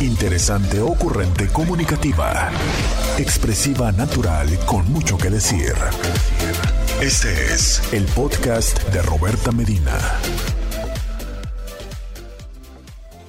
Interesante, 0.00 0.78
ocurrente, 0.78 1.48
comunicativa. 1.50 2.50
Expresiva, 3.18 3.90
natural, 3.92 4.46
con 4.66 4.84
mucho 4.92 5.16
que 5.16 5.30
decir. 5.30 5.72
Este 7.00 7.32
es 7.32 7.80
el 7.94 8.04
podcast 8.04 8.78
de 8.92 9.00
Roberta 9.00 9.52
Medina. 9.52 9.96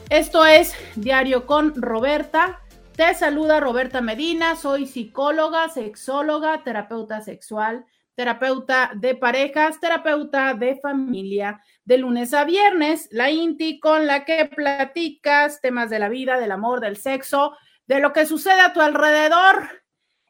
Esto 0.10 0.46
es 0.46 0.74
Diario 0.98 1.46
con 1.46 1.74
Roberta. 1.82 2.60
Te 2.98 3.16
saluda 3.16 3.62
Roberta 3.62 4.02
Medina, 4.02 4.58
soy 4.58 4.88
psicóloga, 4.88 5.70
sexóloga, 5.70 6.64
terapeuta 6.66 7.22
sexual, 7.22 7.86
terapeuta 8.14 8.92
de 8.94 9.16
parejas, 9.16 9.80
terapeuta 9.80 10.54
de 10.54 10.78
familia, 10.82 11.62
de 11.88 11.98
lunes 11.98 12.34
a 12.34 12.44
viernes, 12.44 13.08
la 13.12 13.32
INTI 13.32 13.80
con 13.80 14.08
la 14.08 14.26
que 14.26 14.44
platicas 14.44 15.62
temas 15.62 15.90
de 15.90 16.00
la 16.00 16.10
vida, 16.10 16.38
del 16.38 16.52
amor, 16.52 16.82
del 16.82 16.98
sexo, 16.98 17.56
de 17.86 18.02
lo 18.02 18.12
que 18.12 18.26
sucede 18.26 18.60
a 18.60 18.74
tu 18.74 18.82
alrededor 18.82 19.70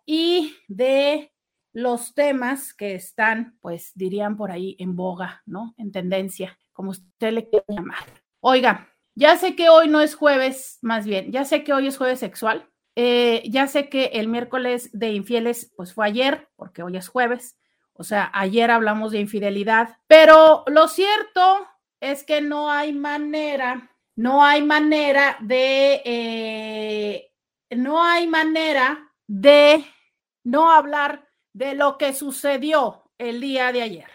y 0.05 0.55
de 0.67 1.33
los 1.73 2.13
temas 2.13 2.75
que 2.75 2.93
están, 2.93 3.57
pues 3.59 3.91
dirían 3.95 4.37
por 4.37 4.51
ahí 4.51 4.75
en 4.77 4.95
boga, 4.95 5.41
¿no? 5.47 5.73
En 5.79 5.91
tendencia, 5.91 6.59
como 6.73 6.91
usted 6.91 7.31
le 7.31 7.49
quiera 7.49 7.65
llamar. 7.67 8.05
Oiga, 8.39 8.93
ya 9.15 9.35
sé 9.35 9.55
que 9.55 9.69
hoy 9.69 9.87
no 9.87 9.99
es 9.99 10.13
jueves, 10.13 10.77
más 10.83 11.07
bien, 11.07 11.31
ya 11.31 11.43
sé 11.43 11.63
que 11.63 11.73
hoy 11.73 11.87
es 11.87 11.97
jueves 11.97 12.19
sexual. 12.19 12.69
Eh, 12.95 13.41
ya 13.49 13.65
sé 13.65 13.89
que 13.89 14.11
el 14.13 14.27
miércoles 14.27 14.91
de 14.93 15.09
infieles, 15.09 15.73
pues 15.75 15.91
fue 15.91 16.05
ayer, 16.05 16.49
porque 16.55 16.83
hoy 16.83 16.97
es 16.97 17.07
jueves. 17.07 17.57
O 17.97 18.03
sea, 18.03 18.29
ayer 18.33 18.69
hablamos 18.69 19.11
de 19.11 19.19
infidelidad, 19.19 19.97
pero 20.07 20.63
lo 20.67 20.87
cierto 20.87 21.67
es 21.99 22.23
que 22.23 22.41
no 22.41 22.69
hay 22.71 22.93
manera, 22.93 23.91
no 24.15 24.43
hay 24.43 24.61
manera 24.61 25.37
de, 25.39 26.01
eh, 26.05 27.31
no 27.71 28.03
hay 28.03 28.27
manera 28.27 29.11
de 29.25 29.83
no 30.43 30.71
hablar 30.71 31.27
de 31.53 31.73
lo 31.73 31.97
que 31.97 32.13
sucedió 32.13 33.03
el 33.17 33.41
día 33.41 33.71
de 33.71 33.81
ayer. 33.81 34.09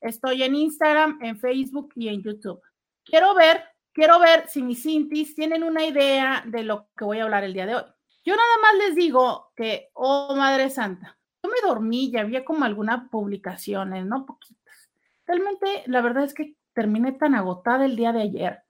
Estoy 0.00 0.42
en 0.42 0.54
Instagram, 0.54 1.18
en 1.20 1.38
Facebook 1.38 1.92
y 1.96 2.08
en 2.08 2.22
YouTube. 2.22 2.62
Quiero 3.04 3.34
ver, 3.34 3.62
quiero 3.92 4.18
ver 4.18 4.48
si 4.48 4.62
mis 4.62 4.82
cintis 4.82 5.34
tienen 5.34 5.62
una 5.62 5.84
idea 5.84 6.42
de 6.46 6.62
lo 6.62 6.88
que 6.96 7.04
voy 7.04 7.18
a 7.18 7.24
hablar 7.24 7.44
el 7.44 7.52
día 7.52 7.66
de 7.66 7.74
hoy. 7.74 7.84
Yo 8.24 8.34
nada 8.34 8.56
más 8.62 8.72
les 8.86 8.94
digo 8.94 9.52
que, 9.54 9.90
oh 9.92 10.34
Madre 10.34 10.70
Santa, 10.70 11.18
me 11.42 11.60
dormí 11.62 12.06
y 12.06 12.16
había 12.16 12.42
como 12.42 12.64
algunas 12.64 13.10
publicaciones, 13.10 14.06
¿no? 14.06 14.24
Poquitas. 14.24 14.88
Realmente, 15.26 15.82
la 15.86 16.00
verdad 16.00 16.24
es 16.24 16.32
que 16.32 16.56
terminé 16.72 17.12
tan 17.12 17.34
agotada 17.34 17.84
el 17.84 17.96
día 17.96 18.12
de 18.12 18.22
ayer 18.22 18.62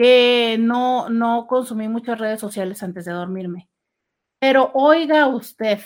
que 0.00 0.56
no, 0.58 1.10
no 1.10 1.46
consumí 1.46 1.86
muchas 1.86 2.18
redes 2.18 2.40
sociales 2.40 2.82
antes 2.82 3.04
de 3.04 3.12
dormirme. 3.12 3.68
Pero 4.40 4.70
oiga 4.72 5.26
usted, 5.26 5.80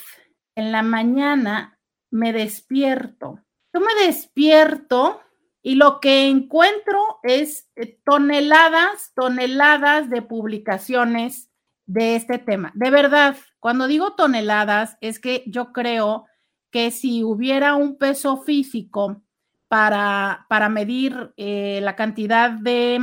en 0.54 0.70
la 0.70 0.84
mañana 0.84 1.80
me 2.12 2.32
despierto. 2.32 3.40
Yo 3.74 3.80
me 3.80 4.06
despierto 4.06 5.20
y 5.62 5.74
lo 5.74 5.98
que 5.98 6.28
encuentro 6.28 7.18
es 7.24 7.68
eh, 7.74 7.98
toneladas, 8.04 9.10
toneladas 9.16 10.08
de 10.08 10.22
publicaciones 10.22 11.50
de 11.84 12.14
este 12.14 12.38
tema. 12.38 12.70
De 12.76 12.90
verdad, 12.90 13.36
cuando 13.58 13.88
digo 13.88 14.14
toneladas, 14.14 14.96
es 15.00 15.18
que 15.18 15.42
yo 15.48 15.72
creo 15.72 16.26
que 16.70 16.92
si 16.92 17.24
hubiera 17.24 17.74
un 17.74 17.98
peso 17.98 18.36
físico 18.36 19.24
para, 19.66 20.46
para 20.48 20.68
medir 20.68 21.34
eh, 21.36 21.80
la 21.82 21.96
cantidad 21.96 22.52
de 22.52 23.00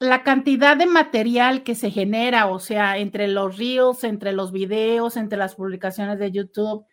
la 0.00 0.22
cantidad 0.22 0.78
de 0.78 0.86
material 0.86 1.62
que 1.62 1.74
se 1.74 1.90
genera, 1.90 2.46
o 2.46 2.58
sea, 2.58 2.96
entre 2.96 3.28
los 3.28 3.58
reels, 3.58 4.02
entre 4.02 4.32
los 4.32 4.50
videos, 4.50 5.18
entre 5.18 5.36
las 5.36 5.54
publicaciones 5.54 6.18
de 6.18 6.32
YouTube, 6.32 6.86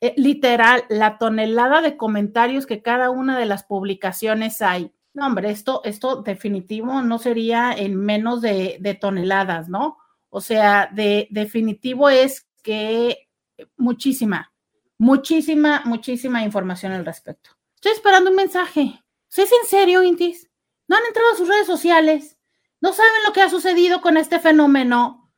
eh, 0.00 0.12
literal, 0.16 0.84
la 0.88 1.18
tonelada 1.18 1.80
de 1.80 1.96
comentarios 1.96 2.66
que 2.66 2.82
cada 2.82 3.10
una 3.10 3.38
de 3.38 3.46
las 3.46 3.62
publicaciones 3.62 4.60
hay. 4.60 4.92
No, 5.14 5.26
hombre, 5.26 5.50
esto, 5.50 5.82
esto 5.84 6.22
definitivo 6.22 7.00
no 7.00 7.18
sería 7.20 7.72
en 7.72 7.96
menos 7.96 8.40
de, 8.42 8.78
de 8.80 8.94
toneladas, 8.94 9.68
¿no? 9.68 9.98
O 10.28 10.40
sea, 10.40 10.90
de 10.92 11.28
definitivo 11.30 12.08
es 12.08 12.48
que 12.64 13.28
muchísima, 13.76 14.52
muchísima, 14.98 15.82
muchísima 15.84 16.42
información 16.42 16.90
al 16.90 17.06
respecto. 17.06 17.50
Estoy 17.76 17.92
esperando 17.92 18.30
un 18.30 18.36
mensaje. 18.36 19.04
¿Es 19.30 19.38
en 19.38 19.68
serio, 19.68 20.02
Intis? 20.02 20.50
¿No 20.88 20.96
han 20.96 21.04
entrado 21.06 21.32
a 21.32 21.36
sus 21.36 21.48
redes 21.48 21.66
sociales? 21.66 22.37
¿No 22.80 22.92
saben 22.92 23.22
lo 23.26 23.32
que 23.32 23.42
ha 23.42 23.50
sucedido 23.50 24.00
con 24.00 24.16
este 24.16 24.38
fenómeno? 24.38 25.30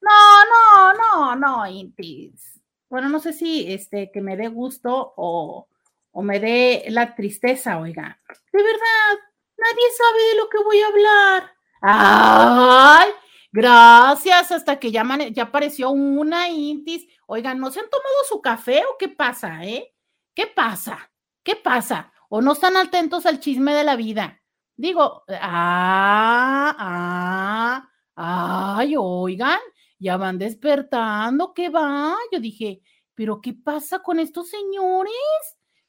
No, 0.00 0.44
no, 0.44 0.94
no, 0.94 1.36
no, 1.36 1.66
Intis. 1.66 2.60
Bueno, 2.88 3.08
no 3.08 3.20
sé 3.20 3.32
si 3.32 3.72
este 3.72 4.10
que 4.12 4.20
me 4.20 4.36
dé 4.36 4.48
gusto 4.48 5.14
o, 5.16 5.68
o 6.10 6.22
me 6.22 6.40
dé 6.40 6.86
la 6.88 7.14
tristeza, 7.14 7.78
oiga. 7.78 8.20
De 8.52 8.62
verdad, 8.62 9.18
nadie 9.56 9.84
sabe 9.96 10.22
de 10.30 10.34
lo 10.36 10.48
que 10.48 10.58
voy 10.64 10.80
a 10.80 10.86
hablar. 10.86 11.52
¡Ay! 11.80 13.10
Gracias, 13.52 14.52
hasta 14.52 14.78
que 14.78 14.90
ya, 14.90 15.04
ya 15.30 15.44
apareció 15.44 15.90
una 15.90 16.48
Intis. 16.48 17.06
Oigan, 17.26 17.58
¿no 17.58 17.70
se 17.70 17.80
han 17.80 17.90
tomado 17.90 18.24
su 18.28 18.40
café 18.40 18.82
o 18.84 18.96
qué 18.98 19.08
pasa, 19.08 19.64
eh? 19.64 19.94
¿Qué 20.34 20.46
pasa? 20.46 21.10
¿Qué 21.42 21.56
pasa? 21.56 22.12
¿O 22.28 22.40
no 22.40 22.52
están 22.52 22.76
atentos 22.76 23.26
al 23.26 23.40
chisme 23.40 23.74
de 23.74 23.84
la 23.84 23.96
vida? 23.96 24.42
Digo, 24.78 25.24
ah, 25.28 26.72
ah, 26.78 27.90
ay, 28.14 28.94
oigan, 28.96 29.58
ya 29.98 30.16
van 30.16 30.38
despertando, 30.38 31.52
¿qué 31.52 31.68
va? 31.68 32.14
Yo 32.30 32.38
dije, 32.38 32.80
pero 33.12 33.40
¿qué 33.40 33.54
pasa 33.54 33.98
con 33.98 34.20
estos 34.20 34.48
señores? 34.50 35.12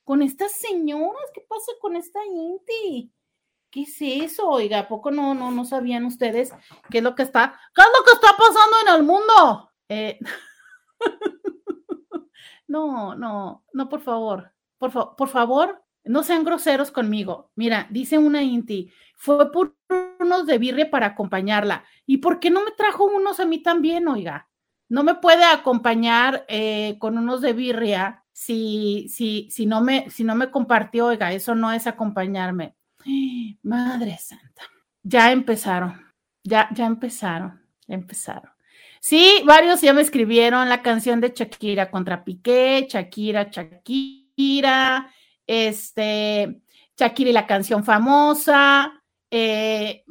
¿Con 0.04 0.24
estas 0.24 0.54
señoras? 0.54 1.22
¿Qué 1.36 1.42
pasa 1.48 1.72
con 1.80 1.98
esta 1.98 2.20
Inti? 2.26 3.14
¿Qué 3.70 3.84
es 3.84 3.96
eso? 4.02 4.50
Oiga, 4.50 4.80
¿a 4.80 4.88
poco 4.88 5.12
no, 5.12 5.36
no, 5.36 5.52
no 5.52 5.66
sabían 5.66 6.06
ustedes 6.06 6.52
qué 6.90 6.98
es 6.98 7.04
lo 7.04 7.14
que 7.14 7.22
está, 7.22 7.60
qué 7.76 7.84
es 7.84 7.88
lo 7.96 8.04
que 8.04 8.14
está 8.14 8.30
pasando 8.36 8.76
en 8.88 8.96
el 8.96 9.04
mundo? 9.04 9.72
Eh, 9.88 10.20
no, 12.68 13.14
no, 13.14 13.64
no, 13.72 13.88
por 13.88 14.02
favor, 14.02 14.52
por, 14.80 15.16
por 15.16 15.30
favor, 15.30 15.84
no 16.10 16.24
sean 16.24 16.44
groseros 16.44 16.90
conmigo. 16.90 17.52
Mira, 17.56 17.86
dice 17.92 18.18
una 18.18 18.42
Inti, 18.42 18.92
fue 19.16 19.52
por 19.52 19.76
unos 20.20 20.48
de 20.48 20.58
birria 20.58 20.90
para 20.90 21.06
acompañarla. 21.06 21.84
¿Y 22.08 22.18
por 22.18 22.40
qué 22.40 22.50
no 22.50 22.66
me 22.66 22.72
trajo 22.72 23.06
unos 23.06 23.40
a 23.40 23.46
mí 23.46 23.60
también, 23.60 24.08
oiga? 24.08 24.50
No 24.88 25.04
me 25.04 25.14
puede 25.14 25.44
acompañar 25.44 26.46
eh, 26.48 26.98
con 26.98 27.20
unos 27.20 27.42
de 27.42 27.54
birria 27.54 28.24
si, 28.32 29.06
si, 29.08 29.50
si, 29.52 29.68
no 29.68 29.82
me, 29.82 30.10
si 30.10 30.24
no 30.24 30.34
me 30.34 30.50
compartió, 30.50 31.06
oiga, 31.06 31.32
eso 31.32 31.54
no 31.54 31.72
es 31.72 31.86
acompañarme. 31.86 32.74
Madre 33.62 34.18
Santa. 34.18 34.64
Ya 35.04 35.32
empezaron, 35.32 36.02
ya, 36.44 36.70
ya 36.74 36.88
empezaron, 36.88 37.62
ya 37.88 37.94
empezaron. 37.94 38.50
Sí, 39.00 39.44
varios 39.46 39.80
ya 39.82 39.94
me 39.94 40.02
escribieron 40.02 40.70
la 40.70 40.82
canción 40.82 41.22
de 41.22 41.34
Shakira 41.36 41.92
contra 41.92 42.24
Piqué, 42.24 42.88
Shakira, 42.90 43.44
Shakira, 43.52 45.14
este, 45.50 46.62
Shakira 46.96 47.32
la 47.32 47.48
canción 47.48 47.84
famosa. 47.84 49.02
Eh, 49.32 50.06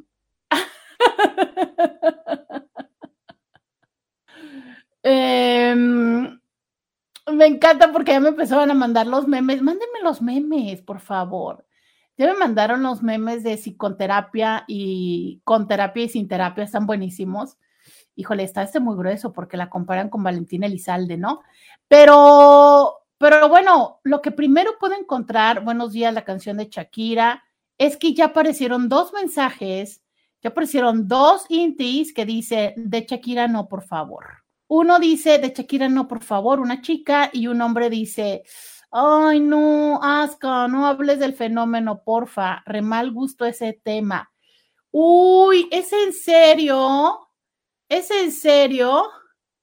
em, 5.05 6.41
me 7.33 7.47
encanta 7.47 7.93
porque 7.93 8.13
ya 8.13 8.21
me 8.21 8.31
empezaron 8.31 8.73
a 8.73 8.75
mandar 8.75 9.07
los 9.07 9.29
memes. 9.29 9.63
Mándenme 9.63 10.01
los 10.03 10.21
memes, 10.21 10.83
por 10.83 10.99
favor. 10.99 11.65
Ya 12.17 12.27
me 12.27 12.35
mandaron 12.35 12.83
los 12.83 13.05
memes 13.05 13.45
de 13.45 13.57
psicoterapia 13.57 14.65
y 14.67 15.41
con 15.45 15.69
terapia 15.69 16.03
y 16.03 16.09
sin 16.09 16.27
terapia, 16.27 16.65
están 16.65 16.85
buenísimos. 16.85 17.59
Híjole, 18.17 18.43
está 18.43 18.63
este 18.63 18.81
muy 18.81 18.97
grueso 18.97 19.33
porque 19.33 19.57
la 19.57 19.71
comparan 19.71 20.09
con 20.09 20.25
Valentina 20.25 20.67
Elizalde, 20.67 21.17
¿no? 21.17 21.43
Pero, 21.87 23.05
pero 23.19 23.49
bueno, 23.49 24.01
lo 24.05 24.23
que 24.23 24.31
primero 24.31 24.73
puedo 24.79 24.95
encontrar, 24.95 25.65
buenos 25.65 25.93
días, 25.93 26.15
la 26.15 26.25
canción 26.25 26.57
de 26.57 26.69
Shakira, 26.71 27.45
es 27.77 27.97
que 27.97 28.15
ya 28.15 28.27
aparecieron 28.27 28.89
dos 28.89 29.13
mensajes, 29.13 30.03
ya 30.41 30.51
aparecieron 30.51 31.09
dos 31.09 31.45
intis 31.49 32.13
que 32.13 32.25
dice 32.25 32.75
de 32.77 33.07
Shakira 33.09 33.49
no, 33.49 33.69
por 33.69 33.83
favor. 33.83 34.45
Uno 34.69 34.99
dice 34.99 35.39
de 35.39 35.51
Shakira 35.51 35.89
no, 35.89 36.09
por 36.09 36.23
favor, 36.23 36.61
una 36.61 36.81
chica, 36.81 37.31
y 37.33 37.47
un 37.47 37.61
hombre 37.61 37.91
dice, 37.91 38.45
Ay, 38.91 39.41
no, 39.41 40.01
Aska, 40.03 40.67
no 40.69 40.87
hables 40.87 41.19
del 41.19 41.35
fenómeno, 41.35 42.03
porfa. 42.05 42.63
Re 42.65 42.81
mal 42.81 43.13
gusto 43.13 43.45
ese 43.45 43.75
tema. 43.75 44.31
Uy, 44.91 45.69
¿es 45.71 45.93
en 45.93 46.13
serio? 46.15 47.29
¿Es 47.89 48.11
en 48.11 48.33
serio? 48.33 49.05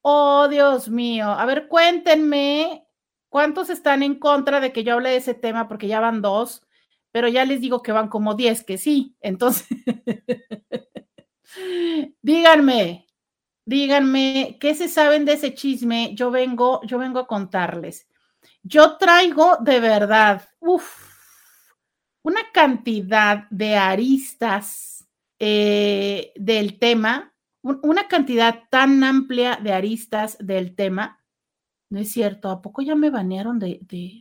Oh, 0.01 0.47
Dios 0.47 0.89
mío. 0.89 1.27
A 1.31 1.45
ver, 1.45 1.67
cuéntenme 1.67 2.84
cuántos 3.35 3.69
están 3.69 4.01
en 4.01 4.15
contra 4.15 4.61
de 4.61 4.71
que 4.71 4.85
yo 4.85 4.93
hable 4.93 5.09
de 5.09 5.17
ese 5.17 5.33
tema, 5.33 5.67
porque 5.67 5.89
ya 5.89 5.99
van 5.99 6.21
dos, 6.21 6.65
pero 7.11 7.27
ya 7.27 7.43
les 7.43 7.59
digo 7.59 7.83
que 7.83 7.91
van 7.91 8.07
como 8.07 8.33
diez 8.33 8.63
que 8.63 8.77
sí. 8.77 9.17
Entonces, 9.19 9.67
díganme, 12.21 13.07
díganme, 13.65 14.55
¿qué 14.61 14.73
se 14.73 14.87
saben 14.87 15.25
de 15.25 15.33
ese 15.33 15.53
chisme? 15.53 16.15
Yo 16.15 16.31
vengo, 16.31 16.79
yo 16.85 16.97
vengo 16.97 17.19
a 17.19 17.27
contarles. 17.27 18.07
Yo 18.63 18.95
traigo 18.95 19.57
de 19.59 19.81
verdad, 19.81 20.47
uff, 20.61 21.05
una 22.21 22.53
cantidad 22.53 23.49
de 23.49 23.75
aristas 23.75 25.09
eh, 25.39 26.31
del 26.37 26.79
tema, 26.79 27.33
una 27.61 28.07
cantidad 28.07 28.63
tan 28.69 29.03
amplia 29.03 29.59
de 29.61 29.73
aristas 29.73 30.37
del 30.39 30.73
tema. 30.73 31.21
No 31.89 31.99
es 31.99 32.11
cierto, 32.11 32.49
¿a 32.49 32.61
poco 32.61 32.81
ya 32.81 32.95
me 32.95 33.09
banearon 33.09 33.59
de, 33.59 33.79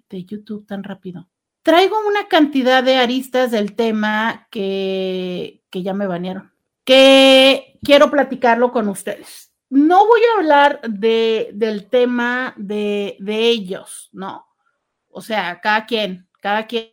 de 0.09 0.25
YouTube 0.25 0.67
tan 0.67 0.85
rápido? 0.85 1.29
Traigo 1.63 1.97
una 2.07 2.29
cantidad 2.29 2.85
de 2.85 2.97
aristas 2.97 3.51
del 3.51 3.75
tema 3.75 4.49
que, 4.51 5.63
que 5.71 5.83
ya 5.83 5.95
me 5.95 6.07
banearon, 6.07 6.53
que 6.85 7.79
quiero 7.83 8.11
platicarlo 8.11 8.71
con 8.71 8.89
ustedes 8.89 9.55
no 9.75 10.07
voy 10.07 10.21
a 10.21 10.39
hablar 10.39 10.81
de, 10.89 11.51
del 11.53 11.89
tema 11.89 12.55
de, 12.57 13.17
ellos, 13.27 14.09
¿no? 14.13 14.47
O 15.09 15.21
sea, 15.21 15.61
cada 15.61 15.85
quien, 15.85 16.29
cada 16.41 16.69
quien 16.69 16.93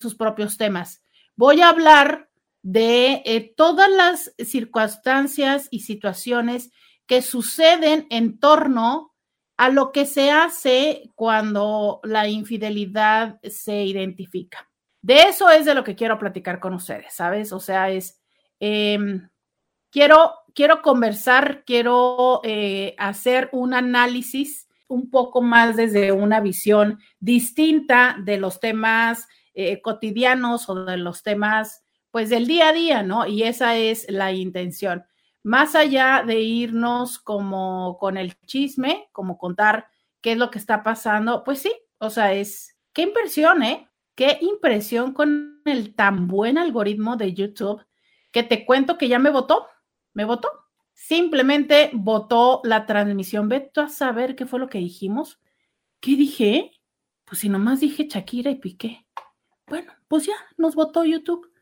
sus 0.00 0.14
propios 0.14 0.56
temas. 0.56 1.02
Voy 1.34 1.62
a 1.62 1.68
hablar 1.68 2.30
de 2.62 3.22
eh, 3.24 3.52
todas 3.56 3.90
las 3.90 4.32
circunstancias 4.38 5.66
y 5.72 5.80
situaciones 5.80 6.70
que 7.06 7.22
suceden 7.22 8.06
en 8.10 8.38
torno 8.38 9.15
a 9.56 9.68
lo 9.70 9.92
que 9.92 10.06
se 10.06 10.30
hace 10.30 11.10
cuando 11.14 12.00
la 12.04 12.28
infidelidad 12.28 13.40
se 13.42 13.84
identifica. 13.84 14.68
De 15.02 15.22
eso 15.22 15.50
es 15.50 15.64
de 15.64 15.74
lo 15.74 15.84
que 15.84 15.94
quiero 15.94 16.18
platicar 16.18 16.60
con 16.60 16.74
ustedes, 16.74 17.14
¿sabes? 17.14 17.52
O 17.52 17.60
sea, 17.60 17.90
es, 17.90 18.20
em, 18.60 19.28
quiero 19.90 20.32
quiero 20.56 20.80
conversar, 20.80 21.64
quiero 21.64 22.40
eh, 22.42 22.94
hacer 22.98 23.50
un 23.52 23.74
análisis 23.74 24.66
un 24.88 25.10
poco 25.10 25.42
más 25.42 25.76
desde 25.76 26.12
una 26.12 26.40
visión 26.40 26.98
distinta 27.20 28.16
de 28.24 28.38
los 28.38 28.58
temas 28.58 29.28
eh, 29.52 29.82
cotidianos 29.82 30.68
o 30.70 30.86
de 30.86 30.96
los 30.96 31.22
temas 31.22 31.82
pues 32.10 32.30
del 32.30 32.46
día 32.46 32.70
a 32.70 32.72
día, 32.72 33.02
¿no? 33.02 33.26
Y 33.26 33.42
esa 33.42 33.76
es 33.76 34.06
la 34.08 34.32
intención. 34.32 35.04
Más 35.46 35.74
allá 35.74 36.24
de 36.26 36.40
irnos 36.40 37.18
como 37.18 37.96
con 37.98 38.16
el 38.16 38.36
chisme, 38.46 39.08
como 39.12 39.38
contar 39.38 39.86
qué 40.20 40.32
es 40.32 40.38
lo 40.38 40.50
que 40.50 40.58
está 40.58 40.82
pasando, 40.82 41.44
pues 41.44 41.60
sí, 41.60 41.72
o 41.98 42.10
sea, 42.10 42.32
es, 42.32 42.76
qué 42.92 43.02
impresión, 43.02 43.62
¿eh? 43.62 43.88
Qué 44.16 44.38
impresión 44.40 45.12
con 45.12 45.62
el 45.64 45.94
tan 45.94 46.26
buen 46.26 46.58
algoritmo 46.58 47.16
de 47.16 47.34
YouTube 47.34 47.84
que 48.32 48.42
te 48.42 48.66
cuento 48.66 48.98
que 48.98 49.08
ya 49.08 49.18
me 49.18 49.30
votó 49.30 49.68
me 50.16 50.24
votó. 50.24 50.48
Simplemente 50.94 51.90
votó 51.92 52.62
la 52.64 52.86
transmisión. 52.86 53.50
Vete 53.50 53.82
a 53.82 53.88
saber 53.88 54.34
qué 54.34 54.46
fue 54.46 54.58
lo 54.58 54.70
que 54.70 54.78
dijimos. 54.78 55.38
¿Qué 56.00 56.16
dije? 56.16 56.72
Pues 57.26 57.40
si 57.40 57.50
nomás 57.50 57.80
dije 57.80 58.08
Shakira 58.08 58.50
y 58.50 58.54
Piqué. 58.54 59.06
Bueno, 59.66 59.92
pues 60.08 60.24
ya 60.24 60.32
nos 60.56 60.74
votó 60.74 61.04
YouTube. 61.04 61.52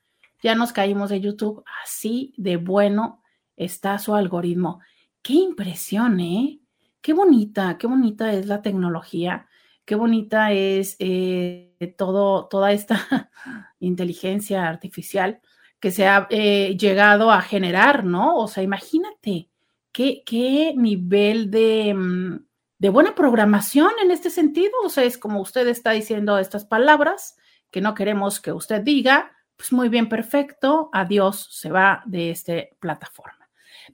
Ya 0.40 0.54
nos 0.54 0.72
caímos 0.72 1.10
de 1.10 1.20
YouTube. 1.20 1.64
Así 1.82 2.32
de 2.36 2.56
bueno 2.58 3.23
está 3.56 3.98
su 3.98 4.14
algoritmo. 4.14 4.80
Qué 5.22 5.34
impresión, 5.34 6.20
¿eh? 6.20 6.60
Qué 7.00 7.12
bonita, 7.12 7.76
qué 7.78 7.86
bonita 7.86 8.32
es 8.32 8.46
la 8.46 8.62
tecnología. 8.62 9.46
Qué 9.84 9.94
bonita 9.94 10.52
es 10.52 10.96
eh, 10.98 11.94
todo, 11.98 12.46
toda 12.48 12.72
esta 12.72 13.30
inteligencia 13.80 14.66
artificial 14.68 15.40
que 15.78 15.90
se 15.90 16.06
ha 16.06 16.26
eh, 16.30 16.76
llegado 16.78 17.30
a 17.30 17.42
generar, 17.42 18.04
¿no? 18.04 18.38
O 18.38 18.48
sea, 18.48 18.62
imagínate 18.62 19.50
qué, 19.92 20.22
qué 20.24 20.72
nivel 20.74 21.50
de, 21.50 21.92
mm, 21.94 22.46
de, 22.78 22.88
buena 22.88 23.14
programación 23.14 23.90
en 24.02 24.10
este 24.10 24.30
sentido. 24.30 24.72
O 24.82 24.88
sea, 24.88 25.04
es 25.04 25.18
como 25.18 25.40
usted 25.42 25.68
está 25.68 25.90
diciendo 25.90 26.38
estas 26.38 26.64
palabras 26.64 27.36
que 27.70 27.82
no 27.82 27.94
queremos 27.94 28.40
que 28.40 28.52
usted 28.52 28.80
diga, 28.80 29.32
pues 29.56 29.72
muy 29.72 29.90
bien, 29.90 30.08
perfecto, 30.08 30.88
adiós, 30.92 31.48
se 31.50 31.70
va 31.70 32.02
de 32.06 32.30
esta 32.30 32.54
plataforma. 32.80 33.43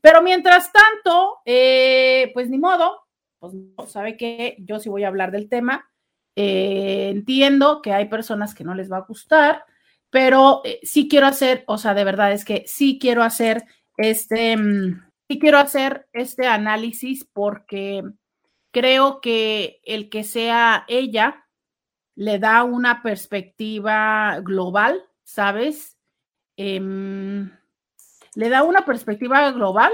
Pero 0.00 0.22
mientras 0.22 0.70
tanto, 0.72 1.38
eh, 1.44 2.30
pues 2.34 2.48
ni 2.48 2.58
modo, 2.58 3.06
pues 3.38 3.54
sabe 3.90 4.16
que 4.16 4.56
yo 4.60 4.78
sí 4.78 4.88
voy 4.88 5.04
a 5.04 5.08
hablar 5.08 5.30
del 5.30 5.48
tema. 5.48 5.90
Eh, 6.36 7.08
entiendo 7.10 7.82
que 7.82 7.92
hay 7.92 8.08
personas 8.08 8.54
que 8.54 8.64
no 8.64 8.74
les 8.74 8.90
va 8.90 8.98
a 8.98 9.06
gustar, 9.06 9.64
pero 10.10 10.62
eh, 10.64 10.80
sí 10.82 11.08
quiero 11.08 11.26
hacer, 11.26 11.64
o 11.66 11.78
sea, 11.78 11.94
de 11.94 12.04
verdad 12.04 12.32
es 12.32 12.44
que 12.44 12.64
sí 12.66 12.98
quiero 13.00 13.22
hacer 13.22 13.64
este, 13.96 14.56
mm, 14.56 15.10
sí 15.28 15.38
quiero 15.38 15.58
hacer 15.58 16.08
este 16.12 16.46
análisis 16.46 17.28
porque 17.32 18.02
creo 18.72 19.20
que 19.20 19.80
el 19.84 20.08
que 20.08 20.24
sea 20.24 20.84
ella 20.88 21.46
le 22.14 22.38
da 22.38 22.64
una 22.64 23.02
perspectiva 23.02 24.40
global, 24.40 25.02
¿sabes? 25.24 25.98
Em, 26.56 27.50
le 28.34 28.48
da 28.48 28.62
una 28.62 28.84
perspectiva 28.84 29.50
global, 29.52 29.92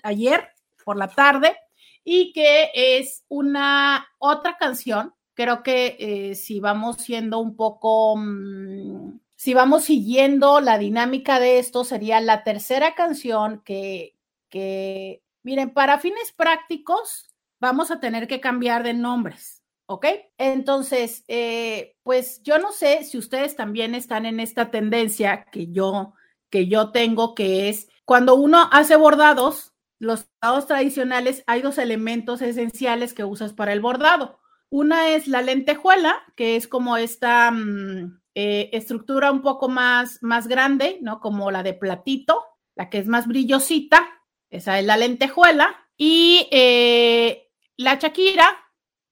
ayer 0.03 0.49
por 0.85 0.97
la 0.97 1.09
tarde 1.09 1.57
y 2.03 2.33
que 2.33 2.71
es 2.75 3.25
una 3.29 4.07
otra 4.19 4.57
canción. 4.57 5.15
Creo 5.35 5.63
que 5.63 5.97
eh, 5.99 6.35
si 6.35 6.61
vamos 6.61 6.97
siendo 6.97 7.41
un 7.41 7.57
poco, 7.57 8.17
mm, 8.17 9.19
si 9.37 9.53
vamos 9.53 9.85
siguiendo 9.85 10.61
la 10.61 10.79
dinámica 10.79 11.39
de 11.39 11.59
esto, 11.59 11.85
sería 11.85 12.21
la 12.21 12.43
tercera 12.43 12.95
canción 12.95 13.63
que, 13.65 14.17
que, 14.49 15.23
miren, 15.43 15.71
para 15.71 15.99
fines 15.99 16.33
prácticos, 16.33 17.29
vamos 17.61 17.91
a 17.91 18.01
tener 18.01 18.27
que 18.27 18.41
cambiar 18.41 18.83
de 18.83 18.95
nombres. 18.95 19.63
¿Ok? 19.89 20.07
Entonces, 20.37 21.25
eh, 21.29 21.97
pues 22.03 22.43
yo 22.43 22.59
no 22.59 22.73
sé 22.73 23.05
si 23.05 23.19
ustedes 23.19 23.55
también 23.55 23.95
están 23.95 24.27
en 24.27 24.41
esta 24.41 24.73
tendencia 24.73 25.45
que 25.53 25.69
yo, 25.69 26.15
que 26.51 26.67
yo 26.67 26.91
tengo, 26.91 27.37
que 27.37 27.69
es 27.69 27.89
cuando 28.05 28.35
uno 28.35 28.69
hace 28.73 28.97
bordados, 28.97 29.75
los 30.01 30.27
bordados 30.43 30.67
tradicionales, 30.67 31.45
hay 31.47 31.63
dos 31.63 31.79
elementos 31.79 32.43
esenciales 32.43 33.15
que 33.15 33.23
usas 33.23 33.53
para 33.53 33.73
el 33.73 33.81
bordado. 33.81 34.41
Una 34.71 35.11
es 35.11 35.29
la 35.29 35.43
lentejuela, 35.43 36.17
que 36.35 36.57
es 36.57 36.67
como 36.67 36.97
esta 36.97 37.53
mm, 37.53 38.19
eh, 38.39 38.69
estructura 38.77 39.33
un 39.33 39.41
poco 39.41 39.71
más, 39.71 40.23
más 40.23 40.47
grande, 40.47 40.99
¿no? 41.01 41.21
Como 41.21 41.51
la 41.51 41.63
de 41.63 41.73
platito, 41.73 42.45
la 42.75 42.91
que 42.91 42.99
es 42.99 43.07
más 43.07 43.27
brillosita, 43.27 44.07
esa 44.51 44.79
es 44.79 44.85
la 44.85 44.99
lentejuela. 44.99 45.89
Y 45.97 46.47
eh, 46.51 47.51
la 47.79 47.99
chaquira, 47.99 48.47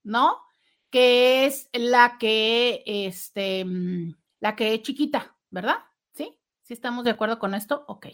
¿no? 0.03 0.43
Que 0.91 1.47
es 1.47 1.71
la 1.73 2.19
que, 2.19 2.83
este, 2.85 3.65
mm, 3.65 4.15
la 4.41 4.55
que 4.55 4.75
es 4.75 4.83
chiquita, 4.83 5.35
¿verdad? 5.49 5.79
¿Sí? 6.13 6.39
¿Sí 6.61 6.75
estamos 6.75 7.03
de 7.05 7.13
acuerdo 7.13 7.39
con 7.39 7.55
esto? 7.55 7.87
Ok. 7.89 8.09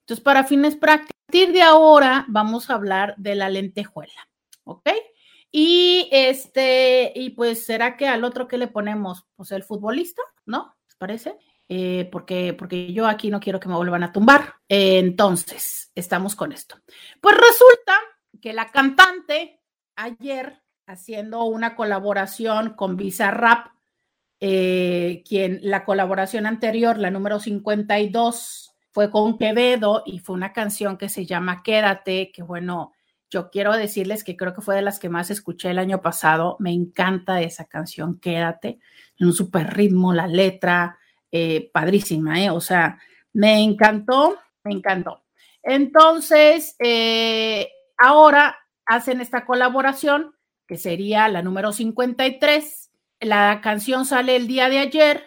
Entonces, 0.00 0.24
para 0.24 0.42
fines 0.42 0.74
prácticos, 0.74 1.14
a 1.14 1.26
partir 1.30 1.52
de 1.52 1.62
ahora 1.62 2.24
vamos 2.26 2.70
a 2.70 2.74
hablar 2.74 3.14
de 3.18 3.36
la 3.36 3.48
lentejuela, 3.48 4.28
¿ok? 4.64 4.90
Y 5.52 6.08
este, 6.12 7.12
y 7.14 7.30
pues, 7.30 7.64
¿será 7.64 7.96
que 7.96 8.06
al 8.06 8.24
otro 8.24 8.46
que 8.46 8.58
le 8.58 8.68
ponemos? 8.68 9.26
Pues 9.34 9.50
el 9.52 9.64
futbolista, 9.64 10.22
¿no? 10.46 10.76
¿Les 10.86 10.96
parece? 10.96 11.36
Eh, 11.68 12.08
porque, 12.10 12.54
porque 12.54 12.92
yo 12.92 13.06
aquí 13.06 13.30
no 13.30 13.40
quiero 13.40 13.60
que 13.60 13.68
me 13.68 13.76
vuelvan 13.76 14.02
a 14.02 14.12
tumbar. 14.12 14.54
entonces, 14.68 15.90
estamos 15.94 16.34
con 16.36 16.52
esto. 16.52 16.76
Pues 17.20 17.36
resulta 17.36 17.98
que 18.40 18.52
la 18.52 18.70
cantante 18.70 19.60
ayer 19.96 20.62
haciendo 20.86 21.44
una 21.44 21.76
colaboración 21.76 22.70
con 22.74 22.96
Bizarrap, 22.96 23.68
eh, 24.40 25.22
quien 25.28 25.60
la 25.62 25.84
colaboración 25.84 26.46
anterior, 26.46 26.98
la 26.98 27.10
número 27.10 27.38
52, 27.38 28.74
fue 28.90 29.10
con 29.10 29.38
Quevedo 29.38 30.02
y 30.04 30.18
fue 30.18 30.34
una 30.34 30.52
canción 30.52 30.96
que 30.96 31.08
se 31.08 31.26
llama 31.26 31.62
Quédate, 31.62 32.32
que 32.32 32.42
bueno, 32.42 32.92
yo 33.30 33.50
quiero 33.50 33.76
decirles 33.76 34.24
que 34.24 34.36
creo 34.36 34.54
que 34.54 34.60
fue 34.60 34.74
de 34.74 34.82
las 34.82 34.98
que 34.98 35.08
más 35.08 35.30
escuché 35.30 35.70
el 35.70 35.78
año 35.78 36.02
pasado. 36.02 36.56
Me 36.58 36.72
encanta 36.72 37.40
esa 37.40 37.66
canción, 37.66 38.18
Quédate, 38.18 38.80
en 39.18 39.28
un 39.28 39.32
super 39.32 39.72
ritmo, 39.74 40.12
la 40.12 40.26
letra, 40.26 40.98
eh, 41.30 41.70
padrísima, 41.72 42.42
¿eh? 42.42 42.50
O 42.50 42.60
sea, 42.60 42.98
me 43.32 43.62
encantó, 43.62 44.36
me 44.64 44.72
encantó. 44.72 45.22
Entonces, 45.62 46.74
eh, 46.80 47.70
ahora 47.96 48.58
hacen 48.84 49.20
esta 49.20 49.46
colaboración, 49.46 50.34
que 50.66 50.76
sería 50.76 51.28
la 51.28 51.42
número 51.42 51.72
53. 51.72 52.90
La 53.20 53.60
canción 53.62 54.06
sale 54.06 54.34
el 54.34 54.48
día 54.48 54.68
de 54.68 54.78
ayer 54.78 55.22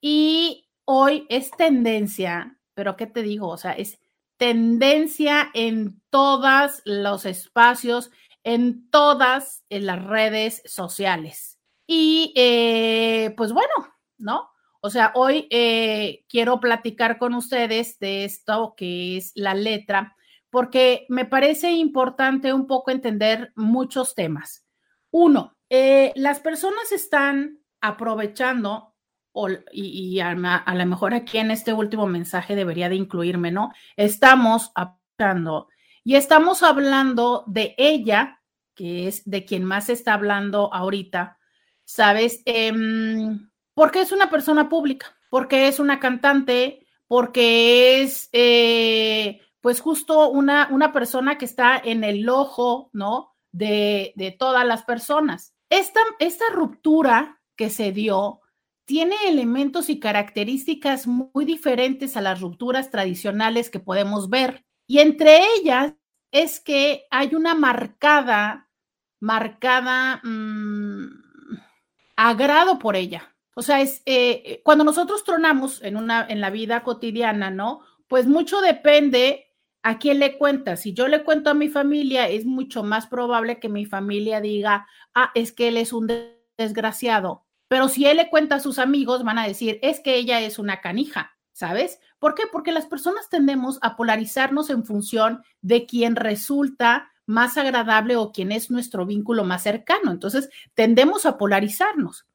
y 0.00 0.70
hoy 0.86 1.26
es 1.28 1.50
tendencia, 1.50 2.58
pero 2.74 2.96
¿qué 2.96 3.06
te 3.06 3.22
digo? 3.22 3.48
O 3.48 3.58
sea, 3.58 3.72
es 3.72 3.98
tendencia 4.36 5.50
en 5.54 6.00
todos 6.10 6.82
los 6.84 7.26
espacios, 7.26 8.10
en 8.44 8.90
todas 8.90 9.64
las 9.68 10.04
redes 10.04 10.62
sociales. 10.64 11.58
Y 11.86 12.32
eh, 12.36 13.34
pues 13.36 13.52
bueno, 13.52 13.72
¿no? 14.18 14.50
O 14.80 14.90
sea, 14.90 15.12
hoy 15.14 15.46
eh, 15.50 16.24
quiero 16.28 16.58
platicar 16.58 17.18
con 17.18 17.34
ustedes 17.34 17.98
de 18.00 18.24
esto 18.24 18.74
que 18.76 19.16
es 19.16 19.30
la 19.36 19.54
letra, 19.54 20.16
porque 20.50 21.06
me 21.08 21.24
parece 21.24 21.70
importante 21.70 22.52
un 22.52 22.66
poco 22.66 22.90
entender 22.90 23.52
muchos 23.54 24.14
temas. 24.14 24.66
Uno, 25.10 25.56
eh, 25.70 26.12
las 26.16 26.40
personas 26.40 26.90
están 26.90 27.60
aprovechando 27.80 28.91
y, 29.72 30.20
a, 30.20 30.34
lo 30.34 30.86
mejor 30.86 31.14
aquí 31.14 31.38
en 31.38 31.50
este 31.50 31.72
último 31.72 32.06
mensaje 32.06 32.54
debería 32.54 32.88
de 32.88 32.96
incluirme, 32.96 33.50
¿no? 33.50 33.72
Estamos 33.96 34.72
hablando 34.74 35.68
y 36.04 36.16
estamos 36.16 36.62
hablando 36.62 37.44
de 37.46 37.74
ella, 37.78 38.40
que 38.74 39.06
es 39.06 39.22
de 39.24 39.44
quien 39.44 39.64
más 39.64 39.88
está 39.88 40.14
hablando 40.14 40.72
ahorita, 40.72 41.38
¿sabes? 41.84 42.42
Em, 42.44 43.50
porque 43.74 44.00
es 44.00 44.12
una 44.12 44.28
persona 44.28 44.68
pública, 44.68 45.16
porque 45.30 45.68
es 45.68 45.78
una 45.78 46.00
cantante, 46.00 46.86
porque 47.06 48.02
es, 48.02 48.28
eh, 48.32 49.40
pues 49.60 49.80
justo 49.80 50.28
una, 50.28 50.68
una 50.70 50.92
persona 50.92 51.38
que 51.38 51.44
está 51.44 51.80
en 51.82 52.04
el 52.04 52.28
ojo, 52.28 52.90
¿no? 52.92 53.34
De, 53.52 54.12
de 54.16 54.32
todas 54.32 54.66
las 54.66 54.82
personas. 54.82 55.54
Esta, 55.70 56.00
esta 56.18 56.44
ruptura 56.52 57.40
que 57.56 57.70
se 57.70 57.92
dio, 57.92 58.41
tiene 58.84 59.16
elementos 59.28 59.88
y 59.90 60.00
características 60.00 61.06
muy 61.06 61.44
diferentes 61.44 62.16
a 62.16 62.20
las 62.20 62.40
rupturas 62.40 62.90
tradicionales 62.90 63.70
que 63.70 63.80
podemos 63.80 64.28
ver. 64.28 64.64
Y 64.86 64.98
entre 64.98 65.40
ellas 65.56 65.94
es 66.30 66.60
que 66.60 67.04
hay 67.10 67.34
una 67.34 67.54
marcada, 67.54 68.68
marcada 69.20 70.20
mm, 70.24 71.06
agrado 72.16 72.78
por 72.78 72.96
ella. 72.96 73.34
O 73.54 73.62
sea, 73.62 73.80
es 73.80 74.02
eh, 74.06 74.60
cuando 74.64 74.84
nosotros 74.84 75.24
tronamos 75.24 75.82
en 75.82 75.96
una 75.96 76.26
en 76.28 76.40
la 76.40 76.50
vida 76.50 76.82
cotidiana, 76.82 77.50
¿no? 77.50 77.82
Pues 78.08 78.26
mucho 78.26 78.60
depende 78.60 79.46
a 79.82 79.98
quién 79.98 80.18
le 80.18 80.38
cuentas. 80.38 80.80
Si 80.80 80.94
yo 80.94 81.08
le 81.08 81.22
cuento 81.22 81.50
a 81.50 81.54
mi 81.54 81.68
familia, 81.68 82.28
es 82.28 82.46
mucho 82.46 82.82
más 82.82 83.06
probable 83.06 83.58
que 83.58 83.68
mi 83.68 83.84
familia 83.84 84.40
diga, 84.40 84.86
ah, 85.14 85.30
es 85.34 85.52
que 85.52 85.68
él 85.68 85.76
es 85.76 85.92
un 85.92 86.10
desgraciado 86.56 87.44
pero 87.72 87.88
si 87.88 88.04
él 88.04 88.18
le 88.18 88.28
cuenta 88.28 88.56
a 88.56 88.60
sus 88.60 88.78
amigos, 88.78 89.24
van 89.24 89.38
a 89.38 89.48
decir, 89.48 89.78
es 89.80 90.00
que 90.00 90.16
ella 90.16 90.42
es 90.42 90.58
una 90.58 90.82
canija, 90.82 91.38
¿sabes? 91.52 92.00
¿Por 92.18 92.34
qué? 92.34 92.42
Porque 92.52 92.70
las 92.70 92.84
personas 92.84 93.30
tendemos 93.30 93.78
a 93.80 93.96
polarizarnos 93.96 94.68
en 94.68 94.84
función 94.84 95.42
de 95.62 95.86
quién 95.86 96.14
resulta 96.14 97.10
más 97.24 97.56
agradable 97.56 98.16
o 98.16 98.30
quién 98.30 98.52
es 98.52 98.70
nuestro 98.70 99.06
vínculo 99.06 99.44
más 99.44 99.62
cercano. 99.62 100.10
Entonces, 100.10 100.50
tendemos 100.74 101.24
a 101.24 101.38
polarizarnos. 101.38 102.26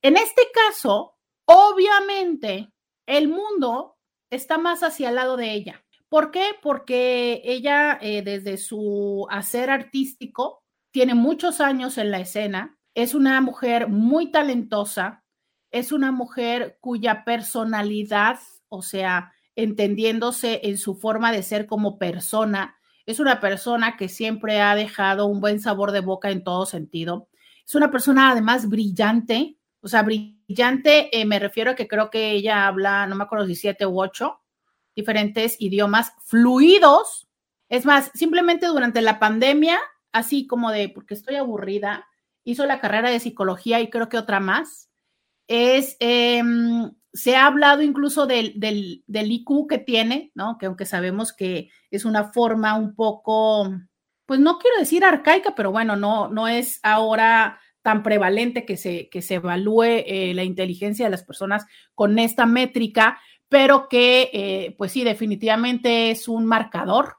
En 0.00 0.16
este 0.16 0.44
caso, 0.54 1.18
obviamente, 1.44 2.72
el 3.04 3.28
mundo 3.28 3.98
está 4.30 4.56
más 4.56 4.82
hacia 4.82 5.10
el 5.10 5.16
lado 5.16 5.36
de 5.36 5.52
ella. 5.52 5.84
¿Por 6.08 6.30
qué? 6.30 6.52
Porque 6.62 7.42
ella, 7.44 7.98
eh, 8.00 8.22
desde 8.22 8.56
su 8.56 9.26
hacer 9.28 9.68
artístico, 9.68 10.62
tiene 10.90 11.14
muchos 11.14 11.60
años 11.60 11.98
en 11.98 12.10
la 12.10 12.20
escena, 12.20 12.75
es 12.96 13.14
una 13.14 13.42
mujer 13.42 13.88
muy 13.88 14.30
talentosa, 14.30 15.22
es 15.70 15.92
una 15.92 16.12
mujer 16.12 16.78
cuya 16.80 17.24
personalidad, 17.24 18.38
o 18.70 18.80
sea, 18.80 19.34
entendiéndose 19.54 20.62
en 20.64 20.78
su 20.78 20.94
forma 20.94 21.30
de 21.30 21.42
ser 21.42 21.66
como 21.66 21.98
persona, 21.98 22.74
es 23.04 23.20
una 23.20 23.38
persona 23.38 23.98
que 23.98 24.08
siempre 24.08 24.62
ha 24.62 24.74
dejado 24.74 25.26
un 25.26 25.42
buen 25.42 25.60
sabor 25.60 25.92
de 25.92 26.00
boca 26.00 26.30
en 26.30 26.42
todo 26.42 26.64
sentido. 26.64 27.28
Es 27.66 27.74
una 27.74 27.90
persona 27.90 28.32
además 28.32 28.66
brillante, 28.66 29.58
o 29.82 29.88
sea, 29.88 30.02
brillante, 30.02 31.10
eh, 31.12 31.26
me 31.26 31.38
refiero 31.38 31.72
a 31.72 31.74
que 31.74 31.88
creo 31.88 32.08
que 32.08 32.30
ella 32.30 32.66
habla, 32.66 33.06
no 33.06 33.14
me 33.14 33.24
acuerdo 33.24 33.46
si 33.46 33.56
siete 33.56 33.84
u 33.84 34.00
ocho 34.00 34.40
diferentes 34.94 35.56
idiomas 35.60 36.14
fluidos. 36.24 37.28
Es 37.68 37.84
más, 37.84 38.10
simplemente 38.14 38.66
durante 38.66 39.02
la 39.02 39.18
pandemia, 39.18 39.78
así 40.12 40.46
como 40.46 40.70
de, 40.70 40.88
porque 40.88 41.12
estoy 41.12 41.36
aburrida, 41.36 42.06
hizo 42.46 42.64
la 42.64 42.80
carrera 42.80 43.10
de 43.10 43.20
psicología 43.20 43.80
y 43.80 43.90
creo 43.90 44.08
que 44.08 44.16
otra 44.16 44.40
más. 44.40 44.88
Es, 45.48 45.96
em, 46.00 46.92
se 47.12 47.36
ha 47.36 47.46
hablado 47.46 47.82
incluso 47.82 48.26
del, 48.26 48.58
del, 48.58 49.04
del, 49.06 49.32
IQ 49.32 49.66
que 49.68 49.78
tiene, 49.78 50.30
¿no? 50.34 50.56
Que 50.58 50.66
aunque 50.66 50.86
sabemos 50.86 51.32
que 51.32 51.70
es 51.90 52.04
una 52.04 52.32
forma 52.32 52.74
un 52.76 52.94
poco, 52.94 53.70
pues 54.26 54.40
no 54.40 54.58
quiero 54.58 54.78
decir 54.78 55.04
arcaica, 55.04 55.54
pero 55.54 55.72
bueno, 55.72 55.96
no, 55.96 56.28
no 56.28 56.46
es 56.48 56.78
ahora 56.82 57.60
tan 57.82 58.02
prevalente 58.02 58.64
que 58.64 58.76
se, 58.76 59.08
que 59.08 59.22
se 59.22 59.34
evalúe 59.36 59.84
eh, 59.84 60.32
la 60.34 60.44
inteligencia 60.44 61.06
de 61.06 61.10
las 61.10 61.24
personas 61.24 61.66
con 61.94 62.18
esta 62.18 62.46
métrica, 62.46 63.18
pero 63.48 63.88
que, 63.88 64.30
eh, 64.32 64.74
pues 64.78 64.92
sí, 64.92 65.04
definitivamente 65.04 66.10
es 66.10 66.28
un 66.28 66.46
marcador 66.46 67.16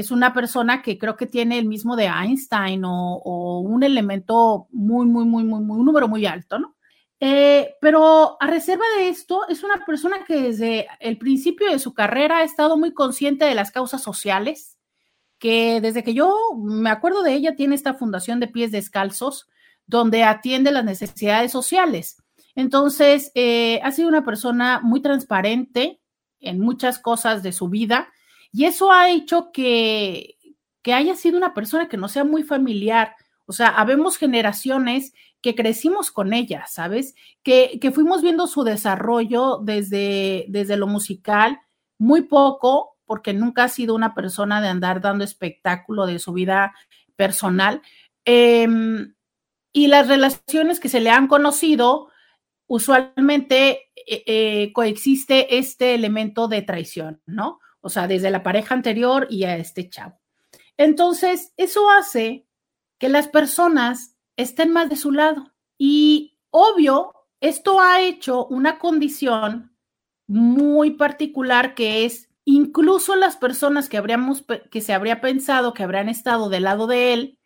es 0.00 0.10
una 0.10 0.32
persona 0.32 0.82
que 0.82 0.98
creo 0.98 1.16
que 1.16 1.26
tiene 1.26 1.58
el 1.58 1.66
mismo 1.66 1.94
de 1.94 2.06
Einstein 2.06 2.82
o, 2.84 3.60
un 3.60 3.82
elemento 3.82 4.66
muy, 4.72 5.06
muy, 5.06 5.24
muy, 5.24 5.44
muy, 5.44 5.60
muy, 5.60 5.78
un 5.78 5.84
número 5.86 6.08
muy 6.08 6.26
alto, 6.26 6.58
¿no? 6.58 6.76
Eh, 7.22 7.74
pero 7.82 8.38
a 8.40 8.46
reserva 8.46 8.84
de 8.96 9.10
esto, 9.10 9.46
es 9.48 9.62
una 9.62 9.84
persona 9.84 10.24
que 10.24 10.40
desde 10.40 10.86
el 11.00 11.18
principio 11.18 11.70
de 11.70 11.78
su 11.78 11.92
carrera 11.92 12.38
ha 12.38 12.44
estado 12.44 12.78
muy 12.78 12.94
consciente 12.94 13.44
de 13.44 13.54
las 13.54 13.70
causas 13.70 14.02
sociales, 14.02 14.78
que 15.38 15.80
desde 15.82 16.02
que 16.02 16.14
yo 16.14 16.34
me 16.56 16.88
acuerdo 16.88 17.22
de 17.22 17.34
ella 17.34 17.56
tiene 17.56 17.74
esta 17.74 17.94
fundación 17.94 18.40
de 18.40 18.48
pies 18.48 18.72
descalzos, 18.72 19.48
donde 19.86 20.24
atiende 20.24 20.72
las 20.72 20.84
necesidades 20.84 21.52
sociales. 21.52 22.22
Entonces, 22.54 23.32
eh, 23.34 23.80
ha 23.82 23.92
sido 23.92 24.08
una 24.08 24.24
persona 24.24 24.80
muy 24.82 25.02
transparente 25.02 26.00
en 26.40 26.58
muchas 26.58 26.98
cosas 26.98 27.42
de 27.42 27.52
su 27.52 27.68
vida 27.68 28.08
y 28.52 28.64
eso 28.64 28.90
ha 28.90 29.10
hecho 29.10 29.52
que, 29.52 30.36
que 30.82 30.92
haya 30.92 31.16
sido 31.16 31.36
una 31.36 31.54
persona 31.54 31.88
que 31.88 31.96
no 31.96 32.08
sea 32.08 32.24
muy 32.24 32.42
familiar. 32.42 33.14
O 33.46 33.52
sea, 33.52 33.68
habemos 33.68 34.16
generaciones 34.16 35.12
que 35.40 35.54
crecimos 35.54 36.10
con 36.10 36.32
ella, 36.32 36.66
¿sabes? 36.66 37.14
Que, 37.42 37.78
que 37.80 37.90
fuimos 37.90 38.22
viendo 38.22 38.46
su 38.46 38.62
desarrollo 38.64 39.58
desde, 39.62 40.46
desde 40.48 40.76
lo 40.76 40.86
musical, 40.86 41.60
muy 41.98 42.22
poco, 42.22 42.96
porque 43.06 43.32
nunca 43.32 43.64
ha 43.64 43.68
sido 43.68 43.94
una 43.94 44.14
persona 44.14 44.60
de 44.60 44.68
andar 44.68 45.00
dando 45.00 45.24
espectáculo 45.24 46.06
de 46.06 46.18
su 46.18 46.32
vida 46.32 46.74
personal. 47.16 47.82
Em, 48.24 49.14
y 49.72 49.86
las 49.86 50.08
relaciones 50.08 50.80
que 50.80 50.88
se 50.88 51.00
le 51.00 51.10
han 51.10 51.26
conocido, 51.26 52.08
usualmente 52.66 53.90
eh, 54.06 54.22
eh, 54.26 54.72
coexiste 54.72 55.58
este 55.58 55.94
elemento 55.94 56.48
de 56.48 56.62
traición, 56.62 57.20
¿no? 57.26 57.58
O 57.80 57.88
sea, 57.88 58.06
desde 58.06 58.30
la 58.30 58.42
pareja 58.42 58.74
anterior 58.74 59.26
y 59.30 59.44
a 59.44 59.56
este 59.56 59.88
chavo. 59.88 60.18
Entonces, 60.76 61.52
eso 61.56 61.90
hace 61.90 62.46
que 62.98 63.08
las 63.08 63.28
personas 63.28 64.16
estén 64.36 64.72
más 64.72 64.88
de 64.88 64.96
su 64.96 65.12
lado. 65.12 65.52
Y 65.78 66.38
obvio, 66.50 67.14
esto 67.40 67.80
ha 67.80 68.00
hecho 68.00 68.46
una 68.46 68.78
condición 68.78 69.74
muy 70.26 70.92
particular 70.92 71.74
que 71.74 72.04
es 72.04 72.28
incluso 72.44 73.16
las 73.16 73.36
personas 73.36 73.88
que 73.88 74.02
que 74.70 74.80
se 74.80 74.92
habría 74.92 75.20
pensado 75.20 75.74
que 75.74 75.82
habrían 75.82 76.08
estado 76.08 76.48
del 76.48 76.64
lado 76.64 76.86
de 76.86 77.12
él 77.12 77.38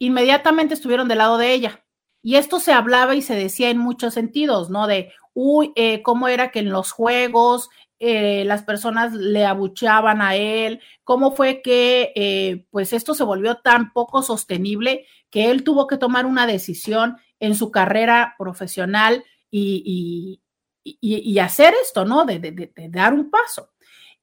inmediatamente 0.00 0.74
estuvieron 0.74 1.08
del 1.08 1.18
lado 1.18 1.38
de 1.38 1.52
ella. 1.52 1.84
Y 2.22 2.36
esto 2.36 2.58
se 2.58 2.72
hablaba 2.72 3.14
y 3.14 3.22
se 3.22 3.34
decía 3.34 3.70
en 3.70 3.78
muchos 3.78 4.14
sentidos, 4.14 4.70
¿no? 4.70 4.86
De, 4.86 5.12
uy, 5.34 5.72
eh, 5.76 6.02
cómo 6.02 6.28
era 6.28 6.50
que 6.50 6.58
en 6.58 6.70
los 6.70 6.90
juegos 6.90 7.68
eh, 8.02 8.44
las 8.46 8.62
personas 8.62 9.12
le 9.12 9.44
abucheaban 9.44 10.22
a 10.22 10.34
él, 10.34 10.80
cómo 11.04 11.32
fue 11.32 11.60
que 11.60 12.14
eh, 12.16 12.66
pues 12.70 12.94
esto 12.94 13.12
se 13.12 13.24
volvió 13.24 13.56
tan 13.56 13.92
poco 13.92 14.22
sostenible 14.22 15.06
que 15.28 15.50
él 15.50 15.64
tuvo 15.64 15.86
que 15.86 15.98
tomar 15.98 16.24
una 16.24 16.46
decisión 16.46 17.18
en 17.40 17.54
su 17.54 17.70
carrera 17.70 18.36
profesional 18.38 19.22
y, 19.50 20.40
y, 20.82 21.38
hacer 21.40 21.74
esto, 21.82 22.06
¿no? 22.06 22.24
De, 22.24 22.38
de, 22.38 22.72
dar 22.88 23.12
un 23.12 23.30
paso. 23.30 23.70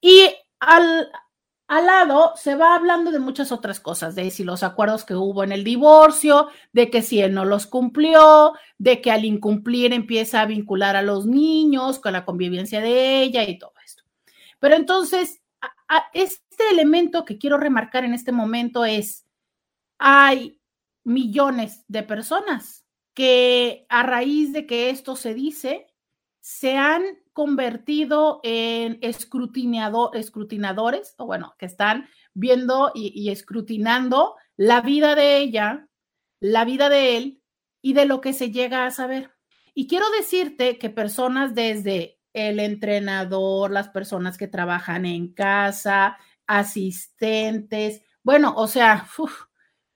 Y 0.01 0.27
al, 0.59 1.09
al 1.67 1.85
lado 1.85 2.33
se 2.37 2.55
va 2.55 2.75
hablando 2.75 3.11
de 3.11 3.19
muchas 3.19 3.51
otras 3.51 3.79
cosas, 3.81 4.15
de 4.15 4.31
si 4.31 4.43
los 4.43 4.63
acuerdos 4.63 5.03
que 5.03 5.15
hubo 5.15 5.43
en 5.43 5.51
el 5.51 5.65
divorcio, 5.65 6.47
de 6.71 6.89
que 6.89 7.01
si 7.01 7.19
él 7.19 7.33
no 7.33 7.43
los 7.43 7.67
cumplió, 7.67 8.53
de 8.77 9.01
que 9.01 9.11
al 9.11 9.25
incumplir 9.25 9.91
empieza 9.91 10.41
a 10.41 10.45
vincular 10.45 10.95
a 10.95 11.01
los 11.01 11.25
niños 11.25 11.99
con 11.99 12.13
la 12.13 12.23
convivencia 12.23 12.79
de 12.79 13.21
ella 13.21 13.43
y 13.43 13.59
todo 13.59 13.73
esto. 13.85 14.03
Pero 14.59 14.75
entonces, 14.75 15.41
este 16.13 16.69
elemento 16.71 17.25
que 17.25 17.37
quiero 17.37 17.57
remarcar 17.57 18.05
en 18.05 18.13
este 18.13 18.31
momento 18.31 18.85
es, 18.85 19.25
hay 19.97 20.61
millones 21.03 21.83
de 21.87 22.03
personas 22.03 22.85
que 23.13 23.85
a 23.89 24.03
raíz 24.03 24.53
de 24.53 24.65
que 24.65 24.89
esto 24.89 25.15
se 25.15 25.33
dice, 25.33 25.87
se 26.39 26.77
han 26.77 27.03
convertido 27.37 28.39
en 28.41 28.97
escrutinadores, 29.03 31.13
o 31.19 31.27
bueno, 31.27 31.53
que 31.59 31.67
están 31.67 32.09
viendo 32.33 32.91
y, 32.95 33.29
escrutinando 33.29 34.33
la 34.55 34.81
vida 34.81 35.13
de 35.13 35.37
ella, 35.37 35.87
la 36.39 36.65
vida 36.65 36.89
de 36.89 37.15
él 37.15 37.43
y 37.79 37.93
de 37.93 38.07
lo 38.07 38.21
que 38.21 38.33
se 38.33 38.49
llega 38.49 38.87
a 38.87 38.91
saber. 38.91 39.35
Y 39.75 39.85
quiero 39.85 40.07
decirte 40.17 40.79
que 40.79 40.89
personas 40.89 41.53
desde 41.53 42.19
el 42.33 42.59
entrenador, 42.59 43.69
las 43.69 43.89
personas 43.89 44.35
que 44.35 44.47
trabajan 44.47 45.05
en 45.05 45.31
casa, 45.31 46.17
asistentes, 46.47 48.01
bueno, 48.23 48.55
o 48.57 48.65
sea, 48.65 49.07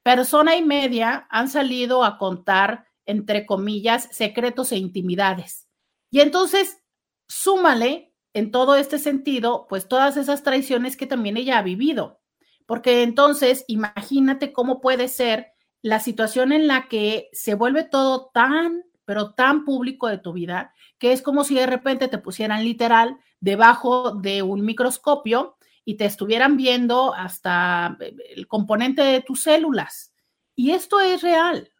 persona 0.03 0.57
y 0.57 0.63
media 0.63 1.25
han 1.31 1.49
salido 1.49 2.03
a 2.03 2.19
contar, 2.19 2.85
entre 3.07 3.47
comillas, 3.47 4.09
secretos 4.11 4.71
e 4.73 4.77
intimidades 4.77 5.71
y 6.11 6.19
entonces, 6.19 6.80
súmale 7.31 8.13
en 8.33 8.51
todo 8.51 8.75
este 8.75 8.99
sentido, 8.99 9.65
pues 9.69 9.87
todas 9.87 10.17
esas 10.17 10.43
traiciones 10.43 10.97
que 10.97 11.07
también 11.07 11.37
ella 11.37 11.59
ha 11.59 11.63
vivido. 11.63 12.19
Porque 12.65 13.03
entonces, 13.03 13.63
imagínate 13.67 14.51
cómo 14.51 14.81
puede 14.81 15.07
ser 15.07 15.53
la 15.81 15.99
situación 15.99 16.51
en 16.51 16.67
la 16.67 16.87
que 16.89 17.29
se 17.31 17.55
vuelve 17.55 17.83
todo 17.83 18.29
tan, 18.33 18.83
pero 19.05 19.33
tan 19.33 19.63
público 19.63 20.07
de 20.07 20.17
tu 20.17 20.33
vida, 20.33 20.73
que 20.97 21.13
es 21.13 21.21
como 21.21 21.43
si 21.43 21.55
de 21.55 21.65
repente 21.65 22.09
te 22.09 22.17
pusieran 22.17 22.63
literal 22.63 23.17
debajo 23.39 24.11
de 24.11 24.41
un 24.41 24.63
microscopio 24.63 25.57
y 25.85 25.95
te 25.95 26.05
estuvieran 26.05 26.57
viendo 26.57 27.13
hasta 27.13 27.97
eh, 28.01 28.13
el 28.35 28.47
componente 28.47 29.03
de 29.03 29.21
tus 29.21 29.43
células. 29.43 30.13
Y 30.55 30.71
esto 30.71 30.99
es 30.99 31.21
real. 31.21 31.71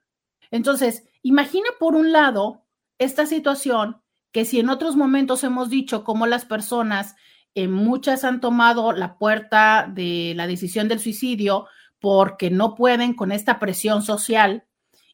Entonces, 0.49 1.03
imagina 1.21 1.67
por 1.77 1.95
un 1.95 2.11
lado 2.11 2.65
esta 2.97 3.25
situación 3.25 4.00
que 4.31 4.45
si 4.45 4.59
en 4.59 4.69
otros 4.69 4.95
momentos 4.95 5.43
hemos 5.43 5.69
dicho 5.69 6.03
cómo 6.03 6.27
las 6.27 6.45
personas, 6.45 7.15
eh, 7.53 7.67
muchas 7.67 8.23
han 8.23 8.39
tomado 8.39 8.93
la 8.93 9.17
puerta 9.17 9.89
de 9.93 10.33
la 10.35 10.47
decisión 10.47 10.87
del 10.87 10.99
suicidio 10.99 11.67
porque 11.99 12.49
no 12.49 12.75
pueden 12.75 13.13
con 13.13 13.31
esta 13.31 13.59
presión 13.59 14.01
social, 14.01 14.63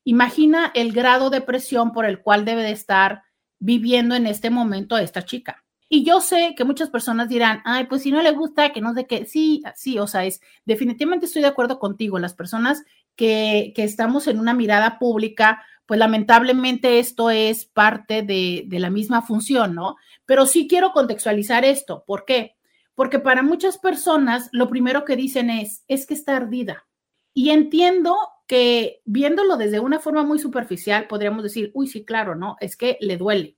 imagina 0.03 0.71
el 0.73 0.93
grado 0.93 1.29
de 1.29 1.41
presión 1.41 1.91
por 1.91 2.05
el 2.05 2.21
cual 2.21 2.45
debe 2.45 2.63
de 2.63 2.71
estar 2.71 3.23
viviendo 3.59 4.15
en 4.15 4.27
este 4.27 4.49
momento 4.49 4.97
esta 4.97 5.23
chica. 5.23 5.65
Y 5.89 6.03
yo 6.03 6.21
sé 6.21 6.53
que 6.55 6.65
muchas 6.65 6.89
personas 6.89 7.29
dirán, 7.29 7.61
ay, 7.65 7.85
pues 7.85 8.03
si 8.03 8.11
no 8.11 8.21
le 8.21 8.31
gusta, 8.31 8.71
que 8.73 8.81
no 8.81 8.93
sé 8.93 9.07
qué, 9.07 9.25
sí, 9.25 9.63
sí, 9.75 9.97
o 9.99 10.07
sea, 10.07 10.25
es, 10.25 10.41
definitivamente 10.65 11.25
estoy 11.25 11.41
de 11.41 11.47
acuerdo 11.47 11.79
contigo, 11.79 12.19
las 12.19 12.33
personas 12.33 12.83
que, 13.15 13.71
que 13.75 13.83
estamos 13.83 14.27
en 14.27 14.39
una 14.39 14.53
mirada 14.53 14.99
pública, 14.99 15.63
pues 15.87 15.99
lamentablemente 15.99 16.99
esto 16.99 17.29
es 17.29 17.65
parte 17.65 18.21
de, 18.21 18.67
la 18.69 18.89
misma 18.89 19.21
función, 19.21 19.73
¿no? 19.73 19.95
Pero 20.25 20.45
sí 20.45 20.67
quiero 20.67 20.91
contextualizar 20.91 21.63
esto. 21.63 22.03
¿Por 22.05 22.25
qué? 22.25 22.57
Porque 22.93 23.19
para 23.19 23.41
muchas 23.41 23.77
personas 23.77 24.49
lo 24.51 24.69
primero 24.69 25.05
que 25.05 25.15
dicen 25.15 25.49
es, 25.49 25.85
es 25.87 26.05
que 26.05 26.13
está 26.13 26.35
ardida. 26.35 26.85
Y 27.33 27.51
entiendo 27.51 28.17
que 28.47 29.01
viéndolo 29.05 29.55
desde 29.55 29.79
una 29.79 29.99
forma 29.99 30.23
muy 30.23 30.39
superficial, 30.39 31.07
podríamos 31.07 31.43
decir, 31.43 31.71
uy, 31.73 31.87
sí, 31.87 32.03
claro, 32.03 32.35
¿no? 32.35 32.57
Es 32.59 32.75
que 32.75 32.97
le 32.99 33.15
duele. 33.15 33.57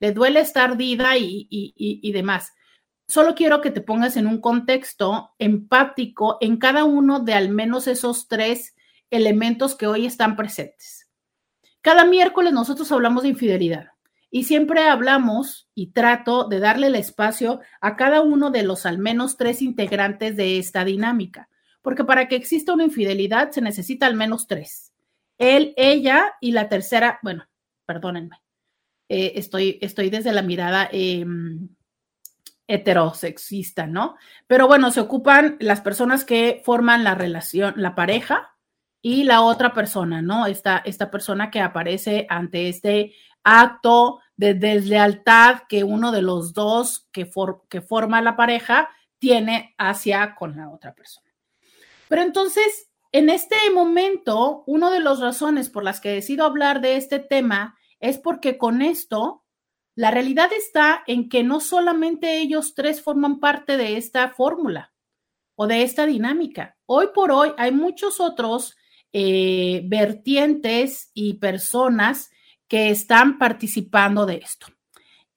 Le 0.00 0.12
duele 0.12 0.40
estar 0.40 0.70
ardida 0.70 1.16
y, 1.16 1.46
y 1.50 2.12
demás. 2.12 2.54
Solo 3.06 3.34
quiero 3.34 3.60
que 3.60 3.70
te 3.70 3.80
pongas 3.80 4.16
en 4.16 4.26
un 4.26 4.40
contexto 4.40 5.30
empático 5.38 6.38
en 6.40 6.56
cada 6.56 6.84
uno 6.84 7.20
de 7.20 7.34
al 7.34 7.50
menos 7.50 7.86
esos 7.86 8.26
tres 8.26 8.74
elementos 9.10 9.76
que 9.76 9.86
hoy 9.86 10.06
están 10.06 10.36
presentes. 10.36 11.07
Cada 11.80 12.04
miércoles 12.04 12.52
nosotros 12.52 12.90
hablamos 12.92 13.22
de 13.22 13.30
infidelidad 13.30 13.88
y 14.30 14.44
siempre 14.44 14.82
hablamos 14.88 15.68
y 15.74 15.92
trato 15.92 16.44
de 16.44 16.60
darle 16.60 16.88
el 16.88 16.96
espacio 16.96 17.60
a 17.80 17.96
cada 17.96 18.20
uno 18.20 18.50
de 18.50 18.62
los 18.62 18.84
al 18.84 18.98
menos 18.98 19.36
tres 19.36 19.62
integrantes 19.62 20.36
de 20.36 20.58
esta 20.58 20.84
dinámica, 20.84 21.48
porque 21.82 22.04
para 22.04 22.28
que 22.28 22.36
exista 22.36 22.74
una 22.74 22.84
infidelidad 22.84 23.50
se 23.50 23.62
necesita 23.62 24.06
al 24.06 24.14
menos 24.14 24.46
tres. 24.46 24.92
Él, 25.38 25.72
ella 25.76 26.34
y 26.40 26.52
la 26.52 26.68
tercera, 26.68 27.20
bueno, 27.22 27.46
perdónenme, 27.86 28.42
eh, 29.08 29.32
estoy, 29.36 29.78
estoy 29.80 30.10
desde 30.10 30.32
la 30.32 30.42
mirada 30.42 30.88
em, 30.92 31.68
heterosexista, 32.66 33.86
¿no? 33.86 34.16
Pero 34.46 34.66
bueno, 34.66 34.90
se 34.90 35.00
ocupan 35.00 35.56
las 35.60 35.80
personas 35.80 36.24
que 36.24 36.60
forman 36.64 37.04
la 37.04 37.14
relación, 37.14 37.74
la 37.76 37.94
pareja, 37.94 38.57
y 39.00 39.24
la 39.24 39.42
otra 39.42 39.72
persona, 39.72 40.22
¿no? 40.22 40.46
Esta, 40.46 40.78
esta 40.78 41.10
persona 41.10 41.50
que 41.50 41.60
aparece 41.60 42.26
ante 42.28 42.68
este 42.68 43.14
acto 43.44 44.20
de 44.36 44.54
deslealtad 44.54 45.62
que 45.68 45.84
uno 45.84 46.12
de 46.12 46.22
los 46.22 46.52
dos 46.52 47.08
que, 47.12 47.30
que 47.68 47.80
forma 47.80 48.22
la 48.22 48.36
pareja 48.36 48.88
tiene 49.18 49.74
hacia 49.78 50.34
con 50.34 50.56
la 50.56 50.70
otra 50.70 50.94
persona. 50.94 51.28
Pero 52.08 52.22
entonces, 52.22 52.90
en 53.12 53.30
este 53.30 53.56
momento, 53.72 54.64
una 54.66 54.90
de 54.90 55.00
las 55.00 55.20
razones 55.20 55.70
por 55.70 55.84
las 55.84 56.00
que 56.00 56.10
decido 56.10 56.44
hablar 56.44 56.80
de 56.80 56.96
este 56.96 57.18
tema 57.18 57.76
es 58.00 58.18
porque 58.18 58.58
con 58.58 58.82
esto, 58.82 59.44
la 59.94 60.10
realidad 60.10 60.50
está 60.52 61.02
en 61.06 61.28
que 61.28 61.42
no 61.42 61.58
solamente 61.60 62.38
ellos 62.38 62.74
tres 62.74 63.02
forman 63.02 63.40
parte 63.40 63.76
de 63.76 63.96
esta 63.96 64.28
fórmula 64.28 64.92
o 65.56 65.66
de 65.66 65.82
esta 65.82 66.06
dinámica. 66.06 66.76
Hoy 66.86 67.08
por 67.12 67.32
hoy 67.32 67.52
hay 67.58 67.72
muchos 67.72 68.20
otros 68.20 68.76
eh, 69.12 69.82
vertientes 69.84 71.10
y 71.14 71.34
personas 71.34 72.30
que 72.66 72.90
están 72.90 73.38
participando 73.38 74.26
de 74.26 74.36
esto. 74.36 74.66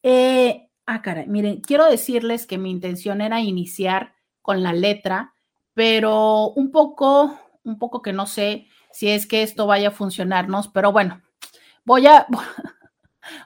Eh, 0.03 0.69
ah, 0.85 1.01
caray, 1.01 1.27
miren, 1.27 1.61
quiero 1.61 1.85
decirles 1.85 2.47
que 2.47 2.57
mi 2.57 2.71
intención 2.71 3.21
era 3.21 3.39
iniciar 3.39 4.13
con 4.41 4.63
la 4.63 4.73
letra, 4.73 5.33
pero 5.73 6.49
un 6.49 6.71
poco, 6.71 7.39
un 7.63 7.77
poco 7.77 8.01
que 8.01 8.13
no 8.13 8.25
sé 8.25 8.67
si 8.91 9.09
es 9.09 9.25
que 9.25 9.43
esto 9.43 9.67
vaya 9.67 9.89
a 9.89 9.91
funcionarnos, 9.91 10.67
pero 10.67 10.91
bueno, 10.91 11.21
voy 11.85 12.07
a, 12.07 12.27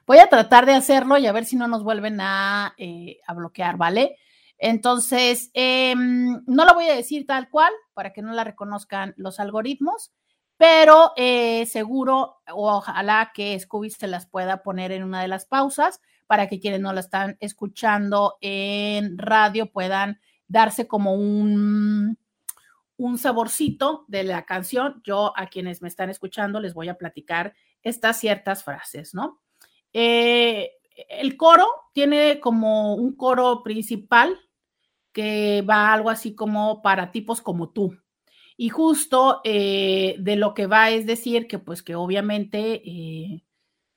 Voy 0.05 0.19
a 0.19 0.27
tratar 0.27 0.65
de 0.65 0.73
hacerlo 0.73 1.17
y 1.17 1.27
a 1.27 1.31
ver 1.31 1.45
si 1.45 1.55
no 1.55 1.67
nos 1.67 1.83
vuelven 1.83 2.19
a, 2.21 2.73
eh, 2.77 3.19
a 3.27 3.33
bloquear, 3.33 3.77
¿vale? 3.77 4.17
Entonces, 4.57 5.51
em, 5.53 6.41
no 6.45 6.65
lo 6.65 6.73
voy 6.73 6.85
a 6.85 6.95
decir 6.95 7.25
tal 7.25 7.49
cual 7.49 7.73
para 7.93 8.13
que 8.13 8.21
no 8.21 8.33
la 8.33 8.43
reconozcan 8.43 9.13
los 9.17 9.39
algoritmos, 9.39 10.13
pero 10.57 11.11
eh, 11.17 11.65
seguro 11.65 12.37
ojalá 12.47 13.31
que 13.33 13.59
Scooby 13.59 13.89
se 13.89 14.07
las 14.07 14.25
pueda 14.25 14.63
poner 14.63 14.91
en 14.91 15.03
una 15.03 15.21
de 15.21 15.27
las 15.27 15.45
pausas 15.45 15.99
para 16.27 16.47
que 16.47 16.59
quienes 16.59 16.79
no 16.79 16.93
la 16.93 17.01
están 17.01 17.37
escuchando 17.39 18.37
en 18.41 19.17
radio 19.17 19.71
puedan 19.71 20.19
darse 20.47 20.87
como 20.87 21.13
un, 21.13 22.17
un 22.97 23.17
saborcito 23.17 24.05
de 24.07 24.23
la 24.23 24.45
canción. 24.45 25.01
Yo 25.03 25.33
a 25.35 25.47
quienes 25.47 25.81
me 25.81 25.89
están 25.89 26.09
escuchando 26.09 26.59
les 26.59 26.73
voy 26.73 26.89
a 26.89 26.97
platicar 26.97 27.53
estas 27.83 28.19
ciertas 28.19 28.63
frases, 28.63 29.13
¿no? 29.13 29.41
Eh, 29.93 30.71
el 30.95 31.37
coro 31.37 31.67
tiene 31.93 32.39
como 32.39 32.95
un 32.95 33.15
coro 33.15 33.63
principal 33.63 34.39
que 35.11 35.61
va 35.61 35.93
algo 35.93 36.09
así 36.09 36.35
como 36.35 36.81
para 36.81 37.11
tipos 37.11 37.41
como 37.41 37.69
tú. 37.69 37.97
Y 38.57 38.69
justo 38.69 39.41
eh, 39.43 40.15
de 40.19 40.35
lo 40.35 40.53
que 40.53 40.67
va 40.67 40.89
es 40.89 41.05
decir 41.05 41.47
que 41.47 41.59
pues 41.59 41.83
que 41.83 41.95
obviamente 41.95 42.81
eh, 42.85 43.45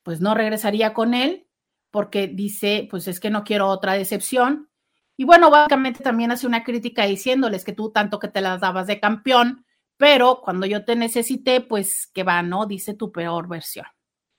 pues 0.02 0.20
no 0.20 0.34
regresaría 0.34 0.94
con 0.94 1.14
él 1.14 1.48
porque 1.90 2.28
dice 2.28 2.86
pues 2.90 3.08
es 3.08 3.20
que 3.20 3.30
no 3.30 3.44
quiero 3.44 3.68
otra 3.68 3.94
decepción. 3.94 4.70
Y 5.16 5.24
bueno, 5.24 5.50
básicamente 5.50 6.02
también 6.04 6.30
hace 6.30 6.46
una 6.46 6.62
crítica 6.62 7.04
diciéndoles 7.04 7.64
que 7.64 7.72
tú 7.72 7.90
tanto 7.90 8.20
que 8.20 8.28
te 8.28 8.40
las 8.40 8.60
dabas 8.60 8.86
de 8.86 9.00
campeón, 9.00 9.66
pero 9.96 10.40
cuando 10.40 10.66
yo 10.66 10.84
te 10.84 10.94
necesité 10.94 11.60
pues 11.60 12.08
que 12.14 12.22
va, 12.22 12.42
¿no? 12.42 12.66
Dice 12.66 12.94
tu 12.94 13.10
peor 13.10 13.48
versión. 13.48 13.86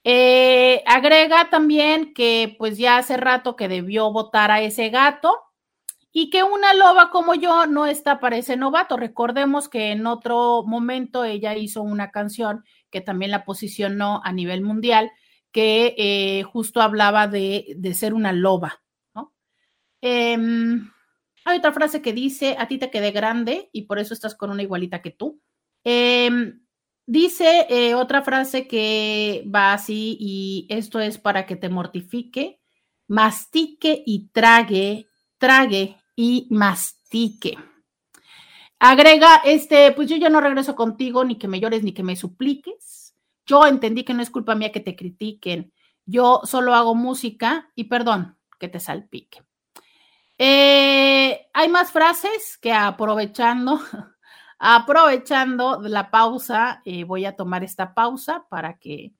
Eh, 0.03 0.81
agrega 0.85 1.49
también 1.49 2.13
que 2.13 2.55
pues 2.57 2.77
ya 2.77 2.97
hace 2.97 3.17
rato 3.17 3.55
que 3.55 3.67
debió 3.67 4.11
votar 4.11 4.49
a 4.49 4.61
ese 4.61 4.89
gato 4.89 5.37
y 6.11 6.29
que 6.29 6.43
una 6.43 6.73
loba 6.73 7.11
como 7.11 7.35
yo 7.35 7.67
no 7.67 7.85
está 7.85 8.19
para 8.19 8.37
ese 8.37 8.57
novato. 8.57 8.97
Recordemos 8.97 9.69
que 9.69 9.91
en 9.91 10.07
otro 10.07 10.63
momento 10.65 11.23
ella 11.23 11.55
hizo 11.55 11.81
una 11.81 12.11
canción 12.11 12.63
que 12.89 13.01
también 13.01 13.31
la 13.31 13.45
posicionó 13.45 14.21
a 14.23 14.31
nivel 14.31 14.61
mundial, 14.61 15.11
que 15.51 15.95
eh, 15.97 16.43
justo 16.43 16.81
hablaba 16.81 17.27
de, 17.27 17.77
ser 17.93 18.13
una 18.13 18.33
loba. 18.33 18.81
Em, 20.01 20.89
hay 21.43 21.57
otra 21.57 21.73
frase 21.73 22.01
que 22.01 22.13
dice, 22.13 22.55
a 22.57 22.67
ti 22.67 22.77
te 22.77 22.89
quedé 22.89 23.11
grande 23.11 23.69
y 23.73 23.81
por 23.83 23.99
eso 23.99 24.13
estás 24.13 24.33
con 24.33 24.49
una 24.49 24.63
igualita 24.63 25.01
que 25.01 25.11
tú. 25.11 25.41
Em, 25.83 26.61
dice 27.09 27.67
eh, 27.69 27.95
otra 27.95 28.21
frase 28.21 28.67
que 28.67 29.43
va 29.53 29.73
así 29.73 30.17
y 30.19 30.67
esto 30.69 30.99
es 30.99 31.17
para 31.17 31.45
que 31.45 31.55
te 31.55 31.69
mortifique, 31.69 32.61
mastique 33.07 34.03
y 34.05 34.29
trague 34.29 35.09
trague 35.39 35.97
y 36.15 36.47
mastique. 36.51 37.57
Agrega, 38.77 39.41
este, 39.43 39.91
pues 39.93 40.07
yo 40.07 40.17
ya 40.17 40.29
no 40.29 40.39
regreso 40.39 40.75
contigo, 40.75 41.25
ni 41.25 41.37
que 41.37 41.47
me 41.47 41.59
llores, 41.59 41.83
ni 41.83 41.93
que 41.93 42.03
me 42.03 42.15
supliques. 42.15 43.15
Yo 43.45 43.65
entendí 43.65 44.03
que 44.03 44.13
no 44.13 44.21
es 44.21 44.29
culpa 44.29 44.53
mía 44.53 44.71
que 44.71 44.79
te 44.79 44.95
critiquen. 44.95 45.73
Yo 46.05 46.41
solo 46.43 46.75
hago 46.75 46.93
música 46.93 47.71
y 47.75 47.85
perdón 47.85 48.37
que 48.59 48.67
te 48.67 48.79
salpique. 48.79 49.41
Eh, 50.37 51.49
hay 51.53 51.67
más 51.69 51.91
frases 51.91 52.57
que 52.57 52.71
aprovechando, 52.71 53.79
aprovechando 54.59 55.81
la 55.81 56.11
pausa, 56.11 56.81
eh, 56.85 57.05
voy 57.05 57.25
a 57.25 57.35
tomar 57.35 57.63
esta 57.63 57.93
pausa 57.93 58.45
para 58.49 58.77
que 58.77 59.13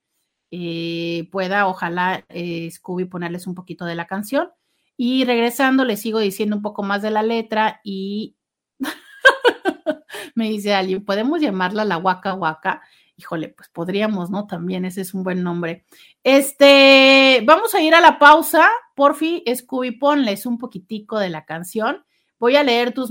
eh, 0.50 1.28
pueda, 1.32 1.66
ojalá, 1.66 2.24
Scooby 2.70 3.06
ponerles 3.06 3.46
un 3.46 3.54
poquito 3.54 3.84
de 3.86 3.94
la 3.94 4.06
canción. 4.06 4.50
Y 4.96 5.24
regresando, 5.24 5.86
le 5.86 5.96
sigo 5.96 6.18
diciendo 6.18 6.56
un 6.56 6.62
poco 6.62 6.82
más 6.82 7.00
de 7.00 7.10
la 7.10 7.22
letra 7.22 7.80
y 7.82 8.36
me 10.34 10.50
dice 10.50 10.74
alguien, 10.74 11.04
¿podemos 11.04 11.40
llamarla 11.40 11.86
la 11.86 11.96
Waka 11.96 12.34
Waka? 12.34 12.82
Híjole, 13.16 13.48
pues 13.48 13.68
podríamos, 13.70 14.30
¿no? 14.30 14.46
También 14.46 14.84
ese 14.84 15.00
es 15.00 15.14
un 15.14 15.22
buen 15.22 15.42
nombre. 15.42 15.84
Este, 16.22 17.42
vamos 17.46 17.74
a 17.74 17.80
ir 17.80 17.94
a 17.94 18.00
la 18.00 18.18
pausa. 18.18 18.68
Porfi, 18.94 19.42
Scooby, 19.54 19.92
ponles 19.92 20.46
un 20.46 20.58
poquitico 20.58 21.18
de 21.18 21.30
la 21.30 21.44
canción. 21.44 22.04
Voy 22.38 22.56
a 22.56 22.62
leer 22.62 22.92
tus, 22.92 23.10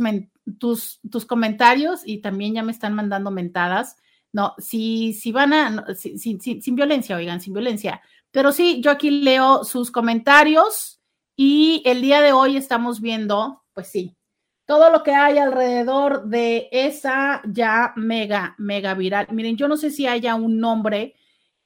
tus, 0.58 1.00
tus 1.10 1.26
comentarios 1.26 2.02
y 2.06 2.20
también 2.20 2.54
ya 2.54 2.64
me 2.64 2.72
están 2.72 2.94
mandando 2.94 3.32
mentadas. 3.32 3.98
No, 4.32 4.54
si, 4.58 5.14
si 5.14 5.32
van 5.32 5.54
a, 5.54 5.86
sin 5.96 6.76
violencia, 6.76 7.16
oigan, 7.16 7.42
sin 7.42 7.54
violencia. 7.54 8.02
Pero 8.32 8.52
sí, 8.52 8.82
yo 8.82 8.92
aquí 8.92 9.10
leo 9.10 9.64
sus 9.64 9.92
comentarios 9.92 11.02
y 11.36 11.82
el 11.86 12.02
día 12.02 12.22
de 12.22 12.32
hoy 12.32 12.58
estamos 12.58 13.02
viendo, 13.02 13.64
pues 13.74 13.88
sí, 13.88 14.16
todo 14.70 14.92
lo 14.92 15.02
que 15.02 15.16
hay 15.16 15.40
alrededor 15.40 16.26
de 16.26 16.70
esa 16.72 17.42
ya 17.44 17.92
mega, 17.96 18.54
mega 18.60 18.94
viral. 18.94 19.26
Miren, 19.32 19.58
yo 19.58 19.68
no 19.68 19.78
sé 19.78 19.90
si 19.90 20.06
haya 20.06 20.36
un 20.36 20.60
nombre 20.60 21.16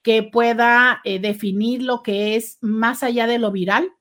que 0.02 0.24
pueda 0.24 1.02
eh, 1.04 1.19
definir 1.19 1.82
lo 1.82 2.02
que 2.02 2.38
es 2.38 2.60
más 2.62 3.04
allá 3.04 3.28
de 3.28 3.39
lo 3.39 3.52
viral, 3.52 3.91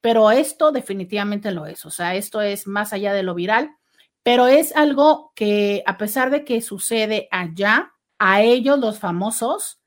pero 0.00 0.30
esto 0.30 0.72
definitivamente 0.72 1.50
lo 1.50 1.66
es. 1.66 1.84
O 1.84 1.90
sea, 1.90 2.14
esto 2.14 2.40
es 2.40 2.66
más 2.66 2.94
allá 2.94 3.12
de 3.12 3.22
lo 3.22 3.34
viral, 3.34 3.76
pero 4.26 4.48
es 4.48 4.74
algo 4.74 5.30
que 5.36 5.84
a 5.86 5.98
pesar 5.98 6.30
de 6.30 6.44
que 6.44 6.60
sucede 6.60 7.28
allá, 7.30 7.92
a 8.18 8.42
ellos 8.42 8.76
los 8.76 8.98
famosos, 8.98 9.80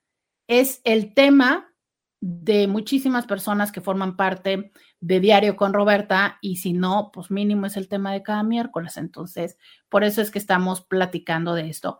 es 0.47 0.79
el 0.85 1.13
tema 1.13 1.73
de 2.21 2.65
muchísimas 2.67 3.25
personas 3.25 3.73
que 3.73 3.81
forman 3.81 4.15
parte 4.15 4.71
de 5.01 5.19
Diario 5.19 5.57
con 5.57 5.73
Roberta 5.73 6.37
y 6.41 6.55
si 6.55 6.71
no, 6.71 7.11
pues 7.11 7.29
mínimo 7.31 7.65
es 7.65 7.75
el 7.75 7.89
tema 7.89 8.13
de 8.13 8.23
cada 8.23 8.43
miércoles. 8.43 8.95
Entonces, 8.95 9.57
por 9.89 10.05
eso 10.05 10.21
es 10.21 10.31
que 10.31 10.39
estamos 10.39 10.79
platicando 10.79 11.53
de 11.53 11.67
esto. 11.69 11.99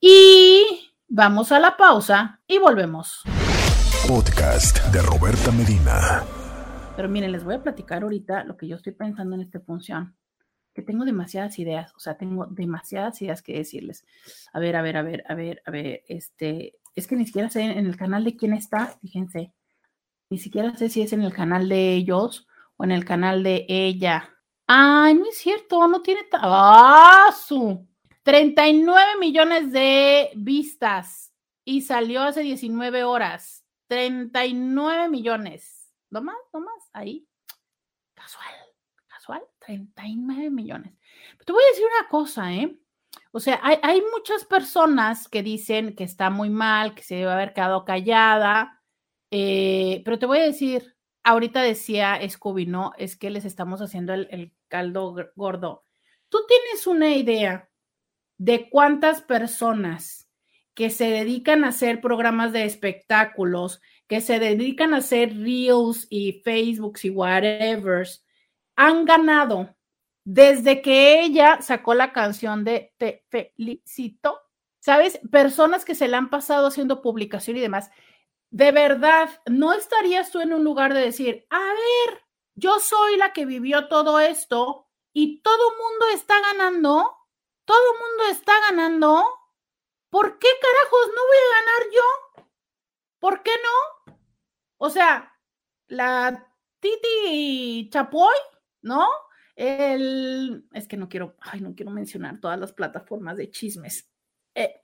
Y 0.00 0.64
vamos 1.06 1.52
a 1.52 1.60
la 1.60 1.76
pausa 1.76 2.40
y 2.48 2.58
volvemos. 2.58 3.22
Podcast 4.08 4.84
de 4.86 5.02
Roberta 5.02 5.52
Medina. 5.52 6.24
Pero 6.96 7.08
miren, 7.08 7.30
les 7.30 7.44
voy 7.44 7.54
a 7.54 7.62
platicar 7.62 8.02
ahorita 8.02 8.42
lo 8.42 8.56
que 8.56 8.66
yo 8.66 8.74
estoy 8.74 8.94
pensando 8.94 9.36
en 9.36 9.42
esta 9.42 9.60
función, 9.60 10.16
que 10.76 10.82
tengo 10.82 11.06
demasiadas 11.06 11.58
ideas, 11.58 11.94
o 11.96 12.00
sea, 12.00 12.18
tengo 12.18 12.44
demasiadas 12.44 13.22
ideas 13.22 13.40
que 13.40 13.54
decirles. 13.54 14.04
A 14.52 14.60
ver, 14.60 14.76
a 14.76 14.82
ver, 14.82 14.98
a 14.98 15.02
ver, 15.02 15.24
a 15.26 15.34
ver, 15.34 15.62
a 15.64 15.70
ver, 15.70 16.04
este, 16.06 16.78
es 16.94 17.06
que 17.06 17.16
ni 17.16 17.24
siquiera 17.24 17.48
sé 17.48 17.62
en 17.62 17.86
el 17.86 17.96
canal 17.96 18.24
de 18.24 18.36
quién 18.36 18.52
está, 18.52 18.98
fíjense. 19.00 19.54
Ni 20.28 20.36
siquiera 20.36 20.76
sé 20.76 20.90
si 20.90 21.00
es 21.00 21.14
en 21.14 21.22
el 21.22 21.32
canal 21.32 21.70
de 21.70 21.94
ellos 21.94 22.46
o 22.76 22.84
en 22.84 22.92
el 22.92 23.06
canal 23.06 23.42
de 23.42 23.64
ella. 23.70 24.36
Ay, 24.66 25.14
no 25.14 25.26
es 25.30 25.38
cierto, 25.38 25.88
no 25.88 26.02
tiene. 26.02 26.26
¡Ah, 26.32 27.34
su! 27.34 27.88
39 28.22 29.18
millones 29.18 29.72
de 29.72 30.30
vistas 30.36 31.32
y 31.64 31.80
salió 31.80 32.22
hace 32.22 32.42
19 32.42 33.02
horas. 33.04 33.64
39 33.86 35.08
millones. 35.08 35.90
¿No 36.10 36.20
más? 36.20 36.36
¿No 36.52 36.60
más? 36.60 36.90
Ahí. 36.92 37.26
Casual, 38.14 38.52
casual. 39.06 39.42
39 39.66 40.50
millones. 40.50 40.94
te 41.44 41.52
voy 41.52 41.62
a 41.62 41.70
decir 41.70 41.86
una 41.86 42.08
cosa, 42.08 42.54
¿eh? 42.54 42.78
O 43.32 43.40
sea, 43.40 43.60
hay, 43.62 44.02
muchas 44.12 44.44
personas 44.44 45.28
que 45.28 45.42
dicen 45.42 45.94
que 45.94 46.04
está 46.04 46.30
muy 46.30 46.48
mal, 46.48 46.94
que 46.94 47.02
se 47.02 47.16
debe 47.16 47.32
haber 47.32 47.52
quedado 47.52 47.84
callada, 47.84 48.82
eh, 49.30 50.02
pero 50.04 50.18
te 50.18 50.26
voy 50.26 50.38
a 50.38 50.46
decir, 50.46 50.96
ahorita 51.22 51.62
decía 51.62 52.18
Scooby, 52.26 52.66
¿no? 52.66 52.92
Es 52.96 53.16
que 53.16 53.30
les 53.30 53.44
estamos 53.44 53.82
haciendo 53.82 54.14
el, 54.14 54.52
caldo 54.68 55.14
gordo. 55.36 55.84
¿Tú 56.28 56.38
tienes 56.48 56.86
una 56.86 57.14
idea 57.14 57.70
de 58.38 58.68
cuántas 58.68 59.22
personas 59.22 60.28
que 60.74 60.90
se 60.90 61.10
dedican 61.10 61.64
a 61.64 61.68
hacer 61.68 62.00
programas 62.00 62.52
de 62.52 62.64
espectáculos, 62.64 63.80
que 64.08 64.20
se 64.20 64.38
dedican 64.38 64.92
a 64.92 64.98
hacer 64.98 65.36
reels 65.36 66.06
y 66.10 66.42
Facebooks 66.44 67.04
y 67.04 67.10
whatever, 67.10 68.06
han 68.76 69.04
ganado 69.04 69.74
desde 70.24 70.82
que 70.82 71.22
ella 71.22 71.60
sacó 71.62 71.94
la 71.94 72.12
canción 72.12 72.64
de 72.64 72.94
Te 72.98 73.24
felicito? 73.28 74.40
¿Sabes? 74.78 75.18
Personas 75.30 75.84
que 75.84 75.94
se 75.94 76.06
la 76.06 76.18
han 76.18 76.30
pasado 76.30 76.68
haciendo 76.68 77.02
publicación 77.02 77.56
y 77.56 77.60
demás 77.60 77.90
de 78.50 78.72
verdad, 78.72 79.42
¿no 79.46 79.72
estarías 79.72 80.30
tú 80.30 80.40
en 80.40 80.52
un 80.52 80.64
lugar 80.64 80.94
de 80.94 81.00
decir, 81.00 81.46
a 81.50 81.58
ver, 81.58 82.24
yo 82.54 82.78
soy 82.80 83.16
la 83.16 83.32
que 83.32 83.44
vivió 83.44 83.88
todo 83.88 84.20
esto 84.20 84.88
y 85.12 85.42
todo 85.42 85.72
mundo 85.72 86.06
está 86.14 86.40
ganando? 86.40 87.16
¿Todo 87.64 87.92
mundo 87.92 88.24
está 88.30 88.52
ganando? 88.70 89.24
¿Por 90.10 90.38
qué 90.38 90.48
carajos 90.60 91.08
no 91.14 91.22
voy 91.26 91.36
a 91.36 91.54
ganar 91.60 91.92
yo? 91.92 92.46
¿Por 93.18 93.42
qué 93.42 93.50
no? 93.62 94.14
O 94.78 94.88
sea, 94.88 95.34
la 95.88 96.50
Titi 96.80 97.90
Chapoy, 97.90 98.36
¿no? 98.86 99.06
El, 99.54 100.64
es 100.72 100.86
que 100.86 100.96
no 100.96 101.08
quiero, 101.08 101.36
ay, 101.40 101.60
no 101.60 101.74
quiero 101.74 101.90
mencionar 101.90 102.40
todas 102.40 102.58
las 102.58 102.72
plataformas 102.72 103.36
de 103.36 103.50
chismes. 103.50 104.10
Eh, 104.54 104.80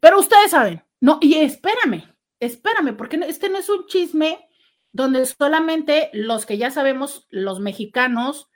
pero 0.00 0.18
ustedes 0.18 0.50
saben, 0.50 0.82
no, 1.00 1.18
y 1.20 1.34
espérame, 1.34 2.04
espérame, 2.40 2.96
porque 2.96 3.20
este 3.26 3.48
no 3.48 3.58
es 3.58 3.68
un 3.68 3.86
chisme 3.86 4.48
donde 4.92 5.26
solamente 5.26 6.10
los 6.12 6.46
que 6.46 6.58
ya 6.58 6.70
sabemos, 6.70 7.26
los 7.30 7.60
mexicanos 7.60 8.48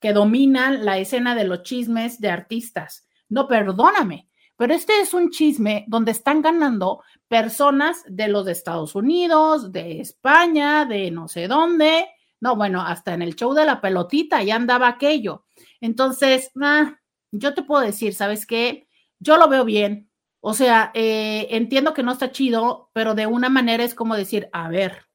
que 0.00 0.12
dominan 0.12 0.84
la 0.84 0.98
escena 0.98 1.34
de 1.34 1.44
los 1.44 1.62
chismes 1.62 2.20
de 2.20 2.30
artistas. 2.30 3.06
No, 3.28 3.48
perdóname, 3.48 4.28
pero 4.56 4.74
este 4.74 5.00
es 5.00 5.14
un 5.14 5.30
chisme 5.30 5.84
donde 5.88 6.12
están 6.12 6.42
ganando 6.42 7.02
personas 7.28 8.02
de 8.08 8.28
los 8.28 8.46
Estados 8.48 8.94
Unidos, 8.94 9.72
de 9.72 10.00
España, 10.00 10.84
de 10.84 11.10
no 11.10 11.28
sé 11.28 11.48
dónde. 11.48 12.06
No, 12.40 12.56
bueno, 12.56 12.82
hasta 12.82 13.14
en 13.14 13.22
el 13.22 13.34
show 13.34 13.54
de 13.54 13.64
la 13.64 13.80
pelotita 13.80 14.42
ya 14.42 14.56
andaba 14.56 14.88
aquello. 14.88 15.44
Entonces, 15.80 16.50
ah, 16.62 16.98
yo 17.32 17.54
te 17.54 17.62
puedo 17.62 17.82
decir, 17.82 18.14
¿sabes 18.14 18.46
qué? 18.46 18.88
Yo 19.18 19.36
lo 19.36 19.48
veo 19.48 19.64
bien. 19.64 20.10
O 20.40 20.54
sea, 20.54 20.90
eh, 20.94 21.48
entiendo 21.50 21.94
que 21.94 22.02
no 22.02 22.12
está 22.12 22.30
chido, 22.30 22.90
pero 22.92 23.14
de 23.14 23.26
una 23.26 23.48
manera 23.48 23.82
es 23.82 23.94
como 23.94 24.14
decir, 24.16 24.48
a 24.52 24.68
ver, 24.68 25.06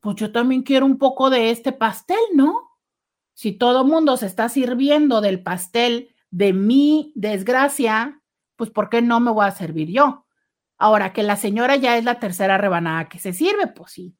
pues 0.00 0.16
yo 0.16 0.32
también 0.32 0.62
quiero 0.62 0.86
un 0.86 0.98
poco 0.98 1.30
de 1.30 1.50
este 1.50 1.72
pastel, 1.72 2.18
¿no? 2.34 2.70
Si 3.34 3.52
todo 3.52 3.84
mundo 3.84 4.16
se 4.16 4.26
está 4.26 4.48
sirviendo 4.48 5.20
del 5.20 5.42
pastel 5.42 6.14
de 6.30 6.52
mi 6.52 7.12
desgracia, 7.14 8.22
pues 8.56 8.70
¿por 8.70 8.88
qué 8.88 9.02
no 9.02 9.20
me 9.20 9.30
voy 9.30 9.46
a 9.46 9.50
servir 9.50 9.90
yo? 9.90 10.26
Ahora 10.78 11.12
que 11.12 11.22
la 11.22 11.36
señora 11.36 11.76
ya 11.76 11.98
es 11.98 12.04
la 12.04 12.18
tercera 12.18 12.56
rebanada 12.56 13.08
que 13.08 13.18
se 13.18 13.32
sirve, 13.32 13.66
pues 13.66 13.92
sí. 13.92 14.16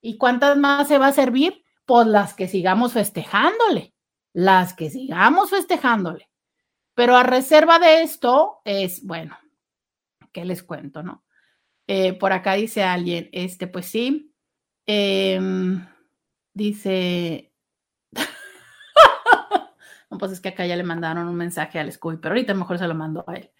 ¿Y 0.00 0.16
cuántas 0.16 0.56
más 0.56 0.88
se 0.88 0.98
va 0.98 1.08
a 1.08 1.12
servir? 1.12 1.64
Pues 1.84 2.06
las 2.06 2.34
que 2.34 2.48
sigamos 2.48 2.92
festejándole, 2.92 3.94
las 4.32 4.74
que 4.74 4.90
sigamos 4.90 5.50
festejándole. 5.50 6.30
Pero 6.94 7.16
a 7.16 7.22
reserva 7.22 7.78
de 7.78 8.02
esto 8.02 8.60
es, 8.64 9.04
bueno, 9.04 9.36
¿qué 10.32 10.44
les 10.44 10.62
cuento, 10.62 11.02
no? 11.02 11.24
Eh, 11.86 12.12
por 12.12 12.32
acá 12.32 12.54
dice 12.54 12.84
alguien, 12.84 13.28
este, 13.32 13.66
pues 13.66 13.86
sí, 13.86 14.32
em, 14.86 15.84
dice, 16.54 17.52
pues 20.18 20.32
es 20.32 20.40
que 20.40 20.50
acá 20.50 20.66
ya 20.66 20.76
le 20.76 20.84
mandaron 20.84 21.26
un 21.26 21.36
mensaje 21.36 21.78
al 21.78 21.90
Scooby, 21.90 22.18
pero 22.18 22.34
ahorita 22.34 22.54
mejor 22.54 22.78
se 22.78 22.86
lo 22.86 22.94
mando 22.94 23.24
a 23.26 23.34
él. 23.34 23.50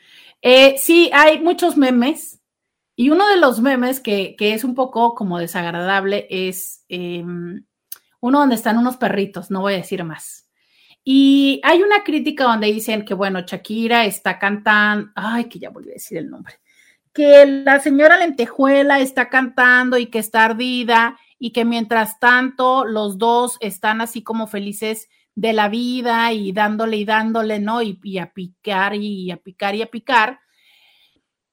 Eh, 0.42 0.76
sí, 0.78 1.10
hay 1.12 1.40
muchos 1.40 1.76
memes 1.76 2.39
y 3.00 3.08
uno 3.08 3.26
de 3.30 3.38
los 3.38 3.60
memes 3.60 3.98
que, 3.98 4.36
es 4.38 4.62
un 4.62 4.74
poco 4.74 5.14
como 5.14 5.38
desagradable 5.38 6.26
es 6.28 6.84
em, 6.90 7.64
uno 8.20 8.40
donde 8.40 8.56
están 8.56 8.76
unos 8.76 8.98
perritos, 8.98 9.50
no 9.50 9.62
voy 9.62 9.72
a 9.72 9.78
decir 9.78 10.04
más. 10.04 10.50
Y 11.02 11.62
hay 11.64 11.80
una 11.80 12.04
crítica 12.04 12.44
donde 12.44 12.66
dicen 12.66 13.06
que, 13.06 13.14
bueno, 13.14 13.40
Shakira 13.40 14.04
está 14.04 14.38
cantando, 14.38 15.10
ay, 15.14 15.46
que 15.46 15.58
ya 15.58 15.70
volví 15.70 15.88
a 15.88 15.94
decir 15.94 16.18
el 16.18 16.28
nombre, 16.28 16.56
que 17.14 17.46
la 17.46 17.80
señora 17.80 18.18
Lentejuela 18.18 19.00
está 19.00 19.30
cantando 19.30 19.96
y 19.96 20.08
que 20.08 20.18
está 20.18 20.44
ardida 20.44 21.18
y 21.38 21.52
que 21.52 21.64
mientras 21.64 22.20
tanto 22.20 22.84
los 22.84 23.16
dos 23.16 23.56
están 23.60 24.02
así 24.02 24.22
como 24.22 24.46
felices 24.46 25.08
de 25.34 25.54
la 25.54 25.70
vida 25.70 26.34
y 26.34 26.52
dándole 26.52 26.98
y 26.98 27.06
dándole, 27.06 27.60
¿no? 27.60 27.80
Y, 27.80 28.18
a 28.18 28.30
picar 28.34 28.94
y 28.94 29.30
a 29.30 29.38
picar 29.38 29.74
y 29.74 29.80
a 29.80 29.86
picar. 29.86 30.40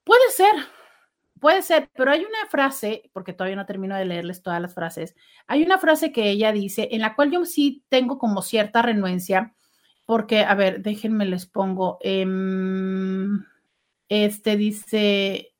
Puede 0.03 0.29
ser, 0.31 0.53
puede 1.39 1.61
ser, 1.61 1.89
pero 1.95 2.11
hay 2.11 2.21
una 2.21 2.49
frase, 2.49 3.09
porque 3.13 3.33
todavía 3.33 3.55
no 3.55 3.65
termino 3.65 3.95
de 3.95 4.05
leerles 4.05 4.41
todas 4.41 4.61
las 4.61 4.73
frases, 4.73 5.15
hay 5.47 5.63
una 5.63 5.77
frase 5.77 6.11
que 6.11 6.29
ella 6.29 6.51
dice, 6.51 6.89
en 6.91 7.01
la 7.01 7.15
cual 7.15 7.31
yo 7.31 7.45
sí 7.45 7.83
tengo 7.89 8.17
como 8.17 8.41
cierta 8.41 8.81
renuencia, 8.81 9.53
porque, 10.05 10.41
a 10.41 10.55
ver, 10.55 10.81
déjenme 10.81 11.25
les 11.25 11.45
pongo, 11.45 11.97
em, 12.01 13.43
este 14.09 14.55
dice, 14.55 15.53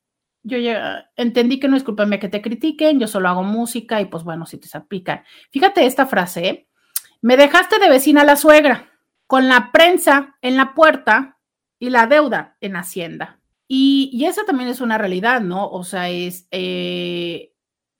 yo 0.44 0.58
ya 0.58 1.10
entendí 1.18 1.60
que 1.60 1.68
no 1.68 1.76
es 1.76 1.84
culpa 1.84 2.06
mía 2.06 2.20
que 2.20 2.30
te 2.30 2.42
critiquen, 2.42 3.00
yo 3.00 3.08
solo 3.08 3.28
hago 3.28 3.44
música 3.44 4.00
y 4.00 4.06
pues 4.06 4.24
bueno, 4.24 4.46
si 4.46 4.58
te 4.58 4.68
salpican. 4.68 5.24
Fíjate 5.52 5.86
esta 5.86 6.06
frase, 6.06 6.48
¿eh? 6.48 6.68
Me 7.22 7.36
dejaste 7.36 7.80
de 7.80 7.90
vecina 7.90 8.24
la 8.24 8.36
suegra, 8.36 8.90
con 9.26 9.50
la 9.50 9.72
prensa 9.72 10.38
en 10.42 10.56
la 10.56 10.74
puerta 10.74 11.38
y 11.80 11.90
la 11.90 12.08
deuda 12.08 12.56
en 12.62 12.78
Hacienda. 12.78 13.37
Y, 13.68 14.24
esa 14.26 14.46
también 14.46 14.70
es 14.70 14.82
una 14.82 14.98
realidad, 14.98 15.42
¿no? 15.42 15.70
O 15.70 15.84
sea, 15.84 16.10
es, 16.10 16.48
eh, 16.52 17.54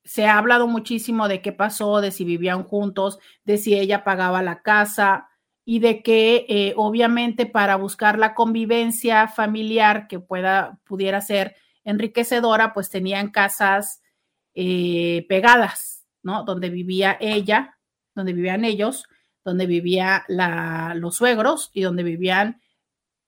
se 0.04 0.26
ha 0.26 0.38
hablado 0.38 0.68
muchísimo 0.68 1.28
de 1.28 1.42
qué 1.42 1.52
pasó, 1.52 2.02
de 2.02 2.12
si 2.12 2.24
vivían 2.24 2.64
juntos, 2.64 3.20
de 3.44 3.58
si 3.58 3.76
ella 3.76 4.04
pagaba 4.04 4.42
la 4.42 4.62
casa 4.62 5.30
y 5.66 5.80
de 5.80 6.02
que 6.02 6.46
eh, 6.48 6.74
obviamente 6.78 7.46
para 7.46 7.76
buscar 7.76 8.18
la 8.18 8.34
convivencia 8.34 9.28
familiar 9.28 10.08
que 10.08 10.20
pueda, 10.20 10.80
pudiera 10.86 11.20
ser 11.22 11.56
enriquecedora, 11.84 12.74
pues 12.74 12.90
tenían 12.90 13.32
casas 13.32 14.02
eh, 14.56 15.26
pegadas, 15.28 16.06
¿no? 16.24 16.44
Donde 16.44 16.70
vivía 16.70 17.18
ella 17.20 17.78
donde 18.18 18.34
vivían 18.34 18.66
ellos, 18.66 19.06
donde 19.46 19.68
vivían 19.68 20.24
los 21.00 21.16
suegros 21.16 21.70
y 21.72 21.82
donde 21.82 22.04
vivían 22.04 22.62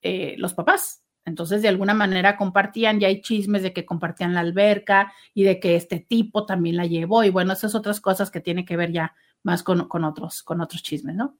eh, 0.02 0.34
los 0.36 0.52
papás. 0.52 0.99
Entonces, 1.30 1.62
de 1.62 1.68
alguna 1.68 1.94
manera 1.94 2.36
compartían, 2.36 3.00
ya 3.00 3.08
hay 3.08 3.22
chismes 3.22 3.62
de 3.62 3.72
que 3.72 3.86
compartían 3.86 4.34
la 4.34 4.40
alberca 4.40 5.12
y 5.32 5.44
de 5.44 5.58
que 5.58 5.76
este 5.76 6.00
tipo 6.00 6.44
también 6.44 6.76
la 6.76 6.84
llevó. 6.84 7.24
Y 7.24 7.30
bueno, 7.30 7.54
esas 7.54 7.74
otras 7.74 8.00
cosas 8.00 8.30
que 8.30 8.40
tienen 8.40 8.66
que 8.66 8.76
ver 8.76 8.92
ya 8.92 9.14
más 9.42 9.62
con, 9.62 9.80
otros, 10.04 10.42
con 10.42 10.60
otros 10.60 10.82
chismes, 10.82 11.16
¿no? 11.16 11.38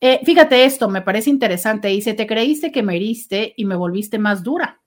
Eh, 0.00 0.20
fíjate 0.24 0.64
esto, 0.64 0.88
me 0.88 1.02
parece 1.02 1.30
interesante. 1.30 1.88
Dice, 1.88 2.14
te 2.14 2.26
creíste 2.26 2.70
que 2.70 2.82
me 2.82 2.96
heriste 2.96 3.54
y 3.56 3.64
me 3.64 3.74
volviste 3.74 4.18
más 4.18 4.42
dura. 4.42 4.80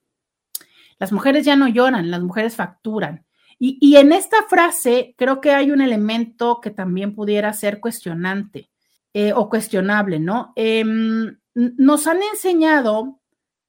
Las 0.99 1.11
mujeres 1.11 1.45
ya 1.45 1.55
no 1.55 1.67
lloran, 1.67 2.09
las 2.09 2.21
mujeres 2.21 2.55
facturan. 2.55 3.25
Y, 3.59 3.95
en 3.95 4.11
esta 4.11 4.43
frase 4.49 5.15
creo 5.17 5.39
que 5.39 5.51
hay 5.51 5.71
un 5.71 5.79
elemento 5.79 6.59
que 6.61 6.69
también 6.69 7.15
pudiera 7.15 7.53
ser 7.53 7.79
cuestionante 7.79 8.69
eh, 9.13 9.31
o 9.31 9.47
cuestionable, 9.47 10.19
¿no? 10.19 10.51
Em, 10.57 11.37
nos 11.53 12.07
han 12.07 12.21
enseñado 12.23 13.21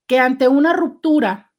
que 0.06 0.18
ante 0.18 0.48
una 0.48 0.72
ruptura 0.72 1.52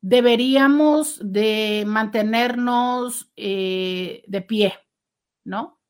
deberíamos 0.00 1.20
de 1.22 1.84
mantenernos 1.86 3.32
eh, 3.36 4.24
de 4.26 4.42
pie, 4.42 4.74
¿no? 5.44 5.80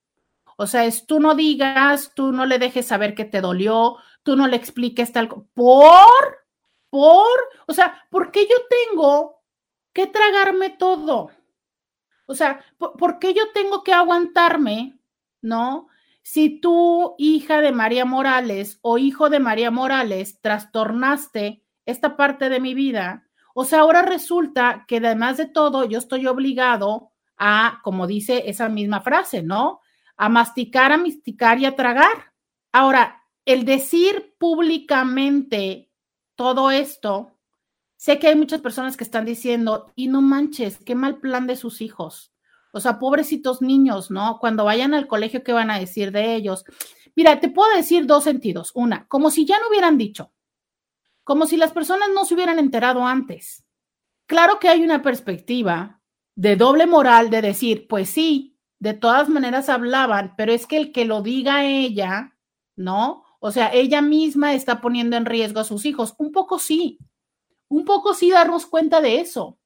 O 0.56 0.66
sea, 0.66 0.84
es 0.84 1.06
tú 1.06 1.18
no 1.18 1.34
digas, 1.34 2.12
tú 2.14 2.30
no 2.30 2.46
le 2.46 2.58
dejes 2.58 2.86
saber 2.86 3.14
que 3.14 3.24
te 3.24 3.40
dolió, 3.40 3.96
tú 4.22 4.36
no 4.36 4.46
le 4.46 4.56
expliques 4.56 5.12
tal, 5.12 5.28
por, 5.28 6.46
por, 6.90 7.38
o 7.66 7.72
sea, 7.72 8.06
¿por 8.10 8.30
qué 8.30 8.42
yo 8.42 8.56
tengo 8.68 9.42
que 9.92 10.06
tragarme 10.06 10.70
todo? 10.70 11.30
O 12.26 12.34
sea, 12.34 12.64
¿por, 12.78 13.18
qué 13.18 13.34
yo 13.34 13.50
tengo 13.52 13.82
que 13.82 13.92
aguantarme, 13.92 14.98
no? 15.40 15.88
Si 16.22 16.60
tú, 16.60 17.14
hija 17.18 17.60
de 17.60 17.72
María 17.72 18.04
Morales 18.04 18.78
o 18.82 18.98
hijo 18.98 19.28
de 19.28 19.40
María 19.40 19.70
Morales, 19.70 20.40
trastornaste 20.40 21.61
esta 21.86 22.16
parte 22.16 22.48
de 22.48 22.60
mi 22.60 22.74
vida, 22.74 23.28
o 23.54 23.64
sea, 23.64 23.80
ahora 23.80 24.02
resulta 24.02 24.84
que 24.88 24.98
además 24.98 25.36
de 25.36 25.46
todo, 25.46 25.84
yo 25.84 25.98
estoy 25.98 26.26
obligado 26.26 27.12
a, 27.36 27.80
como 27.82 28.06
dice 28.06 28.44
esa 28.46 28.68
misma 28.68 29.00
frase, 29.00 29.42
¿no? 29.42 29.80
A 30.16 30.28
masticar, 30.28 30.92
a 30.92 30.96
masticar 30.96 31.58
y 31.58 31.66
a 31.66 31.76
tragar. 31.76 32.32
Ahora, 32.72 33.22
el 33.44 33.64
decir 33.64 34.34
públicamente 34.38 35.90
todo 36.36 36.70
esto 36.70 37.32
Sé 38.02 38.18
que 38.18 38.26
hay 38.26 38.34
muchas 38.34 38.60
personas 38.60 38.96
que 38.96 39.04
están 39.04 39.24
diciendo, 39.24 39.92
y 39.94 40.08
no 40.08 40.22
manches, 40.22 40.76
qué 40.84 40.96
mal 40.96 41.20
plan 41.20 41.46
de 41.46 41.54
sus 41.54 41.80
hijos. 41.80 42.32
O 42.72 42.80
sea, 42.80 42.98
pobrecitos 42.98 43.62
niños, 43.62 44.10
¿no? 44.10 44.38
Cuando 44.40 44.64
vayan 44.64 44.92
al 44.92 45.06
colegio, 45.06 45.44
¿qué 45.44 45.52
van 45.52 45.70
a 45.70 45.78
decir 45.78 46.10
de 46.10 46.34
ellos? 46.34 46.64
Mira, 47.14 47.38
te 47.38 47.48
puedo 47.48 47.72
decir 47.76 48.06
dos 48.06 48.24
sentidos. 48.24 48.72
Una, 48.74 49.06
como 49.06 49.30
si 49.30 49.46
ya 49.46 49.60
no 49.60 49.68
hubieran 49.68 49.98
dicho, 49.98 50.32
como 51.24 51.46
si 51.46 51.56
las 51.56 51.72
personas 51.72 52.08
no 52.14 52.24
se 52.24 52.34
hubieran 52.34 52.58
enterado 52.58 53.06
antes. 53.06 53.64
Claro 54.26 54.58
que 54.58 54.68
hay 54.68 54.82
una 54.82 55.02
perspectiva 55.02 56.00
de 56.34 56.56
doble 56.56 56.86
moral 56.86 57.30
de 57.30 57.42
decir, 57.42 57.86
pues 57.88 58.10
sí, 58.10 58.56
de 58.78 58.94
todas 58.94 59.28
maneras 59.28 59.68
hablaban, 59.68 60.34
pero 60.36 60.52
es 60.52 60.66
que 60.66 60.76
el 60.76 60.92
que 60.92 61.04
lo 61.04 61.22
diga 61.22 61.64
ella, 61.64 62.36
¿no? 62.76 63.24
O 63.38 63.50
sea, 63.50 63.72
ella 63.72 64.02
misma 64.02 64.54
está 64.54 64.80
poniendo 64.80 65.16
en 65.16 65.26
riesgo 65.26 65.60
a 65.60 65.64
sus 65.64 65.84
hijos. 65.84 66.14
Un 66.18 66.32
poco 66.32 66.58
sí, 66.58 66.98
un 67.68 67.84
poco 67.84 68.14
sí 68.14 68.30
darnos 68.30 68.66
cuenta 68.66 69.00
de 69.00 69.20
eso, 69.20 69.58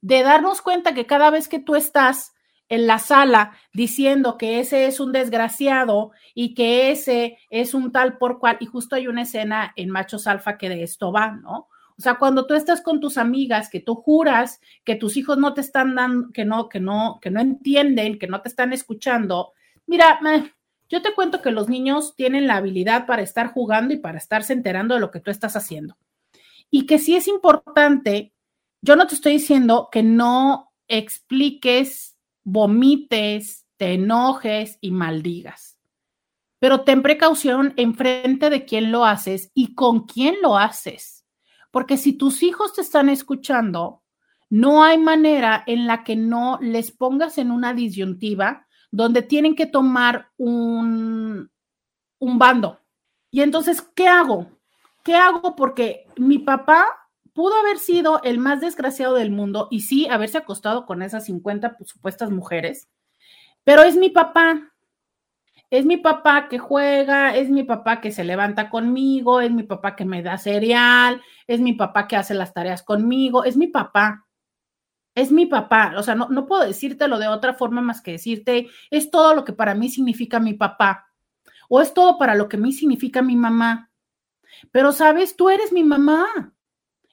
de 0.00 0.22
darnos 0.22 0.62
cuenta 0.62 0.94
que 0.94 1.06
cada 1.06 1.30
vez 1.30 1.48
que 1.48 1.58
tú 1.58 1.74
estás 1.74 2.32
en 2.70 2.86
la 2.86 2.98
sala 2.98 3.52
diciendo 3.74 4.38
que 4.38 4.60
ese 4.60 4.86
es 4.86 4.98
un 4.98 5.12
desgraciado 5.12 6.12
y 6.34 6.54
que 6.54 6.90
ese 6.90 7.36
es 7.50 7.74
un 7.74 7.92
tal 7.92 8.16
por 8.16 8.38
cual, 8.38 8.56
y 8.60 8.66
justo 8.66 8.96
hay 8.96 9.08
una 9.08 9.22
escena 9.22 9.74
en 9.76 9.90
Machos 9.90 10.26
Alfa 10.26 10.56
que 10.56 10.70
de 10.70 10.82
esto 10.82 11.12
va, 11.12 11.32
¿no? 11.32 11.68
O 11.98 12.02
sea, 12.02 12.14
cuando 12.14 12.46
tú 12.46 12.54
estás 12.54 12.80
con 12.80 12.98
tus 12.98 13.18
amigas, 13.18 13.68
que 13.68 13.80
tú 13.80 13.94
juras 13.94 14.58
que 14.84 14.96
tus 14.96 15.18
hijos 15.18 15.36
no 15.36 15.52
te 15.52 15.60
están 15.60 15.94
dando, 15.94 16.32
que 16.32 16.46
no, 16.46 16.70
que 16.70 16.80
no, 16.80 17.18
que 17.20 17.30
no 17.30 17.40
entienden, 17.40 18.18
que 18.18 18.26
no 18.26 18.40
te 18.40 18.48
están 18.48 18.72
escuchando, 18.72 19.52
mira, 19.86 20.18
yo 20.88 21.02
te 21.02 21.12
cuento 21.14 21.42
que 21.42 21.50
los 21.50 21.68
niños 21.68 22.14
tienen 22.16 22.46
la 22.46 22.56
habilidad 22.56 23.04
para 23.06 23.20
estar 23.20 23.52
jugando 23.52 23.92
y 23.92 23.98
para 23.98 24.16
estarse 24.16 24.54
enterando 24.54 24.94
de 24.94 25.00
lo 25.00 25.10
que 25.10 25.20
tú 25.20 25.30
estás 25.30 25.56
haciendo 25.56 25.98
y 26.70 26.86
que 26.86 26.98
sí 26.98 27.16
es 27.16 27.26
importante, 27.26 28.32
yo 28.80 28.96
no 28.96 29.06
te 29.06 29.14
estoy 29.14 29.32
diciendo 29.32 29.88
que 29.90 30.02
no 30.02 30.72
expliques, 30.88 32.09
vomites, 32.44 33.66
te 33.76 33.94
enojes 33.94 34.78
y 34.80 34.90
maldigas. 34.90 35.78
Pero 36.58 36.82
ten 36.82 37.02
precaución 37.02 37.72
en 37.76 37.94
frente 37.94 38.50
de 38.50 38.64
quién 38.64 38.92
lo 38.92 39.04
haces 39.04 39.50
y 39.54 39.74
con 39.74 40.06
quién 40.06 40.36
lo 40.42 40.58
haces. 40.58 41.24
Porque 41.70 41.96
si 41.96 42.12
tus 42.12 42.42
hijos 42.42 42.74
te 42.74 42.82
están 42.82 43.08
escuchando, 43.08 44.02
no 44.50 44.84
hay 44.84 44.98
manera 44.98 45.62
en 45.66 45.86
la 45.86 46.04
que 46.04 46.16
no 46.16 46.58
les 46.60 46.90
pongas 46.90 47.38
en 47.38 47.50
una 47.50 47.72
disyuntiva 47.72 48.66
donde 48.90 49.22
tienen 49.22 49.54
que 49.54 49.66
tomar 49.66 50.30
un, 50.36 51.50
un 52.18 52.38
bando. 52.38 52.80
Y 53.30 53.42
entonces, 53.42 53.80
¿qué 53.94 54.08
hago? 54.08 54.50
¿Qué 55.04 55.14
hago? 55.14 55.54
Porque 55.56 56.06
mi 56.16 56.38
papá 56.38 56.86
pudo 57.34 57.54
haber 57.56 57.78
sido 57.78 58.20
el 58.22 58.38
más 58.38 58.60
desgraciado 58.60 59.14
del 59.14 59.30
mundo 59.30 59.68
y 59.70 59.80
sí 59.82 60.08
haberse 60.08 60.38
acostado 60.38 60.86
con 60.86 61.02
esas 61.02 61.24
50 61.24 61.76
supuestas 61.84 62.30
mujeres, 62.30 62.88
pero 63.64 63.82
es 63.82 63.96
mi 63.96 64.10
papá. 64.10 64.66
Es 65.70 65.86
mi 65.86 65.98
papá 65.98 66.48
que 66.48 66.58
juega, 66.58 67.36
es 67.36 67.48
mi 67.48 67.62
papá 67.62 68.00
que 68.00 68.10
se 68.10 68.24
levanta 68.24 68.70
conmigo, 68.70 69.40
es 69.40 69.52
mi 69.52 69.62
papá 69.62 69.94
que 69.94 70.04
me 70.04 70.20
da 70.20 70.36
cereal, 70.36 71.22
es 71.46 71.60
mi 71.60 71.74
papá 71.74 72.08
que 72.08 72.16
hace 72.16 72.34
las 72.34 72.52
tareas 72.52 72.82
conmigo, 72.82 73.44
es 73.44 73.56
mi 73.56 73.68
papá. 73.68 74.26
Es 75.14 75.30
mi 75.30 75.46
papá, 75.46 75.94
o 75.96 76.02
sea, 76.02 76.14
no, 76.14 76.28
no 76.28 76.46
puedo 76.46 76.64
decírtelo 76.64 77.18
de 77.18 77.28
otra 77.28 77.54
forma 77.54 77.80
más 77.82 78.00
que 78.00 78.12
decirte, 78.12 78.68
es 78.90 79.10
todo 79.10 79.34
lo 79.34 79.44
que 79.44 79.52
para 79.52 79.74
mí 79.74 79.88
significa 79.88 80.40
mi 80.40 80.54
papá, 80.54 81.08
o 81.68 81.80
es 81.80 81.94
todo 81.94 82.16
para 82.18 82.34
lo 82.34 82.48
que 82.48 82.56
a 82.56 82.60
mí 82.60 82.72
significa 82.72 83.22
mi 83.22 83.36
mamá. 83.36 83.90
Pero 84.72 84.92
sabes, 84.92 85.36
tú 85.36 85.50
eres 85.50 85.72
mi 85.72 85.84
mamá 85.84 86.52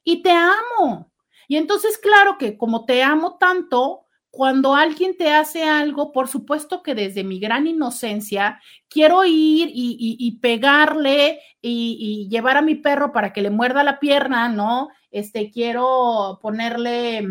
y 0.08 0.22
te 0.22 0.32
amo. 0.32 1.12
Y 1.50 1.58
entonces, 1.58 1.98
claro 1.98 2.38
que 2.38 2.58
como 2.58 2.86
te 2.86 3.04
amo 3.04 3.38
tanto, 3.38 4.06
cuando 4.30 4.74
alguien 4.74 5.17
te 5.17 5.34
hace 5.34 5.65
algo, 5.65 6.13
por 6.13 6.30
supuesto 6.30 6.82
que 6.82 6.96
desde 6.96 7.26
mi 7.26 7.41
gran 7.41 7.67
inocencia, 7.67 8.62
quiero 8.88 9.26
ir 9.26 9.70
y, 9.74 10.39
pegarle 10.41 11.41
y, 11.62 12.30
llevar 12.32 12.56
a 12.56 12.62
mi 12.62 12.76
perro 12.76 13.12
para 13.12 13.34
que 13.34 13.41
le 13.41 13.50
muerda 13.50 13.84
la 13.84 14.00
pierna, 14.00 14.48
¿no? 14.48 14.88
Este, 15.12 15.52
quiero 15.52 16.39
ponerle 16.41 17.28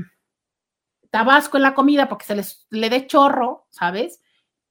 tabasco 1.10 1.56
en 1.56 1.62
la 1.62 1.74
comida 1.74 2.10
porque 2.10 2.26
se 2.26 2.36
les, 2.36 2.66
le 2.68 2.90
dé 2.90 3.06
chorro, 3.06 3.68
¿sabes? 3.70 4.20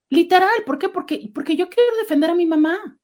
Literal, 0.10 0.64
¿por 0.64 0.78
qué? 0.78 0.90
Porque, 0.90 1.32
porque 1.34 1.56
yo 1.56 1.70
quiero 1.70 1.98
defender 1.98 2.30
a 2.30 2.36
mi 2.36 2.46
mamá, 2.46 3.00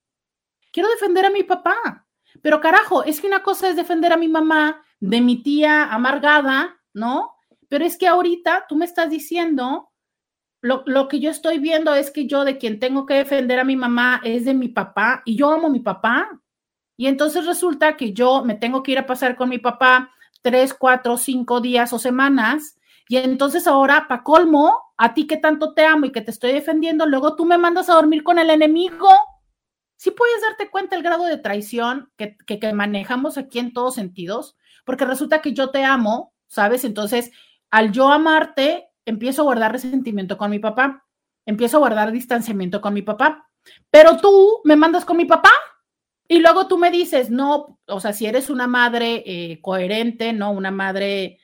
quiero 0.71 0.89
defender 0.89 1.25
a 1.25 1.31
mi 1.31 1.41
papá. 1.41 2.05
Pero 2.43 2.61
carajo, 2.61 3.03
es 3.03 3.19
que 3.19 3.27
una 3.27 3.43
cosa 3.43 3.67
es 3.67 3.75
defender 3.75 4.13
a 4.13 4.17
mi 4.17 4.27
mamá 4.27 4.85
de 5.01 5.19
mi 5.19 5.43
tía 5.43 5.91
amargada, 5.91 6.79
¿no? 6.93 7.33
Pero 7.67 7.83
es 7.83 7.97
que 7.97 8.07
ahorita 8.07 8.65
tú 8.69 8.77
me 8.77 8.85
estás 8.85 9.09
diciendo, 9.09 9.91
lo, 10.61 10.83
lo, 10.85 11.07
que 11.07 11.19
yo 11.19 11.29
estoy 11.29 11.57
viendo 11.57 11.93
es 11.93 12.11
que 12.11 12.27
yo 12.27 12.45
de 12.45 12.57
quien 12.57 12.79
tengo 12.79 13.05
que 13.05 13.15
defender 13.15 13.59
a 13.59 13.65
mi 13.65 13.75
mamá 13.75 14.21
es 14.23 14.45
de 14.45 14.53
mi 14.53 14.69
papá 14.69 15.23
y 15.25 15.35
yo 15.35 15.51
amo 15.51 15.67
a 15.67 15.71
mi 15.71 15.79
papá. 15.79 16.39
Y 16.95 17.07
entonces 17.07 17.45
resulta 17.45 17.97
que 17.97 18.13
yo 18.13 18.45
me 18.45 18.55
tengo 18.55 18.83
que 18.83 18.91
ir 18.91 18.99
a 18.99 19.07
pasar 19.07 19.35
con 19.35 19.49
mi 19.49 19.57
papá 19.57 20.11
tres, 20.41 20.73
cuatro, 20.73 21.17
cinco 21.17 21.61
días 21.61 21.91
o 21.93 21.99
semanas. 21.99 22.77
Y 23.07 23.17
entonces 23.17 23.67
ahora, 23.67 24.07
pa' 24.07 24.23
colmo, 24.23 24.73
a 24.97 25.13
ti 25.15 25.25
que 25.25 25.37
tanto 25.37 25.73
te 25.73 25.83
amo 25.83 26.05
y 26.05 26.11
que 26.11 26.21
te 26.21 26.31
estoy 26.31 26.53
defendiendo, 26.53 27.07
luego 27.07 27.35
tú 27.35 27.45
me 27.45 27.57
mandas 27.57 27.89
a 27.89 27.95
dormir 27.95 28.23
con 28.23 28.37
el 28.37 28.51
enemigo. 28.51 29.09
Sí 30.01 30.09
puedes 30.09 30.41
darte 30.41 30.71
cuenta 30.71 30.95
el 30.95 31.03
grado 31.03 31.25
de 31.25 31.37
traición 31.37 32.11
que, 32.17 32.35
que, 32.35 32.73
manejamos 32.73 33.37
aquí 33.37 33.59
en 33.59 33.71
todos 33.71 33.93
sentidos 33.93 34.57
porque 34.83 35.05
resulta 35.05 35.43
que 35.43 35.53
yo 35.53 35.69
te 35.69 35.83
amo, 35.83 36.33
¿sabes? 36.47 36.85
Entonces, 36.85 37.29
al 37.69 37.91
yo 37.91 38.11
amarte, 38.11 38.87
empiezo 39.05 39.43
a 39.43 39.45
guardar 39.45 39.71
resentimiento 39.71 40.39
con 40.39 40.49
mi 40.49 40.57
papá, 40.57 41.05
empiezo 41.45 41.77
a 41.77 41.81
guardar 41.81 42.11
distanciamiento 42.11 42.81
con 42.81 42.95
mi 42.95 43.03
papá, 43.03 43.47
pero 43.91 44.17
tú 44.17 44.61
me 44.63 44.75
mandas 44.75 45.05
con 45.05 45.17
mi 45.17 45.25
papá 45.25 45.51
y 46.27 46.39
luego 46.39 46.65
tú 46.65 46.79
me 46.79 46.89
dices, 46.89 47.29
no, 47.29 47.77
o 47.85 47.99
sea, 47.99 48.11
si 48.11 48.25
eres 48.25 48.49
una 48.49 48.65
madre 48.65 49.21
eh, 49.27 49.61
coherente, 49.61 50.33
¿no? 50.33 50.51
Una 50.51 50.71
madre 50.71 51.37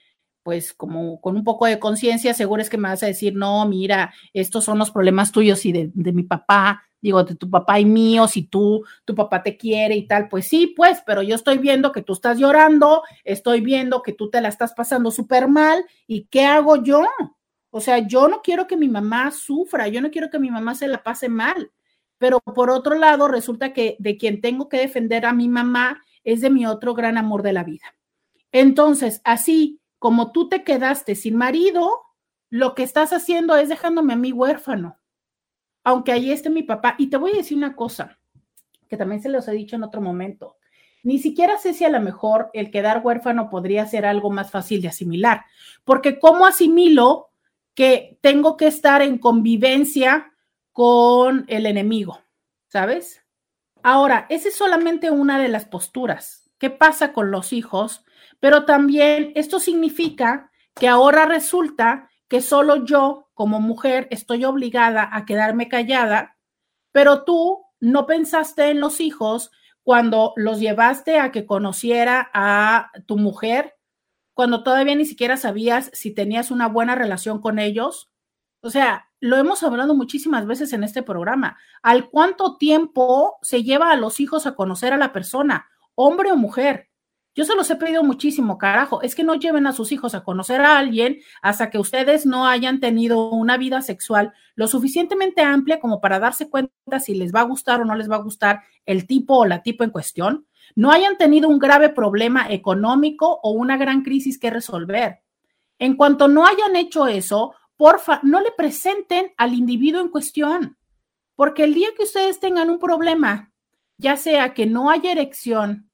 pues 0.48 0.74
como 0.74 1.20
con 1.20 1.36
un 1.36 1.44
poco 1.44 1.66
de 1.66 1.78
conciencia, 1.78 2.34
seguro 2.34 2.62
es 2.62 2.70
que 2.70 2.78
me 2.78 2.88
vas 2.88 3.04
a 3.04 3.08
decir, 3.08 3.36
no, 3.36 3.68
mira, 3.68 4.14
estos 4.32 4.64
son 4.64 4.78
los 4.78 4.92
problemas 4.92 5.34
tuyos 5.34 5.66
y 5.66 5.74
de, 5.74 6.14
mi 6.14 6.24
papá, 6.24 6.86
digo, 7.02 7.22
de 7.26 7.36
tu 7.36 7.50
papá 7.50 7.82
y 7.82 7.86
mío, 7.86 8.30
si 8.30 8.44
tú, 8.44 8.86
tu 9.04 9.14
papá 9.14 9.44
te 9.44 9.58
quiere 9.58 9.98
y 9.98 10.08
tal, 10.08 10.30
pues 10.30 10.48
sí, 10.48 10.74
pues, 10.74 11.04
pero 11.06 11.22
yo 11.22 11.36
estoy 11.36 11.58
viendo 11.58 11.92
que 11.92 12.02
tú 12.02 12.14
estás 12.14 12.38
llorando, 12.38 13.04
estoy 13.26 13.60
viendo 13.60 14.02
que 14.02 14.14
tú 14.14 14.30
te 14.30 14.40
la 14.40 14.48
estás 14.48 14.74
pasando 14.74 15.12
súper 15.12 15.50
mal, 15.50 15.84
¿y 16.08 16.28
qué 16.28 16.46
hago 16.46 16.82
yo? 16.82 17.06
O 17.70 17.82
sea, 17.82 17.98
yo 18.08 18.30
no 18.30 18.42
quiero 18.42 18.68
que 18.68 18.78
mi 18.78 18.88
mamá 18.88 19.32
sufra, 19.32 19.90
yo 19.90 20.00
no 20.00 20.12
quiero 20.12 20.30
que 20.30 20.40
mi 20.40 20.50
mamá 20.50 20.76
se 20.76 20.88
la 20.88 21.04
pase 21.04 21.28
mal, 21.28 21.74
pero 22.20 22.40
por 22.40 22.70
otro 22.70 22.96
lado, 22.96 23.28
resulta 23.28 23.74
que 23.74 23.98
de 24.00 24.16
quien 24.16 24.40
tengo 24.40 24.70
que 24.70 24.78
defender 24.78 25.26
a 25.26 25.34
mi 25.34 25.50
mamá 25.50 26.02
es 26.24 26.40
de 26.40 26.50
mi 26.50 26.66
otro 26.66 26.94
gran 26.94 27.18
amor 27.18 27.44
de 27.44 27.52
la 27.52 27.66
vida. 27.66 27.96
Entonces, 28.54 29.20
así 29.26 29.82
como 30.00 30.32
tú 30.32 30.50
te 30.50 30.64
quedaste 30.64 31.16
sin 31.16 31.36
marido, 31.36 32.02
lo 32.50 32.76
que 32.76 32.84
estás 32.84 33.14
haciendo 33.14 33.56
es 33.56 33.70
dejándome 33.70 34.14
a 34.14 34.18
mí 34.18 34.32
huérfano 34.32 34.98
aunque 35.88 36.12
ahí 36.12 36.32
esté 36.34 36.50
mi 36.50 36.64
papá. 36.64 36.96
Y 36.98 37.08
te 37.08 37.16
voy 37.16 37.32
a 37.32 37.38
decir 37.38 37.58
una 37.58 37.74
cosa, 37.74 38.20
que 38.90 38.98
también 38.98 39.22
se 39.22 39.30
los 39.30 39.48
he 39.48 39.54
dicho 39.54 39.78
en 39.78 39.84
otro 39.84 40.02
momento. 40.02 40.58
Ni 41.02 41.18
siquiera 41.18 41.58
sé 41.58 41.74
si 41.74 41.86
a 41.86 41.90
lo 41.90 42.02
mejor 42.02 42.50
el 42.52 42.72
quedar 42.72 43.00
huérfano 43.06 43.50
podría 43.50 43.86
ser 43.88 44.06
algo 44.06 44.30
más 44.30 44.52
fácil 44.52 44.82
de 44.82 44.90
asimilar, 44.90 45.46
porque 45.86 46.20
¿cómo 46.20 46.46
asimilo 46.46 47.30
que 47.74 48.20
tengo 48.20 48.58
que 48.58 48.68
estar 48.68 49.02
en 49.02 49.18
convivencia 49.18 50.34
con 50.74 51.46
el 51.48 51.66
enemigo? 51.66 52.20
¿Sabes? 52.68 53.24
Ahora, 53.82 54.26
esa 54.28 54.50
es 54.50 54.58
solamente 54.58 55.10
una 55.10 55.40
de 55.40 55.48
las 55.48 55.64
posturas. 55.64 56.52
¿Qué 56.58 56.70
pasa 56.70 57.14
con 57.14 57.32
los 57.32 57.54
hijos? 57.54 58.04
Pero 58.40 58.66
también 58.66 59.32
esto 59.36 59.60
significa 59.60 60.52
que 60.76 60.88
ahora 60.88 61.26
resulta 61.26 62.10
que 62.28 62.42
solo 62.42 62.86
yo 62.86 63.30
como 63.34 63.60
mujer 63.60 64.08
estoy 64.12 64.46
obligada 64.46 65.10
a 65.12 65.26
quedarme 65.26 65.70
callada, 65.70 66.38
pero 66.92 67.24
tú 67.24 67.64
no 67.80 68.06
pensaste 68.06 68.70
en 68.70 68.80
los 68.80 69.00
hijos 69.00 69.52
cuando 69.84 70.34
los 70.36 70.60
llevaste 70.60 71.20
a 71.20 71.32
que 71.32 71.46
conociera 71.46 72.30
a 72.34 72.92
tu 73.06 73.18
mujer, 73.18 73.76
cuando 74.34 74.64
todavía 74.64 74.96
ni 74.96 75.06
siquiera 75.06 75.38
sabías 75.38 75.90
si 75.94 76.14
tenías 76.14 76.52
una 76.52 76.68
buena 76.68 76.96
relación 76.96 77.40
con 77.40 77.58
ellos. 77.60 78.12
O 78.62 78.70
sea, 78.70 79.08
lo 79.20 79.38
hemos 79.38 79.64
hablado 79.64 79.96
muchísimas 79.96 80.46
veces 80.46 80.74
en 80.74 80.84
este 80.84 81.04
programa. 81.04 81.58
¿Al 81.82 82.10
cuánto 82.10 82.58
tiempo 82.58 83.38
se 83.42 83.64
lleva 83.64 83.92
a 83.92 83.96
los 83.96 84.20
hijos 84.20 84.46
a 84.46 84.56
conocer 84.56 84.94
a 84.94 84.98
la 84.98 85.14
persona, 85.14 85.68
hombre 85.96 86.32
o 86.32 86.36
mujer? 86.36 86.90
Yo 87.38 87.46
se 87.46 87.56
los 87.56 87.70
he 87.70 87.76
pedido 87.76 88.04
muchísimo, 88.04 88.58
carajo. 88.58 89.04
Es 89.04 89.14
que 89.14 89.24
no 89.24 89.36
lleven 89.36 89.68
a 89.68 89.72
sus 89.72 89.92
hijos 89.92 90.16
a 90.16 90.24
conocer 90.24 90.60
a 90.60 90.80
alguien 90.80 91.20
hasta 91.44 91.70
que 91.70 91.78
ustedes 91.78 92.26
no 92.26 92.48
hayan 92.48 92.80
tenido 92.80 93.30
una 93.30 93.58
vida 93.58 93.84
sexual 93.84 94.34
lo 94.56 94.68
suficientemente 94.68 95.44
amplia 95.44 95.80
como 95.80 96.02
para 96.02 96.18
darse 96.18 96.50
cuenta 96.50 97.00
si 97.00 97.14
les 97.14 97.32
va 97.32 97.42
a 97.42 97.44
gustar 97.44 97.80
o 97.80 97.86
no 97.86 97.94
les 97.94 98.10
va 98.10 98.16
a 98.16 98.24
gustar 98.24 98.64
el 98.88 99.06
tipo 99.06 99.38
o 99.38 99.46
la 99.46 99.62
tipo 99.62 99.84
en 99.84 99.92
cuestión. 99.92 100.48
No 100.76 100.92
hayan 100.92 101.16
tenido 101.20 101.48
un 101.48 101.60
grave 101.60 101.90
problema 101.90 102.50
económico 102.50 103.40
o 103.44 103.52
una 103.52 103.78
gran 103.78 104.02
crisis 104.02 104.40
que 104.40 104.50
resolver. 104.50 105.20
En 105.78 105.96
cuanto 105.96 106.28
no 106.28 106.48
hayan 106.48 106.76
hecho 106.76 107.06
eso, 107.06 107.54
porfa, 107.76 108.20
no 108.24 108.42
le 108.42 108.52
presenten 108.52 109.32
al 109.38 109.54
individuo 109.54 110.02
en 110.02 110.10
cuestión. 110.10 110.80
Porque 111.36 111.66
el 111.66 111.76
día 111.76 111.90
que 111.96 112.02
ustedes 112.02 112.40
tengan 112.40 112.72
un 112.72 112.80
problema, 112.80 113.54
ya 114.00 114.18
sea 114.18 114.56
que 114.56 114.66
no 114.66 114.90
haya 114.90 115.12
erección, 115.12 115.88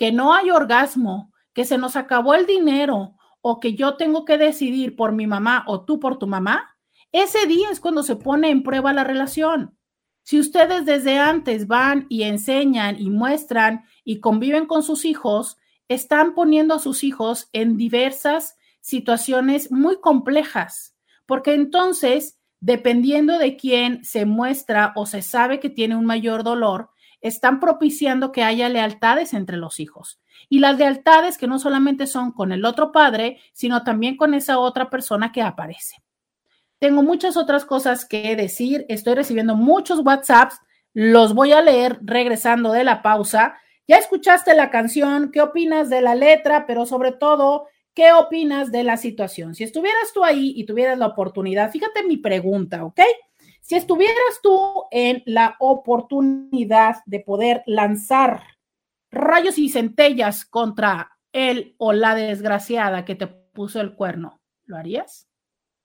que 0.00 0.12
no 0.12 0.32
hay 0.32 0.50
orgasmo, 0.50 1.30
que 1.52 1.66
se 1.66 1.76
nos 1.76 1.94
acabó 1.94 2.32
el 2.32 2.46
dinero 2.46 3.16
o 3.42 3.60
que 3.60 3.74
yo 3.74 3.98
tengo 3.98 4.24
que 4.24 4.38
decidir 4.38 4.96
por 4.96 5.12
mi 5.12 5.26
mamá 5.26 5.62
o 5.66 5.84
tú 5.84 6.00
por 6.00 6.18
tu 6.18 6.26
mamá, 6.26 6.74
ese 7.12 7.46
día 7.46 7.68
es 7.70 7.80
cuando 7.80 8.02
se 8.02 8.16
pone 8.16 8.48
en 8.48 8.62
prueba 8.62 8.94
la 8.94 9.04
relación. 9.04 9.76
Si 10.22 10.40
ustedes 10.40 10.86
desde 10.86 11.18
antes 11.18 11.66
van 11.66 12.06
y 12.08 12.22
enseñan 12.22 12.98
y 12.98 13.10
muestran 13.10 13.84
y 14.02 14.20
conviven 14.20 14.64
con 14.64 14.82
sus 14.82 15.04
hijos, 15.04 15.58
están 15.86 16.32
poniendo 16.32 16.76
a 16.76 16.78
sus 16.78 17.04
hijos 17.04 17.50
en 17.52 17.76
diversas 17.76 18.56
situaciones 18.80 19.70
muy 19.70 20.00
complejas, 20.00 20.96
porque 21.26 21.52
entonces, 21.52 22.40
dependiendo 22.58 23.36
de 23.36 23.58
quién 23.58 24.02
se 24.02 24.24
muestra 24.24 24.94
o 24.96 25.04
se 25.04 25.20
sabe 25.20 25.60
que 25.60 25.68
tiene 25.68 25.94
un 25.94 26.06
mayor 26.06 26.42
dolor, 26.42 26.88
están 27.20 27.60
propiciando 27.60 28.32
que 28.32 28.42
haya 28.42 28.68
lealtades 28.68 29.34
entre 29.34 29.56
los 29.56 29.80
hijos. 29.80 30.20
Y 30.48 30.60
las 30.60 30.78
lealtades 30.78 31.36
que 31.38 31.46
no 31.46 31.58
solamente 31.58 32.06
son 32.06 32.32
con 32.32 32.52
el 32.52 32.64
otro 32.64 32.92
padre, 32.92 33.40
sino 33.52 33.82
también 33.84 34.16
con 34.16 34.34
esa 34.34 34.58
otra 34.58 34.90
persona 34.90 35.32
que 35.32 35.42
aparece. 35.42 35.96
Tengo 36.78 37.02
muchas 37.02 37.36
otras 37.36 37.64
cosas 37.64 38.06
que 38.06 38.34
decir. 38.36 38.86
Estoy 38.88 39.14
recibiendo 39.14 39.54
muchos 39.54 40.00
WhatsApps. 40.00 40.58
Los 40.94 41.34
voy 41.34 41.52
a 41.52 41.60
leer 41.60 41.98
regresando 42.02 42.72
de 42.72 42.84
la 42.84 43.02
pausa. 43.02 43.54
Ya 43.86 43.96
escuchaste 43.96 44.54
la 44.54 44.70
canción, 44.70 45.30
¿qué 45.30 45.42
opinas 45.42 45.90
de 45.90 46.00
la 46.00 46.14
letra? 46.14 46.64
Pero 46.66 46.86
sobre 46.86 47.12
todo, 47.12 47.66
¿qué 47.92 48.12
opinas 48.12 48.72
de 48.72 48.84
la 48.84 48.96
situación? 48.96 49.54
Si 49.54 49.64
estuvieras 49.64 50.12
tú 50.14 50.24
ahí 50.24 50.54
y 50.56 50.64
tuvieras 50.64 50.96
la 50.96 51.08
oportunidad, 51.08 51.70
fíjate 51.70 52.04
mi 52.04 52.16
pregunta, 52.16 52.84
¿ok? 52.84 53.00
Si 53.60 53.76
estuvieras 53.76 54.40
tú 54.42 54.84
en 54.90 55.22
la 55.26 55.56
oportunidad 55.60 56.96
de 57.06 57.20
poder 57.20 57.62
lanzar 57.66 58.42
rayos 59.10 59.58
y 59.58 59.68
centellas 59.68 60.44
contra 60.44 61.18
él 61.32 61.74
o 61.78 61.92
la 61.92 62.14
desgraciada 62.14 63.04
que 63.04 63.14
te 63.14 63.26
puso 63.26 63.80
el 63.80 63.94
cuerno, 63.94 64.40
¿lo 64.64 64.76
harías? 64.76 65.28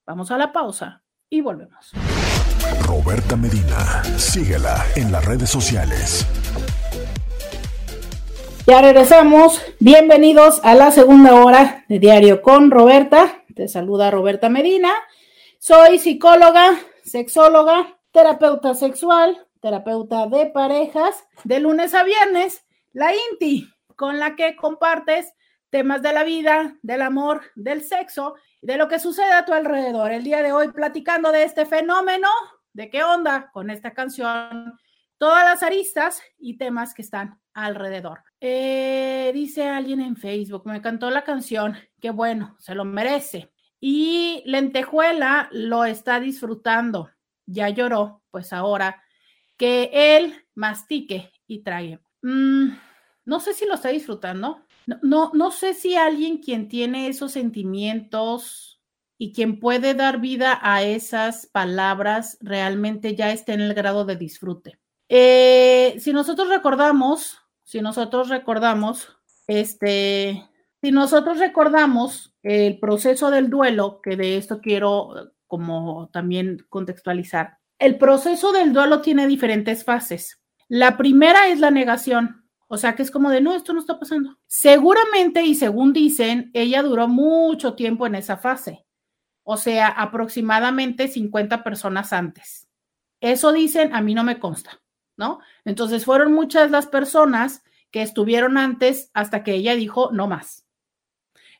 Vamos 0.05 0.31
a 0.31 0.37
la 0.37 0.51
pausa 0.51 1.03
y 1.29 1.41
volvemos. 1.41 1.91
Roberta 2.87 3.35
Medina, 3.35 4.03
síguela 4.17 4.83
en 4.95 5.11
las 5.11 5.25
redes 5.25 5.49
sociales. 5.49 6.25
Ya 8.65 8.81
regresamos. 8.81 9.61
Bienvenidos 9.79 10.59
a 10.63 10.73
la 10.73 10.89
segunda 10.91 11.35
hora 11.35 11.85
de 11.87 11.99
Diario 11.99 12.41
con 12.41 12.71
Roberta. 12.71 13.43
Te 13.53 13.67
saluda 13.67 14.09
Roberta 14.09 14.49
Medina. 14.49 14.91
Soy 15.59 15.99
psicóloga, 15.99 16.79
sexóloga, 17.05 17.97
terapeuta 18.11 18.73
sexual, 18.73 19.47
terapeuta 19.61 20.27
de 20.27 20.47
parejas, 20.47 21.23
de 21.43 21.59
lunes 21.59 21.93
a 21.93 22.03
viernes, 22.03 22.65
la 22.91 23.13
INTI, 23.13 23.69
con 23.95 24.19
la 24.19 24.35
que 24.35 24.55
compartes 24.55 25.33
temas 25.69 26.01
de 26.01 26.13
la 26.13 26.23
vida, 26.23 26.77
del 26.81 27.01
amor, 27.01 27.43
del 27.55 27.81
sexo 27.83 28.35
de 28.61 28.77
lo 28.77 28.87
que 28.87 28.99
sucede 28.99 29.31
a 29.31 29.45
tu 29.45 29.53
alrededor. 29.53 30.11
El 30.11 30.23
día 30.23 30.41
de 30.41 30.51
hoy 30.51 30.71
platicando 30.71 31.31
de 31.31 31.43
este 31.43 31.65
fenómeno, 31.65 32.27
de 32.73 32.89
qué 32.89 33.03
onda 33.03 33.51
con 33.53 33.69
esta 33.69 33.93
canción, 33.93 34.77
todas 35.17 35.45
las 35.45 35.61
aristas 35.61 36.21
y 36.39 36.57
temas 36.57 36.93
que 36.93 37.03
están 37.03 37.39
alrededor. 37.53 38.23
Eh, 38.41 39.31
dice 39.33 39.67
alguien 39.67 40.01
en 40.01 40.17
Facebook, 40.17 40.63
me 40.65 40.81
cantó 40.81 41.09
la 41.11 41.23
canción, 41.23 41.75
qué 42.01 42.09
bueno, 42.09 42.55
se 42.59 42.73
lo 42.73 42.85
merece. 42.85 43.51
Y 43.87 44.41
Lentejuela 44.47 45.47
lo 45.51 45.85
está 45.85 46.19
disfrutando, 46.19 47.11
ya 47.45 47.69
lloró, 47.69 48.23
pues 48.31 48.51
ahora 48.51 49.03
que 49.57 49.91
él 49.93 50.33
mastique 50.55 51.31
y 51.45 51.59
trague. 51.59 51.99
Mm, 52.23 52.69
no 53.25 53.39
sé 53.39 53.53
si 53.53 53.67
lo 53.67 53.75
está 53.75 53.89
disfrutando, 53.89 54.65
no, 55.03 55.29
no, 55.35 55.51
sé 55.51 55.75
si 55.75 55.95
alguien 55.95 56.39
quien 56.39 56.67
tiene 56.67 57.09
esos 57.09 57.33
sentimientos 57.33 58.81
y 59.19 59.33
quien 59.33 59.59
puede 59.59 59.93
dar 59.93 60.19
vida 60.19 60.57
a 60.63 60.81
esas 60.81 61.45
palabras 61.45 62.39
realmente 62.41 63.15
ya 63.15 63.31
está 63.31 63.53
en 63.53 63.61
el 63.61 63.75
grado 63.75 64.03
de 64.03 64.15
disfrute. 64.15 64.79
Eh, 65.09 65.95
si 65.99 66.11
nosotros 66.11 66.49
recordamos, 66.49 67.37
si 67.61 67.81
nosotros 67.81 68.29
recordamos, 68.29 69.15
este, 69.45 70.43
si 70.85 70.91
nosotros 70.91 71.39
recordamos 71.39 72.35
el 72.43 72.77
proceso 72.79 73.31
del 73.31 73.49
duelo, 73.49 74.01
que 74.03 74.15
de 74.15 74.37
esto 74.37 74.61
quiero 74.61 75.31
como 75.47 76.11
también 76.13 76.63
contextualizar, 76.69 77.57
el 77.79 77.97
proceso 77.97 78.51
del 78.51 78.71
duelo 78.71 79.01
tiene 79.01 79.25
diferentes 79.25 79.83
fases. 79.83 80.43
La 80.67 80.95
primera 80.95 81.47
es 81.47 81.59
la 81.59 81.71
negación. 81.71 82.45
O 82.67 82.77
sea, 82.77 82.93
que 82.93 83.01
es 83.01 83.09
como 83.09 83.31
de, 83.31 83.41
no, 83.41 83.55
esto 83.55 83.73
no 83.73 83.79
está 83.79 83.97
pasando. 83.97 84.37
Seguramente, 84.45 85.41
y 85.41 85.55
según 85.55 85.91
dicen, 85.91 86.51
ella 86.53 86.83
duró 86.83 87.07
mucho 87.07 87.73
tiempo 87.73 88.05
en 88.05 88.13
esa 88.13 88.37
fase. 88.37 88.85
O 89.41 89.57
sea, 89.57 89.87
aproximadamente 89.87 91.07
50 91.07 91.63
personas 91.63 92.13
antes. 92.13 92.67
Eso 93.21 93.53
dicen, 93.53 93.91
a 93.95 94.01
mí 94.01 94.13
no 94.13 94.23
me 94.23 94.37
consta, 94.37 94.83
¿no? 95.17 95.39
Entonces 95.63 96.05
fueron 96.05 96.31
muchas 96.31 96.69
las 96.69 96.85
personas 96.85 97.63
que 97.89 98.03
estuvieron 98.03 98.59
antes 98.59 99.09
hasta 99.15 99.43
que 99.43 99.55
ella 99.55 99.73
dijo, 99.73 100.11
no 100.11 100.27
más. 100.27 100.64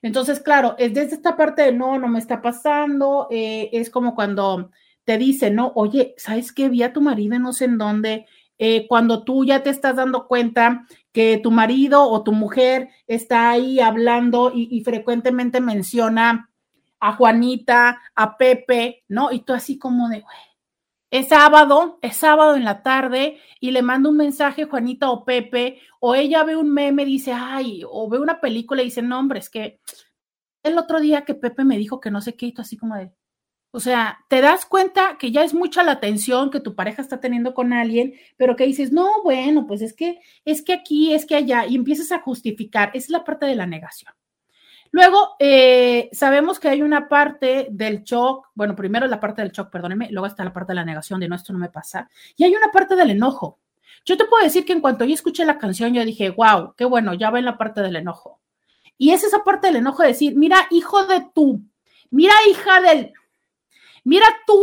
Entonces, 0.05 0.39
claro, 0.39 0.75
es 0.77 0.93
desde 0.93 1.15
esta 1.15 1.35
parte 1.35 1.63
de, 1.63 1.71
no, 1.71 1.97
no 1.97 2.07
me 2.07 2.19
está 2.19 2.39
pasando, 2.39 3.27
eh, 3.31 3.71
es 3.73 3.89
como 3.89 4.13
cuando 4.13 4.69
te 5.03 5.17
dicen, 5.17 5.55
no, 5.55 5.71
oye, 5.73 6.13
¿sabes 6.17 6.51
qué? 6.51 6.69
Vi 6.69 6.83
a 6.83 6.93
tu 6.93 7.01
marido 7.01 7.39
no 7.39 7.53
sé 7.53 7.65
en 7.65 7.79
dónde, 7.79 8.27
eh, 8.59 8.85
cuando 8.87 9.23
tú 9.23 9.45
ya 9.45 9.63
te 9.63 9.71
estás 9.71 9.95
dando 9.95 10.27
cuenta 10.27 10.85
que 11.11 11.39
tu 11.41 11.49
marido 11.49 12.07
o 12.07 12.21
tu 12.21 12.33
mujer 12.33 12.89
está 13.07 13.49
ahí 13.49 13.79
hablando 13.79 14.51
y, 14.53 14.79
frecuentemente 14.83 15.59
menciona 15.59 16.51
a 16.99 17.13
Juanita, 17.13 17.99
a 18.13 18.37
Pepe, 18.37 19.03
¿no? 19.07 19.31
Y 19.31 19.39
tú 19.39 19.53
así 19.53 19.79
como 19.79 20.07
de, 20.09 20.23
es 21.11 21.29
sábado, 21.29 21.99
es 22.01 22.17
sábado 22.17 22.55
en 22.55 22.63
la 22.63 22.83
tarde 22.83 23.39
y 23.59 23.71
le 23.71 23.81
mando 23.81 24.09
un 24.09 24.17
mensaje 24.17 24.65
Juanita 24.65 25.09
o 25.09 25.23
Pepe, 25.25 25.79
o 25.99 26.15
ella 26.15 26.43
ve 26.43 26.55
un 26.55 26.71
meme, 26.71 27.05
dice, 27.05 27.31
ay, 27.33 27.83
o 27.89 28.09
ve 28.09 28.19
una 28.19 28.41
película 28.41 28.81
y 28.81 28.85
dice, 28.85 29.01
no, 29.01 29.19
hombre, 29.19 29.39
es 29.39 29.49
que 29.49 29.79
el 30.63 30.77
otro 30.77 30.99
día 30.99 31.25
que 31.25 31.35
Pepe 31.35 31.63
me 31.63 31.77
dijo 31.77 31.99
que 31.99 32.11
no 32.11 32.21
sé 32.21 32.35
qué, 32.35 32.47
y 32.47 32.53
tú 32.53 32.61
así 32.61 32.75
como 32.77 32.95
de, 32.95 33.11
o 33.71 33.79
sea, 33.81 34.25
te 34.29 34.39
das 34.39 34.65
cuenta 34.65 35.17
que 35.19 35.31
ya 35.31 35.43
es 35.43 35.53
mucha 35.53 35.83
la 35.83 35.91
atención 35.91 36.49
que 36.49 36.61
tu 36.61 36.75
pareja 36.75 37.01
está 37.01 37.19
teniendo 37.19 37.53
con 37.53 37.73
alguien, 37.73 38.13
pero 38.37 38.55
que 38.55 38.65
dices, 38.65 38.93
no, 38.93 39.21
bueno, 39.23 39.67
pues 39.67 39.81
es 39.81 39.93
que, 39.93 40.19
es 40.45 40.63
que 40.63 40.71
aquí, 40.73 41.13
es 41.13 41.25
que 41.25 41.35
allá, 41.35 41.65
y 41.65 41.75
empiezas 41.75 42.13
a 42.13 42.21
justificar. 42.21 42.91
Esa 42.93 43.05
es 43.05 43.09
la 43.09 43.25
parte 43.25 43.45
de 43.45 43.55
la 43.55 43.67
negación. 43.67 44.13
Luego, 44.95 45.35
eh, 45.39 46.07
sabemos 46.13 46.57
que 46.57 46.69
hay 46.69 46.81
una 46.81 47.09
parte 47.09 47.67
del 47.69 48.03
shock, 48.03 48.47
bueno, 48.53 48.77
primero 48.77 49.05
la 49.07 49.19
parte 49.19 49.41
del 49.41 49.51
shock, 49.51 49.69
perdóneme, 49.69 50.07
luego 50.09 50.25
está 50.25 50.45
la 50.45 50.53
parte 50.53 50.71
de 50.71 50.75
la 50.75 50.85
negación 50.85 51.19
de 51.19 51.27
no, 51.27 51.35
esto 51.35 51.51
no 51.51 51.59
me 51.59 51.67
pasa, 51.67 52.09
y 52.37 52.45
hay 52.45 52.55
una 52.55 52.71
parte 52.71 52.95
del 52.95 53.09
enojo. 53.09 53.59
Yo 54.05 54.15
te 54.15 54.23
puedo 54.23 54.41
decir 54.41 54.63
que 54.63 54.71
en 54.71 54.79
cuanto 54.79 55.03
yo 55.03 55.13
escuché 55.13 55.43
la 55.43 55.57
canción, 55.57 55.93
yo 55.93 56.05
dije, 56.05 56.29
wow, 56.29 56.75
qué 56.77 56.85
bueno, 56.85 57.13
ya 57.13 57.29
va 57.29 57.39
en 57.39 57.43
la 57.43 57.57
parte 57.57 57.81
del 57.81 57.97
enojo. 57.97 58.39
Y 58.97 59.11
es 59.11 59.25
esa 59.25 59.43
parte 59.43 59.67
del 59.67 59.75
enojo 59.75 60.01
de 60.01 60.07
decir, 60.07 60.33
mira, 60.37 60.65
hijo 60.71 61.05
de 61.05 61.27
tú, 61.35 61.59
mira, 62.09 62.33
hija 62.49 62.79
del, 62.79 63.11
mira 64.05 64.27
tú, 64.47 64.55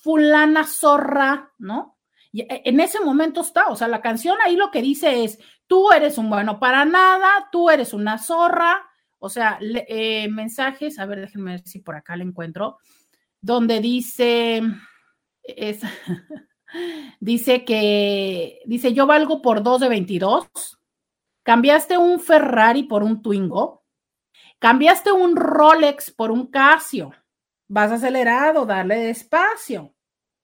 fulana 0.00 0.62
zorra, 0.62 1.50
¿no? 1.58 1.98
Y 2.30 2.42
e, 2.42 2.62
en 2.66 2.78
ese 2.78 3.00
momento 3.00 3.40
está, 3.40 3.66
o 3.66 3.74
sea, 3.74 3.88
la 3.88 4.00
canción 4.00 4.36
ahí 4.44 4.54
lo 4.54 4.70
que 4.70 4.80
dice 4.80 5.24
es, 5.24 5.40
tú 5.66 5.90
eres 5.90 6.18
un 6.18 6.30
bueno 6.30 6.60
para 6.60 6.84
nada, 6.84 7.48
tú 7.50 7.68
eres 7.68 7.92
una 7.92 8.18
zorra, 8.18 8.86
o 9.24 9.28
sea, 9.28 9.56
eh, 9.60 10.26
mensajes, 10.26 10.98
a 10.98 11.06
ver, 11.06 11.20
déjenme 11.20 11.52
ver 11.52 11.60
si 11.60 11.78
por 11.78 11.94
acá 11.94 12.16
lo 12.16 12.24
encuentro, 12.24 12.78
donde 13.40 13.78
dice, 13.78 14.60
es, 15.44 15.80
dice 17.20 17.64
que, 17.64 18.58
dice, 18.66 18.92
yo 18.92 19.06
valgo 19.06 19.40
por 19.40 19.62
dos 19.62 19.80
de 19.80 19.88
22, 19.88 20.48
cambiaste 21.44 21.96
un 21.98 22.18
Ferrari 22.18 22.82
por 22.82 23.04
un 23.04 23.22
Twingo, 23.22 23.84
cambiaste 24.58 25.12
un 25.12 25.36
Rolex 25.36 26.10
por 26.10 26.32
un 26.32 26.48
Casio, 26.48 27.12
vas 27.68 27.92
acelerado, 27.92 28.66
darle 28.66 28.96
despacio. 28.96 29.94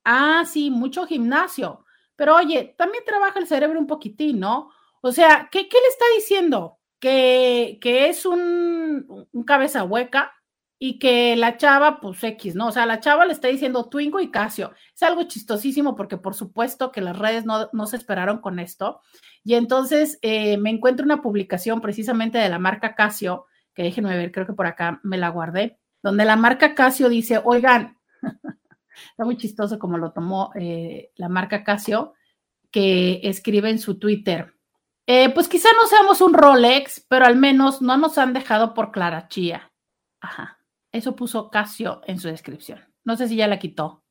Ah, 0.04 0.44
sí, 0.46 0.70
mucho 0.70 1.04
gimnasio. 1.04 1.84
Pero 2.14 2.36
oye, 2.36 2.76
también 2.78 3.02
trabaja 3.04 3.40
el 3.40 3.48
cerebro 3.48 3.80
un 3.80 3.88
poquitín, 3.88 4.38
¿no? 4.38 4.70
O 5.00 5.10
sea, 5.10 5.48
¿qué, 5.50 5.62
le 5.62 5.88
está 5.88 6.04
diciendo? 6.16 6.77
Que, 7.00 7.78
es 7.82 8.26
un, 8.26 9.28
un, 9.32 9.44
cabeza 9.44 9.84
hueca 9.84 10.32
y 10.78 10.98
que 10.98 11.36
la 11.36 11.56
chava, 11.56 12.00
pues 12.00 12.22
X, 12.22 12.54
¿no? 12.54 12.68
O 12.68 12.72
sea, 12.72 12.86
la 12.86 13.00
chava 13.00 13.24
le 13.24 13.32
está 13.32 13.48
diciendo 13.48 13.88
Twingo 13.88 14.20
y 14.20 14.30
Casio. 14.30 14.72
Es 14.94 15.02
algo 15.02 15.24
chistosísimo 15.24 15.94
porque 15.96 16.16
por 16.16 16.34
supuesto 16.34 16.92
que 16.92 17.00
las 17.00 17.18
redes 17.18 17.44
no, 17.44 17.68
no 17.72 17.86
se 17.86 17.96
esperaron 17.96 18.38
con 18.40 18.58
esto. 18.58 19.00
Y 19.44 19.54
entonces 19.54 20.18
eh, 20.22 20.58
me 20.58 20.70
encuentro 20.70 21.04
una 21.04 21.22
publicación 21.22 21.80
precisamente 21.80 22.38
de 22.38 22.48
la 22.48 22.58
marca 22.58 22.94
Casio, 22.94 23.46
que 23.74 23.84
déjenme 23.84 24.16
ver, 24.16 24.32
creo 24.32 24.46
que 24.46 24.52
por 24.52 24.66
acá 24.66 25.00
me 25.02 25.18
la 25.18 25.28
guardé 25.28 25.78
donde 26.02 26.24
la 26.24 26.36
marca 26.36 26.74
Casio 26.74 27.08
dice, 27.08 27.40
oigan, 27.44 27.98
está 29.10 29.24
muy 29.24 29.36
chistoso 29.36 29.78
como 29.78 29.98
lo 29.98 30.12
tomó 30.12 30.52
eh, 30.54 31.10
la 31.16 31.28
marca 31.28 31.64
Casio, 31.64 32.14
que 32.70 33.20
escribe 33.24 33.70
en 33.70 33.78
su 33.78 33.98
Twitter, 33.98 34.54
eh, 35.10 35.30
pues 35.30 35.48
quizá 35.48 35.70
no 35.74 35.86
seamos 35.86 36.20
un 36.20 36.34
Rolex, 36.34 37.06
pero 37.08 37.24
al 37.24 37.34
menos 37.34 37.80
no 37.80 37.96
nos 37.96 38.18
han 38.18 38.34
dejado 38.34 38.74
por 38.74 38.92
Clara 38.92 39.26
Chía. 39.28 39.72
Ajá, 40.20 40.58
eso 40.92 41.16
puso 41.16 41.48
Casio 41.48 42.02
en 42.06 42.20
su 42.20 42.28
descripción. 42.28 42.80
No 43.04 43.16
sé 43.16 43.26
si 43.26 43.34
ya 43.34 43.46
la 43.46 43.58
quitó, 43.58 44.04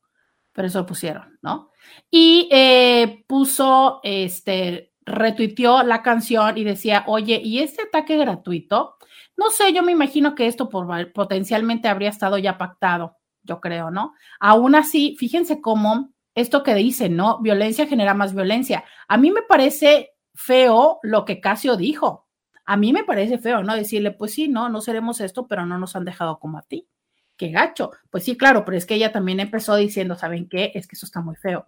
pero 0.54 0.68
eso 0.68 0.80
lo 0.80 0.86
pusieron, 0.88 1.38
¿no? 1.44 1.70
Y 2.10 2.50
eh, 2.52 3.24
puso, 3.28 4.00
este, 4.02 4.92
retuiteó 5.06 5.84
la 5.84 6.02
canción 6.02 6.58
y 6.58 6.64
decía, 6.64 7.04
oye, 7.06 7.40
¿y 7.44 7.60
este 7.60 7.84
ataque 7.84 8.18
gratuito? 8.18 8.98
No 9.36 9.52
sé, 9.52 9.74
yo 9.74 9.84
me 9.84 9.92
imagino 9.92 10.34
que 10.34 10.48
esto 10.48 10.68
potencialmente 10.68 11.90
habría 11.90 12.10
estado 12.10 12.40
ya 12.40 12.58
pactado, 12.58 13.18
yo 13.44 13.62
creo, 13.62 13.92
¿no? 13.92 14.16
Aún 14.40 14.74
así, 14.74 15.16
fíjense 15.20 15.62
cómo 15.62 16.12
esto 16.34 16.64
que 16.64 16.74
dice, 16.74 17.08
¿no? 17.08 17.40
Violencia 17.40 17.86
genera 17.86 18.16
más 18.16 18.34
violencia. 18.34 18.84
A 19.08 19.18
mí 19.18 19.30
me 19.30 19.44
parece 19.44 20.17
feo 20.38 21.00
lo 21.02 21.26
que 21.26 21.42
Casio 21.42 21.76
dijo. 21.76 22.28
A 22.66 22.78
mí 22.78 22.94
me 22.94 23.04
parece 23.04 23.38
feo, 23.40 23.64
¿no? 23.64 23.76
Decirle, 23.76 24.12
pues 24.12 24.34
sí, 24.34 24.48
no, 24.48 24.70
no 24.70 24.82
seremos 24.82 25.20
esto, 25.20 25.48
pero 25.48 25.66
no 25.66 25.78
nos 25.78 25.96
han 25.96 26.06
dejado 26.06 26.40
como 26.40 26.58
a 26.58 26.62
ti. 26.62 26.88
Qué 27.36 27.50
gacho. 27.50 27.92
Pues 28.10 28.24
sí, 28.24 28.38
claro, 28.38 28.64
pero 28.64 28.78
es 28.78 28.86
que 28.86 28.96
ella 28.96 29.12
también 29.12 29.40
empezó 29.40 29.76
diciendo, 29.76 30.16
¿saben 30.16 30.48
qué? 30.48 30.72
Es 30.76 30.88
que 30.88 30.96
eso 30.96 31.06
está 31.06 31.22
muy 31.22 31.36
feo. 31.36 31.68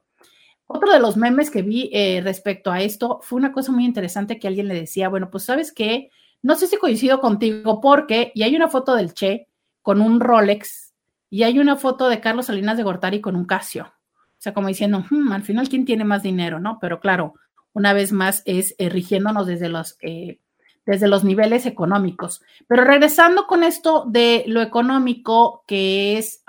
Otro 0.67 0.91
de 0.91 0.99
los 0.99 1.17
memes 1.17 1.49
que 1.49 1.63
vi 1.63 1.89
eh, 1.93 2.22
respecto 2.24 2.72
a 2.72 2.82
esto 2.82 3.20
fue 3.24 3.38
una 3.38 3.51
cosa 3.51 3.72
muy 3.72 3.86
interesante 3.86 4.38
que 4.39 4.47
alguien 4.47 4.67
le 4.67 4.76
decía, 4.76 5.09
bueno, 5.09 5.32
pues 5.32 5.45
sabes 5.45 5.72
qué, 5.72 6.11
no 6.43 6.55
sé 6.55 6.67
si 6.67 6.78
coincido 6.78 7.20
contigo 7.20 7.82
porque, 7.82 8.32
y 8.36 8.43
hay 8.43 8.55
una 8.55 8.67
foto 8.67 8.93
del 8.93 9.13
Che 9.13 9.47
con 9.82 9.99
un 9.99 10.20
Rolex 10.20 10.93
y 11.30 11.43
hay 11.43 11.57
una 11.59 11.76
foto 11.76 12.07
de 12.07 12.20
Carlos 12.20 12.45
Salinas 12.45 12.78
de 12.78 12.84
Gortari 12.84 13.20
con 13.20 13.36
un 13.36 13.45
Casio. 13.45 13.86
O 13.86 14.41
sea, 14.41 14.53
como 14.53 14.67
diciendo, 14.67 15.03
hmm, 15.09 15.32
al 15.32 15.43
final, 15.43 15.67
¿quién 15.67 15.86
tiene 15.86 16.05
más 16.05 16.24
dinero? 16.24 16.59
¿No? 16.59 16.78
Pero 16.80 16.99
claro, 16.99 17.34
una 17.74 17.93
vez 17.93 18.11
más 18.11 18.41
es 18.45 18.76
eh, 18.78 18.89
rigiéndonos 18.89 19.47
desde 19.47 19.70
los, 19.70 19.97
eh, 20.01 20.39
desde 20.86 21.07
los 21.07 21.24
niveles 21.24 21.65
económicos. 21.65 22.41
Pero 22.67 22.84
regresando 22.84 23.47
con 23.47 23.63
esto 23.63 24.05
de 24.07 24.43
lo 24.47 24.61
económico, 24.61 25.63
que 25.67 26.17
es 26.17 26.43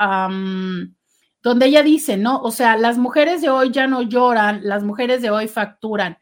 donde 1.42 1.66
ella 1.66 1.82
dice, 1.82 2.16
¿no? 2.16 2.40
O 2.42 2.50
sea, 2.50 2.76
las 2.76 2.98
mujeres 2.98 3.42
de 3.42 3.50
hoy 3.50 3.70
ya 3.70 3.86
no 3.86 4.02
lloran, 4.02 4.60
las 4.62 4.82
mujeres 4.82 5.22
de 5.22 5.30
hoy 5.30 5.48
facturan. 5.48 6.18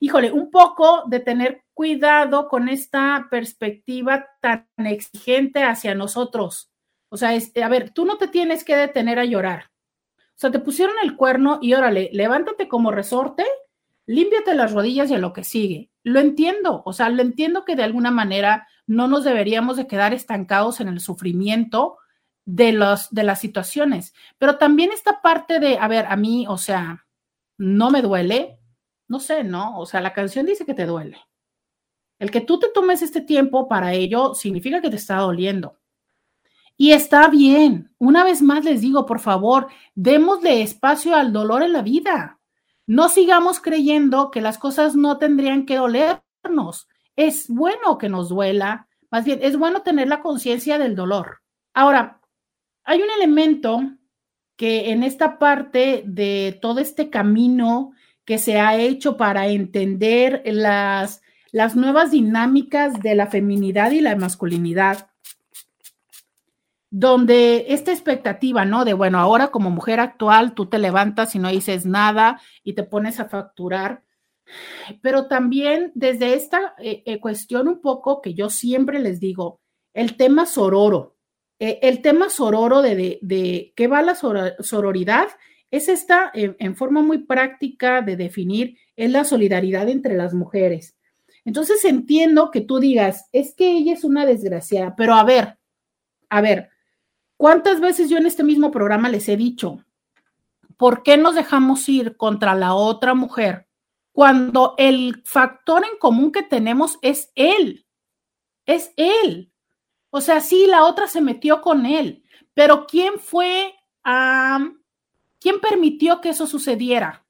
Híjole, 0.00 0.30
un 0.30 0.50
poco 0.50 1.04
de 1.06 1.20
tener 1.20 1.64
cuidado 1.74 2.48
con 2.48 2.68
esta 2.68 3.26
perspectiva 3.30 4.26
tan 4.40 4.66
exigente 4.78 5.62
hacia 5.64 5.94
nosotros. 5.94 6.70
O 7.08 7.16
sea, 7.16 7.30
a 7.30 7.68
ver, 7.68 7.90
tú 7.90 8.04
no 8.04 8.18
te 8.18 8.28
tienes 8.28 8.64
que 8.64 8.76
detener 8.76 9.18
a 9.18 9.24
llorar. 9.24 9.70
O 10.18 10.40
sea, 10.40 10.50
te 10.50 10.58
pusieron 10.58 10.94
el 11.02 11.16
cuerno 11.16 11.58
y 11.60 11.74
órale, 11.74 12.10
levántate 12.12 12.68
como 12.68 12.90
resorte, 12.90 13.44
límpiate 14.08 14.54
las 14.54 14.72
rodillas 14.72 15.10
y 15.10 15.14
a 15.14 15.18
lo 15.18 15.34
que 15.34 15.44
sigue. 15.44 15.90
Lo 16.02 16.18
entiendo, 16.18 16.82
o 16.86 16.92
sea, 16.94 17.10
lo 17.10 17.20
entiendo 17.20 17.66
que 17.66 17.76
de 17.76 17.82
alguna 17.82 18.10
manera 18.10 18.66
no 18.86 19.06
nos 19.06 19.22
deberíamos 19.22 19.76
de 19.76 19.86
quedar 19.86 20.14
estancados 20.14 20.80
en 20.80 20.88
el 20.88 21.00
sufrimiento 21.00 21.98
de, 22.46 22.72
los, 22.72 23.10
de 23.10 23.22
las 23.22 23.38
situaciones, 23.38 24.14
pero 24.38 24.56
también 24.56 24.92
esta 24.92 25.20
parte 25.20 25.60
de, 25.60 25.76
a 25.78 25.86
ver, 25.88 26.06
a 26.06 26.16
mí, 26.16 26.46
o 26.48 26.56
sea, 26.56 27.06
no 27.58 27.90
me 27.90 28.00
duele, 28.00 28.58
no 29.08 29.20
sé, 29.20 29.44
¿no? 29.44 29.78
O 29.78 29.84
sea, 29.84 30.00
la 30.00 30.14
canción 30.14 30.46
dice 30.46 30.64
que 30.64 30.72
te 30.72 30.86
duele. 30.86 31.18
El 32.18 32.30
que 32.30 32.40
tú 32.40 32.58
te 32.58 32.68
tomes 32.68 33.02
este 33.02 33.20
tiempo 33.20 33.68
para 33.68 33.92
ello 33.92 34.34
significa 34.34 34.80
que 34.80 34.88
te 34.88 34.96
está 34.96 35.16
doliendo. 35.16 35.76
Y 36.78 36.92
está 36.92 37.28
bien. 37.28 37.92
Una 37.98 38.24
vez 38.24 38.40
más 38.40 38.64
les 38.64 38.80
digo, 38.80 39.04
por 39.04 39.20
favor, 39.20 39.68
démosle 39.94 40.62
espacio 40.62 41.14
al 41.14 41.30
dolor 41.30 41.62
en 41.62 41.74
la 41.74 41.82
vida. 41.82 42.37
No 42.88 43.10
sigamos 43.10 43.60
creyendo 43.60 44.30
que 44.30 44.40
las 44.40 44.56
cosas 44.56 44.96
no 44.96 45.18
tendrían 45.18 45.66
que 45.66 45.76
dolernos. 45.76 46.88
Es 47.16 47.46
bueno 47.48 47.98
que 47.98 48.08
nos 48.08 48.30
duela, 48.30 48.88
más 49.10 49.26
bien, 49.26 49.40
es 49.42 49.58
bueno 49.58 49.82
tener 49.82 50.08
la 50.08 50.22
conciencia 50.22 50.78
del 50.78 50.96
dolor. 50.96 51.42
Ahora, 51.74 52.22
hay 52.84 53.02
un 53.02 53.10
elemento 53.18 53.82
que 54.56 54.90
en 54.90 55.02
esta 55.02 55.38
parte 55.38 56.02
de 56.06 56.58
todo 56.62 56.80
este 56.80 57.10
camino 57.10 57.92
que 58.24 58.38
se 58.38 58.58
ha 58.58 58.74
hecho 58.76 59.18
para 59.18 59.48
entender 59.48 60.40
las, 60.46 61.20
las 61.52 61.76
nuevas 61.76 62.10
dinámicas 62.10 63.00
de 63.00 63.14
la 63.14 63.26
feminidad 63.26 63.90
y 63.90 64.00
la 64.00 64.16
masculinidad, 64.16 65.07
donde 66.90 67.66
esta 67.68 67.92
expectativa, 67.92 68.64
¿no? 68.64 68.84
De, 68.84 68.94
bueno, 68.94 69.18
ahora 69.18 69.48
como 69.48 69.70
mujer 69.70 70.00
actual, 70.00 70.54
tú 70.54 70.66
te 70.66 70.78
levantas 70.78 71.34
y 71.34 71.38
no 71.38 71.50
dices 71.50 71.84
nada 71.86 72.40
y 72.64 72.72
te 72.72 72.82
pones 72.82 73.20
a 73.20 73.28
facturar, 73.28 74.02
pero 75.02 75.26
también 75.26 75.92
desde 75.94 76.34
esta 76.34 76.74
eh, 76.78 77.02
eh, 77.04 77.20
cuestión 77.20 77.68
un 77.68 77.80
poco 77.80 78.22
que 78.22 78.34
yo 78.34 78.48
siempre 78.48 78.98
les 79.00 79.20
digo, 79.20 79.60
el 79.92 80.16
tema 80.16 80.46
sororo, 80.46 81.16
eh, 81.58 81.78
el 81.82 82.00
tema 82.00 82.30
sororo 82.30 82.80
de, 82.80 83.18
de, 83.20 83.72
qué 83.76 83.86
va 83.88 84.00
la 84.00 84.14
sororidad 84.14 85.28
es 85.70 85.90
esta, 85.90 86.30
en 86.32 86.76
forma 86.76 87.02
muy 87.02 87.18
práctica 87.18 88.00
de 88.00 88.16
definir, 88.16 88.78
es 88.96 89.10
la 89.10 89.24
solidaridad 89.24 89.90
entre 89.90 90.16
las 90.16 90.32
mujeres. 90.32 90.96
Entonces 91.44 91.84
entiendo 91.84 92.50
que 92.50 92.62
tú 92.62 92.78
digas, 92.78 93.28
es 93.32 93.54
que 93.54 93.72
ella 93.72 93.92
es 93.92 94.02
una 94.02 94.24
desgraciada, 94.24 94.94
pero 94.96 95.12
a 95.12 95.24
ver, 95.24 95.58
a 96.30 96.40
ver, 96.40 96.70
¿cuántas 97.38 97.80
veces 97.80 98.10
yo 98.10 98.18
en 98.18 98.26
este 98.26 98.44
mismo 98.44 98.70
programa 98.70 99.08
les 99.08 99.26
he 99.30 99.38
dicho, 99.38 99.82
¿por 100.76 101.02
qué 101.02 101.16
nos 101.16 101.34
dejamos 101.34 101.88
ir 101.88 102.18
contra 102.18 102.54
la 102.54 102.74
otra 102.74 103.14
mujer 103.14 103.66
cuando 104.12 104.74
el 104.76 105.22
factor 105.24 105.84
en 105.90 105.98
común 105.98 106.30
que 106.30 106.42
tenemos 106.42 106.98
es 107.00 107.32
él? 107.34 107.86
Es 108.66 108.92
él. 108.96 109.50
O 110.10 110.20
sea, 110.20 110.40
sí, 110.40 110.66
la 110.66 110.84
otra 110.84 111.06
se 111.06 111.22
metió 111.22 111.62
con 111.62 111.86
él, 111.86 112.24
pero 112.52 112.86
¿quién 112.86 113.18
fue, 113.18 113.74
quién 115.40 115.60
permitió 115.60 116.20
que 116.20 116.30
eso 116.30 116.46
sucediera? 116.46 117.24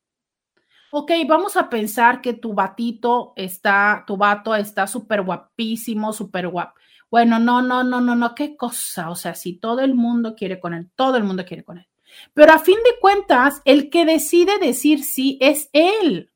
Ok, 0.90 1.12
vamos 1.26 1.56
a 1.58 1.68
pensar 1.68 2.22
que 2.22 2.32
tu 2.32 2.54
batito 2.54 3.34
está, 3.36 4.04
tu 4.06 4.16
vato 4.16 4.54
está 4.54 4.86
súper 4.86 5.20
guapísimo, 5.22 6.14
súper 6.14 6.48
guapo. 6.48 6.77
Bueno, 7.10 7.38
no, 7.38 7.62
no, 7.62 7.84
no, 7.84 8.00
no, 8.00 8.14
no, 8.14 8.34
qué 8.34 8.56
cosa. 8.56 9.10
O 9.10 9.16
sea, 9.16 9.34
si 9.34 9.54
todo 9.54 9.80
el 9.80 9.94
mundo 9.94 10.34
quiere 10.34 10.60
con 10.60 10.74
él, 10.74 10.90
todo 10.94 11.16
el 11.16 11.24
mundo 11.24 11.44
quiere 11.44 11.64
con 11.64 11.78
él. 11.78 11.88
Pero 12.34 12.52
a 12.52 12.58
fin 12.58 12.78
de 12.84 12.98
cuentas, 13.00 13.60
el 13.64 13.90
que 13.90 14.04
decide 14.04 14.58
decir 14.58 15.04
sí 15.04 15.38
es 15.40 15.70
él. 15.72 16.30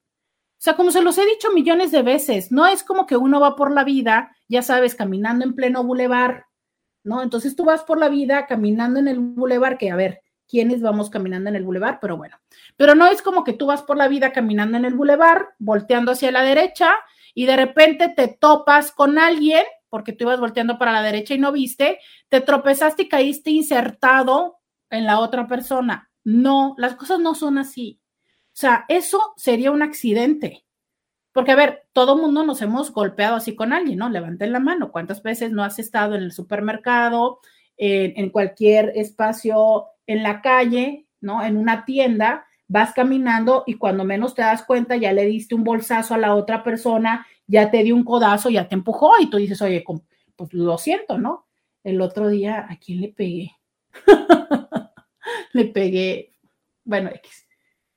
O 0.63 0.65
sea, 0.65 0.77
como 0.77 0.93
se 0.93 1.03
los 1.03 1.19
he 1.19 1.27
dicho 1.27 1.53
millones 1.53 1.91
de 1.91 2.03
veces, 2.03 2.53
no 2.53 2.67
es 2.67 2.85
como 2.85 3.07
que 3.07 3.17
uno 3.17 3.41
va 3.41 3.57
por 3.57 3.73
la 3.73 3.83
vida, 3.83 4.37
ya 4.49 4.63
sabes, 4.63 4.95
caminando 4.95 5.45
en 5.45 5.55
pleno 5.55 5.83
bulevar, 5.83 6.47
¿no? 7.03 7.21
Entonces 7.23 7.57
tú 7.57 7.65
vas 7.65 7.83
por 7.83 7.99
la 7.99 8.09
vida 8.09 8.47
caminando 8.47 9.01
en 9.01 9.09
el 9.09 9.19
bulevar, 9.19 9.77
que 9.77 9.91
a 9.91 9.97
ver, 9.97 10.23
¿quiénes 10.47 10.81
vamos 10.81 11.11
caminando 11.11 11.51
en 11.51 11.57
el 11.57 11.65
bulevar? 11.65 11.99
Pero 12.01 12.17
bueno, 12.17 12.39
pero 12.77 12.95
no 12.95 13.07
es 13.07 13.23
como 13.23 13.43
que 13.43 13.55
tú 13.55 13.67
vas 13.67 13.83
por 13.83 13.97
la 13.97 14.07
vida 14.07 14.33
caminando 14.33 14.77
en 14.77 14.85
el 14.85 14.95
bulevar, 14.95 15.49
volteando 15.59 16.13
hacia 16.13 16.31
la 16.31 16.43
derecha 16.43 16.95
y 17.35 17.47
de 17.47 17.57
repente 17.57 18.09
te 18.09 18.29
topas 18.29 18.93
con 18.93 19.19
alguien, 19.19 19.65
porque 19.93 20.15
tú 20.15 20.25
ibas 20.25 20.41
volteando 20.41 20.79
para 20.79 20.91
la 20.91 21.03
derecha 21.03 21.35
y 21.35 21.39
no 21.39 21.53
viste, 21.53 21.99
te 22.31 22.41
tropezaste 22.41 23.03
y 23.03 23.09
caíste 23.11 23.51
insertado 23.51 24.57
en 24.89 25.05
la 25.05 25.19
otra 25.19 25.47
persona. 25.47 26.11
No, 26.25 26.75
las 26.79 26.95
cosas 26.95 27.21
no 27.21 27.35
son 27.35 27.59
así. 27.59 28.01
O 28.47 28.55
sea, 28.55 28.87
eso 28.89 29.35
sería 29.37 29.71
un 29.71 29.83
accidente. 29.83 30.65
Porque, 31.33 31.53
a 31.53 31.57
ver, 31.57 31.83
todo 31.93 32.17
mundo 32.17 32.43
nos 32.43 32.63
hemos 32.63 32.91
golpeado 32.91 33.37
así 33.37 33.55
con 33.55 33.75
alguien, 33.75 33.99
¿no? 33.99 34.09
Levanten 34.09 34.51
la 34.53 34.61
mano. 34.61 34.91
¿Cuántas 34.91 35.23
veces 35.23 35.53
no 35.53 35.63
has 35.63 35.79
estado 35.79 36.15
en 36.15 36.23
el 36.23 36.33
supermercado, 36.33 37.41
en, 37.77 38.31
cualquier 38.31 38.93
espacio, 38.95 39.89
en 40.07 40.23
la 40.23 40.41
calle, 40.41 41.07
¿no? 41.21 41.45
En 41.45 41.59
una 41.59 41.85
tienda, 41.85 42.47
vas 42.67 42.95
caminando 42.95 43.63
y 43.67 43.75
cuando 43.75 44.05
menos 44.05 44.35
te 44.35 44.41
das 44.41 44.63
cuenta 44.63 44.97
ya 44.97 45.13
le 45.13 45.27
diste 45.27 45.55
un 45.55 45.65
bolsazo 45.65 46.15
a 46.15 46.19
la 46.19 46.35
otra 46.35 46.63
persona, 46.63 47.27
ya 47.47 47.71
te 47.71 47.83
dio 47.83 47.95
un 47.95 48.05
codazo, 48.05 48.51
ya 48.51 48.69
te 48.69 48.75
empujó 48.75 49.13
y 49.21 49.31
tú 49.31 49.37
dices, 49.37 49.61
oye, 49.63 49.85
pues 50.37 50.53
lo 50.53 50.79
siento, 50.79 51.19
¿no? 51.19 51.47
El 51.85 52.01
otro 52.01 52.29
día, 52.29 52.67
¿a 52.69 52.77
quién 52.79 53.01
le 53.01 53.09
pegué? 53.09 53.53
le 55.53 55.67
pegué, 55.67 56.33
bueno, 56.85 57.11
X 57.11 57.47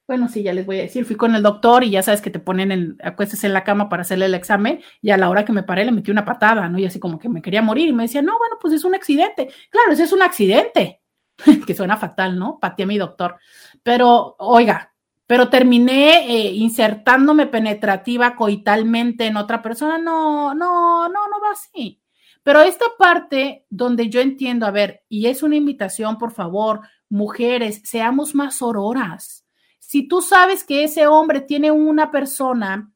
bueno, 0.07 0.27
sí, 0.29 0.43
ya 0.43 0.53
les 0.53 0.65
voy 0.67 0.77
a 0.79 0.83
decir, 0.83 1.03
fui 1.03 1.15
con 1.15 1.33
el 1.35 1.41
doctor 1.41 1.83
y 1.83 1.89
ya 1.89 2.03
sabes 2.03 2.21
que 2.21 2.29
te 2.29 2.39
ponen 2.39 2.71
en, 2.71 2.97
acuestas 3.03 3.43
en 3.43 3.53
la 3.53 3.63
cama 3.63 3.89
para 3.89 4.03
hacerle 4.03 4.27
el 4.27 4.35
examen 4.35 4.81
y 5.01 5.09
a 5.09 5.17
la 5.17 5.29
hora 5.31 5.45
que 5.45 5.51
me 5.51 5.63
paré 5.63 5.83
le 5.83 5.91
metí 5.91 6.11
una 6.11 6.25
patada, 6.25 6.69
¿no? 6.69 6.77
Y 6.77 6.85
así 6.85 6.99
como 6.99 7.17
que 7.17 7.27
me 7.27 7.41
quería 7.41 7.63
morir 7.63 7.89
y 7.89 7.93
me 7.93 8.03
decía, 8.03 8.21
no, 8.21 8.37
bueno, 8.37 8.57
pues 8.61 8.73
es 8.73 8.83
un 8.83 8.93
accidente. 8.93 9.49
Claro, 9.71 9.91
ese 9.91 10.03
es 10.03 10.13
un 10.13 10.21
accidente, 10.21 11.01
que 11.65 11.73
suena 11.73 11.97
fatal, 11.97 12.37
¿no? 12.37 12.59
Pateé 12.59 12.83
a 12.83 12.87
mi 12.87 12.99
doctor. 12.99 13.37
Pero, 13.81 14.35
oiga, 14.37 14.93
pero 15.27 15.49
terminé 15.49 16.29
eh, 16.29 16.51
insertándome 16.53 17.47
penetrativa 17.47 18.35
coitalmente 18.35 19.25
en 19.25 19.37
otra 19.37 19.61
persona. 19.61 19.97
No, 19.97 20.53
no, 20.53 21.09
no, 21.09 21.27
no 21.27 21.41
va 21.41 21.51
así. 21.51 22.01
Pero 22.43 22.61
esta 22.61 22.85
parte 22.97 23.65
donde 23.69 24.09
yo 24.09 24.21
entiendo, 24.21 24.65
a 24.65 24.71
ver, 24.71 25.03
y 25.09 25.27
es 25.27 25.41
una 25.43 25.55
invitación, 25.55 26.17
por 26.17 26.31
favor, 26.31 26.81
mujeres, 27.09 27.81
seamos 27.83 28.35
más 28.35 28.61
auroras 28.61 29.45
si 29.87 30.07
tú 30.07 30.21
sabes 30.21 30.63
que 30.63 30.83
ese 30.83 31.07
hombre 31.07 31.41
tiene 31.41 31.71
una 31.71 32.11
persona 32.11 32.91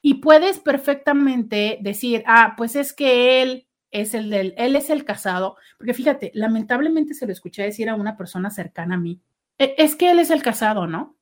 y 0.00 0.14
puedes 0.14 0.60
perfectamente 0.60 1.78
decir, 1.82 2.22
ah, 2.26 2.54
pues 2.56 2.76
es 2.76 2.92
que 2.94 3.42
él 3.42 3.68
es 3.90 4.14
el 4.14 4.30
del, 4.30 4.54
él 4.56 4.76
es 4.76 4.88
el 4.88 5.04
casado, 5.04 5.56
porque 5.76 5.92
fíjate, 5.92 6.30
lamentablemente 6.34 7.12
se 7.12 7.26
lo 7.26 7.32
escuché 7.32 7.64
decir 7.64 7.90
a 7.90 7.96
una 7.96 8.16
persona 8.16 8.50
cercana 8.50 8.94
a 8.94 8.98
mí, 8.98 9.20
e, 9.58 9.74
es 9.76 9.96
que 9.96 10.10
él 10.10 10.20
es 10.20 10.30
el 10.30 10.42
casado, 10.42 10.86
¿no? 10.86 11.17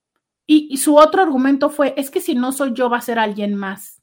Y, 0.46 0.76
su 0.76 0.96
otro 0.96 1.22
argumento 1.22 1.70
fue, 1.70 1.94
es 1.96 2.10
que 2.10 2.20
si 2.20 2.34
no 2.34 2.52
soy 2.52 2.72
yo, 2.72 2.88
va 2.88 2.98
a 2.98 3.02
ser 3.02 3.18
alguien 3.18 3.54
más. 3.54 4.00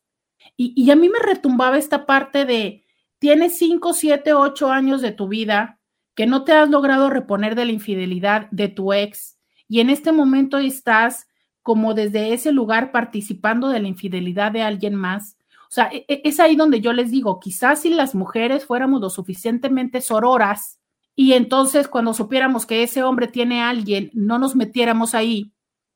Y, 0.57 0.73
y 0.75 0.91
a 0.91 0.95
mí 0.95 1.07
me 1.07 1.19
retumbaba 1.19 1.77
esta 1.77 2.05
parte 2.05 2.45
de, 2.45 2.85
tienes 3.19 3.57
cinco, 3.57 3.93
siete, 3.93 4.33
ocho 4.33 4.69
años 4.69 5.01
de 5.01 5.11
tu 5.11 5.29
vida 5.29 5.79
que 6.15 6.27
no 6.27 6.43
te 6.43 6.51
has 6.51 6.69
logrado 6.69 7.09
reponer 7.09 7.55
de 7.55 7.65
la 7.65 7.71
infidelidad 7.71 8.49
de 8.51 8.67
tu 8.67 8.93
ex, 8.93 9.39
y 9.67 9.79
en 9.79 9.89
este 9.89 10.11
momento 10.11 10.57
estás 10.57 11.27
como 11.61 11.93
desde 11.93 12.33
ese 12.33 12.51
lugar 12.51 12.91
participando 12.91 13.69
de 13.69 13.79
la 13.79 13.87
infidelidad 13.87 14.51
de 14.51 14.61
alguien 14.61 14.95
más. 14.95 15.37
O 15.63 15.71
sea, 15.71 15.89
e, 15.91 16.05
e, 16.07 16.21
es 16.25 16.39
ahí 16.39 16.55
donde 16.55 16.81
yo 16.81 16.93
les 16.93 17.09
digo, 17.09 17.39
quizás 17.39 17.81
si 17.81 17.89
las 17.89 18.13
mujeres 18.13 18.65
fuéramos 18.65 19.01
lo 19.01 19.09
suficientemente 19.09 20.01
sororas 20.01 20.79
y 21.15 21.33
entonces 21.33 21.87
cuando 21.87 22.13
supiéramos 22.13 22.65
que 22.65 22.83
ese 22.83 23.01
hombre 23.03 23.27
tiene 23.27 23.61
a 23.61 23.69
alguien, 23.69 24.11
no 24.13 24.37
nos 24.37 24.55
metiéramos 24.55 25.15
ahí, 25.15 25.52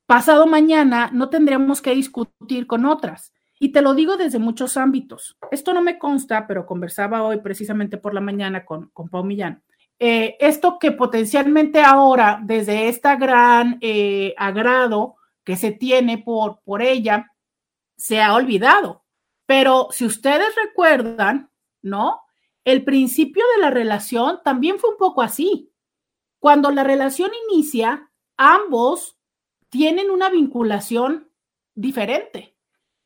pasado 0.08 0.46
mañana 0.46 1.10
no 1.12 1.28
tendríamos 1.28 1.82
que 1.82 1.94
discutir 1.94 2.66
con 2.66 2.86
otras. 2.86 3.34
Y 3.60 3.72
te 3.72 3.82
lo 3.82 3.92
digo 3.94 4.16
desde 4.16 4.38
muchos 4.38 4.76
ámbitos. 4.76 5.36
Esto 5.50 5.74
no 5.74 5.82
me 5.82 5.98
consta, 5.98 6.46
pero 6.46 6.64
conversaba 6.64 7.22
hoy 7.24 7.40
precisamente 7.40 7.98
por 7.98 8.14
la 8.14 8.20
mañana 8.20 8.64
con, 8.64 8.88
con 8.94 9.08
Pau 9.10 9.22
Millán 9.22 9.62
eh, 9.98 10.36
esto 10.38 10.78
que 10.78 10.92
potencialmente 10.92 11.82
ahora, 11.82 12.40
desde 12.42 12.88
este 12.88 13.16
gran 13.16 13.78
eh, 13.80 14.32
agrado 14.36 15.16
que 15.44 15.56
se 15.56 15.72
tiene 15.72 16.18
por, 16.18 16.60
por 16.62 16.82
ella, 16.82 17.32
se 17.96 18.20
ha 18.20 18.34
olvidado. 18.34 19.04
Pero 19.46 19.88
si 19.90 20.04
ustedes 20.04 20.54
recuerdan, 20.54 21.50
¿no? 21.82 22.20
El 22.64 22.84
principio 22.84 23.42
de 23.56 23.62
la 23.62 23.70
relación 23.70 24.40
también 24.44 24.78
fue 24.78 24.90
un 24.90 24.98
poco 24.98 25.22
así. 25.22 25.72
Cuando 26.38 26.70
la 26.70 26.84
relación 26.84 27.30
inicia, 27.50 28.10
ambos 28.36 29.17
tienen 29.68 30.10
una 30.10 30.30
vinculación 30.30 31.30
diferente. 31.74 32.56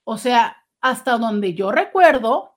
O 0.04 0.18
sea, 0.18 0.66
hasta 0.80 1.18
donde 1.18 1.54
yo 1.54 1.72
recuerdo, 1.72 2.56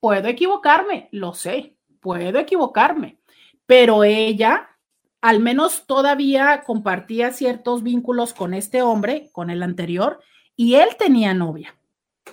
puedo 0.00 0.28
equivocarme, 0.28 1.08
lo 1.12 1.34
sé, 1.34 1.76
puedo 2.00 2.38
equivocarme, 2.38 3.18
pero 3.66 4.04
ella 4.04 4.76
al 5.20 5.40
menos 5.40 5.86
todavía 5.86 6.62
compartía 6.64 7.32
ciertos 7.32 7.82
vínculos 7.82 8.32
con 8.32 8.54
este 8.54 8.82
hombre, 8.82 9.28
con 9.32 9.50
el 9.50 9.62
anterior, 9.64 10.20
y 10.54 10.76
él 10.76 10.90
tenía 10.96 11.34
novia. 11.34 11.76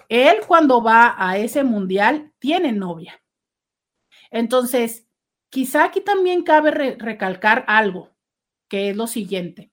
Él 0.10 0.38
cuando 0.48 0.84
va 0.84 1.16
a 1.18 1.38
ese 1.38 1.64
mundial 1.64 2.32
tiene 2.38 2.72
novia. 2.72 3.20
Entonces, 4.30 5.08
quizá 5.50 5.86
aquí 5.86 6.02
también 6.02 6.44
cabe 6.44 6.70
recalcar 6.70 7.66
algo, 7.68 8.12
que 8.68 8.92
es 8.92 8.96
lo 8.96 9.08
siguiente. 9.08 9.73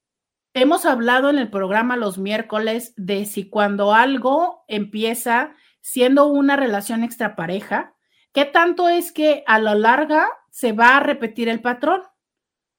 Hemos 0.53 0.85
hablado 0.85 1.31
en 1.31 1.39
el 1.39 1.49
programa 1.49 1.97
los 1.97 2.19
miércoles 2.19 2.93
de 2.97 3.25
si 3.25 3.49
cuando 3.49 3.95
algo 3.95 4.65
empieza 4.67 5.55
siendo 5.81 6.27
una 6.27 6.57
relación 6.57 7.05
extrapareja, 7.05 7.95
¿qué 8.33 8.47
tanto 8.47 8.89
es 8.89 9.13
que 9.13 9.45
a 9.47 9.61
lo 9.61 9.77
larga 9.77 10.29
se 10.51 10.73
va 10.73 10.97
a 10.97 11.01
repetir 11.01 11.49
el 11.49 11.61
patrón? 11.61 12.03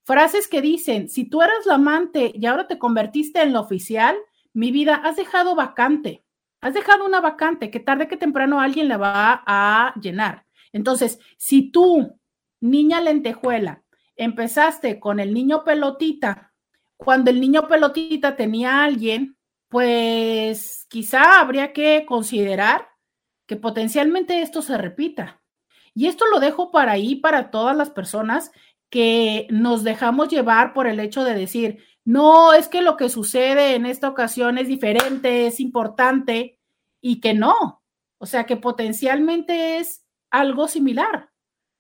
Frases 0.04 0.50
que 0.50 0.62
dicen, 0.62 1.08
si 1.08 1.30
tú 1.30 1.42
eras 1.42 1.66
la 1.66 1.76
amante 1.76 2.34
y 2.36 2.46
ahora 2.46 2.68
te 2.68 2.78
convertiste 2.78 3.42
en 3.42 3.54
la 3.54 3.62
oficial, 3.62 4.18
mi 4.52 4.72
vida, 4.72 4.96
has 4.96 5.16
dejado 5.16 5.56
vacante, 5.56 6.26
has 6.60 6.74
dejado 6.74 7.06
una 7.06 7.22
vacante 7.22 7.72
que 7.72 7.80
tarde 7.80 8.10
que 8.10 8.18
temprano 8.18 8.60
alguien 8.60 8.90
la 8.90 8.98
va 8.98 9.44
a 9.46 9.94
llenar. 10.02 10.46
Entonces, 10.74 11.20
si 11.38 11.72
tú, 11.72 12.20
niña 12.60 13.00
lentejuela, 13.00 13.84
empezaste 14.18 15.00
con 15.00 15.22
el 15.22 15.34
niño 15.34 15.64
pelotita 15.64 16.51
cuando 17.04 17.32
el 17.32 17.42
niño 17.42 17.68
pelotita 17.68 18.36
tenía 18.36 18.76
a 18.76 18.84
alguien, 18.84 19.36
pues 19.70 20.86
quizá 20.88 21.40
habría 21.40 21.74
que 21.74 22.06
considerar 22.06 22.90
que 23.48 23.56
potencialmente 23.56 24.44
esto 24.44 24.62
se 24.62 24.78
repita. 24.78 25.42
Y 25.96 26.06
esto 26.06 26.26
lo 26.28 26.40
dejo 26.40 26.70
para 26.70 26.92
ahí 26.92 27.16
para 27.16 27.50
todas 27.50 27.76
las 27.76 27.90
personas 27.90 28.52
que 28.92 29.48
nos 29.50 29.84
dejamos 29.84 30.30
llevar 30.30 30.74
por 30.74 30.86
el 30.86 31.00
hecho 31.00 31.24
de 31.24 31.34
decir, 31.34 31.84
no, 32.06 32.54
es 32.54 32.68
que 32.68 32.84
lo 32.84 32.98
que 32.98 33.10
sucede 33.10 33.74
en 33.74 33.88
esta 33.88 34.08
ocasión 34.08 34.60
es 34.60 34.68
diferente, 34.68 35.48
es 35.48 35.60
importante 35.60 36.60
y 37.02 37.20
que 37.20 37.34
no. 37.34 37.82
O 38.20 38.28
sea, 38.28 38.44
que 38.44 38.58
potencialmente 38.58 39.80
es 39.80 40.06
algo 40.30 40.68
similar. 40.68 41.32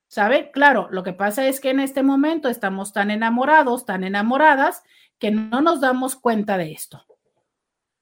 ¿Sabe? 0.07 0.51
Claro, 0.51 0.89
lo 0.91 1.03
que 1.03 1.13
pasa 1.13 1.47
es 1.47 1.61
que 1.61 1.69
en 1.69 1.80
este 1.80 2.03
momento 2.03 2.49
estamos 2.49 2.91
tan 2.91 3.11
enamorados, 3.11 3.86
tan 3.86 4.03
enamoradas, 4.03 4.84
que 5.22 5.30
no 5.30 5.61
nos 5.61 5.80
damos 5.80 6.15
cuenta 6.15 6.57
de 6.57 6.72
esto, 6.72 7.05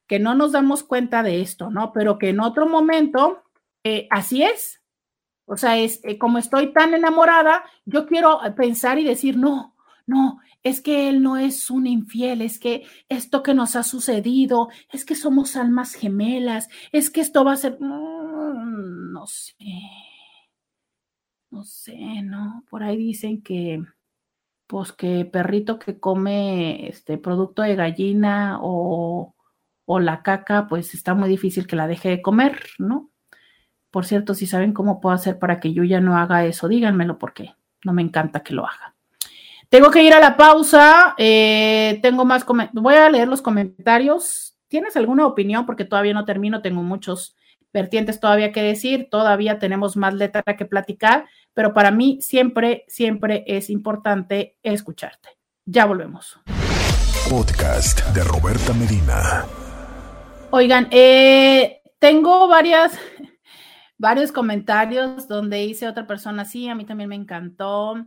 que 0.07 0.19
no 0.19 0.35
nos 0.35 0.53
damos 0.53 0.83
cuenta 0.83 1.21
de 1.21 1.41
esto, 1.41 1.69
¿no? 1.69 1.91
Pero 1.91 2.17
que 2.17 2.29
en 2.29 2.39
otro 2.39 2.65
momento, 2.65 3.43
eh, 3.83 4.07
así 4.09 4.41
es. 4.41 4.81
O 5.43 5.57
sea, 5.57 5.77
es 5.77 5.99
eh, 6.05 6.17
como 6.17 6.37
estoy 6.37 6.71
tan 6.71 6.93
enamorada, 6.93 7.65
yo 7.83 8.07
quiero 8.07 8.39
pensar 8.55 8.99
y 8.99 9.03
decir, 9.03 9.35
no, 9.35 9.75
no, 10.07 10.39
es 10.63 10.79
que 10.79 11.09
él 11.09 11.21
no 11.21 11.35
es 11.35 11.69
un 11.69 11.87
infiel, 11.87 12.41
es 12.41 12.57
que 12.57 12.85
esto 13.09 13.43
que 13.43 13.53
nos 13.53 13.75
ha 13.75 13.83
sucedido, 13.83 14.69
es 14.89 15.03
que 15.03 15.15
somos 15.15 15.57
almas 15.57 15.95
gemelas, 15.95 16.69
es 16.93 17.09
que 17.09 17.19
esto 17.19 17.43
va 17.43 17.51
a 17.51 17.57
ser, 17.57 17.77
mm, 17.81 19.11
no 19.11 19.27
sé, 19.27 19.55
no 21.51 21.63
sé, 21.65 22.21
¿no? 22.23 22.63
Por 22.69 22.81
ahí 22.81 22.95
dicen 22.95 23.41
que 23.41 23.83
pues 24.69 24.91
que 24.91 25.25
perrito 25.25 25.79
que 25.79 25.99
come 25.99 26.87
este 26.89 27.17
producto 27.17 27.63
de 27.63 27.75
gallina 27.75 28.59
o, 28.61 29.33
o, 29.85 29.99
la 29.99 30.21
caca, 30.21 30.67
pues 30.67 30.93
está 30.93 31.15
muy 31.15 31.27
difícil 31.27 31.65
que 31.65 31.75
la 31.75 31.87
deje 31.87 32.09
de 32.09 32.21
comer, 32.21 32.61
¿no? 32.77 33.09
Por 33.89 34.05
cierto, 34.05 34.35
si 34.35 34.45
saben 34.45 34.73
cómo 34.73 35.01
puedo 35.01 35.15
hacer 35.15 35.39
para 35.39 35.59
que 35.59 35.73
yo 35.73 35.83
ya 35.83 36.01
no 36.01 36.17
haga 36.17 36.45
eso, 36.45 36.67
díganmelo 36.67 37.17
porque 37.17 37.55
no 37.83 37.93
me 37.93 38.03
encanta 38.03 38.41
que 38.41 38.53
lo 38.53 38.63
haga. 38.63 38.93
Tengo 39.69 39.89
que 39.89 40.03
ir 40.03 40.13
a 40.13 40.19
la 40.19 40.37
pausa. 40.37 41.15
Eh, 41.17 41.97
tengo 42.03 42.23
más 42.23 42.45
voy 42.73 42.93
a 42.93 43.09
leer 43.09 43.27
los 43.27 43.41
comentarios. 43.41 44.55
¿Tienes 44.67 44.95
alguna 44.95 45.25
opinión? 45.25 45.65
Porque 45.65 45.83
todavía 45.83 46.13
no 46.13 46.25
termino, 46.25 46.61
tengo 46.61 46.83
muchos 46.83 47.35
vertientes 47.73 48.19
todavía 48.19 48.51
que 48.51 48.61
decir, 48.61 49.07
todavía 49.09 49.57
tenemos 49.57 49.97
más 49.97 50.13
letra 50.13 50.43
que 50.43 50.65
platicar 50.65 51.25
pero 51.53 51.73
para 51.73 51.91
mí 51.91 52.19
siempre, 52.21 52.85
siempre 52.87 53.43
es 53.47 53.69
importante 53.69 54.57
escucharte. 54.63 55.29
Ya 55.65 55.85
volvemos. 55.85 56.39
Podcast 57.29 58.07
de 58.15 58.23
Roberta 58.23 58.73
Medina. 58.73 59.45
Oigan, 60.51 60.87
eh, 60.89 61.81
tengo 61.99 62.47
varias, 62.47 62.97
varios 63.97 64.31
comentarios 64.31 65.27
donde 65.27 65.57
dice 65.57 65.87
otra 65.87 66.07
persona, 66.07 66.45
sí, 66.45 66.67
a 66.69 66.75
mí 66.75 66.85
también 66.85 67.09
me 67.09 67.15
encantó. 67.15 68.05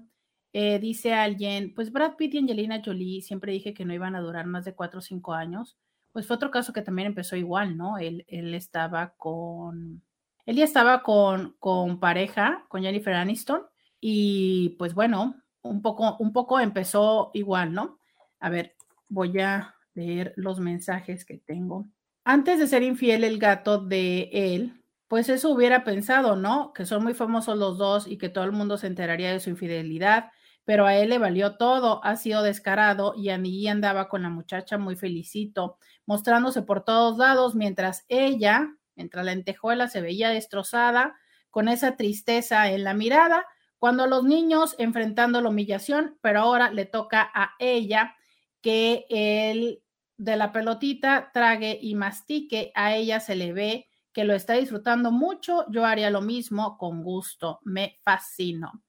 Eh, 0.52 0.78
dice 0.80 1.14
alguien, 1.14 1.72
pues 1.74 1.92
Brad 1.92 2.16
Pitt 2.16 2.34
y 2.34 2.38
Angelina 2.38 2.82
Jolie, 2.84 3.22
siempre 3.22 3.52
dije 3.52 3.72
que 3.72 3.84
no 3.84 3.94
iban 3.94 4.16
a 4.16 4.20
durar 4.20 4.46
más 4.46 4.64
de 4.64 4.74
cuatro 4.74 4.98
o 4.98 5.02
cinco 5.02 5.34
años. 5.34 5.78
Pues 6.10 6.26
fue 6.26 6.36
otro 6.36 6.50
caso 6.50 6.72
que 6.72 6.82
también 6.82 7.06
empezó 7.06 7.36
igual, 7.36 7.76
¿no? 7.76 7.98
Él, 7.98 8.24
él 8.28 8.54
estaba 8.54 9.14
con 9.16 10.02
él 10.46 10.56
ya 10.56 10.64
estaba 10.64 11.02
con, 11.02 11.56
con 11.58 12.00
pareja, 12.00 12.64
con 12.68 12.82
Jennifer 12.82 13.14
Aniston, 13.14 13.62
y 14.00 14.70
pues 14.78 14.94
bueno, 14.94 15.36
un 15.62 15.82
poco, 15.82 16.16
un 16.18 16.32
poco 16.32 16.58
empezó 16.60 17.30
igual, 17.34 17.72
¿no? 17.72 17.98
A 18.40 18.50
ver, 18.50 18.74
voy 19.08 19.38
a 19.40 19.76
leer 19.94 20.32
los 20.36 20.58
mensajes 20.58 21.24
que 21.24 21.38
tengo. 21.38 21.86
Antes 22.24 22.58
de 22.58 22.66
ser 22.66 22.82
infiel 22.82 23.24
el 23.24 23.38
gato 23.38 23.78
de 23.78 24.30
él, 24.32 24.82
pues 25.08 25.28
eso 25.28 25.50
hubiera 25.50 25.84
pensado, 25.84 26.36
¿no? 26.36 26.72
Que 26.72 26.86
son 26.86 27.02
muy 27.02 27.14
famosos 27.14 27.58
los 27.58 27.78
dos 27.78 28.06
y 28.06 28.18
que 28.18 28.28
todo 28.28 28.44
el 28.44 28.52
mundo 28.52 28.78
se 28.78 28.86
enteraría 28.86 29.30
de 29.30 29.40
su 29.40 29.50
infidelidad, 29.50 30.30
pero 30.64 30.86
a 30.86 30.96
él 30.96 31.10
le 31.10 31.18
valió 31.18 31.56
todo, 31.56 32.02
ha 32.04 32.16
sido 32.16 32.42
descarado 32.42 33.14
y 33.16 33.28
allí 33.28 33.68
andaba 33.68 34.08
con 34.08 34.22
la 34.22 34.30
muchacha 34.30 34.78
muy 34.78 34.96
felicito, 34.96 35.76
mostrándose 36.06 36.62
por 36.62 36.84
todos 36.84 37.18
lados, 37.18 37.54
mientras 37.54 38.04
ella 38.08 38.74
mientras 38.94 39.24
la 39.24 39.32
lentejuela 39.32 39.88
se 39.88 40.00
veía 40.00 40.30
destrozada, 40.30 41.16
con 41.50 41.68
esa 41.68 41.96
tristeza 41.96 42.70
en 42.70 42.84
la 42.84 42.94
mirada, 42.94 43.44
cuando 43.78 44.06
los 44.06 44.24
niños 44.24 44.74
enfrentando 44.78 45.40
la 45.40 45.50
humillación, 45.50 46.16
pero 46.22 46.40
ahora 46.40 46.70
le 46.70 46.86
toca 46.86 47.30
a 47.34 47.54
ella 47.58 48.16
que 48.60 49.04
el 49.10 49.82
de 50.16 50.36
la 50.36 50.52
pelotita 50.52 51.30
trague 51.34 51.78
y 51.82 51.94
mastique, 51.94 52.72
a 52.74 52.94
ella 52.94 53.20
se 53.20 53.34
le 53.34 53.52
ve 53.52 53.88
que 54.12 54.24
lo 54.24 54.34
está 54.34 54.54
disfrutando 54.54 55.10
mucho, 55.10 55.64
yo 55.70 55.84
haría 55.84 56.10
lo 56.10 56.20
mismo 56.20 56.78
con 56.78 57.02
gusto, 57.02 57.60
me 57.64 57.98
fascino. 58.02 58.84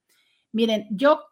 Miren, 0.51 0.87
yo 0.91 1.23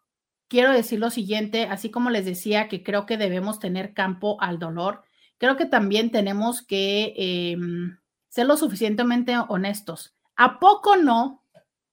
quiero 0.48 0.72
decir 0.72 1.00
lo 1.00 1.12
siguiente, 1.12 1.64
así 1.64 1.92
como 1.92 2.10
les 2.10 2.26
decía 2.26 2.68
que 2.68 2.84
creo 2.84 3.06
que 3.06 3.18
debemos 3.18 3.60
tener 3.60 3.94
campo 3.94 4.42
al 4.42 4.60
dolor, 4.60 5.04
creo 5.38 5.56
que 5.56 5.66
también 5.66 6.12
tenemos 6.12 6.62
que... 6.62 7.14
Em, 7.16 8.01
ser 8.32 8.48
lo 8.48 8.56
suficientemente 8.56 9.36
honestos. 9.50 10.16
¿A 10.38 10.58
poco 10.60 10.96
no, 10.96 11.46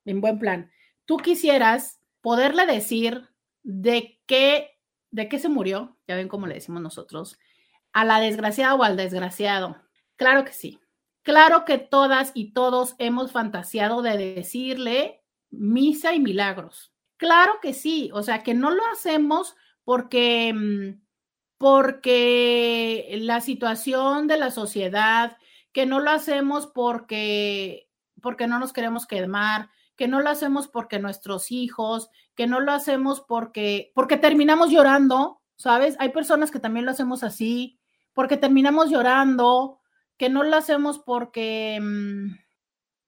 en 0.04 0.20
buen 0.20 0.38
plan, 0.38 0.70
tú 1.04 1.16
quisieras 1.16 2.00
poderle 2.20 2.64
decir 2.64 3.28
de 3.64 4.20
qué, 4.26 4.78
de 5.10 5.28
qué 5.28 5.40
se 5.40 5.48
murió, 5.48 5.98
ya 6.06 6.14
ven 6.14 6.28
cómo 6.28 6.46
le 6.46 6.54
decimos 6.54 6.80
nosotros, 6.80 7.38
a 7.92 8.04
la 8.04 8.20
desgraciada 8.20 8.76
o 8.76 8.84
al 8.84 8.96
desgraciado? 8.96 9.82
Claro 10.16 10.44
que 10.44 10.52
sí. 10.52 10.80
Claro 11.22 11.64
que 11.64 11.78
todas 11.78 12.30
y 12.34 12.52
todos 12.52 12.94
hemos 12.98 13.32
fantaseado 13.32 14.00
de 14.00 14.16
decirle 14.16 15.24
misa 15.50 16.14
y 16.14 16.20
milagros. 16.20 16.94
Claro 17.16 17.54
que 17.60 17.74
sí, 17.74 18.10
o 18.14 18.22
sea, 18.22 18.44
que 18.44 18.54
no 18.54 18.70
lo 18.70 18.82
hacemos 18.92 19.56
porque 19.82 20.52
mm, 20.54 21.00
porque 21.58 23.18
la 23.22 23.40
situación 23.40 24.28
de 24.28 24.36
la 24.36 24.52
sociedad, 24.52 25.36
que 25.72 25.86
no 25.86 26.00
lo 26.00 26.10
hacemos 26.10 26.66
porque, 26.66 27.88
porque 28.20 28.46
no 28.46 28.58
nos 28.58 28.72
queremos 28.72 29.06
quemar, 29.06 29.70
que 29.96 30.08
no 30.08 30.20
lo 30.20 30.30
hacemos 30.30 30.68
porque 30.68 30.98
nuestros 30.98 31.50
hijos, 31.50 32.10
que 32.34 32.46
no 32.46 32.60
lo 32.60 32.72
hacemos 32.72 33.20
porque, 33.20 33.90
porque 33.94 34.16
terminamos 34.16 34.70
llorando, 34.70 35.42
¿sabes? 35.56 35.96
Hay 35.98 36.10
personas 36.10 36.50
que 36.50 36.60
también 36.60 36.86
lo 36.86 36.92
hacemos 36.92 37.24
así, 37.24 37.78
porque 38.12 38.36
terminamos 38.36 38.90
llorando, 38.90 39.80
que 40.16 40.28
no 40.28 40.42
lo 40.44 40.56
hacemos 40.56 40.98
porque, 40.98 41.78
mm, 41.80 42.36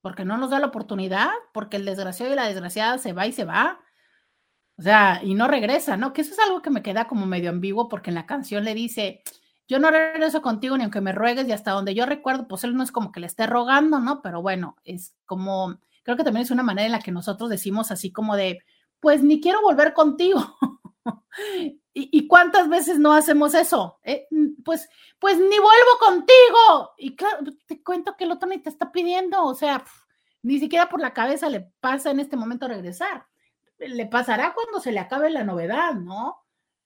porque 0.01 0.25
no 0.25 0.37
nos 0.37 0.51
da 0.51 0.59
la 0.59 0.67
oportunidad, 0.67 1.29
porque 1.53 1.77
el 1.77 1.85
desgraciado 1.85 2.33
y 2.33 2.37
la 2.37 2.47
desgraciada 2.47 2.99
se 2.99 3.13
va 3.13 3.27
y 3.27 3.33
se 3.33 3.45
va. 3.45 3.81
O 4.77 4.83
sea, 4.83 5.21
y 5.23 5.35
no 5.35 5.47
regresa, 5.47 5.97
¿no? 5.97 6.13
Que 6.13 6.23
eso 6.23 6.33
es 6.33 6.39
algo 6.39 6.63
que 6.63 6.71
me 6.71 6.83
queda 6.83 7.07
como 7.07 7.27
medio 7.27 7.51
ambiguo 7.51 7.89
porque 7.89 8.11
en 8.11 8.15
la 8.15 8.27
canción 8.27 8.65
le 8.65 8.75
dice, 8.75 9.23
yo 9.71 9.79
no 9.79 9.93
regreso 9.93 10.43
contigo 10.43 10.77
ni 10.77 10.83
aunque 10.83 11.01
me 11.01 11.13
ruegues 11.13 11.47
y 11.47 11.53
hasta 11.53 11.71
donde 11.71 11.95
yo 11.95 12.05
recuerdo, 12.05 12.49
pues 12.49 12.65
él 12.65 12.75
no 12.75 12.83
es 12.83 12.91
como 12.91 13.13
que 13.13 13.21
le 13.21 13.29
esté 13.29 13.47
rogando, 13.47 14.01
¿no? 14.01 14.21
Pero 14.21 14.43
bueno, 14.43 14.75
es 14.83 15.15
como, 15.27 15.79
creo 16.03 16.17
que 16.17 16.25
también 16.25 16.43
es 16.43 16.51
una 16.51 16.65
manera 16.65 16.87
en 16.87 16.93
la 16.93 16.99
que 16.99 17.13
nosotros 17.13 17.49
decimos 17.49 17.93
así 17.93 18.11
como 18.11 18.35
de, 18.35 18.59
pues 18.99 19.23
ni 19.23 19.41
quiero 19.41 19.63
volver 19.63 19.95
contigo. 19.95 20.41
¿Y, 21.95 22.27
cuántas 22.27 22.69
veces 22.69 22.99
no 22.99 23.13
hacemos 23.13 23.55
eso? 23.55 24.01
Eh, 24.03 24.27
pues, 24.65 24.89
pues 25.21 25.39
ni 25.39 25.59
vuelvo 25.59 25.99
contigo. 26.01 26.93
Y 26.99 27.15
claro, 27.15 27.39
te 27.67 27.81
cuento 27.83 28.17
que 28.17 28.25
el 28.25 28.33
otro 28.33 28.49
ni 28.49 28.59
te 28.59 28.71
está 28.71 28.91
pidiendo, 28.91 29.45
o 29.45 29.55
sea, 29.55 29.85
ni 30.43 30.59
siquiera 30.59 30.89
por 30.89 31.01
la 31.01 31.13
cabeza 31.13 31.49
le 31.49 31.61
pasa 31.79 32.11
en 32.11 32.19
este 32.19 32.37
momento 32.37 32.67
regresar. 32.67 33.27
Le 33.79 34.07
pasará 34.07 34.53
cuando 34.53 34.81
se 34.81 34.91
le 34.91 34.99
acabe 34.99 35.31
la 35.31 35.45
novedad, 35.45 35.95
¿no? 35.95 36.45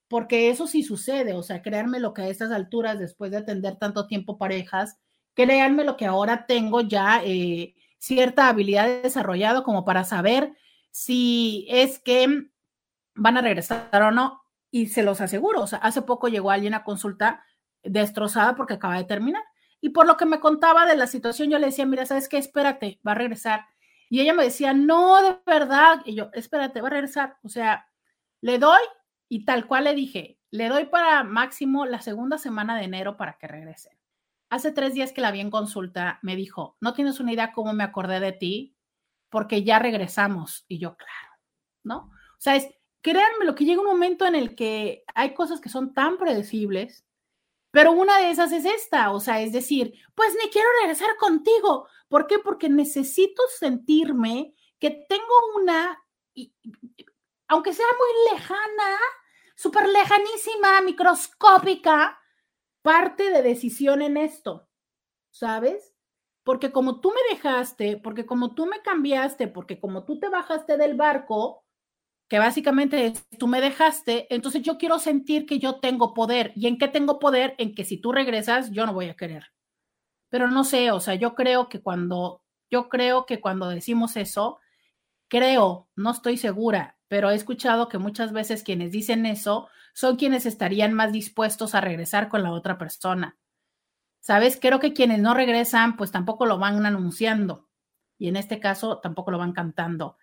Porque 0.09 0.51
eso 0.51 0.67
sí 0.67 0.83
sucede, 0.83 1.33
o 1.35 1.43
sea, 1.43 1.63
créanme 1.63 1.99
lo 2.01 2.15
que 2.15 2.23
a 2.23 2.29
estas 2.29 2.53
alturas, 2.53 2.99
después 2.99 3.31
de 3.31 3.39
atender 3.39 3.77
tanto 3.77 4.07
tiempo 4.07 4.39
parejas, 4.39 4.99
créanme 5.35 5.85
lo 5.85 5.97
que 5.97 6.07
ahora 6.07 6.47
tengo 6.47 6.81
ya 6.83 7.23
eh, 7.25 7.75
cierta 7.99 8.49
habilidad 8.49 9.03
desarrollada 9.03 9.63
como 9.63 9.85
para 9.85 10.05
saber 10.05 10.53
si 10.91 11.67
es 11.69 11.99
que 11.99 12.49
van 13.15 13.37
a 13.37 13.41
regresar 13.43 14.03
o 14.03 14.11
no. 14.11 14.43
Y 14.71 14.89
se 14.89 15.03
los 15.05 15.21
aseguro, 15.21 15.63
o 15.63 15.67
sea, 15.67 15.79
hace 15.79 16.03
poco 16.03 16.29
llegó 16.29 16.51
alguien 16.51 16.75
a 16.75 16.85
consulta 16.85 17.45
destrozada 17.83 18.57
porque 18.57 18.75
acaba 18.75 18.97
de 18.97 19.05
terminar. 19.05 19.43
Y 19.81 19.91
por 19.91 20.07
lo 20.07 20.17
que 20.17 20.27
me 20.27 20.41
contaba 20.41 20.87
de 20.87 20.97
la 20.97 21.07
situación, 21.07 21.51
yo 21.51 21.59
le 21.59 21.67
decía, 21.67 21.87
mira, 21.87 22.07
¿sabes 22.07 22.29
qué? 22.29 22.39
Espérate, 22.39 23.01
va 23.07 23.13
a 23.13 23.17
regresar. 23.17 23.67
Y 24.09 24.21
ella 24.21 24.35
me 24.35 24.45
decía, 24.45 24.73
no, 24.73 25.23
de 25.23 25.37
verdad. 25.47 26.01
Y 26.05 26.15
yo, 26.15 26.31
espérate, 26.33 26.81
va 26.81 26.89
a 26.89 26.91
regresar. 26.91 27.37
O 27.43 27.49
sea, 27.49 27.87
le 28.41 28.59
doy 28.59 28.81
y 29.35 29.45
tal 29.45 29.67
cual 29.67 29.83
le 29.83 29.97
dije, 29.97 30.39
le 30.53 30.69
doy 30.69 30.85
para 30.85 31.25
máximo 31.25 31.87
la 31.87 32.01
segunda 32.01 32.39
semana 32.39 32.77
de 32.79 32.85
enero 32.85 33.17
para 33.17 33.37
que 33.37 33.49
regrese. 33.49 33.99
Hace 34.49 34.71
tres 34.71 34.95
días 34.95 35.11
que 35.11 35.21
la 35.21 35.33
vi 35.33 35.41
en 35.41 35.51
consulta, 35.51 36.21
me 36.23 36.37
dijo, 36.37 36.77
no 36.81 36.95
tienes 36.95 37.19
una 37.19 37.33
idea 37.33 37.53
cómo 37.53 37.73
me 37.73 37.83
acordé 37.83 38.21
de 38.21 38.31
ti, 38.31 38.77
porque 39.31 39.65
ya 39.65 39.81
regresamos. 39.81 40.65
Y 40.69 40.79
yo, 40.79 40.97
claro, 40.97 41.33
¿no? 41.83 41.97
O 42.13 42.39
sea, 42.39 42.55
es, 42.55 42.69
créanme, 43.01 43.45
lo 43.45 43.57
que 43.57 43.65
llega 43.65 43.81
un 43.81 43.89
momento 43.89 44.25
en 44.25 44.37
el 44.37 44.55
que 44.55 45.03
hay 45.17 45.35
cosas 45.35 45.61
que 45.61 45.69
son 45.69 45.93
tan 45.95 46.17
predecibles, 46.17 47.05
pero 47.73 47.91
una 47.91 48.17
de 48.19 48.31
esas 48.31 48.53
es 48.53 48.65
esta, 48.65 49.11
o 49.11 49.19
sea, 49.19 49.41
es 49.41 49.53
decir, 49.53 49.95
pues 50.15 50.33
ni 50.41 50.49
quiero 50.49 50.69
regresar 50.81 51.17
contigo. 51.17 51.89
¿Por 52.07 52.29
qué? 52.29 52.39
Porque 52.39 52.69
necesito 52.69 53.43
sentirme 53.59 54.55
que 54.79 54.91
tengo 55.09 55.35
una, 55.57 56.01
aunque 57.49 57.73
sea 57.73 57.87
muy 57.99 58.33
lejana, 58.37 58.97
súper 59.55 59.89
lejanísima, 59.89 60.81
microscópica, 60.83 62.19
parte 62.83 63.31
de 63.31 63.43
decisión 63.43 64.03
en 64.03 64.17
esto, 64.17 64.69
¿sabes? 65.31 65.95
Porque 66.45 66.71
como 66.71 67.01
tú 67.01 67.11
me 67.11 67.35
dejaste, 67.35 67.97
porque 67.97 68.27
como 68.27 68.55
tú 68.55 68.67
me 68.67 68.83
cambiaste, 68.83 69.49
porque 69.49 69.81
como 69.81 70.05
tú 70.05 70.19
te 70.21 70.29
bajaste 70.29 70.77
del 70.77 70.95
barco, 70.95 71.65
que 72.29 72.39
básicamente 72.39 73.07
es, 73.07 73.27
tú 73.39 73.47
me 73.47 73.61
dejaste, 73.61 74.27
entonces 74.35 74.63
yo 74.63 74.77
quiero 74.77 74.99
sentir 74.99 75.47
que 75.47 75.59
yo 75.59 75.81
tengo 75.81 76.15
poder. 76.15 76.53
¿Y 76.57 76.67
en 76.67 76.79
qué 76.79 76.89
tengo 76.89 77.19
poder? 77.19 77.55
En 77.59 77.75
que 77.75 77.85
si 77.85 77.99
tú 77.99 78.13
regresas, 78.13 78.71
yo 78.71 78.87
no 78.87 78.93
voy 78.93 79.09
a 79.09 79.17
querer. 79.17 79.53
Pero 80.31 80.49
no 80.49 80.65
sé, 80.65 80.91
o 80.91 81.01
sea, 81.01 81.15
yo 81.15 81.35
creo 81.35 81.69
que 81.69 81.81
cuando, 81.81 82.43
yo 82.71 82.89
creo 82.89 83.25
que 83.25 83.41
cuando 83.41 83.69
decimos 83.69 84.17
eso, 84.17 84.59
creo, 85.29 85.89
no 85.97 86.11
estoy 86.11 86.37
segura, 86.37 86.94
pero 87.09 87.31
he 87.31 87.35
escuchado 87.35 87.89
que 87.89 87.99
muchas 87.99 88.33
veces 88.33 88.63
quienes 88.63 88.93
dicen 88.93 89.27
eso 89.27 89.69
son 89.93 90.17
quienes 90.17 90.47
estarían 90.47 90.93
más 90.93 91.13
dispuestos 91.13 91.75
a 91.75 91.81
regresar 91.81 92.29
con 92.29 92.43
la 92.43 92.53
otra 92.53 92.79
persona. 92.79 93.37
¿Sabes? 94.21 94.59
Creo 94.61 94.81
que 94.81 94.93
quienes 94.93 95.21
no 95.21 95.35
regresan, 95.35 95.97
pues 95.97 96.11
tampoco 96.11 96.47
lo 96.47 96.59
van 96.59 96.85
anunciando. 96.87 97.69
Y 98.19 98.29
en 98.29 98.37
este 98.37 98.59
caso, 98.59 98.99
tampoco 98.99 99.31
lo 99.31 99.39
van 99.39 99.53
cantando. 99.53 100.17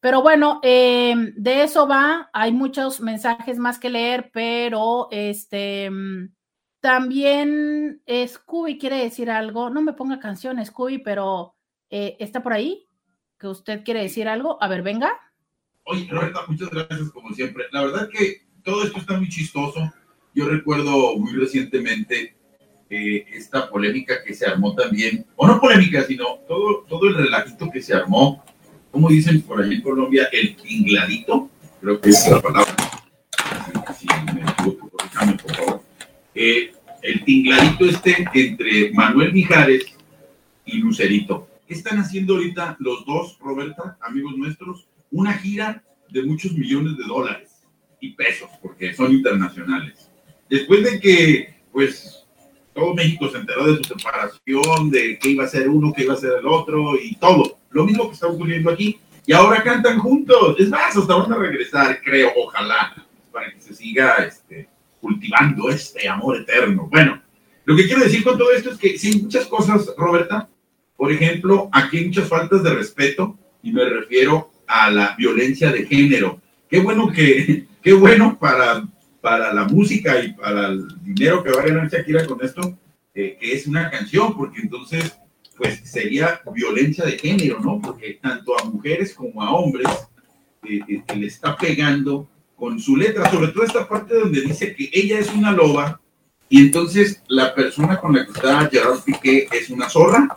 Pero 0.00 0.22
bueno, 0.22 0.60
eh, 0.62 1.14
de 1.36 1.62
eso 1.64 1.88
va. 1.88 2.30
Hay 2.32 2.52
muchos 2.52 3.00
mensajes 3.00 3.58
más 3.58 3.78
que 3.78 3.90
leer, 3.90 4.30
pero 4.32 5.08
este 5.10 5.90
también 6.80 8.00
Scooby 8.06 8.78
quiere 8.78 8.98
decir 8.98 9.30
algo. 9.30 9.70
No 9.70 9.82
me 9.82 9.92
ponga 9.92 10.20
canción, 10.20 10.64
Scooby, 10.64 10.98
pero 10.98 11.56
eh, 11.90 12.16
está 12.20 12.42
por 12.42 12.52
ahí. 12.52 12.88
Que 13.38 13.48
usted 13.48 13.84
quiere 13.84 14.02
decir 14.02 14.28
algo. 14.28 14.62
A 14.62 14.68
ver, 14.68 14.82
venga. 14.82 15.18
Oye, 15.90 16.06
Roberta, 16.10 16.40
muchas 16.46 16.68
gracias 16.68 17.10
como 17.12 17.34
siempre. 17.34 17.64
La 17.72 17.82
verdad 17.82 18.10
que 18.10 18.42
todo 18.62 18.84
esto 18.84 18.98
está 18.98 19.16
muy 19.16 19.30
chistoso. 19.30 19.90
Yo 20.34 20.46
recuerdo 20.46 21.16
muy 21.16 21.32
recientemente 21.32 22.36
eh, 22.90 23.24
esta 23.32 23.70
polémica 23.70 24.22
que 24.22 24.34
se 24.34 24.44
armó 24.44 24.74
también, 24.74 25.24
o 25.34 25.46
no 25.46 25.58
polémica, 25.58 26.04
sino 26.04 26.40
todo, 26.46 26.84
todo 26.86 27.08
el 27.08 27.14
relajito 27.14 27.70
que 27.70 27.80
se 27.80 27.94
armó 27.94 28.44
¿cómo 28.90 29.08
dicen 29.08 29.40
por 29.40 29.62
allí 29.62 29.76
en 29.76 29.80
Colombia? 29.80 30.28
El 30.30 30.56
tingladito, 30.56 31.48
creo 31.80 32.00
que 32.00 32.10
es 32.10 32.28
la 32.28 32.40
palabra. 32.42 32.76
Si, 33.98 34.06
me 34.34 34.42
equivoco, 34.42 34.88
por 34.88 35.56
favor. 35.56 35.82
Eh, 36.34 36.72
el 37.00 37.24
tingladito 37.24 37.86
este 37.86 38.26
entre 38.34 38.92
Manuel 38.92 39.32
Mijares 39.32 39.86
y 40.66 40.78
Lucerito. 40.80 41.48
¿Qué 41.66 41.72
están 41.72 41.98
haciendo 41.98 42.34
ahorita 42.34 42.76
los 42.78 43.06
dos, 43.06 43.38
Roberta, 43.40 43.96
amigos 44.02 44.36
nuestros? 44.36 44.87
Una 45.10 45.32
gira 45.34 45.82
de 46.10 46.22
muchos 46.22 46.52
millones 46.52 46.96
de 46.96 47.04
dólares 47.04 47.50
y 48.00 48.12
pesos, 48.12 48.48
porque 48.62 48.94
son 48.94 49.12
internacionales. 49.12 50.10
Después 50.48 50.82
de 50.84 51.00
que, 51.00 51.54
pues, 51.72 52.26
todo 52.74 52.94
México 52.94 53.28
se 53.28 53.38
enteró 53.38 53.66
de 53.66 53.78
su 53.78 53.94
separación, 53.94 54.90
de 54.90 55.18
qué 55.18 55.30
iba 55.30 55.44
a 55.44 55.48
ser 55.48 55.68
uno, 55.68 55.92
qué 55.94 56.04
iba 56.04 56.14
a 56.14 56.18
ser 56.18 56.34
el 56.38 56.46
otro 56.46 56.94
y 56.96 57.16
todo 57.16 57.58
lo 57.70 57.84
mismo 57.84 58.08
que 58.08 58.14
está 58.14 58.28
ocurriendo 58.28 58.70
aquí. 58.70 58.98
Y 59.26 59.32
ahora 59.32 59.62
cantan 59.62 59.98
juntos. 59.98 60.56
Es 60.58 60.70
más, 60.70 60.96
hasta 60.96 61.14
van 61.14 61.32
a 61.32 61.36
regresar, 61.36 62.00
creo, 62.02 62.32
ojalá, 62.36 62.94
para 63.32 63.52
que 63.52 63.60
se 63.60 63.74
siga 63.74 64.14
este, 64.24 64.68
cultivando 65.00 65.68
este 65.68 66.08
amor 66.08 66.38
eterno. 66.38 66.88
Bueno, 66.90 67.20
lo 67.64 67.76
que 67.76 67.86
quiero 67.86 68.02
decir 68.02 68.24
con 68.24 68.38
todo 68.38 68.50
esto 68.52 68.70
es 68.70 68.78
que 68.78 68.96
sí, 68.96 69.20
muchas 69.22 69.46
cosas, 69.46 69.92
Roberta. 69.96 70.48
Por 70.96 71.12
ejemplo, 71.12 71.68
aquí 71.72 71.98
hay 71.98 72.06
muchas 72.06 72.28
faltas 72.28 72.62
de 72.62 72.74
respeto 72.74 73.36
y 73.62 73.72
me 73.72 73.84
refiero 73.84 74.50
a 74.68 74.90
la 74.90 75.14
violencia 75.16 75.72
de 75.72 75.86
género. 75.86 76.40
Qué 76.68 76.80
bueno 76.80 77.10
que, 77.10 77.66
qué 77.82 77.92
bueno 77.92 78.38
para, 78.38 78.86
para 79.20 79.52
la 79.52 79.64
música 79.64 80.22
y 80.22 80.32
para 80.32 80.68
el 80.68 80.86
dinero 81.02 81.42
que 81.42 81.50
va 81.50 81.62
a 81.62 81.66
ganar 81.66 81.90
Shakira 81.90 82.26
con 82.26 82.44
esto, 82.44 82.78
eh, 83.14 83.36
que 83.40 83.52
es 83.54 83.66
una 83.66 83.90
canción, 83.90 84.36
porque 84.36 84.60
entonces 84.60 85.18
pues 85.56 85.80
sería 85.82 86.40
violencia 86.54 87.04
de 87.04 87.18
género, 87.18 87.58
¿no? 87.58 87.80
Porque 87.80 88.18
tanto 88.22 88.56
a 88.56 88.64
mujeres 88.64 89.12
como 89.12 89.42
a 89.42 89.50
hombres 89.50 89.88
eh, 90.62 90.80
eh, 90.88 91.02
le 91.16 91.26
está 91.26 91.56
pegando 91.56 92.28
con 92.56 92.78
su 92.78 92.96
letra, 92.96 93.28
sobre 93.30 93.48
todo 93.48 93.64
esta 93.64 93.88
parte 93.88 94.14
donde 94.14 94.40
dice 94.42 94.74
que 94.74 94.88
ella 94.92 95.18
es 95.18 95.32
una 95.32 95.50
loba 95.50 96.00
y 96.48 96.60
entonces 96.60 97.22
la 97.28 97.54
persona 97.54 97.98
con 97.98 98.14
la 98.14 98.24
que 98.24 98.32
está 98.32 98.68
Gerard 98.68 99.02
Piqué 99.04 99.48
es 99.52 99.68
una 99.70 99.88
zorra, 99.88 100.28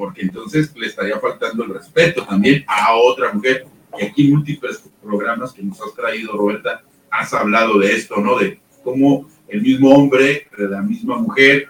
porque 0.00 0.22
entonces 0.22 0.74
le 0.76 0.86
estaría 0.86 1.20
faltando 1.20 1.62
el 1.62 1.74
respeto 1.74 2.24
también 2.24 2.64
a 2.66 2.94
otra 2.94 3.34
mujer. 3.34 3.66
Y 3.98 4.06
aquí 4.06 4.24
en 4.24 4.30
múltiples 4.30 4.82
programas 5.02 5.52
que 5.52 5.62
nos 5.62 5.78
has 5.78 5.94
traído, 5.94 6.32
Roberta, 6.32 6.82
has 7.10 7.34
hablado 7.34 7.78
de 7.78 7.92
esto, 7.92 8.16
¿no? 8.16 8.38
De 8.38 8.58
cómo 8.82 9.28
el 9.46 9.60
mismo 9.60 9.90
hombre, 9.90 10.46
la 10.56 10.80
misma 10.80 11.18
mujer, 11.18 11.68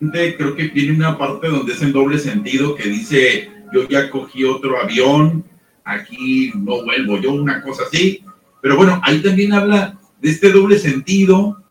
creo 0.00 0.56
que 0.56 0.70
tiene 0.70 0.92
una 0.92 1.16
parte 1.16 1.46
donde 1.46 1.72
es 1.72 1.80
en 1.82 1.92
doble 1.92 2.18
sentido 2.18 2.74
que 2.74 2.88
dice 2.88 3.48
yo 3.72 3.86
ya 3.86 4.10
cogí 4.10 4.42
otro 4.42 4.82
avión, 4.82 5.44
aquí 5.84 6.50
no 6.56 6.82
vuelvo 6.82 7.16
yo, 7.18 7.30
una 7.30 7.62
cosa 7.62 7.84
así. 7.84 8.24
Pero 8.60 8.76
bueno, 8.76 9.00
ahí 9.04 9.22
también 9.22 9.52
habla 9.52 9.96
de 10.20 10.30
este 10.30 10.50
doble 10.50 10.80
sentido, 10.80 11.62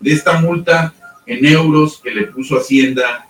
de 0.00 0.12
esta 0.12 0.40
multa 0.40 0.94
en 1.26 1.44
euros 1.44 2.00
que 2.02 2.12
le 2.12 2.28
puso 2.28 2.56
Hacienda 2.56 3.28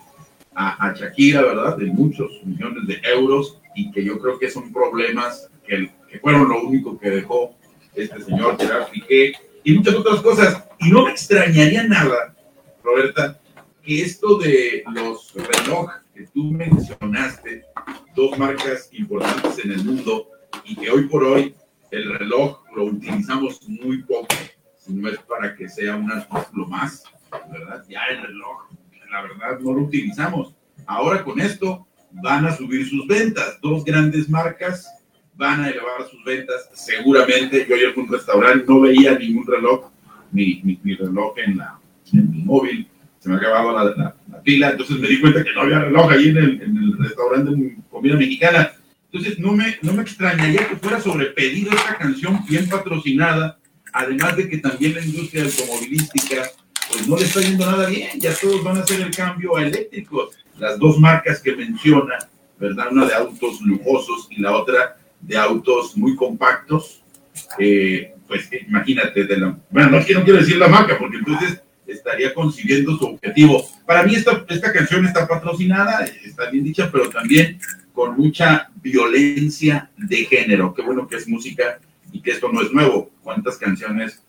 a, 0.55 0.95
Shakira, 0.95 1.43
¿verdad? 1.43 1.77
De 1.77 1.87
muchos 1.87 2.31
millones 2.45 2.87
de 2.87 3.01
euros 3.11 3.59
y 3.75 3.91
que 3.91 4.05
yo 4.05 4.19
creo 4.19 4.39
que 4.39 4.51
son 4.51 4.73
problemas 4.73 5.51
que, 5.67 5.91
que 6.11 6.19
fueron 6.19 6.49
lo 6.49 6.63
único 6.63 6.99
que 6.99 7.11
dejó 7.11 7.55
este 7.95 8.23
señor 8.23 8.59
Gerard 8.59 8.91
Piqué 8.91 9.33
y 9.65 9.75
muchas 9.75 9.95
otras 9.95 10.21
cosas. 10.21 10.65
Y 10.81 10.91
no 10.91 11.05
me 11.05 11.13
extrañaría 11.13 11.85
nada, 11.85 12.35
Roberta, 12.83 13.41
que 13.83 14.03
esto 14.03 14.39
de 14.39 14.85
los 14.93 15.33
relojes 15.35 16.03
que 16.15 16.27
tú 16.27 16.45
mencionaste, 16.45 17.65
dos 18.15 18.39
marcas 18.39 18.91
importantes 18.93 19.65
en 19.65 19.73
el 19.73 19.85
mundo 19.85 20.29
y 20.65 20.77
que 20.77 20.91
hoy 20.91 21.09
por 21.09 21.25
hoy 21.25 21.55
el 21.91 22.19
reloj 22.19 22.63
lo 22.75 22.85
utilizamos 22.85 23.61
muy 23.69 24.03
poco, 24.03 24.35
si 24.79 24.93
no 24.95 25.09
es 25.09 25.19
para 25.21 25.55
que 25.55 25.69
sea 25.69 25.97
un 25.97 26.11
artículo 26.11 26.67
más, 26.67 27.05
¿verdad? 27.51 27.85
Ya 27.89 28.05
el 28.11 28.23
reloj, 28.23 28.69
la 29.13 29.23
verdad, 29.23 29.61
no 29.61 29.75
lo 29.75 29.83
utilizamos. 29.83 30.55
Ahora 30.87 31.23
con 31.23 31.39
esto 31.39 31.87
van 32.11 32.47
a 32.47 32.57
subir 32.57 32.89
sus 32.89 33.07
ventas. 33.07 33.59
Dos 33.61 33.85
grandes 33.85 34.29
marcas 34.29 34.89
van 35.35 35.63
a 35.63 35.69
elevar 35.69 36.09
sus 36.11 36.25
ventas, 36.25 36.71
seguramente. 36.75 37.67
Yo 37.69 37.75
ayer 37.75 37.93
fui 37.93 38.05
un 38.05 38.13
restaurante, 38.13 38.65
no 38.67 38.81
veía 38.81 39.19
ningún 39.19 39.47
reloj, 39.47 39.91
ni, 40.33 40.63
ni, 40.63 40.95
reloj 40.95 41.35
en, 41.39 41.59
la, 41.59 41.79
en 42.13 42.31
mi 42.31 42.43
móvil, 42.43 42.89
se 43.19 43.29
me 43.29 43.35
ha 43.35 43.39
acabado 43.39 43.73
la, 43.73 44.15
la, 44.31 44.43
pila, 44.43 44.71
entonces 44.71 44.99
me 44.99 45.07
di 45.07 45.21
cuenta 45.21 45.45
que 45.45 45.53
no 45.53 45.61
había 45.61 45.79
reloj 45.79 46.11
ahí 46.11 46.29
en 46.31 46.37
el, 46.39 46.63
en 46.63 46.77
el 46.77 46.99
restaurante 46.99 47.51
de 47.51 47.77
comida 47.91 48.17
mexicana. 48.17 48.73
Entonces 49.13 49.39
no 49.39 49.53
me, 49.53 49.77
no 49.83 49.93
me 49.93 50.03
extrañaría 50.03 50.67
que 50.67 50.77
fuera 50.77 51.01
sobre 51.01 51.27
pedido 51.27 51.71
esta 51.71 51.99
canción 51.99 52.41
bien 52.49 52.67
patrocinada, 52.69 53.59
además 53.93 54.37
de 54.39 54.49
que 54.49 54.59
también 54.59 54.95
la 54.95 55.05
industria 55.05 55.45
automovilística 55.45 56.51
pues 56.93 57.09
no 57.09 57.17
le 57.17 57.25
está 57.25 57.41
yendo 57.41 57.65
nada 57.65 57.89
bien, 57.89 58.21
ya 58.21 58.35
todos 58.35 58.63
van 58.63 58.77
a 58.77 58.81
hacer 58.81 59.01
el 59.01 59.15
cambio 59.15 59.57
a 59.57 59.63
eléctricos. 59.63 60.37
Las 60.59 60.79
dos 60.79 60.99
marcas 60.99 61.41
que 61.41 61.57
menciona, 61.57 62.19
¿verdad? 62.59 62.89
Una 62.93 63.07
de 63.07 63.15
autos 63.15 63.61
lujosos 63.63 64.29
y 64.31 64.41
la 64.41 64.53
otra 64.53 64.97
de 65.21 65.37
autos 65.37 65.97
muy 65.97 66.15
compactos. 66.15 67.03
Eh, 67.59 68.15
pues 68.29 68.49
imagínate, 68.69 69.25
de 69.25 69.37
la, 69.39 69.59
bueno, 69.71 69.91
no, 69.91 70.05
quiero 70.05 70.39
decir 70.39 70.57
la 70.57 70.69
marca, 70.69 70.99
porque 70.99 71.17
entonces 71.17 71.63
estaría 71.87 72.33
concibiendo 72.35 72.97
su 72.97 73.07
objetivo. 73.07 73.67
Para 73.87 74.03
mí 74.05 74.15
esta, 74.15 74.45
esta 74.49 74.73
canción 74.73 75.07
está 75.07 75.27
patrocinada, 75.27 76.05
está 76.25 76.51
bien 76.51 76.65
dicha, 76.65 76.91
pero 76.91 77.09
también 77.09 77.59
con 77.93 78.17
mucha 78.17 78.71
violencia 78.77 79.91
de 79.97 80.25
género. 80.25 80.73
Qué 80.75 80.83
bueno 80.83 81.07
que 81.07 81.17
es 81.17 81.29
música 81.29 81.79
y 82.13 82.21
que 82.21 82.33
esto 82.33 82.51
no 82.53 82.63
es 82.63 82.73
nuevo. 82.73 83.11
¿Cuántas 83.23 83.57
canciones, 83.57 84.23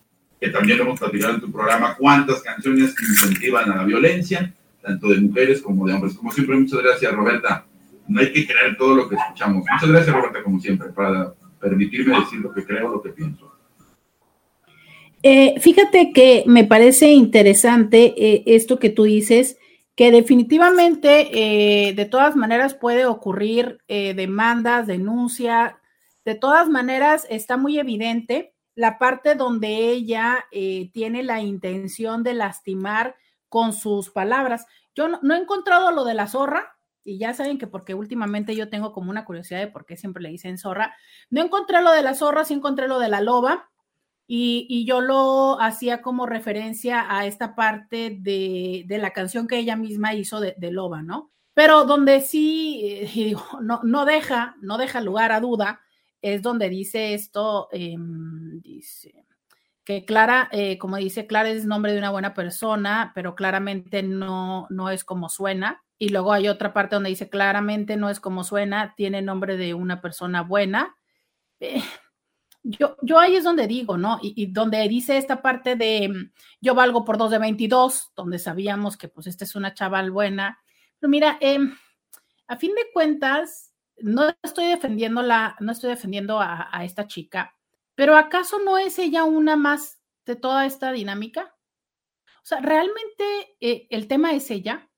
que 0.44 0.50
también 0.50 0.82
hemos 0.82 1.00
platicado 1.00 1.36
en 1.36 1.40
tu 1.40 1.50
programa, 1.50 1.96
cuántas 1.98 2.42
canciones 2.42 2.94
incentivan 3.02 3.72
a 3.72 3.78
la 3.78 3.84
violencia, 3.86 4.54
tanto 4.82 5.08
de 5.08 5.22
mujeres 5.22 5.62
como 5.62 5.88
de 5.88 5.94
hombres? 5.94 6.16
Como 6.16 6.34
siempre, 6.34 6.58
muchas 6.58 6.82
gracias, 6.82 7.14
Roberta. 7.14 7.66
No 8.10 8.20
hay 8.20 8.34
que 8.34 8.46
creer 8.46 8.76
todo 8.78 8.94
lo 8.94 9.08
que 9.08 9.16
escuchamos. 9.16 9.64
Muchas 9.72 9.90
gracias, 9.90 10.14
Roberta, 10.14 10.44
como 10.44 10.60
siempre, 10.60 10.90
para 10.90 11.34
permitirme 11.62 12.20
decir 12.20 12.40
lo 12.40 12.54
que 12.54 12.66
creo, 12.66 12.90
lo 12.90 13.02
que 13.02 13.12
pienso. 13.12 13.54
Eh, 15.22 15.58
fíjate 15.62 16.12
que 16.12 16.44
me 16.46 16.66
parece 16.66 17.14
interesante 17.14 18.14
eh, 18.18 18.44
esto 18.46 18.80
que 18.80 18.90
tú 18.90 19.04
dices, 19.04 19.58
que 19.96 20.12
definitivamente 20.12 21.30
eh, 21.32 21.94
de 21.94 22.04
todas 22.04 22.36
maneras 22.36 22.74
puede 22.74 23.06
ocurrir 23.06 23.78
demandas, 23.88 24.88
denuncia, 24.88 25.78
de 26.26 26.36
todas 26.36 26.68
maneras 26.68 27.26
está 27.30 27.56
muy 27.56 27.80
evidente 27.80 28.53
la 28.76 28.98
parte 28.98 29.36
donde 29.36 29.90
ella 29.90 30.46
tiene 30.92 31.24
la 31.24 31.42
intención 31.42 32.24
de 32.24 32.34
lastimar 32.34 33.16
con 33.50 33.74
sus 33.74 34.10
palabras. 34.10 34.66
Yo 34.96 35.08
no, 35.08 35.36
he 35.36 35.38
encontrado 35.38 35.92
lo 35.92 36.06
de 36.06 36.14
la 36.14 36.28
zorra, 36.28 36.76
y 37.04 37.18
ya 37.18 37.34
saben 37.34 37.58
que 37.58 37.68
porque 37.68 37.94
últimamente 37.94 38.56
yo 38.56 38.70
tengo 38.70 38.94
como 38.94 39.12
una 39.12 39.26
curiosidad 39.26 39.60
de 39.60 39.68
por 39.68 39.86
qué 39.86 39.98
siempre 39.98 40.24
le 40.24 40.30
dicen 40.30 40.58
zorra, 40.58 40.96
no 41.30 41.42
encontré 41.42 41.82
lo 41.82 41.92
de 41.92 42.02
la 42.02 42.16
zorra, 42.16 42.46
sí 42.46 42.54
encontré 42.54 42.88
lo 42.88 43.00
de 43.00 43.10
la 43.10 43.22
loba, 43.22 43.70
y, 44.28 44.86
yo 44.86 45.02
lo 45.02 45.60
hacía 45.60 46.02
como 46.02 46.26
referencia 46.26 47.06
a 47.10 47.26
esta 47.26 47.56
parte 47.56 48.18
de, 48.20 48.86
la 48.90 49.12
canción 49.12 49.48
que 49.48 49.58
ella 49.58 49.76
misma 49.76 50.14
hizo 50.14 50.40
de, 50.40 50.56
Loba, 50.72 51.04
¿no? 51.04 51.32
Pero 51.54 51.86
donde 51.86 52.22
sí, 52.22 52.82
eh, 52.84 53.36
no, 53.62 53.82
no, 53.84 54.06
deja, 54.06 54.56
no 54.62 54.78
deja 54.78 55.02
lugar 55.02 55.32
a 55.32 55.40
duda, 55.40 55.82
es 56.24 56.42
donde 56.42 56.70
dice 56.70 57.14
esto, 57.14 57.68
em, 57.72 58.62
dice 58.62 59.26
que 59.84 60.06
Clara, 60.06 60.50
eh, 60.52 60.78
como 60.78 60.96
dice, 60.96 61.28
Clara 61.28 61.50
es 61.50 61.66
nombre 61.66 61.92
de 61.92 61.98
una 61.98 62.10
buena 62.10 62.34
persona, 62.34 63.12
pero 63.14 63.36
claramente 63.36 64.02
no, 64.02 64.66
no 64.70 64.90
es 64.90 65.04
como 65.04 65.28
suena. 65.28 65.84
Y 65.98 66.10
luego 66.10 66.32
hay 66.32 66.48
otra 66.48 66.74
parte 66.74 66.96
donde 66.96 67.10
dice, 67.10 67.30
claramente 67.30 67.98
no 67.98 68.10
es 68.10 68.20
como 68.20 68.44
suena, 68.44 68.94
tiene 68.96 69.22
nombre 69.22 69.58
de 69.58 69.74
una 69.74 70.02
persona 70.02 70.42
buena. 70.42 70.96
Eh, 71.60 71.84
yo, 72.64 72.96
yo 73.02 73.20
ahí 73.20 73.36
es 73.36 73.44
donde 73.44 73.68
digo, 73.68 73.98
¿no? 73.98 74.20
Y, 74.22 74.46
donde 74.48 74.88
dice 74.88 75.18
esta 75.18 75.42
parte 75.42 75.76
de 75.76 76.08
mm, 76.08 76.32
yo 76.62 76.76
valgo 76.76 77.04
por 77.04 77.18
dos 77.18 77.32
de 77.32 77.40
22, 77.40 78.14
donde 78.16 78.40
sabíamos 78.40 78.96
que 78.96 79.10
pues 79.10 79.28
esta 79.28 79.44
es 79.44 79.56
una 79.56 79.74
chaval 79.74 80.12
buena. 80.12 80.60
Pero 81.00 81.10
mira, 81.10 81.38
em, 81.42 81.76
a 82.48 82.56
fin 82.56 82.74
de 82.74 82.86
cuentas, 82.94 83.73
no 84.04 84.36
estoy 84.44 84.68
defendiendo 84.68 85.22
la, 85.22 85.56
no 85.60 85.72
estoy 85.72 85.90
defendiendo 85.90 86.40
a, 86.40 86.70
esta 86.84 87.08
chica, 87.08 87.56
pero 87.96 88.18
¿acaso 88.18 88.60
no 88.60 88.78
es 88.78 89.00
ella 89.00 89.24
una 89.24 89.56
más 89.56 90.02
de 90.26 90.36
toda 90.36 90.66
esta 90.66 90.92
dinámica? 90.92 91.56
O 92.26 92.46
sea, 92.46 92.60
realmente 92.60 93.56
eh, 93.62 93.88
el 93.90 94.08
tema 94.08 94.34
es 94.34 94.52
ella. 94.52 94.90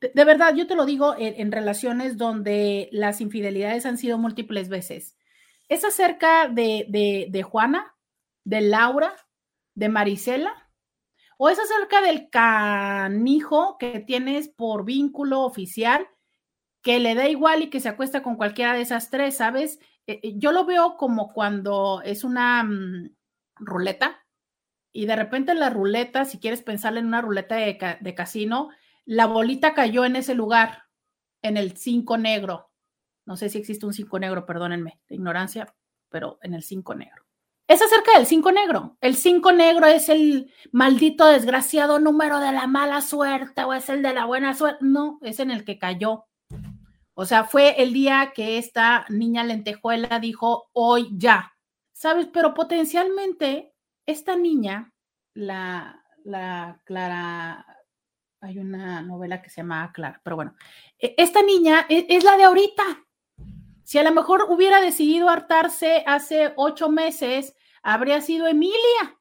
De, 0.00 0.24
verdad, 0.24 0.54
yo 0.54 0.66
te 0.66 0.76
lo 0.76 0.86
digo 0.86 1.14
en 1.18 1.50
relaciones 1.50 2.16
donde 2.16 2.88
las 2.92 3.20
infidelidades 3.20 3.84
han 3.84 3.98
sido 3.98 4.16
múltiples 4.16 4.68
veces 4.68 5.18
¿Es 5.68 5.84
acerca 5.84 6.48
de, 6.48 7.44
Juana, 7.46 7.94
de 8.44 8.62
Laura, 8.62 9.14
de 9.74 9.88
Marisela? 9.90 10.54
¿O 11.36 11.50
es 11.50 11.58
acerca 11.58 12.00
del 12.00 12.30
canijo 12.30 13.76
que 13.78 14.00
tienes 14.00 14.48
por 14.48 14.84
vínculo 14.84 15.42
oficial 15.42 16.08
que 16.82 16.98
le 16.98 17.14
da 17.14 17.28
igual 17.28 17.62
y 17.62 17.70
que 17.70 17.80
se 17.80 17.88
acuesta 17.88 18.22
con 18.22 18.36
cualquiera 18.36 18.74
de 18.74 18.82
esas 18.82 19.10
tres, 19.10 19.36
¿sabes? 19.36 19.78
Eh, 20.06 20.20
eh, 20.22 20.34
yo 20.36 20.52
lo 20.52 20.64
veo 20.64 20.96
como 20.96 21.32
cuando 21.32 22.02
es 22.04 22.24
una 22.24 22.62
mm, 22.64 23.14
ruleta 23.56 24.24
y 24.92 25.06
de 25.06 25.16
repente 25.16 25.54
la 25.54 25.70
ruleta, 25.70 26.24
si 26.24 26.38
quieres 26.38 26.62
pensar 26.62 26.96
en 26.96 27.06
una 27.06 27.20
ruleta 27.20 27.56
de, 27.56 27.98
de 28.00 28.14
casino, 28.14 28.70
la 29.04 29.26
bolita 29.26 29.74
cayó 29.74 30.04
en 30.04 30.16
ese 30.16 30.34
lugar, 30.34 30.84
en 31.42 31.56
el 31.56 31.76
5 31.76 32.18
negro 32.18 32.68
no 33.28 33.36
sé 33.36 33.50
si 33.50 33.58
existe 33.58 33.84
un 33.84 33.92
5 33.92 34.18
negro, 34.20 34.46
perdónenme, 34.46 35.02
de 35.06 35.16
ignorancia, 35.16 35.74
pero 36.08 36.38
en 36.40 36.54
el 36.54 36.62
5 36.62 36.94
negro. 36.94 37.26
Es 37.68 37.82
acerca 37.82 38.16
del 38.16 38.24
5 38.24 38.52
negro. 38.52 38.96
El 39.02 39.16
5 39.16 39.52
negro 39.52 39.86
es 39.86 40.08
el 40.08 40.50
maldito 40.72 41.26
desgraciado 41.26 42.00
número 42.00 42.40
de 42.40 42.52
la 42.52 42.66
mala 42.66 43.02
suerte 43.02 43.64
o 43.64 43.74
es 43.74 43.90
el 43.90 44.02
de 44.02 44.14
la 44.14 44.24
buena 44.24 44.54
suerte. 44.54 44.78
No, 44.80 45.18
es 45.20 45.40
en 45.40 45.50
el 45.50 45.66
que 45.66 45.78
cayó. 45.78 46.24
O 47.20 47.26
sea, 47.26 47.42
fue 47.42 47.82
el 47.82 47.92
día 47.92 48.30
que 48.32 48.58
esta 48.58 49.04
niña 49.08 49.42
lentejuela 49.42 50.20
dijo, 50.20 50.70
hoy 50.72 51.08
ya. 51.16 51.52
¿Sabes? 51.92 52.28
Pero 52.32 52.54
potencialmente 52.54 53.74
esta 54.06 54.36
niña, 54.36 54.92
la, 55.34 56.00
la 56.22 56.80
Clara, 56.84 57.66
hay 58.40 58.60
una 58.60 59.02
novela 59.02 59.42
que 59.42 59.50
se 59.50 59.62
llama 59.62 59.90
Clara, 59.92 60.20
pero 60.22 60.36
bueno, 60.36 60.54
e, 60.96 61.16
esta 61.18 61.42
niña 61.42 61.86
es, 61.88 62.04
es 62.08 62.22
la 62.22 62.36
de 62.36 62.44
ahorita. 62.44 62.84
Si 63.82 63.98
a 63.98 64.04
lo 64.04 64.12
mejor 64.12 64.46
hubiera 64.48 64.80
decidido 64.80 65.28
hartarse 65.28 66.04
hace 66.06 66.52
ocho 66.54 66.88
meses, 66.88 67.56
habría 67.82 68.20
sido 68.20 68.46
Emilia. 68.46 69.18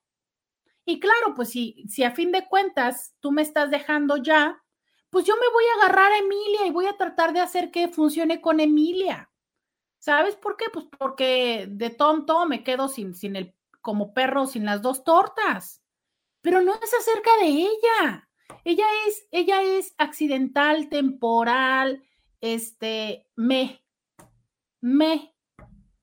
Y 0.85 0.99
claro, 0.99 1.33
pues 1.35 1.49
si, 1.49 1.83
si 1.89 2.03
a 2.03 2.11
fin 2.11 2.31
de 2.31 2.47
cuentas 2.47 3.15
tú 3.21 3.31
me 3.31 3.41
estás 3.41 3.71
dejando 3.71 4.17
ya, 4.17 4.63
pues 5.09 5.25
yo 5.25 5.35
me 5.35 5.49
voy 5.51 5.63
a 5.65 5.85
agarrar 5.85 6.11
a 6.11 6.17
Emilia 6.17 6.65
y 6.65 6.71
voy 6.71 6.85
a 6.87 6.97
tratar 6.97 7.33
de 7.33 7.39
hacer 7.39 7.71
que 7.71 7.87
funcione 7.87 8.41
con 8.41 8.59
Emilia. 8.59 9.29
¿Sabes 9.99 10.35
por 10.35 10.57
qué? 10.57 10.65
Pues 10.71 10.85
porque 10.97 11.67
de 11.69 11.89
tonto 11.89 12.45
me 12.45 12.63
quedo 12.63 12.87
sin, 12.87 13.15
sin 13.15 13.35
el, 13.35 13.55
como 13.81 14.13
perro 14.13 14.45
sin 14.45 14.65
las 14.65 14.81
dos 14.81 15.03
tortas. 15.03 15.81
Pero 16.41 16.61
no 16.61 16.73
es 16.75 16.93
acerca 16.93 17.31
de 17.41 17.47
ella. 17.47 18.29
Ella 18.63 18.85
es, 19.07 19.27
ella 19.31 19.61
es 19.61 19.93
accidental, 19.97 20.89
temporal, 20.89 22.03
este, 22.41 23.27
me, 23.35 23.83
me, 24.81 25.33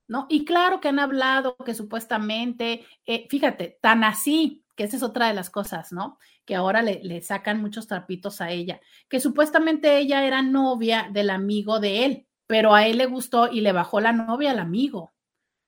¿no? 0.08 0.26
Y 0.28 0.44
claro 0.44 0.80
que 0.80 0.88
han 0.88 0.98
hablado 0.98 1.56
que 1.56 1.74
supuestamente, 1.74 2.86
eh, 3.06 3.26
fíjate, 3.28 3.78
tan 3.80 4.04
así, 4.04 4.63
que 4.74 4.84
esa 4.84 4.96
es 4.96 5.02
otra 5.02 5.28
de 5.28 5.34
las 5.34 5.50
cosas, 5.50 5.92
¿no? 5.92 6.18
Que 6.44 6.54
ahora 6.54 6.82
le, 6.82 7.20
sacan 7.22 7.60
muchos 7.60 7.86
trapitos 7.86 8.40
a 8.40 8.50
ella, 8.50 8.80
que 9.08 9.20
supuestamente 9.20 9.98
ella 9.98 10.24
era 10.24 10.42
novia 10.42 11.08
del 11.12 11.30
amigo 11.30 11.80
de 11.80 12.04
él, 12.04 12.26
pero 12.46 12.74
a 12.74 12.86
él 12.86 12.98
le 12.98 13.06
gustó 13.06 13.50
y 13.50 13.60
le 13.60 13.72
bajó 13.72 14.00
la 14.00 14.12
novia 14.12 14.50
al 14.50 14.58
amigo. 14.58 15.14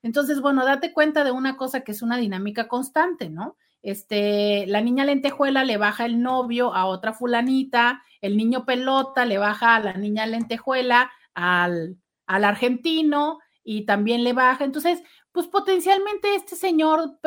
Entonces, 0.03 0.41
bueno, 0.41 0.65
date 0.65 0.93
cuenta 0.93 1.25
de 1.25 1.33
una 1.33 1.57
cosa 1.57 1.81
que 1.81 1.93
es 1.93 2.03
una 2.03 2.17
dinámica 2.17 2.69
constante, 2.69 3.31
¿no? 3.31 3.57
Este, 3.83 4.67
la 4.67 4.81
niña 4.81 5.05
lentejuela 5.05 5.65
le 5.65 5.77
baja 5.77 6.07
el 6.07 6.21
novio 6.21 6.75
a 6.75 6.87
otra 6.87 7.13
fulanita, 7.13 8.03
el 8.21 8.37
niño 8.37 8.65
pelota 8.65 9.25
le 9.25 9.39
baja 9.39 9.77
a 9.77 9.81
la 9.81 9.93
niña 9.95 10.27
lentejuela 10.27 11.11
al, 11.35 11.97
al 12.27 12.45
argentino 12.45 13.39
y 13.63 13.85
también 13.85 14.25
le 14.25 14.33
baja. 14.33 14.65
Entonces, 14.65 15.03
pues 15.37 15.49
potencialmente 15.49 16.35
este 16.35 16.57
señor 16.57 17.21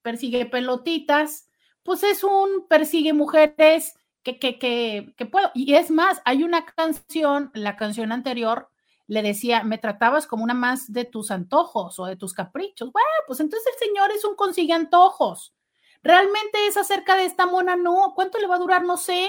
persigue 0.00 0.46
pelotitas, 0.46 1.46
pues 1.82 2.02
es 2.02 2.24
un 2.24 2.66
persigue 2.70 3.12
mujeres 3.12 3.92
que, 4.22 4.38
que, 4.38 4.58
que, 4.58 5.12
que 5.14 5.26
puedo. 5.26 5.50
Y 5.52 5.74
es 5.74 5.90
más, 5.90 6.22
hay 6.24 6.42
una 6.42 6.64
canción, 6.64 7.50
la 7.52 7.76
canción 7.76 8.12
anterior 8.12 8.70
le 9.08 9.20
decía, 9.20 9.62
me 9.62 9.76
tratabas 9.76 10.26
como 10.26 10.42
una 10.42 10.54
más 10.54 10.90
de 10.90 11.04
tus 11.04 11.30
antojos 11.30 11.98
o 11.98 12.06
de 12.06 12.16
tus 12.16 12.32
caprichos. 12.32 12.90
Bueno, 12.90 13.10
pues 13.26 13.40
entonces 13.40 13.70
el 13.74 13.88
señor 13.88 14.10
es 14.10 14.24
un 14.24 14.36
consigue 14.36 14.72
antojos. 14.72 15.54
Realmente 16.02 16.66
es 16.66 16.78
acerca 16.78 17.14
de 17.14 17.26
esta 17.26 17.44
mona, 17.44 17.76
no. 17.76 18.14
¿Cuánto 18.14 18.38
le 18.38 18.46
va 18.46 18.54
a 18.54 18.60
durar? 18.60 18.84
No 18.84 18.96
sé. 18.96 19.28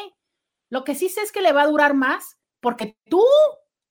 Lo 0.70 0.86
que 0.86 0.95
sí 0.95 1.09
sé 1.09 1.20
es 1.20 1.34
que 1.34 1.41
le 1.41 1.51
va 1.51 1.63
a 1.63 1.68
durar 1.68 1.95
más 1.95 2.38
porque 2.61 2.97
tú 3.09 3.26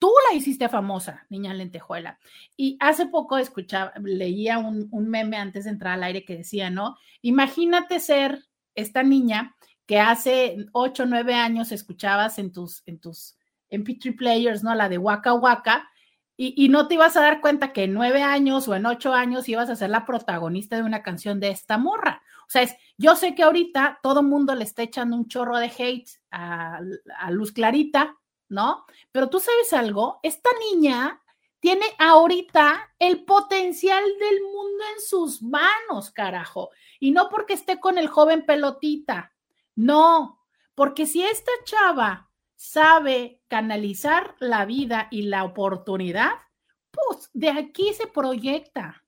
tú 0.05 0.13
la 0.29 0.37
hiciste 0.37 0.69
famosa, 0.69 1.25
niña 1.31 1.55
lentejuela. 1.55 2.19
Y 2.59 2.77
hace 2.79 3.07
poco 3.07 3.39
escuchaba, 3.39 3.95
leía 4.03 4.59
un, 4.59 4.91
meme 5.09 5.39
antes 5.39 5.65
de 5.65 5.71
entrar 5.71 5.95
al 5.95 6.03
aire 6.03 6.27
que 6.27 6.37
decía, 6.37 6.69
¿no? 6.69 6.99
Imagínate 7.23 8.01
ser 8.01 8.45
esta 8.75 9.03
niña 9.03 9.57
que 9.87 10.01
hace 10.01 10.67
8 10.73 11.05
o 11.05 11.07
9 11.07 11.33
años 11.33 11.73
escuchabas 11.73 12.39
en 12.39 12.53
tus, 12.53 12.83
en 12.85 12.99
tus 12.99 13.39
MP3 13.71 14.15
players, 14.15 14.63
¿no? 14.63 14.75
La 14.75 14.91
de 14.91 14.99
Waka 14.99 15.33
Waka, 15.33 15.89
y, 16.37 16.69
no 16.69 16.87
te 16.87 16.97
ibas 16.97 17.17
a 17.17 17.23
dar 17.23 17.41
cuenta 17.41 17.73
que 17.73 17.85
en 17.85 17.95
9 17.95 18.21
años 18.23 18.69
o 18.69 18.75
en 18.75 18.85
8 18.85 19.15
años 19.15 19.49
ibas 19.49 19.71
a 19.71 19.77
ser 19.77 19.89
la 19.89 20.05
protagonista 20.05 20.77
de 20.77 20.83
una 20.83 21.03
canción 21.03 21.41
de 21.41 21.49
esta 21.49 21.79
morra. 21.79 22.21
O 22.47 22.51
sea, 22.51 22.61
es, 22.61 22.77
yo 22.99 23.17
sé 23.17 23.35
que 23.35 23.43
ahorita 23.43 24.01
todo 24.03 24.23
mundo 24.23 24.55
le 24.55 24.65
está 24.65 24.83
echando 24.83 25.17
un 25.17 25.29
chorro 25.29 25.57
de 25.57 25.73
hate 25.79 26.11
a, 26.31 26.81
a 27.19 27.31
Luz 27.31 27.53
Clarita, 27.53 28.19
¿no? 28.55 28.87
Pero 29.13 29.29
tú 29.29 29.41
sabes 29.41 29.73
algo, 29.73 30.21
esta 30.23 30.49
niña 30.73 31.21
tiene 31.61 31.87
ahorita 31.99 32.95
el 32.99 33.25
potencial 33.25 34.05
del 34.19 34.43
mundo 34.43 34.85
en 34.95 35.01
sus 35.03 35.43
manos, 35.43 36.11
carajo. 36.11 36.71
Y 37.01 37.11
no 37.11 37.29
porque 37.29 37.55
esté 37.55 37.81
con 37.81 37.99
el 37.99 38.09
joven 38.09 38.47
pelotita, 38.47 39.33
no, 39.75 40.41
porque 40.75 41.07
si 41.07 41.23
esta 41.23 41.53
chava 41.65 42.31
sabe 42.55 43.41
canalizar 43.49 44.37
la 44.39 44.65
vida 44.65 45.09
y 45.11 45.23
la 45.23 45.45
oportunidad, 45.45 46.33
pues 46.91 47.31
de 47.33 47.51
aquí 47.51 47.93
se 47.93 48.07
proyecta. 48.07 49.05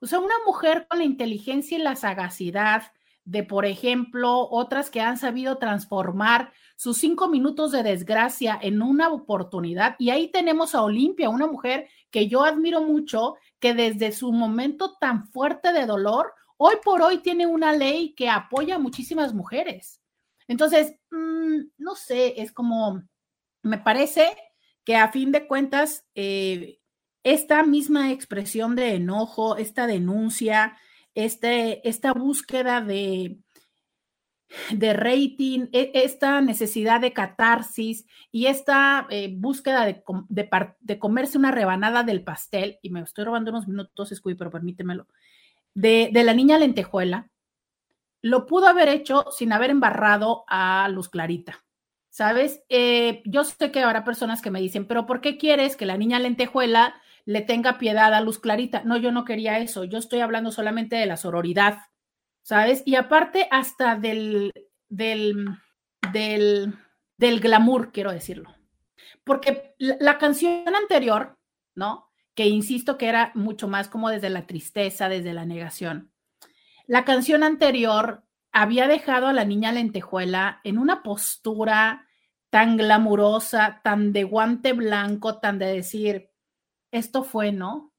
O 0.00 0.06
sea, 0.06 0.18
una 0.18 0.34
mujer 0.44 0.86
con 0.88 0.98
la 0.98 1.04
inteligencia 1.04 1.78
y 1.78 1.82
la 1.82 1.94
sagacidad 1.94 2.92
de, 3.24 3.44
por 3.44 3.66
ejemplo, 3.66 4.48
otras 4.50 4.90
que 4.90 5.00
han 5.00 5.16
sabido 5.16 5.58
transformar 5.58 6.52
sus 6.76 6.98
cinco 6.98 7.28
minutos 7.28 7.70
de 7.70 7.82
desgracia 7.82 8.58
en 8.60 8.82
una 8.82 9.10
oportunidad. 9.10 9.94
Y 9.98 10.10
ahí 10.10 10.28
tenemos 10.28 10.74
a 10.74 10.82
Olimpia, 10.82 11.28
una 11.28 11.46
mujer 11.46 11.88
que 12.10 12.28
yo 12.28 12.44
admiro 12.44 12.82
mucho, 12.82 13.36
que 13.60 13.74
desde 13.74 14.12
su 14.12 14.32
momento 14.32 14.96
tan 15.00 15.28
fuerte 15.28 15.72
de 15.72 15.86
dolor 15.86 16.34
hoy 16.56 16.76
por 16.84 17.02
hoy 17.02 17.18
tiene 17.18 17.46
una 17.46 17.72
ley 17.72 18.14
que 18.14 18.28
apoya 18.28 18.76
a 18.76 18.78
muchísimas 18.78 19.34
mujeres. 19.34 20.00
Entonces, 20.46 20.96
mmm, 21.10 21.60
no 21.78 21.94
sé, 21.94 22.40
es 22.40 22.52
como, 22.52 23.02
me 23.62 23.78
parece 23.78 24.36
que 24.84 24.96
a 24.96 25.10
fin 25.10 25.32
de 25.32 25.46
cuentas, 25.46 26.04
eh, 26.14 26.78
esta 27.24 27.62
misma 27.62 28.10
expresión 28.10 28.74
de 28.74 28.94
enojo, 28.94 29.56
esta 29.56 29.86
denuncia, 29.86 30.76
este, 31.14 31.86
esta 31.88 32.12
búsqueda 32.12 32.80
de, 32.80 33.38
de 34.72 34.92
rating, 34.92 35.68
e, 35.72 35.90
esta 35.94 36.40
necesidad 36.40 37.00
de 37.00 37.12
catarsis 37.12 38.06
y 38.30 38.46
esta 38.46 39.06
eh, 39.10 39.32
búsqueda 39.32 39.84
de, 39.84 40.02
de, 40.80 40.98
comerse 40.98 41.38
una 41.38 41.50
rebanada 41.50 42.02
del 42.02 42.22
pastel, 42.22 42.78
y 42.82 42.90
me 42.90 43.00
estoy 43.00 43.24
robando 43.24 43.50
unos 43.50 43.68
minutos, 43.68 44.10
Scooby, 44.10 44.34
pero 44.34 44.50
permítemelo, 44.50 45.06
de, 45.74 46.10
de 46.12 46.24
la 46.24 46.34
niña 46.34 46.58
lentejuela, 46.58 47.30
lo 48.22 48.46
pudo 48.46 48.68
haber 48.68 48.88
hecho 48.88 49.26
sin 49.30 49.52
haber 49.52 49.70
embarrado 49.70 50.44
a 50.46 50.88
Luz 50.88 51.08
Clarita. 51.08 51.64
¿Sabes? 52.08 52.62
Eh, 52.68 53.22
yo 53.24 53.42
sé 53.42 53.72
que 53.72 53.82
habrá 53.82 54.04
personas 54.04 54.42
que 54.42 54.50
me 54.50 54.60
dicen, 54.60 54.86
pero 54.86 55.06
¿por 55.06 55.22
qué 55.22 55.38
quieres 55.38 55.76
que 55.76 55.86
la 55.86 55.96
niña 55.96 56.18
lentejuela 56.18 56.94
le 57.24 57.40
tenga 57.42 57.78
piedad 57.78 58.14
a 58.14 58.20
Luz 58.20 58.38
Clarita? 58.38 58.82
No, 58.84 58.96
yo 58.96 59.12
no 59.12 59.24
quería 59.24 59.58
eso. 59.58 59.84
Yo 59.84 59.98
estoy 59.98 60.20
hablando 60.20 60.50
solamente 60.50 60.96
de 60.96 61.06
la 61.06 61.16
sororidad, 61.16 61.78
¿sabes? 62.42 62.82
Y 62.84 62.96
aparte 62.96 63.48
hasta 63.50 63.96
del, 63.96 64.52
del, 64.88 65.46
del, 66.12 66.74
del 67.16 67.40
glamour, 67.40 67.92
quiero 67.92 68.12
decirlo. 68.12 68.54
Porque 69.24 69.74
la, 69.78 69.96
la 70.00 70.18
canción 70.18 70.74
anterior, 70.74 71.38
¿no? 71.74 72.12
que 72.34 72.46
insisto 72.46 72.96
que 72.98 73.08
era 73.08 73.32
mucho 73.34 73.68
más 73.68 73.88
como 73.88 74.08
desde 74.08 74.30
la 74.30 74.46
tristeza, 74.46 75.08
desde 75.08 75.34
la 75.34 75.44
negación. 75.44 76.12
La 76.86 77.04
canción 77.04 77.42
anterior 77.42 78.24
había 78.52 78.88
dejado 78.88 79.26
a 79.26 79.32
la 79.32 79.44
niña 79.44 79.72
lentejuela 79.72 80.60
en 80.64 80.78
una 80.78 81.02
postura 81.02 82.06
tan 82.50 82.76
glamurosa, 82.76 83.80
tan 83.82 84.12
de 84.12 84.24
guante 84.24 84.72
blanco, 84.72 85.38
tan 85.38 85.58
de 85.58 85.66
decir, 85.66 86.30
esto 86.92 87.24
fue, 87.24 87.50
¿no? 87.50 87.92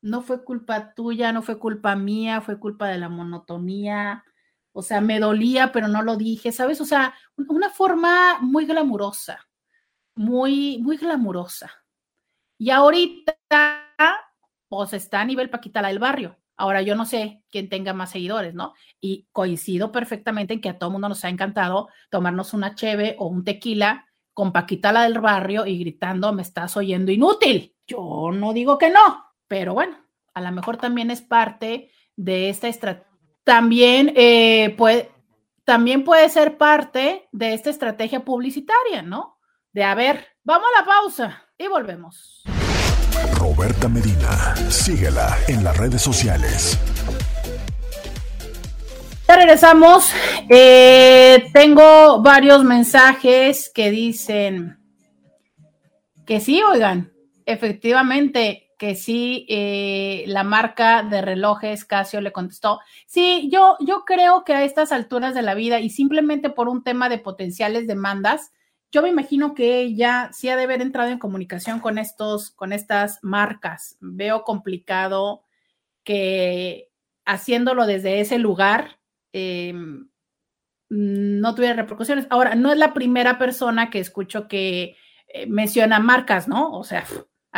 No 0.00 0.22
fue 0.22 0.44
culpa 0.44 0.94
tuya, 0.94 1.32
no 1.32 1.42
fue 1.42 1.58
culpa 1.58 1.96
mía, 1.96 2.40
fue 2.40 2.58
culpa 2.58 2.88
de 2.88 2.98
la 2.98 3.08
monotonía. 3.08 4.24
O 4.72 4.82
sea, 4.82 5.00
me 5.00 5.18
dolía, 5.18 5.72
pero 5.72 5.88
no 5.88 6.02
lo 6.02 6.16
dije, 6.16 6.52
¿sabes? 6.52 6.80
O 6.80 6.84
sea, 6.86 7.14
una 7.36 7.68
forma 7.70 8.38
muy 8.40 8.64
glamurosa, 8.64 9.48
muy, 10.14 10.78
muy 10.78 10.96
glamurosa. 10.96 11.84
Y 12.58 12.70
ahorita, 12.70 13.36
pues 14.68 14.92
está 14.92 15.20
a 15.20 15.24
nivel 15.24 15.50
Paquita 15.50 15.82
la 15.82 15.88
del 15.88 15.98
barrio. 15.98 16.36
Ahora 16.56 16.82
yo 16.82 16.96
no 16.96 17.06
sé 17.06 17.42
quién 17.50 17.68
tenga 17.68 17.92
más 17.92 18.10
seguidores, 18.10 18.54
¿no? 18.54 18.74
Y 19.00 19.28
coincido 19.32 19.92
perfectamente 19.92 20.54
en 20.54 20.60
que 20.60 20.68
a 20.68 20.78
todo 20.78 20.90
mundo 20.90 21.08
nos 21.08 21.24
ha 21.24 21.28
encantado 21.28 21.88
tomarnos 22.10 22.52
una 22.52 22.74
cheve 22.74 23.16
o 23.18 23.26
un 23.26 23.44
tequila 23.44 24.06
con 24.32 24.52
Paquita 24.52 24.92
la 24.92 25.02
del 25.02 25.20
barrio 25.20 25.66
y 25.66 25.78
gritando, 25.78 26.32
me 26.32 26.42
estás 26.42 26.76
oyendo 26.76 27.10
inútil. 27.10 27.74
Yo 27.88 28.30
no 28.34 28.52
digo 28.52 28.76
que 28.76 28.90
no, 28.90 29.24
pero 29.48 29.72
bueno, 29.72 29.96
a 30.34 30.42
lo 30.42 30.52
mejor 30.52 30.76
también 30.76 31.10
es 31.10 31.22
parte 31.22 31.90
de 32.16 32.50
esta 32.50 32.68
estrategia. 32.68 33.08
También, 33.44 34.12
eh, 34.14 34.74
puede, 34.76 35.10
también 35.64 36.04
puede 36.04 36.28
ser 36.28 36.58
parte 36.58 37.28
de 37.32 37.54
esta 37.54 37.70
estrategia 37.70 38.26
publicitaria, 38.26 39.00
¿no? 39.00 39.38
De 39.72 39.84
a 39.84 39.94
ver, 39.94 40.26
vamos 40.44 40.68
a 40.76 40.80
la 40.80 40.86
pausa 40.86 41.44
y 41.56 41.66
volvemos. 41.66 42.42
Roberta 43.38 43.88
Medina, 43.88 44.54
síguela 44.68 45.38
en 45.48 45.64
las 45.64 45.74
redes 45.78 46.02
sociales. 46.02 46.78
Ya 49.26 49.36
regresamos. 49.36 50.12
Eh, 50.50 51.48
tengo 51.54 52.20
varios 52.20 52.64
mensajes 52.64 53.70
que 53.74 53.90
dicen 53.90 54.78
que 56.26 56.40
sí, 56.40 56.62
oigan, 56.62 57.12
efectivamente, 57.48 58.70
que 58.78 58.94
sí, 58.94 59.46
eh, 59.48 60.24
la 60.28 60.44
marca 60.44 61.02
de 61.02 61.22
relojes 61.22 61.84
Casio 61.84 62.20
le 62.20 62.30
contestó. 62.30 62.80
Sí, 63.06 63.48
yo, 63.50 63.76
yo 63.80 64.04
creo 64.04 64.44
que 64.44 64.52
a 64.52 64.64
estas 64.64 64.92
alturas 64.92 65.34
de 65.34 65.42
la 65.42 65.54
vida 65.54 65.80
y 65.80 65.90
simplemente 65.90 66.50
por 66.50 66.68
un 66.68 66.84
tema 66.84 67.08
de 67.08 67.18
potenciales 67.18 67.86
demandas, 67.86 68.52
yo 68.92 69.02
me 69.02 69.08
imagino 69.08 69.54
que 69.54 69.80
ella 69.80 70.30
sí 70.32 70.48
ha 70.50 70.56
de 70.56 70.64
haber 70.64 70.82
entrado 70.82 71.10
en 71.10 71.18
comunicación 71.18 71.80
con 71.80 71.98
estos, 71.98 72.50
con 72.50 72.72
estas 72.72 73.18
marcas. 73.22 73.96
Veo 74.00 74.44
complicado 74.44 75.42
que 76.04 76.90
haciéndolo 77.24 77.86
desde 77.86 78.20
ese 78.20 78.38
lugar 78.38 78.98
eh, 79.32 79.74
no 80.90 81.54
tuviera 81.54 81.74
repercusiones. 81.74 82.26
Ahora, 82.30 82.54
no 82.54 82.70
es 82.70 82.78
la 82.78 82.94
primera 82.94 83.38
persona 83.38 83.90
que 83.90 84.00
escucho 84.00 84.48
que 84.48 84.96
eh, 85.28 85.46
menciona 85.46 85.98
marcas, 86.00 86.48
¿no? 86.48 86.72
O 86.72 86.84
sea, 86.84 87.04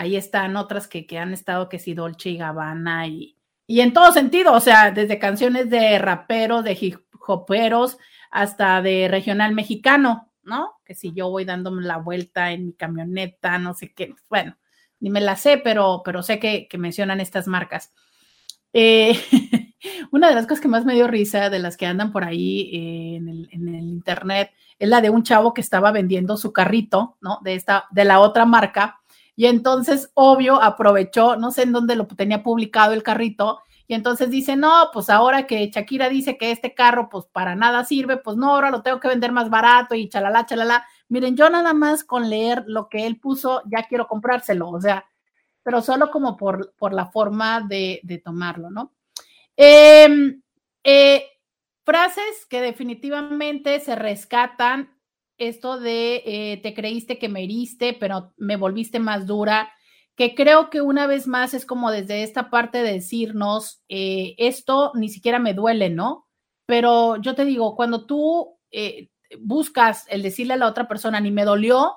ahí 0.00 0.16
están 0.16 0.56
otras 0.56 0.88
que, 0.88 1.06
que 1.06 1.18
han 1.18 1.32
estado, 1.32 1.68
que 1.68 1.78
sí, 1.78 1.94
Dolce 1.94 2.30
y 2.30 2.36
Gabbana 2.38 3.06
y, 3.06 3.36
y 3.66 3.80
en 3.80 3.92
todo 3.92 4.12
sentido, 4.12 4.52
o 4.52 4.60
sea, 4.60 4.90
desde 4.90 5.18
canciones 5.18 5.70
de 5.70 5.98
raperos, 5.98 6.64
de 6.64 6.76
hip 6.80 7.00
hoperos, 7.26 7.98
hasta 8.30 8.82
de 8.82 9.08
regional 9.08 9.54
mexicano. 9.54 10.30
¿no? 10.42 10.80
Que 10.84 10.94
si 10.94 11.12
yo 11.12 11.30
voy 11.30 11.44
dándome 11.44 11.82
la 11.82 11.98
vuelta 11.98 12.52
en 12.52 12.66
mi 12.66 12.72
camioneta, 12.72 13.58
no 13.58 13.74
sé 13.74 13.92
qué, 13.92 14.14
bueno, 14.28 14.56
ni 14.98 15.10
me 15.10 15.20
la 15.20 15.36
sé, 15.36 15.58
pero, 15.58 16.02
pero 16.04 16.22
sé 16.22 16.38
que, 16.38 16.66
que 16.68 16.78
mencionan 16.78 17.20
estas 17.20 17.46
marcas. 17.46 17.92
Eh, 18.72 19.18
una 20.10 20.28
de 20.28 20.34
las 20.34 20.46
cosas 20.46 20.60
que 20.60 20.68
más 20.68 20.84
me 20.84 20.94
dio 20.94 21.08
risa 21.08 21.50
de 21.50 21.58
las 21.58 21.76
que 21.76 21.86
andan 21.86 22.12
por 22.12 22.24
ahí 22.24 22.70
eh, 22.72 23.16
en, 23.16 23.28
el, 23.28 23.48
en, 23.52 23.74
el, 23.74 23.84
internet 23.84 24.52
es 24.78 24.88
la 24.88 25.00
de 25.00 25.10
un 25.10 25.22
chavo 25.22 25.52
que 25.54 25.60
estaba 25.60 25.90
vendiendo 25.92 26.36
su 26.36 26.52
carrito, 26.52 27.16
¿no? 27.20 27.38
De 27.42 27.54
esta, 27.54 27.86
de 27.90 28.04
la 28.04 28.20
otra 28.20 28.44
marca. 28.46 28.99
Y 29.40 29.46
entonces, 29.46 30.10
obvio, 30.12 30.62
aprovechó, 30.62 31.34
no 31.34 31.50
sé 31.50 31.62
en 31.62 31.72
dónde 31.72 31.96
lo 31.96 32.06
tenía 32.06 32.42
publicado 32.42 32.92
el 32.92 33.02
carrito, 33.02 33.62
y 33.86 33.94
entonces 33.94 34.28
dice, 34.28 34.54
no, 34.54 34.90
pues 34.92 35.08
ahora 35.08 35.46
que 35.46 35.70
Shakira 35.70 36.10
dice 36.10 36.36
que 36.36 36.50
este 36.50 36.74
carro 36.74 37.08
pues 37.08 37.24
para 37.32 37.56
nada 37.56 37.86
sirve, 37.86 38.18
pues 38.18 38.36
no, 38.36 38.50
ahora 38.50 38.70
lo 38.70 38.82
tengo 38.82 39.00
que 39.00 39.08
vender 39.08 39.32
más 39.32 39.48
barato 39.48 39.94
y 39.94 40.10
chalala, 40.10 40.44
chalala. 40.44 40.86
Miren, 41.08 41.38
yo 41.38 41.48
nada 41.48 41.72
más 41.72 42.04
con 42.04 42.28
leer 42.28 42.64
lo 42.66 42.90
que 42.90 43.06
él 43.06 43.18
puso, 43.18 43.62
ya 43.64 43.84
quiero 43.84 44.06
comprárselo, 44.06 44.68
o 44.68 44.78
sea, 44.78 45.06
pero 45.62 45.80
solo 45.80 46.10
como 46.10 46.36
por, 46.36 46.74
por 46.76 46.92
la 46.92 47.06
forma 47.06 47.62
de, 47.62 48.20
tomarlo, 48.22 48.68
¿no? 48.68 48.92
Eh, 49.56 50.36
eh, 50.84 51.24
frases 51.86 52.44
que 52.46 52.60
definitivamente 52.60 53.80
se 53.80 53.96
rescatan, 53.96 54.99
esto 55.40 55.80
de 55.80 56.22
eh, 56.24 56.60
te 56.62 56.74
creíste 56.74 57.18
que 57.18 57.28
me 57.28 57.42
heriste, 57.42 57.96
pero 57.98 58.32
me 58.36 58.56
volviste 58.56 59.00
más 59.00 59.26
dura 59.26 59.72
que 60.20 60.34
creo 60.34 60.68
que 60.68 60.82
una 60.82 61.06
vez 61.06 61.26
más 61.26 61.54
es 61.54 61.64
como 61.64 61.90
desde 61.90 62.22
esta 62.22 62.50
parte 62.50 62.82
de 62.82 62.92
decirnos, 62.92 63.82
eh, 63.88 64.34
esto 64.36 64.92
ni 64.94 65.08
siquiera 65.08 65.38
me 65.38 65.54
duele, 65.54 65.88
¿no? 65.88 66.28
Pero 66.66 67.16
yo 67.16 67.34
te 67.34 67.46
digo, 67.46 67.74
cuando 67.74 68.04
tú 68.04 68.58
eh, 68.70 69.08
buscas 69.38 70.04
el 70.10 70.22
decirle 70.22 70.52
a 70.52 70.58
la 70.58 70.66
otra 70.66 70.88
persona, 70.88 71.20
ni 71.20 71.30
me 71.30 71.46
dolió, 71.46 71.94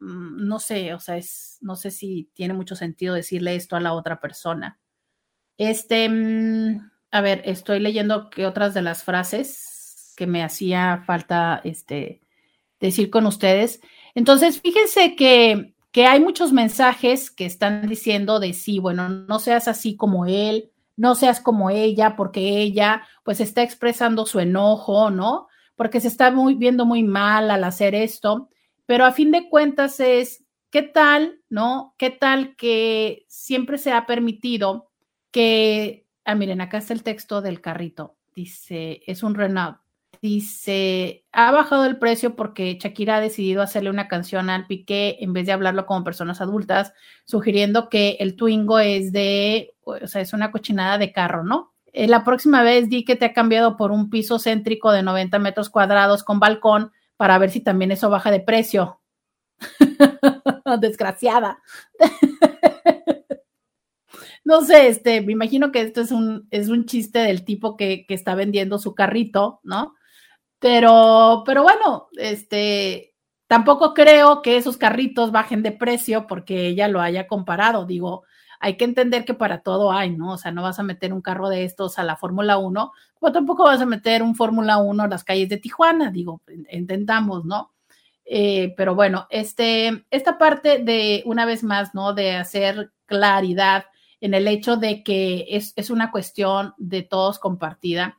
mm, 0.00 0.46
no 0.46 0.58
sé, 0.58 0.92
o 0.92 1.00
sea, 1.00 1.16
es, 1.16 1.56
no 1.62 1.74
sé 1.74 1.90
si 1.90 2.30
tiene 2.34 2.52
mucho 2.52 2.76
sentido 2.76 3.14
decirle 3.14 3.54
esto 3.56 3.76
a 3.76 3.80
la 3.80 3.94
otra 3.94 4.20
persona. 4.20 4.78
Este, 5.56 6.06
mm, 6.06 6.90
a 7.10 7.20
ver, 7.22 7.40
estoy 7.46 7.80
leyendo 7.80 8.28
que 8.28 8.46
otras 8.46 8.74
de 8.74 8.82
las 8.82 9.04
frases 9.04 10.12
que 10.18 10.26
me 10.26 10.44
hacía 10.44 11.02
falta 11.06 11.62
este, 11.64 12.27
decir 12.80 13.10
con 13.10 13.26
ustedes. 13.26 13.80
Entonces, 14.14 14.60
fíjense 14.60 15.16
que, 15.16 15.74
que 15.92 16.06
hay 16.06 16.20
muchos 16.20 16.52
mensajes 16.52 17.30
que 17.30 17.46
están 17.46 17.88
diciendo 17.88 18.40
de 18.40 18.52
sí, 18.52 18.78
bueno, 18.78 19.08
no 19.08 19.38
seas 19.38 19.68
así 19.68 19.96
como 19.96 20.26
él, 20.26 20.70
no 20.96 21.14
seas 21.14 21.40
como 21.40 21.70
ella, 21.70 22.16
porque 22.16 22.60
ella 22.60 23.02
pues 23.22 23.40
está 23.40 23.62
expresando 23.62 24.26
su 24.26 24.40
enojo, 24.40 25.10
¿no? 25.10 25.46
Porque 25.76 26.00
se 26.00 26.08
está 26.08 26.30
muy, 26.30 26.54
viendo 26.54 26.84
muy 26.84 27.04
mal 27.04 27.50
al 27.50 27.62
hacer 27.64 27.94
esto, 27.94 28.48
pero 28.84 29.04
a 29.04 29.12
fin 29.12 29.30
de 29.30 29.48
cuentas 29.48 30.00
es, 30.00 30.44
¿qué 30.70 30.82
tal, 30.82 31.40
no? 31.48 31.94
¿Qué 31.98 32.10
tal 32.10 32.56
que 32.56 33.24
siempre 33.28 33.78
se 33.78 33.92
ha 33.92 34.06
permitido 34.06 34.90
que, 35.30 36.06
ah, 36.24 36.34
miren, 36.34 36.60
acá 36.60 36.78
está 36.78 36.94
el 36.94 37.02
texto 37.02 37.42
del 37.42 37.60
carrito, 37.60 38.16
dice, 38.34 39.02
es 39.06 39.22
un 39.22 39.34
Renault, 39.34 39.78
dice, 40.20 41.24
ha 41.32 41.50
bajado 41.52 41.84
el 41.84 41.98
precio 41.98 42.36
porque 42.36 42.78
Shakira 42.80 43.16
ha 43.16 43.20
decidido 43.20 43.62
hacerle 43.62 43.90
una 43.90 44.08
canción 44.08 44.50
al 44.50 44.66
Piqué 44.66 45.18
en 45.20 45.32
vez 45.32 45.46
de 45.46 45.52
hablarlo 45.52 45.86
como 45.86 46.04
personas 46.04 46.40
adultas, 46.40 46.92
sugiriendo 47.24 47.88
que 47.88 48.16
el 48.20 48.36
Twingo 48.36 48.78
es 48.78 49.12
de 49.12 49.74
o 49.88 50.06
sea, 50.06 50.20
es 50.20 50.32
una 50.32 50.50
cochinada 50.50 50.98
de 50.98 51.12
carro, 51.12 51.44
¿no? 51.44 51.74
Eh, 51.92 52.06
la 52.06 52.24
próxima 52.24 52.62
vez 52.62 52.88
di 52.88 53.04
que 53.04 53.16
te 53.16 53.24
ha 53.24 53.32
cambiado 53.32 53.76
por 53.76 53.90
un 53.90 54.10
piso 54.10 54.38
céntrico 54.38 54.92
de 54.92 55.02
90 55.02 55.38
metros 55.38 55.70
cuadrados 55.70 56.22
con 56.22 56.38
balcón 56.38 56.92
para 57.16 57.38
ver 57.38 57.50
si 57.50 57.60
también 57.60 57.90
eso 57.90 58.10
baja 58.10 58.30
de 58.30 58.40
precio. 58.40 59.00
Desgraciada. 60.80 61.60
no 64.44 64.62
sé, 64.62 64.88
este, 64.88 65.22
me 65.22 65.32
imagino 65.32 65.72
que 65.72 65.80
esto 65.80 66.00
es 66.00 66.12
un, 66.12 66.46
es 66.50 66.68
un 66.68 66.84
chiste 66.84 67.20
del 67.20 67.44
tipo 67.44 67.76
que, 67.76 68.04
que 68.06 68.14
está 68.14 68.34
vendiendo 68.34 68.78
su 68.78 68.94
carrito, 68.94 69.60
¿no? 69.62 69.94
Pero, 70.58 71.42
pero 71.46 71.62
bueno, 71.62 72.08
este, 72.16 73.14
tampoco 73.46 73.94
creo 73.94 74.42
que 74.42 74.56
esos 74.56 74.76
carritos 74.76 75.32
bajen 75.32 75.62
de 75.62 75.72
precio 75.72 76.26
porque 76.26 76.66
ella 76.66 76.88
lo 76.88 77.00
haya 77.00 77.26
comparado. 77.26 77.86
Digo, 77.86 78.24
hay 78.60 78.76
que 78.76 78.84
entender 78.84 79.24
que 79.24 79.34
para 79.34 79.62
todo 79.62 79.92
hay, 79.92 80.10
¿no? 80.10 80.32
O 80.32 80.38
sea, 80.38 80.50
no 80.50 80.62
vas 80.62 80.78
a 80.78 80.82
meter 80.82 81.12
un 81.12 81.22
carro 81.22 81.48
de 81.48 81.64
estos 81.64 81.98
a 81.98 82.04
la 82.04 82.16
Fórmula 82.16 82.58
1, 82.58 82.92
o 83.20 83.32
tampoco 83.32 83.64
vas 83.64 83.80
a 83.80 83.86
meter 83.86 84.22
un 84.22 84.34
Fórmula 84.34 84.78
1 84.78 85.02
a 85.04 85.08
las 85.08 85.24
calles 85.24 85.48
de 85.48 85.58
Tijuana, 85.58 86.10
digo, 86.10 86.42
intentamos, 86.70 87.44
¿no? 87.44 87.72
Eh, 88.24 88.74
pero 88.76 88.94
bueno, 88.94 89.26
este, 89.30 90.04
esta 90.10 90.38
parte 90.38 90.78
de, 90.80 91.22
una 91.24 91.46
vez 91.46 91.62
más, 91.64 91.94
¿no? 91.94 92.14
De 92.14 92.36
hacer 92.36 92.92
claridad 93.06 93.86
en 94.20 94.34
el 94.34 94.48
hecho 94.48 94.76
de 94.76 95.02
que 95.02 95.46
es, 95.48 95.72
es 95.76 95.90
una 95.90 96.10
cuestión 96.10 96.74
de 96.76 97.02
todos 97.02 97.38
compartida. 97.38 98.18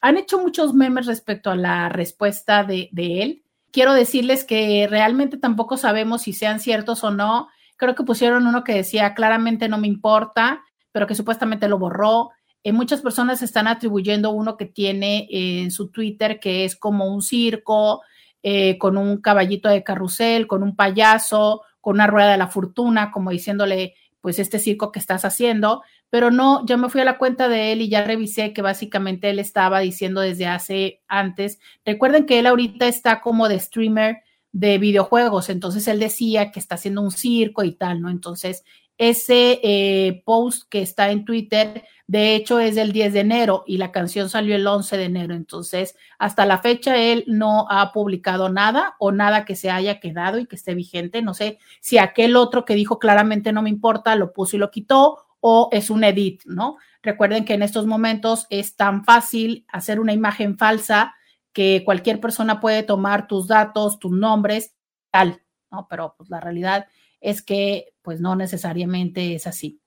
Han 0.00 0.16
hecho 0.16 0.38
muchos 0.38 0.74
memes 0.74 1.06
respecto 1.06 1.50
a 1.50 1.56
la 1.56 1.88
respuesta 1.88 2.64
de, 2.64 2.90
él. 2.92 3.42
Quiero 3.70 3.92
decirles 3.92 4.44
que 4.44 4.86
realmente 4.90 5.36
tampoco 5.36 5.76
sabemos 5.76 6.22
si 6.22 6.32
sean 6.32 6.60
ciertos 6.60 7.04
o 7.04 7.10
no 7.10 7.48
Creo 7.80 7.94
que 7.94 8.04
pusieron 8.04 8.46
uno 8.46 8.62
que 8.62 8.74
decía 8.74 9.14
claramente 9.14 9.66
no 9.66 9.78
me 9.78 9.88
importa, 9.88 10.62
pero 10.92 11.06
que 11.06 11.14
supuestamente 11.14 11.66
lo 11.66 11.78
borró. 11.78 12.28
Eh, 12.62 12.72
muchas 12.72 13.00
personas 13.00 13.40
están 13.40 13.68
atribuyendo 13.68 14.32
uno 14.32 14.58
que 14.58 14.66
tiene 14.66 15.26
en 15.30 15.70
su 15.70 15.88
Twitter 15.90 16.40
que 16.40 16.66
es 16.66 16.76
como 16.76 17.06
un 17.06 17.22
circo, 17.22 18.02
eh, 18.42 18.76
con 18.76 18.98
un 18.98 19.22
caballito 19.22 19.70
de 19.70 19.82
carrusel, 19.82 20.46
con 20.46 20.62
un 20.62 20.76
payaso, 20.76 21.62
con 21.80 21.94
una 21.94 22.06
rueda 22.06 22.32
de 22.32 22.36
la 22.36 22.48
fortuna, 22.48 23.10
como 23.10 23.30
diciéndole, 23.30 23.94
pues 24.20 24.38
este 24.38 24.58
circo 24.58 24.92
que 24.92 24.98
estás 24.98 25.24
haciendo, 25.24 25.82
pero 26.10 26.30
no, 26.30 26.66
yo 26.66 26.76
me 26.76 26.88
fui 26.88 27.00
a 27.00 27.04
la 27.04 27.18
cuenta 27.18 27.48
de 27.48 27.72
él 27.72 27.82
y 27.82 27.88
ya 27.88 28.04
revisé 28.04 28.52
que 28.52 28.62
básicamente 28.62 29.30
él 29.30 29.38
estaba 29.38 29.80
diciendo 29.80 30.20
desde 30.20 30.46
hace 30.46 31.02
antes. 31.08 31.60
Recuerden 31.84 32.26
que 32.26 32.40
él 32.40 32.46
ahorita 32.46 32.88
está 32.88 33.20
como 33.20 33.48
de 33.48 33.60
streamer 33.60 34.18
de 34.52 34.78
videojuegos. 34.78 35.48
Entonces 35.48 35.86
él 35.86 36.00
decía 36.00 36.50
que 36.50 36.58
está 36.58 36.74
haciendo 36.74 37.00
un 37.00 37.12
circo 37.12 37.62
y 37.62 37.72
tal, 37.72 38.00
¿no? 38.00 38.10
Entonces 38.10 38.64
ese 39.00 39.60
eh, 39.62 40.22
post 40.26 40.68
que 40.68 40.82
está 40.82 41.10
en 41.10 41.24
Twitter, 41.24 41.84
de 42.06 42.34
hecho, 42.34 42.60
es 42.60 42.74
del 42.74 42.92
10 42.92 43.14
de 43.14 43.20
enero 43.20 43.64
y 43.66 43.78
la 43.78 43.92
canción 43.92 44.28
salió 44.28 44.54
el 44.54 44.66
11 44.66 44.98
de 44.98 45.04
enero. 45.04 45.34
Entonces, 45.34 45.96
hasta 46.18 46.44
la 46.44 46.58
fecha 46.58 46.98
él 46.98 47.24
no 47.26 47.66
ha 47.70 47.92
publicado 47.92 48.50
nada 48.50 48.96
o 48.98 49.10
nada 49.10 49.46
que 49.46 49.56
se 49.56 49.70
haya 49.70 50.00
quedado 50.00 50.38
y 50.38 50.44
que 50.44 50.56
esté 50.56 50.74
vigente. 50.74 51.22
No 51.22 51.32
sé 51.32 51.58
si 51.80 51.96
aquel 51.96 52.36
otro 52.36 52.66
que 52.66 52.74
dijo 52.74 52.98
claramente 52.98 53.52
no 53.52 53.62
me 53.62 53.70
importa, 53.70 54.16
lo 54.16 54.34
puso 54.34 54.56
y 54.56 54.58
lo 54.58 54.70
quitó 54.70 55.29
o 55.40 55.68
es 55.72 55.90
un 55.90 56.04
edit, 56.04 56.42
¿no? 56.44 56.76
Recuerden 57.02 57.44
que 57.44 57.54
en 57.54 57.62
estos 57.62 57.86
momentos 57.86 58.46
es 58.50 58.76
tan 58.76 59.04
fácil 59.04 59.64
hacer 59.68 60.00
una 60.00 60.12
imagen 60.12 60.58
falsa 60.58 61.14
que 61.52 61.82
cualquier 61.84 62.20
persona 62.20 62.60
puede 62.60 62.82
tomar 62.82 63.26
tus 63.26 63.48
datos, 63.48 63.98
tus 63.98 64.12
nombres, 64.12 64.76
tal, 65.10 65.42
¿no? 65.70 65.86
Pero 65.88 66.14
pues 66.16 66.30
la 66.30 66.40
realidad 66.40 66.86
es 67.20 67.42
que 67.42 67.94
pues 68.02 68.20
no 68.20 68.36
necesariamente 68.36 69.34
es 69.34 69.46
así. 69.46 69.80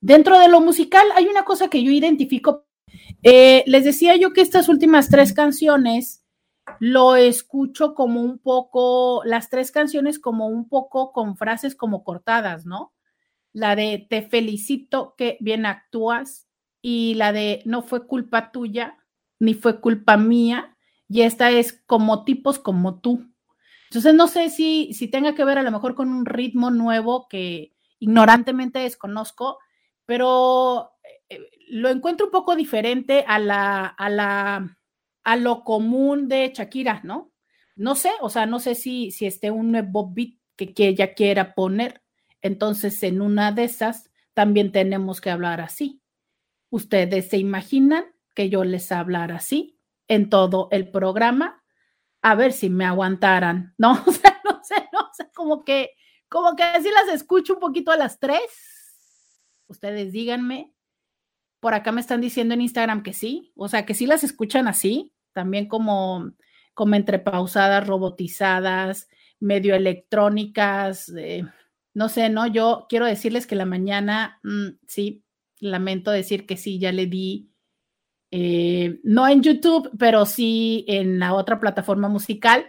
Dentro 0.00 0.38
de 0.38 0.48
lo 0.48 0.60
musical 0.60 1.06
hay 1.14 1.26
una 1.26 1.44
cosa 1.44 1.68
que 1.68 1.82
yo 1.82 1.90
identifico. 1.90 2.66
Eh, 3.22 3.64
les 3.66 3.84
decía 3.84 4.16
yo 4.16 4.32
que 4.32 4.40
estas 4.40 4.68
últimas 4.68 5.08
tres 5.08 5.32
canciones 5.32 6.24
lo 6.78 7.16
escucho 7.16 7.94
como 7.94 8.22
un 8.22 8.38
poco, 8.38 9.22
las 9.24 9.50
tres 9.50 9.72
canciones 9.72 10.18
como 10.18 10.46
un 10.46 10.68
poco 10.68 11.12
con 11.12 11.36
frases 11.36 11.74
como 11.74 12.04
cortadas, 12.04 12.64
¿no? 12.64 12.92
La 13.52 13.76
de 13.76 14.06
te 14.08 14.22
felicito 14.22 15.14
que 15.16 15.36
bien 15.40 15.66
actúas 15.66 16.48
y 16.82 17.14
la 17.14 17.32
de 17.32 17.62
no 17.64 17.82
fue 17.82 18.06
culpa 18.06 18.52
tuya 18.52 18.96
ni 19.38 19.54
fue 19.54 19.80
culpa 19.80 20.16
mía 20.16 20.76
y 21.08 21.22
esta 21.22 21.50
es 21.50 21.82
como 21.86 22.24
tipos 22.24 22.58
como 22.58 23.00
tú. 23.00 23.26
Entonces, 23.90 24.14
no 24.14 24.28
sé 24.28 24.50
si, 24.50 24.92
si 24.94 25.08
tenga 25.08 25.34
que 25.34 25.44
ver 25.44 25.58
a 25.58 25.64
lo 25.64 25.72
mejor 25.72 25.96
con 25.96 26.08
un 26.10 26.24
ritmo 26.24 26.70
nuevo 26.70 27.26
que 27.28 27.72
ignorantemente 27.98 28.78
desconozco, 28.78 29.58
pero 30.06 30.92
eh, 31.28 31.40
lo 31.70 31.88
encuentro 31.88 32.26
un 32.26 32.32
poco 32.32 32.54
diferente 32.54 33.24
a 33.26 33.40
la, 33.40 33.86
a 33.86 34.08
la, 34.08 34.78
a 35.24 35.36
lo 35.36 35.64
común 35.64 36.28
de 36.28 36.52
Shakira, 36.54 37.00
¿no? 37.02 37.32
No 37.74 37.96
sé, 37.96 38.10
o 38.20 38.28
sea, 38.30 38.46
no 38.46 38.60
sé 38.60 38.76
si, 38.76 39.10
si 39.10 39.26
esté 39.26 39.50
un 39.50 39.72
nuevo 39.72 40.08
beat 40.12 40.34
que, 40.54 40.72
que 40.72 40.86
ella 40.86 41.14
quiera 41.14 41.54
poner. 41.54 42.02
Entonces, 42.42 43.02
en 43.02 43.20
una 43.20 43.52
de 43.52 43.64
esas, 43.64 44.10
también 44.34 44.72
tenemos 44.72 45.20
que 45.20 45.30
hablar 45.30 45.60
así. 45.60 46.02
¿Ustedes 46.70 47.28
se 47.28 47.38
imaginan 47.38 48.04
que 48.34 48.48
yo 48.48 48.64
les 48.64 48.92
hablara 48.92 49.36
así? 49.36 49.80
en 50.10 50.28
todo 50.28 50.66
el 50.72 50.90
programa, 50.90 51.62
a 52.20 52.34
ver 52.34 52.52
si 52.52 52.68
me 52.68 52.84
aguantaran, 52.84 53.74
¿no? 53.78 53.92
O 54.06 54.12
sea, 54.12 54.40
no 54.44 54.60
sé, 54.64 54.74
no 54.92 55.08
sé, 55.12 55.30
como 55.32 55.64
que, 55.64 55.92
como 56.28 56.56
que 56.56 56.64
así 56.64 56.88
las 56.90 57.14
escucho 57.14 57.54
un 57.54 57.60
poquito 57.60 57.92
a 57.92 57.96
las 57.96 58.18
tres. 58.18 58.40
Ustedes 59.68 60.10
díganme. 60.10 60.74
Por 61.60 61.74
acá 61.74 61.92
me 61.92 62.00
están 62.00 62.20
diciendo 62.20 62.54
en 62.54 62.62
Instagram 62.62 63.04
que 63.04 63.12
sí, 63.12 63.52
o 63.54 63.68
sea, 63.68 63.86
que 63.86 63.94
sí 63.94 64.06
las 64.06 64.24
escuchan 64.24 64.66
así, 64.66 65.14
también 65.32 65.68
como, 65.68 66.32
como 66.74 66.96
entre 66.96 67.20
pausadas, 67.20 67.86
robotizadas, 67.86 69.08
medio 69.38 69.76
electrónicas, 69.76 71.08
eh, 71.16 71.44
no 71.94 72.08
sé, 72.08 72.28
¿no? 72.28 72.46
Yo 72.46 72.86
quiero 72.88 73.06
decirles 73.06 73.46
que 73.46 73.56
la 73.56 73.66
mañana, 73.66 74.40
mm, 74.42 74.78
sí, 74.86 75.24
lamento 75.58 76.10
decir 76.10 76.46
que 76.46 76.56
sí, 76.56 76.78
ya 76.78 76.92
le 76.92 77.06
di 77.06 77.50
eh, 78.32 79.00
no 79.02 79.26
en 79.28 79.42
YouTube, 79.42 79.90
pero 79.98 80.24
sí 80.24 80.84
en 80.88 81.18
la 81.18 81.34
otra 81.34 81.58
plataforma 81.58 82.08
musical 82.08 82.64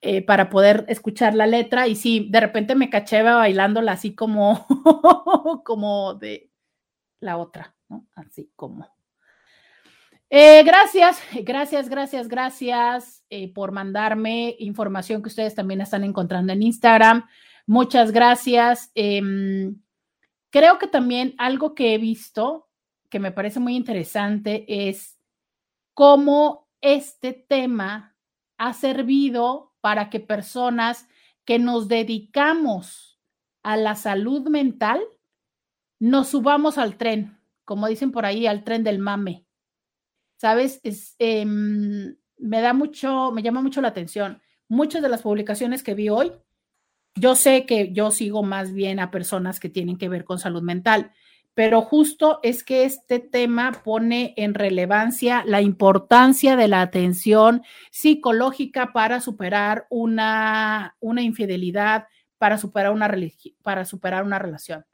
eh, 0.00 0.22
para 0.22 0.48
poder 0.48 0.84
escuchar 0.88 1.34
la 1.34 1.46
letra. 1.46 1.88
Y 1.88 1.96
sí, 1.96 2.28
de 2.30 2.40
repente 2.40 2.74
me 2.74 2.90
caché 2.90 3.22
bailándola 3.22 3.92
así 3.92 4.14
como, 4.14 4.66
como 5.64 6.14
de 6.14 6.50
la 7.20 7.36
otra, 7.36 7.74
¿no? 7.88 8.06
Así 8.14 8.52
como. 8.54 8.88
Eh, 10.28 10.64
gracias, 10.64 11.20
gracias, 11.44 11.88
gracias, 11.88 12.28
gracias 12.28 13.24
por 13.54 13.70
mandarme 13.70 14.56
información 14.58 15.22
que 15.22 15.28
ustedes 15.28 15.54
también 15.54 15.80
están 15.80 16.04
encontrando 16.04 16.52
en 16.52 16.62
Instagram. 16.62 17.26
Muchas 17.66 18.12
gracias. 18.12 18.92
Em, 18.94 19.82
creo 20.50 20.78
que 20.78 20.86
también 20.86 21.34
algo 21.38 21.74
que 21.74 21.94
he 21.94 21.98
visto 21.98 22.68
que 23.10 23.18
me 23.18 23.32
parece 23.32 23.60
muy 23.60 23.76
interesante 23.76 24.64
es 24.88 25.18
cómo 25.94 26.68
este 26.80 27.32
tema 27.32 28.16
ha 28.58 28.72
servido 28.72 29.74
para 29.80 30.10
que 30.10 30.20
personas 30.20 31.08
que 31.44 31.58
nos 31.58 31.88
dedicamos 31.88 33.20
a 33.62 33.76
la 33.76 33.94
salud 33.96 34.48
mental 34.48 35.00
nos 35.98 36.28
subamos 36.28 36.78
al 36.78 36.96
tren, 36.96 37.38
como 37.64 37.88
dicen 37.88 38.12
por 38.12 38.26
ahí, 38.26 38.46
al 38.46 38.64
tren 38.64 38.84
del 38.84 38.98
mame. 38.98 39.46
¿Sabes? 40.36 40.80
Es, 40.82 41.16
em, 41.18 42.16
me 42.38 42.60
da 42.60 42.74
mucho, 42.74 43.32
me 43.32 43.42
llama 43.42 43.62
mucho 43.62 43.80
la 43.80 43.88
atención. 43.88 44.42
Muchas 44.68 45.02
de 45.02 45.08
las 45.08 45.22
publicaciones 45.22 45.82
que 45.82 45.94
vi 45.94 46.08
hoy 46.10 46.32
yo 47.16 47.34
sé 47.34 47.66
que 47.66 47.92
yo 47.92 48.10
sigo 48.10 48.42
más 48.42 48.72
bien 48.72 49.00
a 49.00 49.10
personas 49.10 49.60
que 49.60 49.68
tienen 49.68 49.96
que 49.96 50.08
ver 50.08 50.24
con 50.24 50.38
salud 50.38 50.62
mental, 50.62 51.12
pero 51.54 51.80
justo 51.80 52.38
es 52.42 52.62
que 52.62 52.84
este 52.84 53.18
tema 53.18 53.80
pone 53.82 54.34
en 54.36 54.52
relevancia 54.52 55.42
la 55.46 55.62
importancia 55.62 56.54
de 56.54 56.68
la 56.68 56.82
atención 56.82 57.62
psicológica 57.90 58.92
para 58.92 59.22
superar 59.22 59.86
una, 59.88 60.96
una 61.00 61.22
infidelidad, 61.22 62.08
para 62.36 62.58
superar 62.58 62.92
una, 62.92 63.10
para 63.62 63.86
superar 63.86 64.22
una 64.22 64.38
relación. 64.38 64.84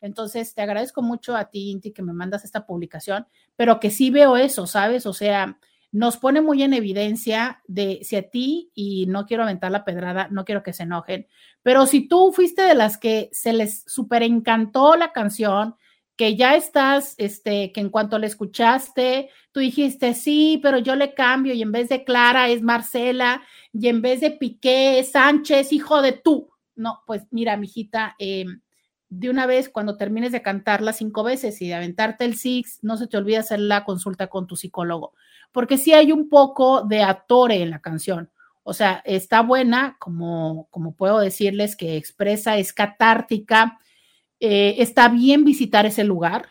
Entonces, 0.00 0.54
te 0.54 0.62
agradezco 0.62 1.02
mucho 1.02 1.36
a 1.36 1.50
ti, 1.50 1.70
Inti, 1.70 1.92
que 1.92 2.02
me 2.02 2.12
mandas 2.12 2.44
esta 2.44 2.66
publicación, 2.66 3.28
pero 3.54 3.78
que 3.78 3.90
sí 3.90 4.10
veo 4.10 4.36
eso, 4.36 4.66
¿sabes? 4.66 5.06
O 5.06 5.12
sea, 5.12 5.58
nos 5.90 6.16
pone 6.16 6.40
muy 6.40 6.62
en 6.62 6.74
evidencia 6.74 7.62
de 7.66 8.00
si 8.02 8.16
a 8.16 8.28
ti, 8.28 8.70
y 8.74 9.06
no 9.06 9.26
quiero 9.26 9.42
aventar 9.42 9.70
la 9.70 9.84
pedrada, 9.84 10.28
no 10.30 10.44
quiero 10.44 10.62
que 10.62 10.72
se 10.72 10.82
enojen, 10.82 11.26
pero 11.62 11.86
si 11.86 12.08
tú 12.08 12.32
fuiste 12.32 12.62
de 12.62 12.74
las 12.74 12.98
que 12.98 13.30
se 13.32 13.52
les 13.52 13.84
super 13.86 14.22
encantó 14.22 14.96
la 14.96 15.12
canción, 15.12 15.76
que 16.18 16.34
ya 16.34 16.56
estás, 16.56 17.14
este, 17.16 17.70
que 17.70 17.80
en 17.80 17.90
cuanto 17.90 18.18
le 18.18 18.26
escuchaste, 18.26 19.30
tú 19.52 19.60
dijiste, 19.60 20.14
sí, 20.14 20.58
pero 20.60 20.78
yo 20.78 20.96
le 20.96 21.14
cambio 21.14 21.54
y 21.54 21.62
en 21.62 21.70
vez 21.70 21.88
de 21.88 22.02
Clara 22.02 22.48
es 22.48 22.60
Marcela 22.60 23.40
y 23.72 23.86
en 23.86 24.02
vez 24.02 24.20
de 24.20 24.32
Piqué 24.32 24.98
es 24.98 25.12
Sánchez, 25.12 25.72
hijo 25.72 26.02
de 26.02 26.12
tú. 26.12 26.50
No, 26.74 27.02
pues 27.06 27.22
mira, 27.30 27.56
mijita, 27.56 28.16
eh, 28.18 28.46
de 29.08 29.30
una 29.30 29.46
vez 29.46 29.68
cuando 29.68 29.96
termines 29.96 30.32
de 30.32 30.42
cantarla 30.42 30.92
cinco 30.92 31.22
veces 31.22 31.62
y 31.62 31.68
de 31.68 31.74
aventarte 31.74 32.24
el 32.24 32.34
six, 32.34 32.80
no 32.82 32.96
se 32.96 33.06
te 33.06 33.16
olvide 33.16 33.38
hacer 33.38 33.60
la 33.60 33.84
consulta 33.84 34.26
con 34.26 34.48
tu 34.48 34.56
psicólogo, 34.56 35.14
porque 35.52 35.78
sí 35.78 35.92
hay 35.92 36.12
un 36.12 36.28
poco 36.28 36.82
de 36.82 37.02
atore 37.02 37.62
en 37.62 37.70
la 37.70 37.80
canción. 37.80 38.30
O 38.62 38.74
sea, 38.74 39.02
está 39.06 39.40
buena, 39.40 39.96
como, 39.98 40.68
como 40.70 40.94
puedo 40.94 41.18
decirles, 41.20 41.76
que 41.76 41.96
expresa, 41.96 42.58
es 42.58 42.72
catártica, 42.72 43.78
eh, 44.40 44.76
está 44.78 45.08
bien 45.08 45.44
visitar 45.44 45.86
ese 45.86 46.04
lugar. 46.04 46.50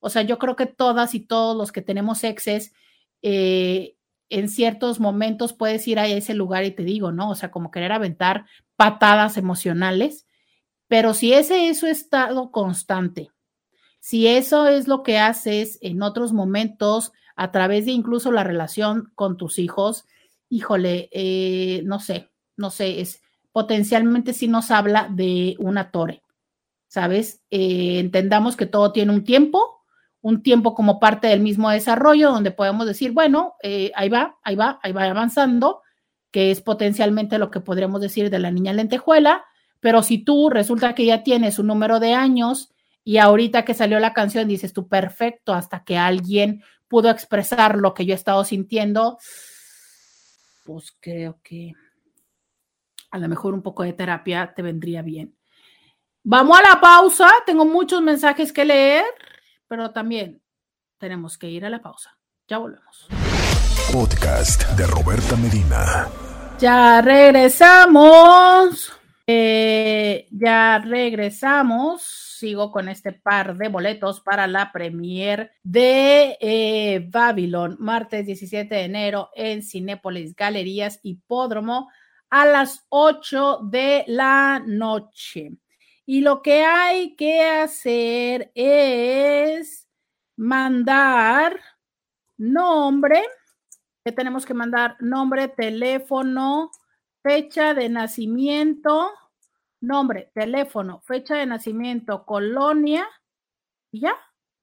O 0.00 0.10
sea, 0.10 0.22
yo 0.22 0.38
creo 0.38 0.56
que 0.56 0.66
todas 0.66 1.14
y 1.14 1.20
todos 1.20 1.56
los 1.56 1.72
que 1.72 1.82
tenemos 1.82 2.24
exes, 2.24 2.72
eh, 3.22 3.96
en 4.30 4.48
ciertos 4.48 5.00
momentos 5.00 5.52
puedes 5.52 5.86
ir 5.88 5.98
a 5.98 6.06
ese 6.06 6.34
lugar 6.34 6.64
y 6.64 6.70
te 6.70 6.84
digo, 6.84 7.12
¿no? 7.12 7.30
O 7.30 7.34
sea, 7.34 7.50
como 7.50 7.70
querer 7.70 7.92
aventar 7.92 8.46
patadas 8.76 9.36
emocionales, 9.36 10.26
pero 10.86 11.14
si 11.14 11.32
ese 11.32 11.68
es 11.68 11.80
su 11.80 11.86
estado 11.86 12.50
constante, 12.50 13.30
si 14.00 14.26
eso 14.26 14.66
es 14.68 14.88
lo 14.88 15.02
que 15.02 15.18
haces 15.18 15.78
en 15.82 16.02
otros 16.02 16.32
momentos 16.32 17.12
a 17.38 17.50
través 17.52 17.86
de 17.86 17.92
incluso 17.92 18.32
la 18.32 18.44
relación 18.44 19.10
con 19.14 19.36
tus 19.36 19.58
hijos, 19.58 20.04
híjole, 20.50 21.08
eh, 21.12 21.82
no 21.84 22.00
sé, 22.00 22.30
no 22.56 22.70
sé, 22.70 23.00
es 23.00 23.22
potencialmente 23.52 24.34
si 24.34 24.48
nos 24.48 24.70
habla 24.70 25.08
de 25.10 25.56
una 25.58 25.90
torre. 25.90 26.22
¿sabes? 26.88 27.42
Eh, 27.50 27.98
entendamos 28.00 28.56
que 28.56 28.66
todo 28.66 28.92
tiene 28.92 29.12
un 29.12 29.24
tiempo, 29.24 29.84
un 30.20 30.42
tiempo 30.42 30.74
como 30.74 30.98
parte 30.98 31.28
del 31.28 31.40
mismo 31.40 31.70
desarrollo, 31.70 32.32
donde 32.32 32.50
podemos 32.50 32.86
decir, 32.86 33.12
bueno, 33.12 33.54
eh, 33.62 33.92
ahí 33.94 34.08
va, 34.08 34.38
ahí 34.42 34.56
va, 34.56 34.80
ahí 34.82 34.92
va 34.92 35.04
avanzando, 35.04 35.82
que 36.32 36.50
es 36.50 36.60
potencialmente 36.60 37.38
lo 37.38 37.50
que 37.50 37.60
podríamos 37.60 38.00
decir 38.00 38.30
de 38.30 38.38
la 38.38 38.50
niña 38.50 38.72
lentejuela, 38.72 39.44
pero 39.80 40.02
si 40.02 40.18
tú 40.18 40.50
resulta 40.50 40.94
que 40.94 41.06
ya 41.06 41.22
tienes 41.22 41.58
un 41.58 41.68
número 41.68 42.00
de 42.00 42.14
años 42.14 42.72
y 43.04 43.18
ahorita 43.18 43.64
que 43.64 43.74
salió 43.74 44.00
la 44.00 44.12
canción 44.12 44.48
dices 44.48 44.72
tú, 44.72 44.88
perfecto, 44.88 45.54
hasta 45.54 45.84
que 45.84 45.96
alguien 45.96 46.62
pudo 46.88 47.10
expresar 47.10 47.76
lo 47.76 47.94
que 47.94 48.06
yo 48.06 48.14
he 48.14 48.16
estado 48.16 48.44
sintiendo, 48.44 49.18
pues 50.64 50.96
creo 51.00 51.38
que 51.42 51.74
a 53.10 53.18
lo 53.18 53.28
mejor 53.28 53.54
un 53.54 53.62
poco 53.62 53.82
de 53.82 53.92
terapia 53.92 54.52
te 54.54 54.62
vendría 54.62 55.02
bien. 55.02 55.34
Vamos 56.24 56.58
a 56.58 56.74
la 56.74 56.80
pausa. 56.80 57.30
Tengo 57.46 57.64
muchos 57.64 58.02
mensajes 58.02 58.52
que 58.52 58.64
leer, 58.64 59.04
pero 59.66 59.92
también 59.92 60.42
tenemos 60.98 61.38
que 61.38 61.48
ir 61.48 61.64
a 61.64 61.70
la 61.70 61.80
pausa. 61.80 62.18
Ya 62.46 62.58
volvemos. 62.58 63.08
Podcast 63.92 64.68
de 64.76 64.86
Roberta 64.86 65.36
Medina. 65.36 66.08
Ya 66.58 67.00
regresamos. 67.00 68.92
Eh, 69.26 70.26
ya 70.30 70.78
regresamos. 70.78 72.27
Sigo 72.38 72.70
con 72.70 72.88
este 72.88 73.12
par 73.12 73.56
de 73.56 73.68
boletos 73.68 74.20
para 74.20 74.46
la 74.46 74.70
premier 74.70 75.50
de 75.64 76.38
eh, 76.40 77.04
Babylon, 77.10 77.76
martes 77.80 78.26
17 78.26 78.72
de 78.72 78.82
enero 78.82 79.30
en 79.34 79.60
Cinépolis 79.60 80.36
Galerías 80.36 81.00
Hipódromo 81.02 81.90
a 82.30 82.46
las 82.46 82.86
8 82.90 83.62
de 83.64 84.04
la 84.06 84.62
noche. 84.64 85.50
Y 86.06 86.20
lo 86.20 86.40
que 86.40 86.64
hay 86.64 87.16
que 87.16 87.42
hacer 87.42 88.52
es 88.54 89.88
mandar 90.36 91.58
nombre, 92.36 93.20
que 94.04 94.12
tenemos 94.12 94.46
que 94.46 94.54
mandar 94.54 94.96
nombre, 95.00 95.48
teléfono, 95.48 96.70
fecha 97.20 97.74
de 97.74 97.88
nacimiento, 97.88 99.10
nombre, 99.80 100.30
teléfono, 100.34 101.00
fecha 101.00 101.36
de 101.36 101.46
nacimiento, 101.46 102.24
colonia, 102.24 103.06
y 103.90 104.00
ya, 104.00 104.14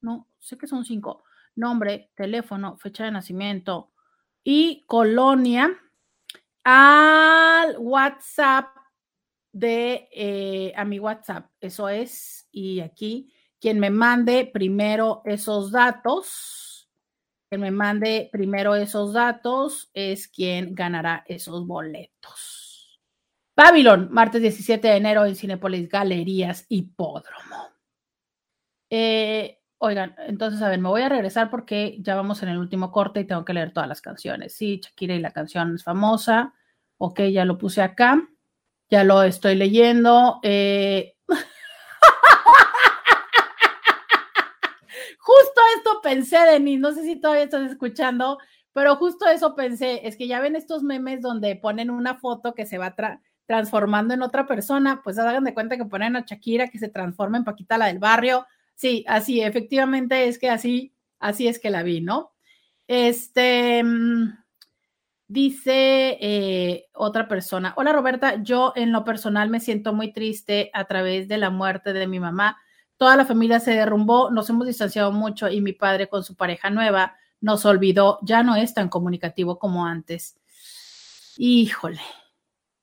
no, 0.01 0.27
sé 0.39 0.57
que 0.57 0.67
son 0.67 0.85
cinco, 0.85 1.23
nombre, 1.55 2.11
teléfono, 2.15 2.77
fecha 2.77 3.05
de 3.05 3.11
nacimiento 3.11 3.91
y 4.43 4.85
colonia 4.87 5.71
al 6.63 7.77
WhatsApp 7.79 8.67
de 9.51 10.09
eh, 10.11 10.73
a 10.75 10.83
mi 10.85 10.99
WhatsApp. 10.99 11.49
Eso 11.59 11.87
es, 11.89 12.47
y 12.51 12.81
aquí 12.81 13.31
quien 13.59 13.79
me 13.79 13.89
mande 13.89 14.45
primero 14.45 15.21
esos 15.25 15.71
datos, 15.71 16.89
quien 17.49 17.61
me 17.61 17.71
mande 17.71 18.29
primero 18.31 18.75
esos 18.75 19.13
datos 19.13 19.89
es 19.93 20.27
quien 20.27 20.75
ganará 20.75 21.23
esos 21.27 21.65
boletos. 21.65 22.64
Babylon, 23.55 24.09
martes 24.11 24.41
17 24.41 24.85
de 24.85 24.97
enero 24.97 25.25
en 25.25 25.35
Cinepolis 25.35 25.87
Galerías 25.87 26.65
Hipódromo. 26.67 27.69
Eh, 28.89 29.61
oigan, 29.77 30.13
entonces, 30.27 30.61
a 30.61 30.67
ver, 30.67 30.79
me 30.79 30.89
voy 30.89 31.03
a 31.03 31.09
regresar 31.09 31.49
porque 31.49 31.95
ya 32.01 32.15
vamos 32.15 32.43
en 32.43 32.49
el 32.49 32.57
último 32.57 32.91
corte 32.91 33.21
y 33.21 33.25
tengo 33.25 33.45
que 33.45 33.53
leer 33.53 33.71
todas 33.71 33.87
las 33.87 34.01
canciones. 34.01 34.53
Sí, 34.53 34.81
Shakira 34.83 35.15
y 35.15 35.19
la 35.19 35.31
canción 35.31 35.73
es 35.73 35.85
famosa. 35.85 36.53
Ok, 36.97 37.21
ya 37.31 37.45
lo 37.45 37.57
puse 37.57 37.81
acá. 37.81 38.27
Ya 38.89 39.05
lo 39.05 39.23
estoy 39.23 39.55
leyendo. 39.55 40.41
Eh, 40.43 41.15
justo 45.17 45.61
esto 45.77 46.01
pensé, 46.03 46.39
Denis, 46.39 46.79
no 46.81 46.91
sé 46.91 47.03
si 47.03 47.15
todavía 47.15 47.45
estás 47.45 47.71
escuchando, 47.71 48.37
pero 48.73 48.97
justo 48.97 49.27
eso 49.27 49.55
pensé, 49.55 50.05
es 50.05 50.17
que 50.17 50.27
ya 50.27 50.41
ven 50.41 50.57
estos 50.57 50.83
memes 50.83 51.21
donde 51.21 51.55
ponen 51.55 51.89
una 51.89 52.15
foto 52.15 52.53
que 52.53 52.65
se 52.65 52.77
va 52.77 52.95
transformando 53.45 54.13
en 54.13 54.21
otra 54.21 54.47
persona, 54.47 55.01
pues 55.03 55.17
hagan 55.19 55.43
de 55.43 55.53
cuenta 55.53 55.77
que 55.77 55.85
ponen 55.85 56.15
a 56.15 56.25
Shakira 56.25 56.67
que 56.67 56.79
se 56.79 56.89
transforma 56.89 57.37
en 57.37 57.43
Paquita 57.43 57.77
la 57.77 57.87
del 57.87 57.99
barrio. 57.99 58.45
Sí, 58.75 59.05
así, 59.07 59.41
efectivamente 59.41 60.27
es 60.27 60.39
que 60.39 60.49
así, 60.49 60.93
así 61.19 61.47
es 61.47 61.59
que 61.59 61.69
la 61.69 61.83
vi, 61.83 62.01
¿no? 62.01 62.33
Este, 62.87 63.83
mm, 63.83 64.45
Dice 65.27 66.19
eh, 66.21 66.85
otra 66.93 67.27
persona, 67.27 67.73
hola 67.77 67.91
Roberta, 67.93 68.43
yo 68.43 68.73
en 68.75 68.91
lo 68.91 69.03
personal 69.03 69.49
me 69.49 69.59
siento 69.59 69.91
muy 69.91 70.13
triste 70.13 70.69
a 70.71 70.85
través 70.85 71.27
de 71.27 71.39
la 71.39 71.49
muerte 71.49 71.93
de 71.93 72.05
mi 72.05 72.19
mamá. 72.19 72.57
Toda 72.97 73.15
la 73.15 73.25
familia 73.25 73.59
se 73.59 73.71
derrumbó, 73.71 74.29
nos 74.29 74.47
hemos 74.51 74.67
distanciado 74.67 75.11
mucho 75.11 75.49
y 75.49 75.61
mi 75.61 75.73
padre 75.73 76.09
con 76.09 76.23
su 76.23 76.35
pareja 76.35 76.69
nueva 76.69 77.15
nos 77.41 77.65
olvidó, 77.65 78.19
ya 78.21 78.43
no 78.43 78.55
es 78.55 78.75
tan 78.75 78.87
comunicativo 78.87 79.57
como 79.57 79.87
antes. 79.87 80.37
Híjole, 81.37 82.01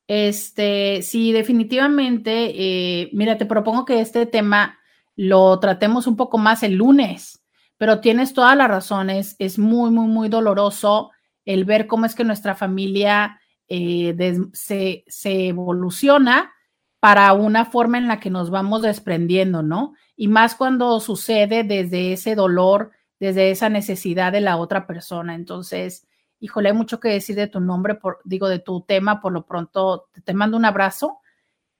este, 0.07 1.03
sí, 1.03 1.33
definitivamente, 1.33 2.53
eh, 2.55 3.11
mira, 3.13 3.39
te 3.39 3.47
propongo 3.47 3.85
que 3.85 4.01
este 4.01 4.27
tema 4.27 4.79
lo 5.17 5.59
tratemos 5.61 6.07
un 6.07 6.17
poco 6.17 6.39
más 6.39 6.63
el 6.63 6.75
lunes, 6.75 7.45
pero 7.77 8.01
tienes 8.01 8.33
todas 8.33 8.57
las 8.57 8.69
razones, 8.69 9.37
es 9.39 9.59
muy, 9.59 9.91
muy, 9.91 10.07
muy 10.07 10.29
doloroso 10.29 11.11
el 11.45 11.65
ver 11.65 11.87
cómo 11.87 12.07
es 12.07 12.15
que 12.15 12.25
nuestra 12.25 12.55
familia 12.55 13.41
eh, 13.69 14.15
se, 14.53 15.05
se, 15.07 15.49
evoluciona 15.49 16.53
para 17.01 17.33
una 17.33 17.65
forma 17.65 17.99
en 17.99 18.07
la 18.07 18.21
que 18.21 18.31
nos 18.31 18.51
vamos 18.51 18.83
desprendiendo, 18.83 19.63
¿no? 19.63 19.95
Y 20.15 20.29
más 20.29 20.55
cuando 20.55 21.01
sucede 21.01 21.65
desde 21.65 22.13
ese 22.13 22.35
dolor, 22.35 22.93
desde 23.19 23.51
esa 23.51 23.69
necesidad 23.69 24.31
de 24.31 24.41
la 24.41 24.57
otra 24.57 24.87
persona. 24.87 25.35
Entonces, 25.35 26.07
híjole, 26.43 26.69
hay 26.69 26.75
mucho 26.75 27.01
que 27.01 27.09
decir 27.09 27.37
de 27.37 27.47
tu 27.47 27.61
nombre, 27.61 27.95
por, 27.95 28.19
digo, 28.25 28.49
de 28.49 28.59
tu 28.59 28.83
tema, 28.83 29.21
por 29.21 29.33
lo 29.33 29.47
pronto 29.47 30.09
te 30.25 30.35
mando 30.35 30.57
un 30.57 30.67
abrazo. 30.67 31.21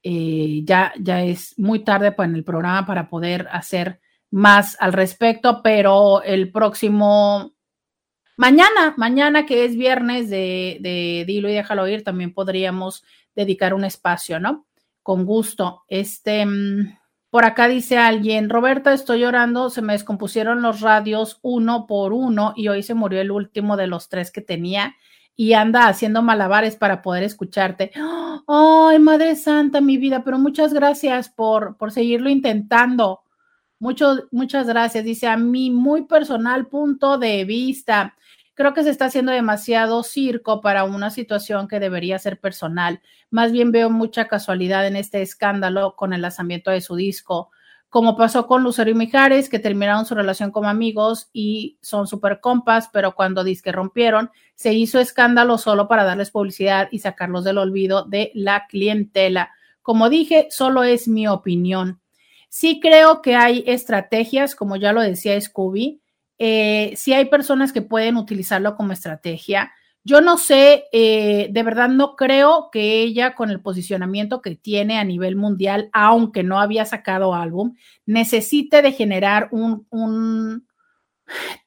Eh, 0.01 0.61
ya, 0.65 0.91
ya 0.99 1.21
es 1.23 1.53
muy 1.57 1.83
tarde 1.83 2.11
para 2.11 2.29
en 2.29 2.35
el 2.35 2.43
programa 2.43 2.85
para 2.85 3.07
poder 3.09 3.47
hacer 3.51 4.01
más 4.31 4.75
al 4.79 4.93
respecto, 4.93 5.61
pero 5.63 6.23
el 6.23 6.51
próximo 6.51 7.51
Mañana, 8.35 8.95
mañana 8.97 9.45
que 9.45 9.63
es 9.63 9.75
viernes 9.75 10.27
de, 10.27 10.79
de 10.81 11.23
Dilo 11.27 11.49
y 11.49 11.53
déjalo 11.53 11.87
ir, 11.87 12.03
también 12.03 12.33
podríamos 12.33 13.03
dedicar 13.35 13.75
un 13.75 13.83
espacio, 13.83 14.39
¿no? 14.39 14.65
con 15.03 15.25
gusto. 15.25 15.83
Este, 15.87 16.45
mm, 16.45 16.97
por 17.33 17.45
acá 17.45 17.67
dice 17.67 17.97
alguien, 17.97 18.47
Roberta, 18.47 18.93
estoy 18.93 19.21
llorando, 19.21 19.71
se 19.71 19.81
me 19.81 19.93
descompusieron 19.93 20.61
los 20.61 20.81
radios 20.81 21.39
uno 21.41 21.87
por 21.87 22.13
uno 22.13 22.53
y 22.55 22.67
hoy 22.67 22.83
se 22.83 22.93
murió 22.93 23.19
el 23.21 23.31
último 23.31 23.75
de 23.75 23.87
los 23.87 24.07
tres 24.07 24.29
que 24.29 24.41
tenía 24.41 24.95
y 25.35 25.53
anda 25.53 25.87
haciendo 25.87 26.21
malabares 26.21 26.75
para 26.75 27.01
poder 27.01 27.23
escucharte. 27.23 27.91
Ay, 28.47 28.99
Madre 28.99 29.35
Santa, 29.35 29.81
mi 29.81 29.97
vida, 29.97 30.23
pero 30.23 30.37
muchas 30.37 30.75
gracias 30.75 31.27
por, 31.27 31.75
por 31.75 31.91
seguirlo 31.91 32.29
intentando. 32.29 33.23
Mucho, 33.79 34.27
muchas 34.29 34.67
gracias. 34.67 35.03
Dice 35.03 35.25
a 35.25 35.35
mi 35.35 35.71
muy 35.71 36.03
personal 36.03 36.67
punto 36.67 37.17
de 37.17 37.45
vista. 37.45 38.15
Creo 38.55 38.73
que 38.73 38.83
se 38.83 38.91
está 38.91 39.05
haciendo 39.05 39.31
demasiado 39.31 40.03
circo 40.03 40.61
para 40.61 40.83
una 40.83 41.09
situación 41.09 41.67
que 41.67 41.79
debería 41.79 42.19
ser 42.19 42.39
personal. 42.39 43.01
Más 43.31 43.51
bien 43.51 43.71
veo 43.71 43.89
mucha 43.89 44.27
casualidad 44.27 44.85
en 44.85 44.95
este 44.95 45.21
escándalo 45.21 45.95
con 45.95 46.13
el 46.13 46.21
lanzamiento 46.21 46.69
de 46.69 46.81
su 46.81 46.95
disco, 46.95 47.49
como 47.93 48.17
pasó 48.17 48.47
con 48.47 48.63
Lucero 48.63 48.89
y 48.89 48.95
Mijares, 48.95 49.49
que 49.49 49.59
terminaron 49.59 50.07
su 50.07 50.15
relación 50.15 50.49
como 50.49 50.67
amigos 50.67 51.29
y 51.31 51.77
son 51.81 52.07
súper 52.07 52.39
compas, 52.39 52.89
pero 52.91 53.13
cuando 53.13 53.43
disque 53.43 53.71
rompieron, 53.71 54.31
se 54.55 54.73
hizo 54.73 54.99
escándalo 54.99 55.59
solo 55.59 55.87
para 55.87 56.03
darles 56.03 56.31
publicidad 56.31 56.89
y 56.91 56.99
sacarlos 56.99 57.43
del 57.43 57.59
olvido 57.59 58.03
de 58.05 58.31
la 58.33 58.65
clientela. 58.65 59.51
Como 59.83 60.09
dije, 60.09 60.47
solo 60.49 60.81
es 60.83 61.07
mi 61.07 61.27
opinión. 61.27 62.01
Sí 62.49 62.79
creo 62.79 63.21
que 63.21 63.35
hay 63.35 63.63
estrategias, 63.67 64.55
como 64.55 64.75
ya 64.75 64.91
lo 64.91 65.01
decía 65.01 65.39
Scooby, 65.39 66.01
eh, 66.45 66.91
sí 66.97 67.13
hay 67.13 67.23
personas 67.29 67.71
que 67.71 67.81
pueden 67.81 68.17
utilizarlo 68.17 68.75
como 68.75 68.91
estrategia. 68.91 69.71
Yo 70.03 70.19
no 70.19 70.37
sé, 70.37 70.83
eh, 70.91 71.47
de 71.49 71.63
verdad 71.63 71.87
no 71.87 72.17
creo 72.17 72.67
que 72.69 73.01
ella 73.01 73.33
con 73.33 73.49
el 73.49 73.61
posicionamiento 73.61 74.41
que 74.41 74.57
tiene 74.57 74.99
a 74.99 75.05
nivel 75.05 75.37
mundial, 75.37 75.89
aunque 75.93 76.43
no 76.43 76.59
había 76.59 76.83
sacado 76.83 77.33
álbum, 77.33 77.75
necesite 78.05 78.81
de 78.81 78.91
generar 78.91 79.47
un, 79.51 80.67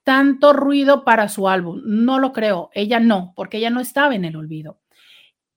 tanto 0.05 0.53
ruido 0.53 1.05
para 1.05 1.31
su 1.31 1.49
álbum. 1.49 1.81
No 1.87 2.19
lo 2.19 2.35
creo, 2.35 2.69
ella 2.75 3.01
no, 3.01 3.33
porque 3.35 3.57
ella 3.57 3.71
no 3.71 3.81
estaba 3.81 4.15
en 4.15 4.27
el 4.27 4.37
olvido. 4.37 4.79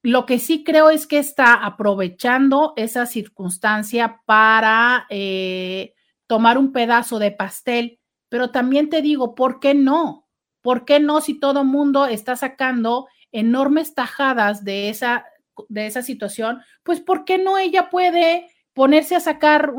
Lo 0.02 0.26
que 0.26 0.40
sí 0.40 0.64
creo 0.64 0.92
es 0.92 1.08
que 1.08 1.18
está 1.18 1.56
aprovechando 1.56 2.72
esa 2.78 3.06
circunstancia 3.06 4.22
para 4.26 5.08
eh, 5.10 5.94
tomar 6.26 6.58
un 6.58 6.72
pedazo 6.72 7.20
de 7.20 7.32
pastel 7.32 7.99
pero 8.30 8.52
también 8.52 8.90
te 8.90 9.02
digo, 9.02 9.36
¿por 9.36 9.60
qué 9.60 9.74
no? 9.74 10.28
¿Por 10.62 10.86
qué 10.86 11.00
no 11.00 11.20
si 11.20 11.40
todo 11.40 11.64
mundo 11.64 12.06
está 12.06 12.36
sacando 12.36 13.08
enormes 13.32 13.96
tajadas 13.96 14.64
de 14.64 14.90
esa, 14.90 15.26
de 15.68 15.88
esa 15.88 16.04
situación? 16.04 16.62
Pues 16.84 17.02
¿por 17.02 17.26
qué 17.26 17.38
no 17.38 17.58
ella 17.58 17.90
puede 17.90 18.48
ponerse 18.74 19.16
a 19.16 19.20
sacar 19.20 19.74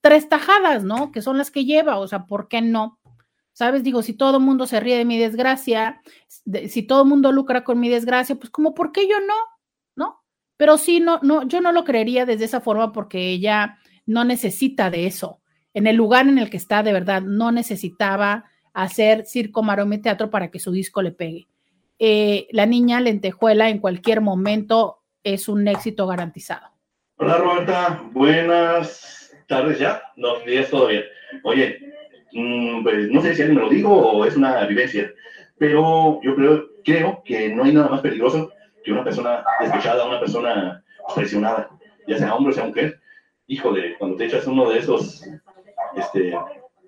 tres 0.00 0.28
tajadas, 0.28 0.82
¿no? 0.82 1.12
Que 1.12 1.22
son 1.22 1.38
las 1.38 1.50
que 1.50 1.64
lleva, 1.64 1.98
o 1.98 2.08
sea, 2.08 2.26
¿por 2.26 2.48
qué 2.48 2.62
no? 2.62 2.98
¿Sabes? 3.52 3.84
Digo, 3.84 4.02
si 4.02 4.14
todo 4.14 4.38
el 4.38 4.42
mundo 4.42 4.66
se 4.66 4.80
ríe 4.80 4.96
de 4.96 5.04
mi 5.04 5.18
desgracia, 5.18 6.00
si 6.68 6.82
todo 6.82 7.02
el 7.02 7.08
mundo 7.08 7.30
lucra 7.30 7.62
con 7.62 7.78
mi 7.78 7.88
desgracia, 7.88 8.34
pues 8.34 8.50
como, 8.50 8.74
¿por 8.74 8.90
qué 8.90 9.06
yo 9.06 9.20
no? 9.20 9.34
¿No? 9.94 10.24
Pero 10.56 10.78
sí, 10.78 10.98
no, 10.98 11.20
no, 11.22 11.46
yo 11.46 11.60
no 11.60 11.70
lo 11.70 11.84
creería 11.84 12.26
desde 12.26 12.46
esa 12.46 12.60
forma 12.60 12.92
porque 12.92 13.30
ella 13.30 13.78
no 14.06 14.24
necesita 14.24 14.90
de 14.90 15.06
eso 15.06 15.40
en 15.74 15.88
el 15.88 15.96
lugar 15.96 16.28
en 16.28 16.38
el 16.38 16.50
que 16.50 16.56
está, 16.56 16.82
de 16.82 16.92
verdad, 16.92 17.20
no 17.20 17.52
necesitaba 17.52 18.44
hacer 18.72 19.26
circo, 19.26 19.62
maroma 19.62 19.96
y 19.96 19.98
teatro 19.98 20.30
para 20.30 20.50
que 20.50 20.60
su 20.60 20.72
disco 20.72 21.02
le 21.02 21.12
pegue. 21.12 21.48
Eh, 21.98 22.46
la 22.50 22.66
niña 22.66 23.00
lentejuela 23.00 23.68
en 23.68 23.78
cualquier 23.78 24.20
momento 24.20 25.00
es 25.22 25.48
un 25.48 25.66
éxito 25.68 26.06
garantizado. 26.06 26.68
Hola 27.16 27.38
Roberta, 27.38 28.02
buenas 28.12 29.32
tardes 29.48 29.78
ya. 29.78 30.02
No, 30.16 30.40
días 30.40 30.70
todavía. 30.70 31.02
Oye, 31.42 31.78
mm, 32.32 32.82
pues 32.82 33.08
no 33.10 33.22
sé 33.22 33.34
si 33.34 33.42
alguien 33.42 33.58
me 33.58 33.64
lo 33.64 33.70
dijo 33.70 33.90
o 33.90 34.24
es 34.24 34.36
una 34.36 34.64
vivencia, 34.66 35.12
pero 35.58 36.20
yo 36.22 36.34
creo, 36.34 36.68
creo 36.84 37.22
que 37.24 37.48
no 37.54 37.64
hay 37.64 37.72
nada 37.72 37.88
más 37.88 38.00
peligroso 38.00 38.50
que 38.84 38.92
una 38.92 39.04
persona 39.04 39.44
despechada, 39.60 40.06
una 40.06 40.20
persona 40.20 40.84
presionada, 41.14 41.70
ya 42.06 42.18
sea 42.18 42.34
hombre 42.34 42.52
o 42.52 42.54
sea 42.54 42.66
mujer. 42.66 43.00
Híjole, 43.46 43.96
cuando 43.98 44.16
te 44.16 44.26
echas 44.26 44.46
uno 44.46 44.68
de 44.70 44.78
esos 44.78 45.22
este, 45.96 46.34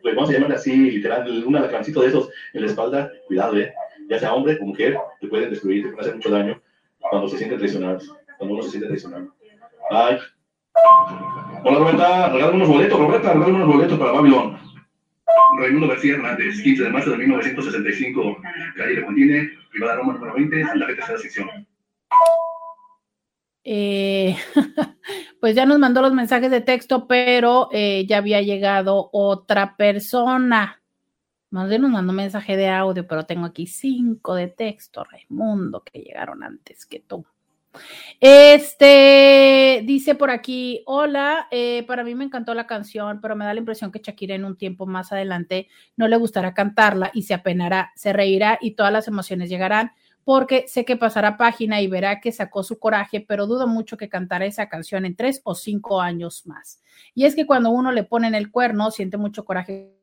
pues 0.03 0.15
vamos 0.15 0.31
a 0.31 0.33
llamarle 0.35 0.57
así, 0.57 0.77
literal, 0.77 1.45
un 1.45 1.57
alacrancito 1.57 2.01
de 2.01 2.09
esos 2.09 2.31
en 2.53 2.63
la 2.63 2.67
espalda, 2.69 3.11
cuidado, 3.27 3.57
¿eh? 3.57 3.73
Ya 4.09 4.19
sea 4.19 4.35
hombre 4.35 4.59
o 4.61 4.65
mujer, 4.67 4.97
te 5.21 5.27
pueden 5.27 5.51
destruir, 5.51 5.83
te 5.83 5.89
pueden 5.89 6.01
hacer 6.01 6.15
mucho 6.15 6.31
daño 6.31 6.63
cuando 6.99 7.29
se 7.29 7.39
sienten 7.39 7.59
traicionados, 7.59 8.15
cuando 8.39 8.55
uno 8.55 8.63
se 8.63 8.71
siente 8.71 8.89
traicionado. 8.89 9.35
Ay. 9.91 10.19
Hola, 11.65 11.79
Roberta, 11.79 12.29
regálame 12.29 12.57
unos 12.57 12.69
boletos, 12.69 12.99
Roberta, 12.99 13.33
regálame 13.33 13.57
unos 13.57 13.75
boletos 13.75 13.99
para 13.99 14.13
Babilón. 14.13 14.59
Raimundo 15.59 15.89
García 15.89 16.15
Hernández, 16.15 16.61
15 16.63 16.85
de 16.85 16.91
marzo 16.91 17.11
de 17.11 17.19
1965, 17.19 18.37
calle 18.77 18.97
de 18.97 19.05
Contine, 19.05 19.51
privada 19.71 19.97
Roma 19.97 20.15
número 20.15 20.35
20, 20.35 20.65
Santa 20.65 20.87
Fe, 20.87 20.95
tercera 20.95 21.19
sección. 21.19 21.67
Eh, 23.69 24.37
pues 25.41 25.57
ya 25.57 25.67
nos 25.67 25.81
mandó 25.81 26.01
los 26.01 26.15
mensajes 26.15 26.53
de 26.53 26.61
texto, 26.61 27.09
pero 27.09 27.69
eh, 27.73 28.07
ya 28.09 28.19
había 28.19 28.41
llegado 28.41 29.11
otra 29.13 29.77
persona. 29.77 30.81
Más 31.51 31.69
bien 31.69 31.83
nos 31.83 31.91
mandó 31.91 32.13
mensaje 32.13 32.57
de 32.57 32.69
audio, 32.69 33.09
pero 33.09 33.27
tengo 33.27 33.45
aquí 33.45 33.67
cinco 33.67 34.37
de 34.37 34.47
texto, 34.47 35.03
Raimundo, 35.03 35.83
que 35.83 36.01
llegaron 36.01 36.45
antes 36.45 36.87
que 36.87 37.01
tú. 37.01 37.27
Este 38.21 39.83
dice 39.85 40.15
por 40.15 40.31
aquí: 40.31 40.85
Hola, 40.87 41.49
eh, 41.51 41.83
para 41.89 42.05
mí 42.05 42.15
me 42.15 42.25
encantó 42.25 42.55
la 42.55 42.69
canción, 42.69 43.21
pero 43.21 43.35
me 43.35 43.45
da 43.45 43.53
la 43.53 43.61
impresión 43.61 43.91
que 43.91 43.99
Shakira 43.99 44.37
en 44.37 44.45
un 44.45 44.57
tiempo 44.57 44.87
más 44.87 45.11
adelante 45.11 45.67
no 45.97 46.07
le 46.07 46.17
gustará 46.17 46.55
cantarla 46.55 47.11
y 47.13 47.23
se 47.23 47.35
apenará, 47.35 47.91
se 47.97 48.13
reirá 48.13 48.59
y 48.61 48.77
todas 48.77 48.93
las 48.93 49.09
emociones 49.09 49.49
llegarán 49.51 49.91
porque 50.27 50.67
sé 50.67 50.85
que 50.85 50.97
pasará 50.97 51.37
página 51.37 51.81
y 51.81 51.87
verá 51.87 52.21
que 52.21 52.33
sacó 52.33 52.65
su 52.65 52.81
coraje, 52.81 53.21
pero 53.21 53.47
dudo 53.47 53.69
mucho 53.69 53.97
que 53.97 54.09
cantará 54.09 54.45
esa 54.45 54.69
canción 54.69 55.05
en 55.05 55.15
tres 55.15 55.41
o 55.45 55.55
cinco 55.55 56.01
años 56.01 56.45
más. 56.47 56.83
Y 57.15 57.27
es 57.27 57.37
que 57.37 57.47
cuando 57.47 57.71
uno 57.71 57.93
le 57.93 58.03
pone 58.03 58.27
en 58.27 58.35
el 58.35 58.51
cuerno, 58.51 58.91
siente 58.91 59.19
mucho 59.19 59.45
coraje 59.45 59.95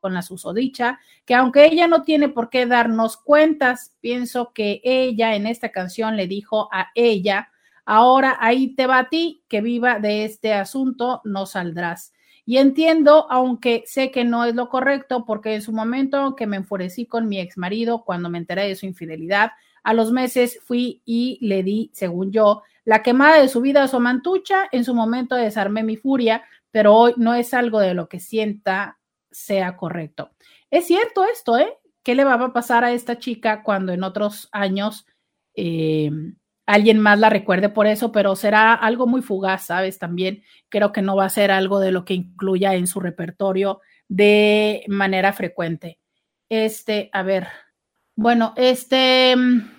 con 0.00 0.14
la 0.14 0.22
susodicha, 0.22 0.98
que 1.24 1.36
aunque 1.36 1.66
ella 1.66 1.86
no 1.86 2.02
tiene 2.02 2.28
por 2.28 2.50
qué 2.50 2.66
darnos 2.66 3.16
cuentas, 3.16 3.94
pienso 4.00 4.52
que 4.52 4.80
ella 4.82 5.36
en 5.36 5.46
esta 5.46 5.68
canción 5.68 6.16
le 6.16 6.26
dijo 6.26 6.68
a 6.72 6.88
ella, 6.96 7.52
ahora 7.84 8.36
ahí 8.40 8.74
te 8.74 8.88
va 8.88 8.98
a 8.98 9.08
ti, 9.10 9.44
que 9.48 9.60
viva 9.60 10.00
de 10.00 10.24
este 10.24 10.54
asunto, 10.54 11.20
no 11.22 11.46
saldrás. 11.46 12.12
Y 12.50 12.58
entiendo, 12.58 13.28
aunque 13.30 13.84
sé 13.86 14.10
que 14.10 14.24
no 14.24 14.44
es 14.44 14.56
lo 14.56 14.68
correcto, 14.68 15.24
porque 15.24 15.54
en 15.54 15.62
su 15.62 15.70
momento 15.70 16.34
que 16.34 16.48
me 16.48 16.56
enfurecí 16.56 17.06
con 17.06 17.28
mi 17.28 17.38
ex 17.38 17.56
marido 17.56 18.02
cuando 18.04 18.28
me 18.28 18.38
enteré 18.38 18.66
de 18.66 18.74
su 18.74 18.86
infidelidad, 18.86 19.52
a 19.84 19.94
los 19.94 20.10
meses 20.10 20.58
fui 20.64 21.00
y 21.04 21.38
le 21.42 21.62
di, 21.62 21.92
según 21.94 22.32
yo, 22.32 22.64
la 22.84 23.04
quemada 23.04 23.40
de 23.40 23.48
su 23.48 23.60
vida 23.60 23.84
a 23.84 23.86
su 23.86 24.00
mantucha. 24.00 24.68
En 24.72 24.84
su 24.84 24.96
momento 24.96 25.36
desarmé 25.36 25.84
mi 25.84 25.94
furia, 25.94 26.42
pero 26.72 26.96
hoy 26.96 27.14
no 27.16 27.34
es 27.34 27.54
algo 27.54 27.78
de 27.78 27.94
lo 27.94 28.08
que 28.08 28.18
sienta 28.18 28.98
sea 29.30 29.76
correcto. 29.76 30.32
Es 30.72 30.88
cierto 30.88 31.22
esto, 31.22 31.56
¿eh? 31.56 31.78
¿Qué 32.02 32.16
le 32.16 32.24
va 32.24 32.34
a 32.34 32.52
pasar 32.52 32.82
a 32.82 32.90
esta 32.90 33.20
chica 33.20 33.62
cuando 33.62 33.92
en 33.92 34.02
otros 34.02 34.48
años 34.50 35.06
eh, 35.54 36.10
alguien 36.70 37.00
más 37.00 37.18
la 37.18 37.30
recuerde 37.30 37.68
por 37.68 37.86
eso, 37.86 38.12
pero 38.12 38.36
será 38.36 38.74
algo 38.74 39.06
muy 39.06 39.22
fugaz, 39.22 39.66
¿sabes? 39.66 39.98
También 39.98 40.44
creo 40.68 40.92
que 40.92 41.02
no 41.02 41.16
va 41.16 41.24
a 41.24 41.30
ser 41.30 41.50
algo 41.50 41.80
de 41.80 41.90
lo 41.90 42.04
que 42.04 42.14
incluya 42.14 42.74
en 42.74 42.86
su 42.86 43.00
repertorio 43.00 43.80
de 44.08 44.84
manera 44.86 45.32
frecuente. 45.32 45.98
Este, 46.48 47.10
a 47.12 47.22
ver, 47.24 47.48
bueno, 48.14 48.54
este, 48.56 49.34
mm, 49.36 49.70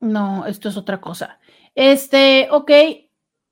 no, 0.00 0.46
esto 0.46 0.68
es 0.68 0.76
otra 0.76 1.00
cosa. 1.00 1.40
Este, 1.74 2.48
ok, 2.50 2.70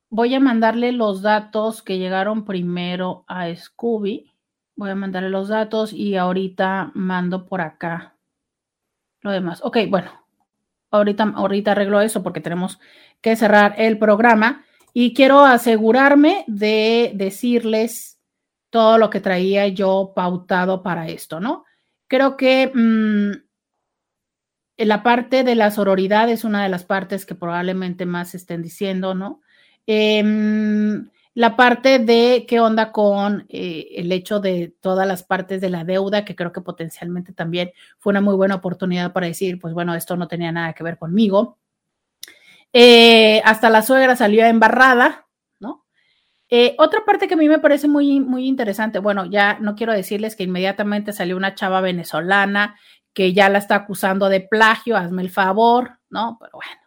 voy 0.09 0.35
a 0.35 0.39
mandarle 0.39 0.91
los 0.91 1.23
datos 1.23 1.81
que 1.81 1.97
llegaron 1.97 2.45
primero 2.45 3.25
a 3.27 3.53
Scooby. 3.55 4.31
Voy 4.75 4.89
a 4.91 4.95
mandarle 4.95 5.29
los 5.29 5.47
datos 5.47 5.91
y 5.91 6.17
ahorita 6.17 6.91
mando 6.93 7.45
por 7.47 7.61
acá 7.61 8.15
lo 9.21 9.31
demás. 9.31 9.61
Ok, 9.63 9.77
bueno, 9.89 10.24
ahorita, 10.91 11.33
ahorita 11.35 11.71
arreglo 11.71 12.01
eso 12.01 12.23
porque 12.23 12.41
tenemos 12.41 12.79
que 13.21 13.35
cerrar 13.35 13.75
el 13.77 13.97
programa 13.97 14.65
y 14.93 15.13
quiero 15.13 15.45
asegurarme 15.45 16.45
de 16.47 17.11
decirles 17.15 18.19
todo 18.69 18.97
lo 18.97 19.09
que 19.09 19.21
traía 19.21 19.67
yo 19.67 20.13
pautado 20.15 20.83
para 20.83 21.07
esto, 21.07 21.39
¿no? 21.39 21.65
Creo 22.07 22.37
que 22.37 22.71
mm, 22.73 23.31
la 24.77 25.03
parte 25.03 25.43
de 25.43 25.55
la 25.55 25.71
sororidad 25.71 26.29
es 26.29 26.43
una 26.43 26.63
de 26.63 26.69
las 26.69 26.83
partes 26.83 27.25
que 27.25 27.35
probablemente 27.35 28.05
más 28.05 28.35
estén 28.35 28.61
diciendo, 28.61 29.15
¿no? 29.15 29.41
Em, 29.87 31.09
la 31.35 31.57
parte 31.57 31.99
de 31.99 32.45
qué 32.47 32.61
onda 32.61 32.91
con 32.93 33.45
eh, 33.49 33.89
el 33.97 34.11
hecho 34.11 34.39
de 34.39 34.73
todas 34.79 35.05
las 35.05 35.21
partes 35.23 35.59
de 35.59 35.69
la 35.69 35.83
deuda, 35.83 36.23
que 36.23 36.35
creo 36.35 36.53
que 36.53 36.61
potencialmente 36.61 37.33
también 37.33 37.71
fue 37.99 38.11
una 38.11 38.21
muy 38.21 38.35
buena 38.35 38.55
oportunidad 38.55 39.11
para 39.11 39.27
decir, 39.27 39.59
pues 39.59 39.73
bueno, 39.73 39.93
esto 39.93 40.15
no 40.15 40.29
tenía 40.29 40.53
nada 40.53 40.73
que 40.73 40.83
ver 40.83 40.97
conmigo. 40.97 41.57
Eh, 42.71 43.41
hasta 43.43 43.69
la 43.69 43.81
suegra 43.81 44.15
salió 44.15 44.45
embarrada, 44.45 45.21
Eh, 46.47 46.75
otra 46.77 47.03
parte 47.03 47.27
que 47.27 47.33
a 47.33 47.37
mí 47.37 47.49
me 47.49 47.57
parece 47.57 47.87
muy, 47.87 48.19
muy 48.19 48.45
interesante, 48.47 48.99
bueno, 48.99 49.25
ya 49.25 49.57
no 49.59 49.75
quiero 49.75 49.93
decirles 49.93 50.35
que 50.35 50.43
inmediatamente 50.43 51.11
salió 51.11 51.35
una 51.37 51.55
chava 51.55 51.81
venezolana 51.81 52.77
que 53.13 53.33
ya 53.33 53.49
la 53.49 53.57
está 53.57 53.75
acusando 53.75 54.29
de 54.29 54.41
plagio, 54.41 54.95
hazme 54.95 55.23
el 55.23 55.31
favor, 55.31 55.97
¿no? 56.09 56.37
Pero 56.39 56.51
bueno, 56.53 56.81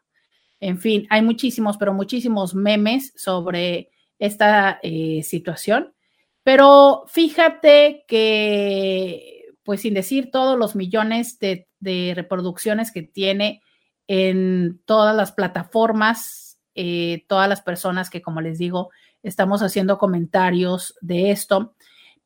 en 0.61 0.79
fin, 0.79 1.07
hay 1.11 1.23
muchísimos, 1.23 1.77
pero 1.77 1.93
muchísimos 1.93 2.55
memes 2.55 3.12
sobre 3.16 3.91
esta 4.19 4.78
eh, 4.82 5.23
situación. 5.23 5.95
Pero 6.43 7.05
fíjate 7.09 8.05
que, 8.09 9.45
pues 9.62 9.82
sin 9.82 9.95
decir 9.95 10.31
todos 10.31 10.59
los 10.59 10.74
millones 10.77 11.39
de, 11.39 11.66
reproducciones 12.15 12.90
que 12.90 13.03
tiene 13.03 13.62
en 14.07 14.81
todas 14.85 15.15
las 15.15 15.32
plataformas, 15.32 16.59
eh, 16.74 17.24
todas 17.28 17.49
las 17.49 17.61
personas 17.61 18.09
que, 18.09 18.23
como 18.23 18.40
les 18.40 18.59
digo, 18.59 18.90
estamos 19.23 19.62
haciendo 19.62 19.99
comentarios 19.99 20.95
de 21.01 21.31
esto. 21.31 21.74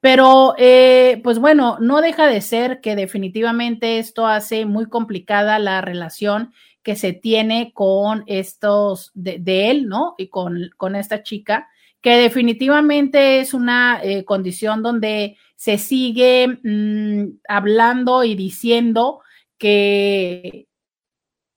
Pero, 0.01 0.55
eh, 0.59 1.21
pues 1.23 1.39
bueno, 1.39 1.79
no 1.81 2.01
deja 2.01 2.27
de 2.27 2.41
ser 2.41 2.81
que 2.81 2.97
definitivamente 2.97 3.99
esto 3.99 4.27
hace 4.27 4.67
muy 4.67 4.87
complicada 4.87 5.59
la 5.59 5.81
relación 5.81 6.53
que 6.83 6.97
se 6.97 7.13
tiene 7.13 7.73
con 7.73 8.25
estos, 8.27 9.13
de, 9.15 9.71
él, 9.71 9.89
¿no? 9.89 10.15
Y 10.19 10.29
con, 10.29 10.71
con, 10.77 10.97
esta 10.97 11.23
chica, 11.23 11.69
que 12.03 12.17
definitivamente 12.17 13.41
es 13.41 13.55
una 13.55 14.01
eh, 14.03 14.25
condición 14.25 14.83
donde 14.83 15.39
se 15.57 15.79
sigue 15.79 16.59
mm, 16.63 17.39
hablando 17.49 18.25
y 18.25 18.35
diciendo 18.35 19.21
que, 19.57 20.67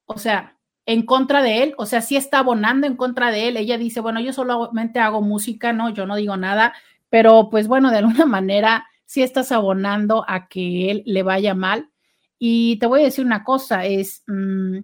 o 0.05 0.17
sea, 0.19 0.57
en 0.85 1.03
contra 1.03 1.41
de 1.41 1.63
él, 1.63 1.73
o 1.77 1.87
sea, 1.87 2.01
sí 2.01 2.15
está 2.15 2.39
abonando 2.39 2.85
en 2.85 2.95
contra 2.95 3.31
de 3.31 3.47
él. 3.47 3.57
Ella 3.57 3.79
dice, 3.79 3.99
bueno, 4.01 4.19
yo 4.19 4.31
solamente 4.33 4.99
hago 4.99 5.21
música, 5.21 5.73
no, 5.73 5.89
yo 5.89 6.05
no 6.05 6.15
digo 6.15 6.37
nada, 6.37 6.73
pero 7.09 7.49
pues 7.49 7.67
bueno, 7.67 7.89
de 7.89 7.97
alguna 7.97 8.25
manera 8.27 8.85
sí 9.05 9.23
estás 9.23 9.51
abonando 9.51 10.23
a 10.27 10.47
que 10.47 10.91
él 10.91 11.03
le 11.07 11.23
vaya 11.23 11.55
mal. 11.55 11.89
Y 12.37 12.77
te 12.77 12.85
voy 12.85 13.01
a 13.01 13.05
decir 13.05 13.25
una 13.25 13.43
cosa, 13.43 13.85
es 13.85 14.23
mm, 14.27 14.79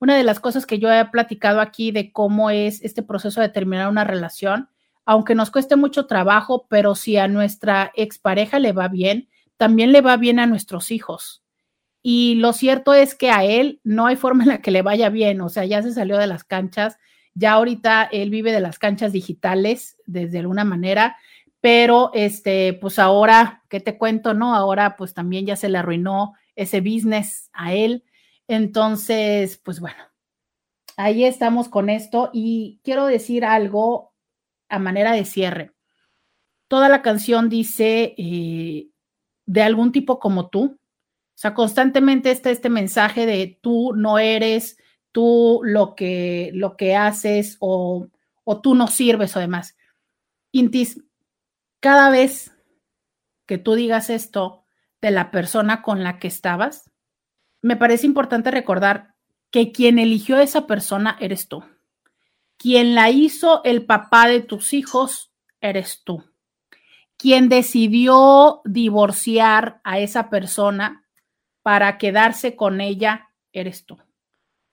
una 0.00 0.16
de 0.16 0.24
las 0.24 0.40
cosas 0.40 0.66
que 0.66 0.78
yo 0.78 0.92
he 0.92 1.04
platicado 1.06 1.60
aquí 1.60 1.92
de 1.92 2.12
cómo 2.12 2.50
es 2.50 2.82
este 2.82 3.02
proceso 3.02 3.40
de 3.40 3.48
terminar 3.48 3.88
una 3.88 4.04
relación, 4.04 4.68
aunque 5.06 5.36
nos 5.36 5.50
cueste 5.50 5.76
mucho 5.76 6.06
trabajo, 6.06 6.66
pero 6.68 6.94
si 6.96 7.16
a 7.16 7.28
nuestra 7.28 7.92
expareja 7.94 8.58
le 8.58 8.72
va 8.72 8.88
bien, 8.88 9.28
también 9.56 9.92
le 9.92 10.02
va 10.02 10.16
bien 10.16 10.40
a 10.40 10.46
nuestros 10.46 10.90
hijos. 10.90 11.42
Y 12.02 12.34
lo 12.34 12.52
cierto 12.52 12.92
es 12.92 13.14
que 13.14 13.30
a 13.30 13.44
él 13.44 13.80
no 13.84 14.06
hay 14.06 14.16
forma 14.16 14.42
en 14.42 14.50
la 14.50 14.60
que 14.60 14.70
le 14.70 14.82
vaya 14.82 15.08
bien, 15.08 15.40
o 15.40 15.48
sea, 15.48 15.64
ya 15.64 15.82
se 15.82 15.92
salió 15.92 16.18
de 16.18 16.26
las 16.26 16.44
canchas, 16.44 16.98
ya 17.34 17.52
ahorita 17.52 18.08
él 18.10 18.30
vive 18.30 18.52
de 18.52 18.60
las 18.60 18.78
canchas 18.78 19.12
digitales 19.12 19.96
desde 20.06 20.40
alguna 20.40 20.64
manera, 20.64 21.16
pero 21.60 22.10
este, 22.12 22.74
pues 22.74 22.98
ahora, 22.98 23.62
¿qué 23.68 23.80
te 23.80 23.98
cuento? 23.98 24.34
No, 24.34 24.54
ahora 24.54 24.96
pues 24.96 25.14
también 25.14 25.46
ya 25.46 25.56
se 25.56 25.68
le 25.68 25.78
arruinó 25.78 26.34
ese 26.54 26.80
business 26.80 27.50
a 27.52 27.74
él. 27.74 28.04
Entonces, 28.48 29.58
pues 29.58 29.80
bueno, 29.80 30.02
ahí 30.96 31.24
estamos 31.24 31.68
con 31.68 31.90
esto 31.90 32.30
y 32.32 32.80
quiero 32.82 33.06
decir 33.06 33.44
algo 33.44 34.12
a 34.68 34.78
manera 34.78 35.12
de 35.12 35.24
cierre. 35.24 35.72
Toda 36.68 36.88
la 36.88 37.02
canción 37.02 37.48
dice 37.48 38.14
eh, 38.18 38.88
de 39.46 39.62
algún 39.62 39.92
tipo 39.92 40.18
como 40.18 40.48
tú, 40.48 40.78
o 41.36 41.38
sea, 41.38 41.54
constantemente 41.54 42.30
está 42.30 42.50
este 42.50 42.70
mensaje 42.70 43.26
de 43.26 43.58
tú 43.60 43.92
no 43.94 44.18
eres, 44.18 44.78
tú 45.12 45.60
lo 45.62 45.94
que, 45.94 46.50
lo 46.54 46.76
que 46.76 46.96
haces 46.96 47.56
o, 47.60 48.08
o 48.44 48.60
tú 48.60 48.74
no 48.74 48.88
sirves 48.88 49.36
o 49.36 49.40
demás. 49.40 49.76
Intis, 50.50 51.02
cada 51.80 52.10
vez 52.10 52.54
que 53.46 53.58
tú 53.58 53.74
digas 53.74 54.10
esto 54.10 54.64
de 55.00 55.10
la 55.10 55.30
persona 55.30 55.82
con 55.82 56.02
la 56.02 56.18
que 56.18 56.28
estabas, 56.28 56.90
me 57.62 57.76
parece 57.76 58.06
importante 58.06 58.50
recordar 58.50 59.14
que 59.50 59.72
quien 59.72 59.98
eligió 59.98 60.36
a 60.36 60.42
esa 60.42 60.66
persona 60.66 61.16
eres 61.20 61.48
tú. 61.48 61.62
Quien 62.58 62.94
la 62.94 63.10
hizo 63.10 63.62
el 63.64 63.84
papá 63.84 64.28
de 64.28 64.40
tus 64.40 64.72
hijos 64.72 65.32
eres 65.60 66.02
tú. 66.04 66.24
Quien 67.18 67.48
decidió 67.48 68.60
divorciar 68.64 69.80
a 69.84 69.98
esa 69.98 70.30
persona 70.30 71.06
para 71.62 71.98
quedarse 71.98 72.56
con 72.56 72.80
ella 72.80 73.30
eres 73.52 73.86
tú. 73.86 73.98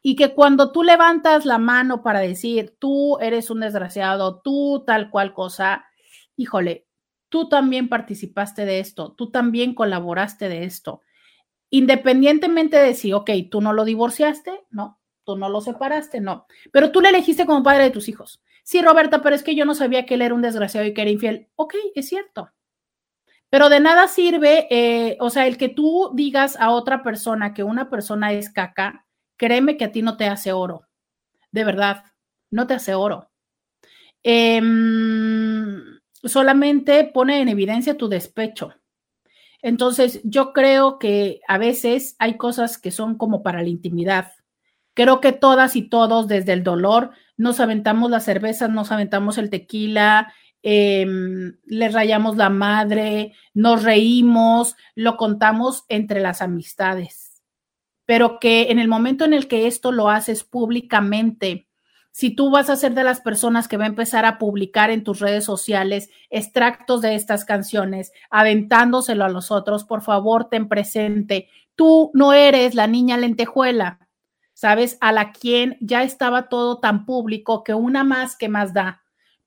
Y 0.01 0.15
que 0.15 0.33
cuando 0.33 0.71
tú 0.71 0.83
levantas 0.83 1.45
la 1.45 1.57
mano 1.57 2.03
para 2.03 2.19
decir, 2.19 2.75
tú 2.77 3.17
eres 3.19 3.49
un 3.49 3.61
desgraciado, 3.61 4.41
tú 4.41 4.83
tal 4.85 5.09
cual 5.09 5.33
cosa, 5.33 5.85
híjole, 6.35 6.87
tú 7.29 7.47
también 7.47 7.87
participaste 7.89 8.65
de 8.65 8.79
esto, 8.79 9.13
tú 9.13 9.31
también 9.31 9.73
colaboraste 9.73 10.49
de 10.49 10.65
esto. 10.65 11.01
Independientemente 11.69 12.77
de 12.77 12.93
si, 12.93 13.13
ok, 13.13 13.31
tú 13.49 13.61
no 13.61 13.73
lo 13.73 13.85
divorciaste, 13.85 14.51
no, 14.69 14.99
tú 15.23 15.37
no 15.37 15.49
lo 15.49 15.61
separaste, 15.61 16.21
no, 16.21 16.45
pero 16.71 16.91
tú 16.91 17.01
le 17.01 17.09
elegiste 17.09 17.45
como 17.45 17.63
padre 17.63 17.85
de 17.85 17.91
tus 17.91 18.09
hijos. 18.09 18.41
Sí, 18.63 18.81
Roberta, 18.81 19.21
pero 19.21 19.35
es 19.35 19.43
que 19.43 19.55
yo 19.55 19.65
no 19.65 19.75
sabía 19.75 20.05
que 20.05 20.13
él 20.13 20.21
era 20.21 20.33
un 20.33 20.41
desgraciado 20.41 20.87
y 20.87 20.93
que 20.93 21.01
era 21.01 21.11
infiel. 21.11 21.49
Ok, 21.55 21.75
es 21.95 22.07
cierto. 22.07 22.51
Pero 23.49 23.69
de 23.69 23.79
nada 23.79 24.07
sirve, 24.07 24.67
eh, 24.71 25.17
o 25.19 25.29
sea, 25.29 25.45
el 25.45 25.57
que 25.57 25.69
tú 25.69 26.11
digas 26.15 26.57
a 26.59 26.71
otra 26.71 27.03
persona 27.03 27.53
que 27.53 27.63
una 27.63 27.89
persona 27.89 28.33
es 28.33 28.49
caca, 28.49 29.05
créeme 29.37 29.77
que 29.77 29.85
a 29.85 29.91
ti 29.91 30.01
no 30.01 30.17
te 30.17 30.25
hace 30.25 30.53
oro. 30.53 30.87
De 31.51 31.63
verdad, 31.63 32.03
no 32.49 32.65
te 32.65 32.73
hace 32.73 32.95
oro. 32.95 33.29
Em, 34.23 35.83
solamente 36.23 37.03
pone 37.03 37.41
en 37.41 37.49
evidencia 37.49 37.97
tu 37.97 38.07
despecho. 38.07 38.73
Entonces, 39.61 40.21
yo 40.23 40.51
creo 40.53 40.97
que 40.97 41.41
a 41.47 41.57
veces 41.57 42.15
hay 42.19 42.37
cosas 42.37 42.77
que 42.77 42.91
son 42.91 43.17
como 43.17 43.43
para 43.43 43.61
la 43.61 43.69
intimidad. 43.69 44.33
Creo 44.93 45.21
que 45.21 45.31
todas 45.31 45.75
y 45.75 45.83
todos, 45.83 46.27
desde 46.27 46.53
el 46.53 46.63
dolor, 46.63 47.11
nos 47.37 47.59
aventamos 47.59 48.11
las 48.11 48.25
cervezas, 48.25 48.69
nos 48.69 48.91
aventamos 48.91 49.37
el 49.37 49.49
tequila, 49.49 50.33
eh, 50.61 51.05
le 51.65 51.89
rayamos 51.89 52.37
la 52.37 52.49
madre, 52.49 53.33
nos 53.53 53.83
reímos, 53.83 54.75
lo 54.95 55.17
contamos 55.17 55.83
entre 55.89 56.21
las 56.21 56.41
amistades. 56.41 57.43
Pero 58.05 58.39
que 58.39 58.71
en 58.71 58.79
el 58.79 58.87
momento 58.87 59.25
en 59.25 59.33
el 59.33 59.47
que 59.47 59.67
esto 59.67 59.91
lo 59.91 60.09
haces 60.09 60.43
públicamente, 60.43 61.67
si 62.11 62.29
tú 62.29 62.51
vas 62.51 62.69
a 62.69 62.75
ser 62.75 62.93
de 62.93 63.03
las 63.03 63.21
personas 63.21 63.67
que 63.67 63.77
va 63.77 63.85
a 63.85 63.87
empezar 63.87 64.25
a 64.25 64.37
publicar 64.37 64.91
en 64.91 65.03
tus 65.03 65.19
redes 65.19 65.43
sociales 65.45 66.11
extractos 66.29 67.01
de 67.01 67.15
estas 67.15 67.43
canciones, 67.43 68.11
aventándoselo 68.29 69.25
a 69.25 69.29
los 69.29 69.49
otros, 69.49 69.83
por 69.83 70.03
favor, 70.03 70.47
ten 70.47 70.69
presente, 70.69 71.49
tú 71.75 72.11
no 72.13 72.33
eres 72.33 72.75
la 72.75 72.85
niña 72.85 73.17
lentejuela, 73.17 74.02
¿sabes? 74.53 74.97
A 75.01 75.11
la 75.11 75.31
quien 75.31 75.77
ya 75.81 76.03
estaba 76.03 76.49
todo 76.49 76.79
tan 76.79 77.05
público 77.05 77.63
que 77.63 77.73
una 77.73 78.03
más 78.03 78.35
que 78.35 78.49
más 78.49 78.73
da 78.73 79.03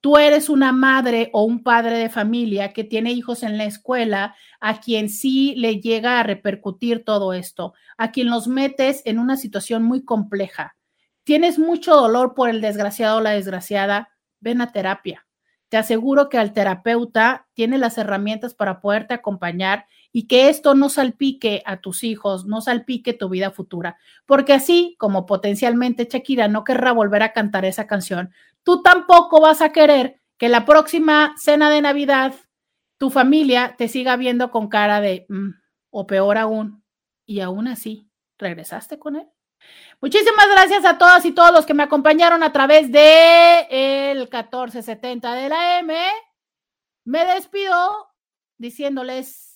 tú 0.07 0.19
eres 0.19 0.49
una 0.49 0.71
madre 0.71 1.31
o 1.33 1.43
un 1.43 1.65
padre 1.65 1.99
de 1.99 2.09
familia 2.09 2.73
que 2.73 2.85
tiene 2.85 3.11
hijos 3.11 3.43
en 3.43 3.59
la 3.59 3.65
escuela, 3.65 4.37
a 4.61 4.79
quien 4.81 5.09
sí 5.09 5.57
le 5.57 5.81
llega 5.81 6.21
a 6.21 6.23
repercutir 6.23 7.05
todo 7.05 7.33
esto, 7.33 7.75
a 7.97 8.13
quien 8.13 8.31
los 8.31 8.47
metes 8.47 9.03
en 9.05 9.19
una 9.19 9.37
situación 9.37 9.83
muy 9.83 10.05
compleja. 10.05 10.77
Tienes 11.25 11.59
mucho 11.59 11.97
dolor 11.97 12.35
por 12.35 12.49
el 12.49 12.61
desgraciado 12.61 13.19
o 13.19 13.21
la 13.21 13.31
desgraciada, 13.31 14.11
ven 14.39 14.61
a 14.61 14.71
terapia. 14.71 15.27
Te 15.69 15.77
aseguro 15.77 16.29
que 16.29 16.41
el 16.41 16.53
terapeuta 16.53 17.49
tiene 17.55 17.77
las 17.77 17.99
herramientas 17.99 18.55
para 18.55 18.81
poderte 18.81 19.15
acompañar 19.15 19.87
y 20.17 20.29
que 20.29 20.49
esto 20.49 20.75
no 20.75 20.89
salpique 20.89 21.63
a 21.67 21.83
tus 21.83 22.03
hijos, 22.03 22.47
no 22.47 22.63
salpique 22.63 23.13
tu 23.13 23.29
vida 23.29 23.51
futura, 23.51 23.99
porque 24.25 24.55
así 24.55 24.97
como 24.99 25.27
potencialmente 25.27 26.09
Shakira 26.11 26.49
no 26.49 26.65
querrá 26.65 26.93
volver 26.93 27.23
a 27.23 27.35
cantar 27.35 27.67
esa 27.67 27.87
canción, 27.87 28.33
tú 28.63 28.81
tampoco 28.81 29.43
vas 29.43 29.61
a 29.61 29.73
querer 29.73 30.19
que 30.39 30.49
la 30.49 30.65
próxima 30.65 31.35
cena 31.37 31.69
de 31.69 31.83
Navidad 31.83 32.33
tu 32.97 33.11
familia 33.11 33.75
te 33.77 33.89
siga 33.89 34.17
viendo 34.17 34.51
con 34.51 34.69
cara 34.69 35.03
de, 35.03 35.27
mm", 35.29 35.51
o 35.91 36.07
peor 36.07 36.39
aún, 36.39 36.83
y 37.27 37.41
aún 37.41 37.69
así, 37.69 38.09
¿regresaste 38.39 38.99
con 38.99 39.17
él? 39.17 39.29
Muchísimas 40.01 40.49
gracias 40.51 40.87
a 40.87 40.97
todas 40.97 41.27
y 41.27 41.33
todos 41.33 41.53
los 41.53 41.67
que 41.67 41.75
me 41.75 41.83
acompañaron 41.83 42.43
a 42.43 42.55
través 42.55 42.91
de 42.91 43.67
el 43.69 44.21
1470 44.21 45.35
de 45.35 45.49
la 45.51 45.79
M. 45.81 45.95
Me 47.05 47.27
despido 47.27 48.15
diciéndoles 48.57 49.46